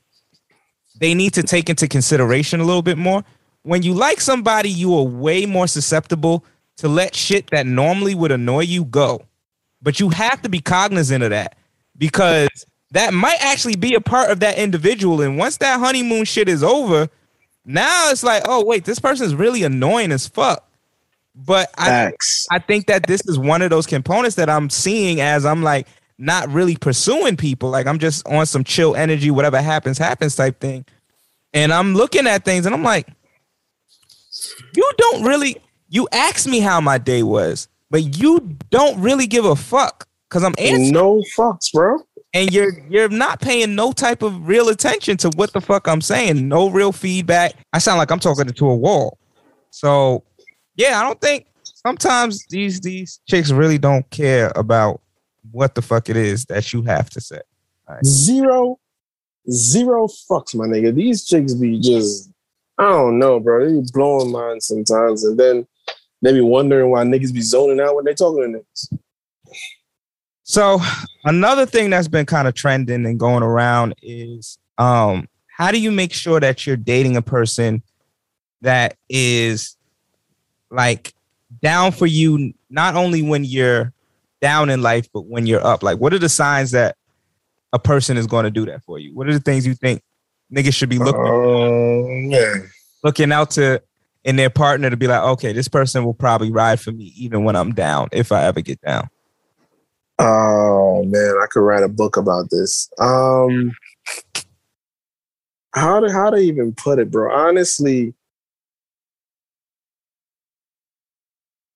They 1.00 1.12
need 1.12 1.34
to 1.34 1.42
take 1.42 1.68
into 1.68 1.88
consideration 1.88 2.60
a 2.60 2.64
little 2.64 2.82
bit 2.82 2.98
more. 2.98 3.24
When 3.62 3.82
you 3.82 3.94
like 3.94 4.20
somebody, 4.20 4.70
you 4.70 4.96
are 4.96 5.02
way 5.02 5.44
more 5.44 5.66
susceptible 5.66 6.44
to 6.76 6.88
let 6.88 7.16
shit 7.16 7.50
that 7.50 7.66
normally 7.66 8.14
would 8.14 8.30
annoy 8.30 8.60
you 8.60 8.84
go. 8.84 9.24
But 9.82 9.98
you 9.98 10.10
have 10.10 10.40
to 10.42 10.48
be 10.48 10.60
cognizant 10.60 11.24
of 11.24 11.30
that 11.30 11.56
because 11.98 12.48
that 12.92 13.12
might 13.12 13.38
actually 13.40 13.76
be 13.76 13.94
a 13.94 14.00
part 14.00 14.30
of 14.30 14.40
that 14.40 14.56
individual. 14.56 15.20
And 15.20 15.36
once 15.36 15.56
that 15.58 15.80
honeymoon 15.80 16.24
shit 16.26 16.48
is 16.48 16.62
over, 16.62 17.08
now 17.64 18.10
it's 18.10 18.22
like, 18.22 18.44
oh 18.46 18.64
wait, 18.64 18.84
this 18.84 19.00
person 19.00 19.26
is 19.26 19.34
really 19.34 19.64
annoying 19.64 20.12
as 20.12 20.28
fuck. 20.28 20.70
But 21.34 21.70
I 21.78 21.86
Facts. 21.86 22.46
I 22.52 22.58
think 22.60 22.86
that 22.86 23.06
this 23.06 23.22
is 23.26 23.38
one 23.38 23.60
of 23.62 23.70
those 23.70 23.86
components 23.86 24.36
that 24.36 24.48
I'm 24.48 24.70
seeing 24.70 25.20
as 25.20 25.44
I'm 25.44 25.62
like 25.62 25.88
not 26.16 26.48
really 26.50 26.76
pursuing 26.76 27.36
people. 27.36 27.70
Like 27.70 27.86
I'm 27.86 27.98
just 27.98 28.26
on 28.28 28.46
some 28.46 28.62
chill 28.64 28.94
energy, 28.94 29.30
whatever 29.30 29.60
happens, 29.60 29.98
happens 29.98 30.36
type 30.36 30.60
thing. 30.60 30.84
And 31.52 31.72
I'm 31.72 31.94
looking 31.94 32.26
at 32.26 32.44
things 32.44 32.66
and 32.66 32.74
I'm 32.74 32.82
like, 32.84 33.08
you 34.76 34.90
don't 34.96 35.24
really, 35.24 35.56
you 35.88 36.08
ask 36.12 36.46
me 36.48 36.60
how 36.60 36.80
my 36.80 36.98
day 36.98 37.22
was, 37.22 37.68
but 37.90 38.18
you 38.18 38.56
don't 38.70 39.00
really 39.00 39.26
give 39.26 39.44
a 39.44 39.56
fuck 39.56 40.08
because 40.28 40.42
I'm 40.44 40.54
answering 40.58 40.92
No 40.92 41.22
fucks, 41.36 41.72
bro. 41.72 41.98
and 42.32 42.52
you're 42.52 42.72
you're 42.88 43.08
not 43.08 43.40
paying 43.40 43.74
no 43.74 43.92
type 43.92 44.22
of 44.22 44.46
real 44.48 44.68
attention 44.68 45.16
to 45.18 45.30
what 45.36 45.52
the 45.52 45.60
fuck 45.60 45.86
I'm 45.88 46.00
saying. 46.00 46.48
No 46.48 46.70
real 46.70 46.92
feedback. 46.92 47.54
I 47.72 47.78
sound 47.78 47.98
like 47.98 48.10
I'm 48.10 48.20
talking 48.20 48.46
to 48.46 48.68
a 48.68 48.76
wall. 48.76 49.18
So 49.70 50.24
yeah, 50.76 51.00
I 51.00 51.02
don't 51.02 51.20
think 51.20 51.46
sometimes 51.60 52.44
these 52.46 52.80
these 52.80 53.20
chicks 53.28 53.50
really 53.50 53.78
don't 53.78 54.08
care 54.10 54.52
about 54.56 55.00
what 55.52 55.74
the 55.74 55.82
fuck 55.82 56.08
it 56.08 56.16
is 56.16 56.44
that 56.46 56.72
you 56.72 56.82
have 56.82 57.10
to 57.10 57.20
say. 57.20 57.40
Zero, 58.04 58.78
zero 59.50 60.06
fucks, 60.06 60.54
my 60.54 60.66
nigga. 60.66 60.94
These 60.94 61.26
chicks 61.26 61.54
be 61.54 61.78
just, 61.78 62.30
I 62.78 62.84
don't 62.84 63.18
know, 63.18 63.38
bro. 63.40 63.64
They 63.64 63.80
be 63.80 63.86
blowing 63.92 64.32
minds 64.32 64.66
sometimes, 64.66 65.24
and 65.24 65.38
then 65.38 65.66
they 66.22 66.32
be 66.32 66.40
wondering 66.40 66.90
why 66.90 67.04
niggas 67.04 67.32
be 67.32 67.42
zoning 67.42 67.80
out 67.80 67.94
when 67.94 68.06
they 68.06 68.14
talking 68.14 68.52
to 68.52 68.58
niggas. 68.58 68.98
So 70.44 70.80
another 71.24 71.66
thing 71.66 71.90
that's 71.90 72.08
been 72.08 72.26
kind 72.26 72.48
of 72.48 72.54
trending 72.54 73.06
and 73.06 73.18
going 73.18 73.42
around 73.42 73.94
is 74.02 74.58
um 74.76 75.28
how 75.48 75.70
do 75.70 75.80
you 75.80 75.92
make 75.92 76.12
sure 76.12 76.40
that 76.40 76.66
you're 76.66 76.76
dating 76.76 77.16
a 77.16 77.22
person 77.22 77.82
that 78.60 78.96
is 79.08 79.76
like 80.74 81.14
down 81.62 81.92
for 81.92 82.06
you 82.06 82.52
not 82.70 82.94
only 82.96 83.22
when 83.22 83.44
you're 83.44 83.92
down 84.40 84.70
in 84.70 84.82
life 84.82 85.08
but 85.12 85.22
when 85.22 85.46
you're 85.46 85.64
up 85.64 85.82
like 85.82 85.98
what 85.98 86.12
are 86.12 86.18
the 86.18 86.28
signs 86.28 86.72
that 86.72 86.96
a 87.72 87.78
person 87.78 88.16
is 88.16 88.26
going 88.26 88.44
to 88.44 88.50
do 88.50 88.66
that 88.66 88.82
for 88.82 88.98
you 88.98 89.14
what 89.14 89.28
are 89.28 89.32
the 89.32 89.40
things 89.40 89.66
you 89.66 89.74
think 89.74 90.02
niggas 90.52 90.74
should 90.74 90.88
be 90.88 90.98
looking 90.98 91.20
Oh 91.24 92.06
man, 92.08 92.70
looking 93.02 93.32
out 93.32 93.52
to 93.52 93.82
in 94.24 94.36
their 94.36 94.50
partner 94.50 94.90
to 94.90 94.96
be 94.96 95.06
like 95.06 95.22
okay 95.22 95.52
this 95.52 95.68
person 95.68 96.04
will 96.04 96.14
probably 96.14 96.50
ride 96.50 96.80
for 96.80 96.92
me 96.92 97.12
even 97.16 97.44
when 97.44 97.56
i'm 97.56 97.72
down 97.72 98.08
if 98.12 98.32
i 98.32 98.44
ever 98.44 98.60
get 98.60 98.80
down 98.80 99.08
oh 100.18 101.04
man, 101.04 101.34
I 101.42 101.46
could 101.50 101.60
write 101.60 101.82
a 101.82 101.88
book 101.88 102.16
about 102.16 102.50
this. 102.50 102.90
Um, 102.98 103.72
how 105.74 106.00
to 106.00 106.12
how 106.12 106.30
to 106.30 106.36
even 106.36 106.74
put 106.74 106.98
it, 106.98 107.10
bro? 107.10 107.34
Honestly, 107.34 108.14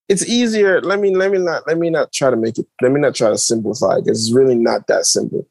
it's 0.08 0.26
easier. 0.26 0.80
Let 0.80 1.00
me 1.00 1.14
let 1.14 1.30
me 1.30 1.38
not 1.38 1.66
let 1.66 1.78
me 1.78 1.90
not 1.90 2.12
try 2.12 2.30
to 2.30 2.36
make 2.36 2.58
it. 2.58 2.66
Let 2.80 2.92
me 2.92 3.00
not 3.00 3.14
try 3.14 3.28
to 3.28 3.38
simplify 3.38 3.96
because 3.96 4.26
it's 4.26 4.34
really 4.34 4.54
not 4.54 4.86
that 4.86 5.04
simple. 5.04 5.46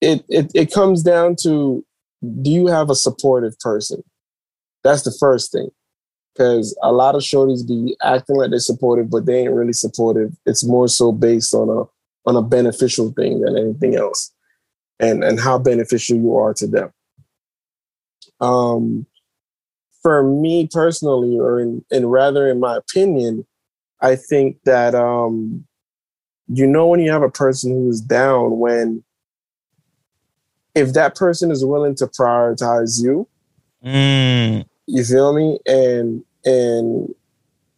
It 0.00 0.24
it 0.28 0.50
it 0.54 0.72
comes 0.72 1.02
down 1.02 1.36
to 1.42 1.84
do 2.42 2.50
you 2.50 2.66
have 2.68 2.90
a 2.90 2.94
supportive 2.94 3.58
person? 3.58 4.02
That's 4.84 5.02
the 5.02 5.14
first 5.18 5.52
thing. 5.52 5.70
Because 6.34 6.78
a 6.82 6.92
lot 6.92 7.16
of 7.16 7.22
shorties 7.22 7.66
be 7.66 7.96
acting 8.02 8.36
like 8.36 8.50
they're 8.50 8.60
supportive, 8.60 9.10
but 9.10 9.26
they 9.26 9.40
ain't 9.40 9.52
really 9.52 9.72
supportive. 9.72 10.32
It's 10.46 10.64
more 10.64 10.88
so 10.88 11.10
based 11.12 11.52
on 11.52 11.68
a 11.68 11.84
on 12.28 12.36
a 12.36 12.46
beneficial 12.46 13.10
thing 13.12 13.40
than 13.40 13.58
anything 13.58 13.96
else, 13.96 14.32
and 15.00 15.24
and 15.24 15.40
how 15.40 15.58
beneficial 15.58 16.16
you 16.16 16.36
are 16.36 16.54
to 16.54 16.66
them. 16.66 16.92
Um, 18.40 19.06
for 20.02 20.22
me 20.22 20.68
personally, 20.72 21.38
or 21.38 21.60
in, 21.60 21.84
in 21.90 22.06
rather 22.06 22.48
in 22.48 22.60
my 22.60 22.76
opinion, 22.76 23.44
I 24.02 24.16
think 24.16 24.58
that 24.64 24.94
um, 24.94 25.66
you 26.48 26.66
know 26.66 26.86
when 26.86 27.00
you 27.00 27.10
have 27.12 27.22
a 27.22 27.30
person 27.30 27.72
who's 27.72 28.00
down 28.00 28.58
when 28.58 29.04
if 30.74 30.92
that 30.92 31.14
person 31.16 31.50
is 31.50 31.64
willing 31.64 31.94
to 31.96 32.06
prioritize 32.06 33.02
you, 33.02 33.28
Mm, 33.84 34.66
you 34.86 35.04
feel 35.04 35.32
me, 35.32 35.58
and 35.66 36.24
and 36.44 37.14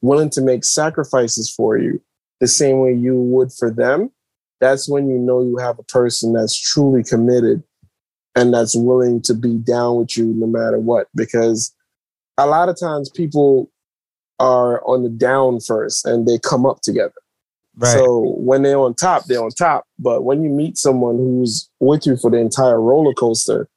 willing 0.00 0.30
to 0.30 0.40
make 0.40 0.64
sacrifices 0.64 1.50
for 1.50 1.76
you, 1.76 2.00
the 2.40 2.48
same 2.48 2.80
way 2.80 2.92
you 2.92 3.14
would 3.16 3.52
for 3.52 3.70
them, 3.70 4.10
that's 4.60 4.88
when 4.88 5.08
you 5.08 5.18
know 5.18 5.42
you 5.42 5.58
have 5.58 5.78
a 5.78 5.84
person 5.84 6.32
that's 6.32 6.58
truly 6.58 7.04
committed 7.04 7.62
and 8.34 8.52
that's 8.52 8.74
willing 8.74 9.20
to 9.22 9.34
be 9.34 9.58
down 9.58 9.96
with 9.96 10.16
you 10.16 10.26
no 10.26 10.46
matter 10.46 10.78
what. 10.78 11.08
Because 11.14 11.74
a 12.38 12.46
lot 12.46 12.68
of 12.68 12.78
times 12.78 13.10
people 13.10 13.70
are 14.42 14.84
on 14.84 15.04
the 15.04 15.08
down 15.08 15.60
first 15.60 16.04
and 16.04 16.26
they 16.26 16.36
come 16.36 16.66
up 16.66 16.80
together. 16.80 17.14
Right. 17.76 17.92
So 17.92 18.34
when 18.36 18.62
they're 18.62 18.78
on 18.78 18.94
top, 18.94 19.24
they're 19.24 19.42
on 19.42 19.50
top. 19.50 19.86
But 19.98 20.24
when 20.24 20.42
you 20.42 20.50
meet 20.50 20.76
someone 20.76 21.16
who's 21.16 21.70
with 21.78 22.06
you 22.06 22.16
for 22.16 22.30
the 22.30 22.38
entire 22.38 22.80
roller 22.80 23.14
coaster, 23.14 23.68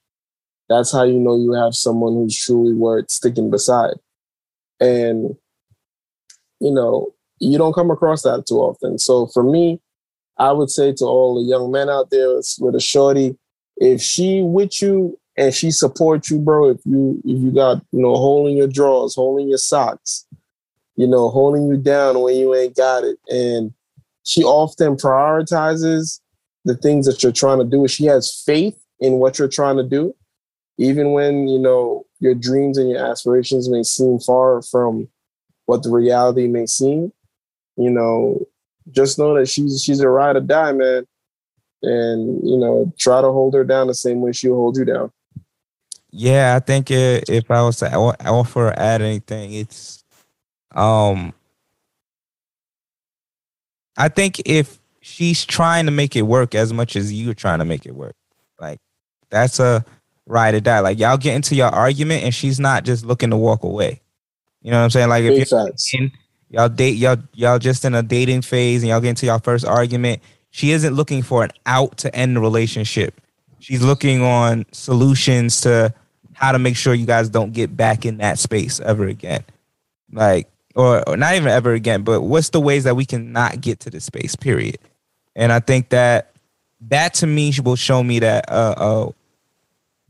that's 0.68 0.92
how 0.92 1.04
you 1.04 1.20
know 1.20 1.38
you 1.38 1.54
have 1.54 1.76
someone 1.76 2.14
who's 2.14 2.36
truly 2.36 2.74
worth 2.74 3.12
sticking 3.12 3.52
beside. 3.52 3.94
And 4.80 5.36
you 6.60 6.72
know, 6.74 7.14
you 7.40 7.58
don't 7.60 7.74
come 7.74 7.92
across 7.92 8.24
that 8.24 8.46
too 8.48 8.56
often. 8.56 8.98
So 8.98 9.28
for 9.28 9.44
me, 9.44 9.80
I 10.38 10.52
would 10.52 10.72
say 10.72 10.94
to 10.94 11.06
all 11.06 11.36
the 11.36 11.48
young 11.48 11.72
men 11.72 11.90
out 11.90 12.10
there 12.10 12.42
with 12.60 12.76
a 12.76 12.82
shorty, 12.82 13.38
if 13.78 14.02
she 14.02 14.42
with 14.42 14.82
you 14.82 15.20
and 15.38 15.54
she 15.54 15.70
supports 15.70 16.32
you, 16.32 16.40
bro, 16.40 16.70
if 16.72 16.80
you 16.86 17.22
if 17.24 17.40
you 17.40 17.52
got, 17.52 17.86
you 17.92 18.02
know, 18.02 18.16
holding 18.16 18.58
your 18.58 18.68
drawers, 18.68 19.16
holding 19.16 19.48
your 19.48 19.60
socks, 19.60 20.26
you 20.96 21.08
know, 21.08 21.30
holding 21.30 21.68
you 21.68 21.78
down 21.78 22.22
when 22.22 22.36
you 22.36 22.56
ain't 22.56 22.76
got 22.76 23.04
it. 23.04 23.18
And 23.30 23.74
she 24.24 24.44
often 24.44 24.96
prioritizes 24.96 26.20
the 26.64 26.76
things 26.76 27.06
that 27.06 27.22
you're 27.22 27.32
trying 27.32 27.60
to 27.60 27.66
do. 27.66 27.88
She 27.88 28.06
has 28.06 28.44
faith 28.46 28.78
in 29.00 29.14
what 29.14 29.38
you're 29.38 29.48
trying 29.48 29.78
to 29.78 29.84
do, 29.84 30.16
even 30.78 31.12
when, 31.12 31.48
you 31.48 31.60
know, 31.60 32.06
your 32.20 32.34
dreams 32.34 32.78
and 32.78 32.90
your 32.90 33.06
aspirations 33.06 33.70
may 33.70 33.84
seem 33.84 34.20
far 34.20 34.62
from 34.62 35.08
what 35.66 35.84
the 35.84 35.92
reality 35.92 36.48
may 36.48 36.66
seem. 36.66 37.12
You 37.78 37.90
know, 37.90 38.48
just 38.92 39.20
know 39.20 39.36
that 39.36 39.48
she's 39.48 39.84
she's 39.84 40.00
a 40.00 40.08
ride 40.08 40.38
or 40.38 40.42
die, 40.42 40.72
man. 40.72 41.06
And, 41.84 42.48
you 42.48 42.58
know, 42.58 42.92
try 42.98 43.22
to 43.22 43.32
hold 43.32 43.54
her 43.54 43.64
down 43.64 43.88
the 43.88 43.94
same 43.94 44.22
way 44.22 44.32
she'll 44.32 44.56
hold 44.56 44.78
you 44.78 44.86
down. 44.86 45.12
Yeah, 46.10 46.56
I 46.56 46.60
think 46.62 46.90
if 46.90 47.52
I 47.52 47.62
was 47.62 47.78
to 47.78 47.94
offer 47.94 48.74
add 48.78 49.02
anything, 49.02 49.54
it's 49.54 50.05
um 50.76 51.34
I 53.98 54.10
think 54.10 54.42
if 54.46 54.80
she's 55.02 55.46
trying 55.46 55.86
to 55.86 55.92
make 55.92 56.16
it 56.16 56.24
work 56.24 56.56
as 56.56 56.74
much 56.74 56.96
as 56.96 57.14
you're 57.14 57.34
trying 57.34 57.60
to 57.60 57.66
make 57.66 57.86
it 57.86 57.96
work, 57.96 58.16
like 58.60 58.80
that's 59.30 59.60
a 59.60 59.86
ride 60.26 60.56
or 60.56 60.60
die. 60.60 60.80
Like 60.80 61.00
y'all 61.00 61.18
get 61.18 61.36
into 61.36 61.56
your 61.56 61.68
argument 61.68 62.24
and 62.24 62.34
she's 62.34 62.60
not 62.60 62.84
just 62.84 63.06
looking 63.06 63.30
to 63.30 63.38
walk 63.38 63.64
away. 63.64 64.02
You 64.62 64.72
know 64.72 64.78
what 64.78 64.86
I'm 64.86 64.90
saying? 64.90 65.10
Like 65.10 65.24
if 65.24 65.52
you're 65.52 65.70
in, 65.94 66.12
y'all 66.50 66.70
date 66.70 66.98
y'all 66.98 67.18
y'all 67.34 67.60
just 67.60 67.86
in 67.86 67.96
a 67.96 68.04
dating 68.04 68.42
phase 68.42 68.82
and 68.82 68.90
y'all 68.90 69.02
get 69.02 69.10
into 69.10 69.26
your 69.28 69.40
first 69.40 69.66
argument, 69.66 70.22
she 70.50 70.72
isn't 70.72 70.94
looking 70.94 71.22
for 71.22 71.44
an 71.44 71.52
out 71.66 71.98
to 71.98 72.14
end 72.16 72.36
the 72.36 72.42
relationship. 72.42 73.22
She's 73.60 73.82
looking 73.82 74.22
on 74.22 74.66
solutions 74.72 75.62
to 75.62 75.94
how 76.34 76.52
to 76.52 76.60
make 76.60 76.76
sure 76.76 76.94
you 76.94 77.06
guys 77.06 77.30
don't 77.30 77.54
get 77.54 77.76
back 77.78 78.06
in 78.06 78.18
that 78.18 78.40
space 78.40 78.80
ever 78.80 79.08
again. 79.08 79.44
Like 80.12 80.50
or, 80.76 81.08
or 81.08 81.18
not 81.18 81.36
even 81.36 81.48
ever 81.48 81.74
again, 81.74 82.04
but 82.04 82.22
what's 82.22 82.50
the 82.50 82.60
ways 82.60 82.84
that 82.84 82.96
we 82.96 83.06
can 83.06 83.32
not 83.32 83.62
get 83.62 83.80
to 83.82 83.90
this 83.90 84.06
space, 84.06 84.36
period. 84.36 84.78
And 85.36 85.52
I 85.52 85.60
think 85.60 85.90
that 85.90 86.32
that 86.82 87.14
to 87.16 87.28
me 87.28 87.54
will 87.64 87.76
show 87.76 88.04
me 88.04 88.20
that 88.20 88.50
uh, 88.50 88.76
a 88.78 89.14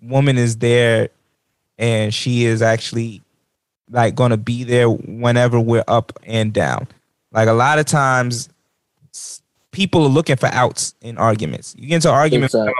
woman 0.01 0.37
is 0.37 0.57
there 0.57 1.09
and 1.77 2.13
she 2.13 2.45
is 2.45 2.61
actually 2.61 3.21
like 3.89 4.15
going 4.15 4.31
to 4.31 4.37
be 4.37 4.63
there 4.63 4.89
whenever 4.89 5.59
we're 5.59 5.83
up 5.87 6.11
and 6.23 6.53
down. 6.53 6.87
Like 7.31 7.47
a 7.47 7.53
lot 7.53 7.79
of 7.79 7.85
times, 7.85 8.49
people 9.71 10.03
are 10.03 10.09
looking 10.09 10.37
for 10.37 10.47
outs 10.47 10.95
in 11.01 11.17
arguments. 11.17 11.75
You 11.77 11.87
get 11.87 11.95
into 11.95 12.09
arguments 12.09 12.55
argument 12.55 12.77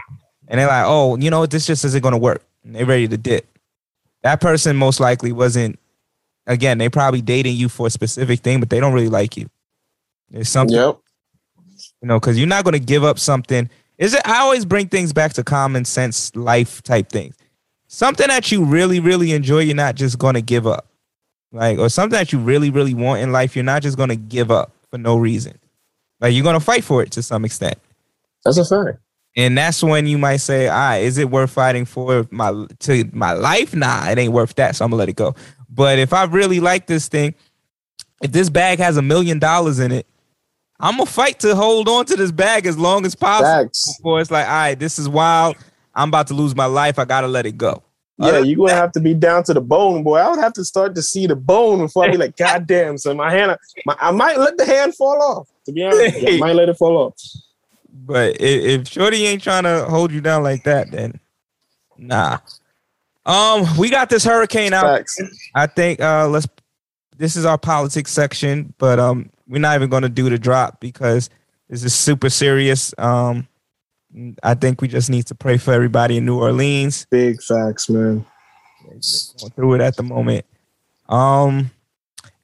and 0.47 0.59
they're 0.59 0.67
like, 0.67 0.85
"Oh, 0.87 1.17
you 1.17 1.29
know, 1.29 1.45
this 1.45 1.65
just 1.65 1.83
isn't 1.85 2.01
going 2.01 2.13
to 2.13 2.17
work." 2.17 2.41
And 2.63 2.75
they're 2.75 2.85
ready 2.85 3.07
to 3.07 3.17
dip. 3.17 3.45
That 4.23 4.41
person 4.41 4.75
most 4.77 4.99
likely 4.99 5.31
wasn't. 5.31 5.79
Again, 6.47 6.77
they 6.77 6.89
probably 6.89 7.21
dating 7.21 7.55
you 7.55 7.69
for 7.69 7.87
a 7.87 7.89
specific 7.89 8.41
thing, 8.41 8.59
but 8.59 8.69
they 8.69 8.79
don't 8.79 8.93
really 8.93 9.09
like 9.09 9.35
you. 9.37 9.49
There's 10.29 10.49
something 10.49 10.75
Yep. 10.75 10.99
you 12.01 12.07
know, 12.07 12.19
because 12.19 12.37
you're 12.37 12.47
not 12.47 12.63
going 12.63 12.73
to 12.73 12.79
give 12.79 13.03
up 13.03 13.19
something. 13.19 13.69
Is 13.97 14.13
it? 14.13 14.21
I 14.27 14.39
always 14.39 14.65
bring 14.65 14.87
things 14.87 15.13
back 15.13 15.33
to 15.33 15.43
common 15.43 15.85
sense, 15.85 16.35
life 16.35 16.83
type 16.83 17.09
things. 17.09 17.35
Something 17.87 18.27
that 18.27 18.51
you 18.51 18.63
really, 18.63 18.99
really 18.99 19.31
enjoy, 19.31 19.59
you're 19.59 19.75
not 19.75 19.95
just 19.95 20.17
going 20.19 20.33
to 20.33 20.41
give 20.41 20.67
up. 20.67 20.87
Like, 21.51 21.79
or 21.79 21.87
something 21.89 22.17
that 22.17 22.33
you 22.33 22.39
really, 22.39 22.69
really 22.69 22.93
want 22.93 23.21
in 23.21 23.31
life, 23.31 23.55
you're 23.55 23.63
not 23.63 23.81
just 23.81 23.95
going 23.95 24.09
to 24.09 24.15
give 24.15 24.51
up 24.51 24.73
for 24.91 24.97
no 24.97 25.15
reason. 25.15 25.57
Like, 26.19 26.33
you're 26.33 26.43
going 26.43 26.59
to 26.59 26.65
fight 26.65 26.83
for 26.83 27.01
it 27.01 27.11
to 27.11 27.23
some 27.23 27.45
extent. 27.45 27.77
That's 28.43 28.57
a 28.57 28.65
fact. 28.65 28.99
And 29.37 29.57
that's 29.57 29.83
when 29.83 30.07
you 30.07 30.17
might 30.17 30.37
say, 30.37 30.69
"All 30.69 30.77
right, 30.77 30.99
is 30.99 31.17
it 31.17 31.29
worth 31.29 31.51
fighting 31.51 31.83
for 31.83 32.25
my 32.31 32.67
to 32.79 33.09
my 33.11 33.33
life? 33.33 33.75
Nah, 33.75 34.09
it 34.09 34.17
ain't 34.17 34.31
worth 34.31 34.55
that. 34.55 34.77
So 34.77 34.85
I'm 34.85 34.91
gonna 34.91 34.99
let 34.99 35.09
it 35.09 35.17
go." 35.17 35.35
But 35.75 35.99
if 35.99 36.13
I 36.13 36.23
really 36.23 36.59
like 36.59 36.87
this 36.87 37.07
thing, 37.09 37.35
if 38.23 38.31
this 38.31 38.49
bag 38.49 38.79
has 38.79 38.97
a 38.97 39.01
million 39.01 39.39
dollars 39.39 39.79
in 39.79 39.91
it, 39.91 40.07
I'm 40.79 40.97
gonna 40.97 41.05
fight 41.05 41.39
to 41.41 41.55
hold 41.55 41.89
on 41.89 42.05
to 42.05 42.15
this 42.15 42.31
bag 42.31 42.65
as 42.65 42.77
long 42.77 43.05
as 43.05 43.15
possible. 43.15 43.65
Facts. 43.65 43.97
Before 43.97 44.21
it's 44.21 44.31
like, 44.31 44.45
all 44.47 44.53
right, 44.53 44.79
this 44.79 44.97
is 44.97 45.07
wild. 45.07 45.57
I'm 45.93 46.09
about 46.09 46.27
to 46.27 46.33
lose 46.33 46.55
my 46.55 46.65
life. 46.65 46.97
I 46.99 47.05
gotta 47.05 47.27
let 47.27 47.45
it 47.45 47.57
go. 47.57 47.83
Yeah, 48.17 48.27
Other- 48.27 48.45
you're 48.45 48.57
gonna 48.57 48.79
have 48.79 48.93
to 48.93 49.01
be 49.01 49.13
down 49.13 49.43
to 49.43 49.53
the 49.53 49.61
bone, 49.61 50.03
boy. 50.03 50.17
I 50.17 50.29
would 50.29 50.39
have 50.39 50.53
to 50.53 50.65
start 50.65 50.95
to 50.95 51.01
see 51.01 51.27
the 51.27 51.35
bone 51.35 51.79
before 51.79 52.05
I 52.05 52.11
be 52.11 52.17
like, 52.17 52.37
God 52.37 52.67
damn, 52.67 52.97
so 52.97 53.13
my 53.13 53.31
hand 53.31 53.57
my, 53.85 53.95
I 53.99 54.11
might 54.11 54.37
let 54.37 54.57
the 54.57 54.65
hand 54.65 54.95
fall 54.95 55.21
off. 55.21 55.49
To 55.65 55.71
be 55.71 55.83
honest, 55.83 56.17
I 56.25 56.37
might 56.37 56.55
let 56.55 56.69
it 56.69 56.77
fall 56.77 56.97
off. 56.97 57.13
But 57.91 58.39
if, 58.41 58.81
if 58.81 58.87
Shorty 58.87 59.25
ain't 59.25 59.41
trying 59.41 59.63
to 59.63 59.85
hold 59.85 60.11
you 60.11 60.21
down 60.21 60.43
like 60.43 60.63
that, 60.63 60.91
then 60.91 61.19
nah. 61.97 62.39
Um, 63.25 63.65
we 63.77 63.89
got 63.89 64.09
this 64.09 64.23
hurricane 64.23 64.73
out. 64.73 64.83
Facts. 64.83 65.19
I 65.55 65.67
think 65.67 65.99
uh 65.99 66.27
let's 66.27 66.47
this 67.17 67.35
is 67.35 67.45
our 67.45 67.57
politics 67.57 68.11
section, 68.11 68.73
but 68.77 68.99
um 68.99 69.29
we're 69.47 69.59
not 69.59 69.75
even 69.75 69.89
gonna 69.89 70.09
do 70.09 70.29
the 70.29 70.37
drop 70.37 70.79
because 70.79 71.29
this 71.69 71.83
is 71.83 71.93
super 71.93 72.29
serious. 72.29 72.93
Um 72.97 73.47
I 74.43 74.53
think 74.53 74.81
we 74.81 74.87
just 74.87 75.09
need 75.09 75.25
to 75.27 75.35
pray 75.35 75.57
for 75.57 75.73
everybody 75.73 76.17
in 76.17 76.25
New 76.25 76.39
Orleans. 76.39 77.05
Big 77.09 77.41
facts, 77.41 77.89
man. 77.89 78.25
Going 78.87 79.51
through 79.55 79.73
it 79.75 79.81
at 79.81 79.95
the 79.95 80.03
moment. 80.03 80.45
Um 81.09 81.71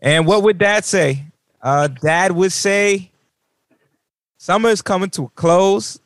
and 0.02 0.26
what 0.26 0.42
would 0.44 0.58
dad 0.58 0.84
say? 0.84 1.26
Uh 1.62 1.88
dad 1.88 2.32
would 2.32 2.52
say 2.52 3.12
summer 4.38 4.70
is 4.70 4.82
coming 4.82 5.12
to 5.12 5.26
a 5.26 5.30
close. 5.30 6.00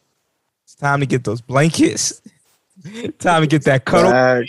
It's 0.65 0.75
time 0.75 0.99
to 0.99 1.05
get 1.05 1.23
those 1.23 1.39
blankets. 1.39 2.21
time 3.19 3.41
to 3.41 3.47
get 3.47 3.63
that 3.65 3.85
cuddle. 3.85 4.45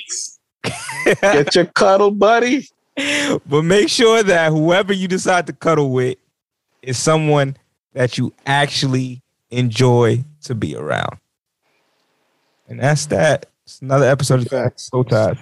Get 1.04 1.54
your 1.54 1.66
cuddle, 1.66 2.10
buddy. 2.10 2.68
but 3.46 3.62
make 3.62 3.88
sure 3.88 4.22
that 4.22 4.50
whoever 4.50 4.92
you 4.92 5.08
decide 5.08 5.46
to 5.46 5.52
cuddle 5.52 5.90
with 5.90 6.18
is 6.82 6.98
someone 6.98 7.56
that 7.92 8.18
you 8.18 8.32
actually 8.46 9.22
enjoy 9.50 10.24
to 10.42 10.54
be 10.54 10.76
around. 10.76 11.18
And 12.68 12.80
that's 12.80 13.06
that. 13.06 13.46
It's 13.64 13.80
another 13.80 14.06
episode 14.06 14.40
of 14.40 14.48
Facts. 14.48 14.88
Soul 14.88 15.04
Ties. 15.04 15.38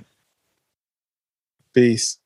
Peace. 1.72 2.18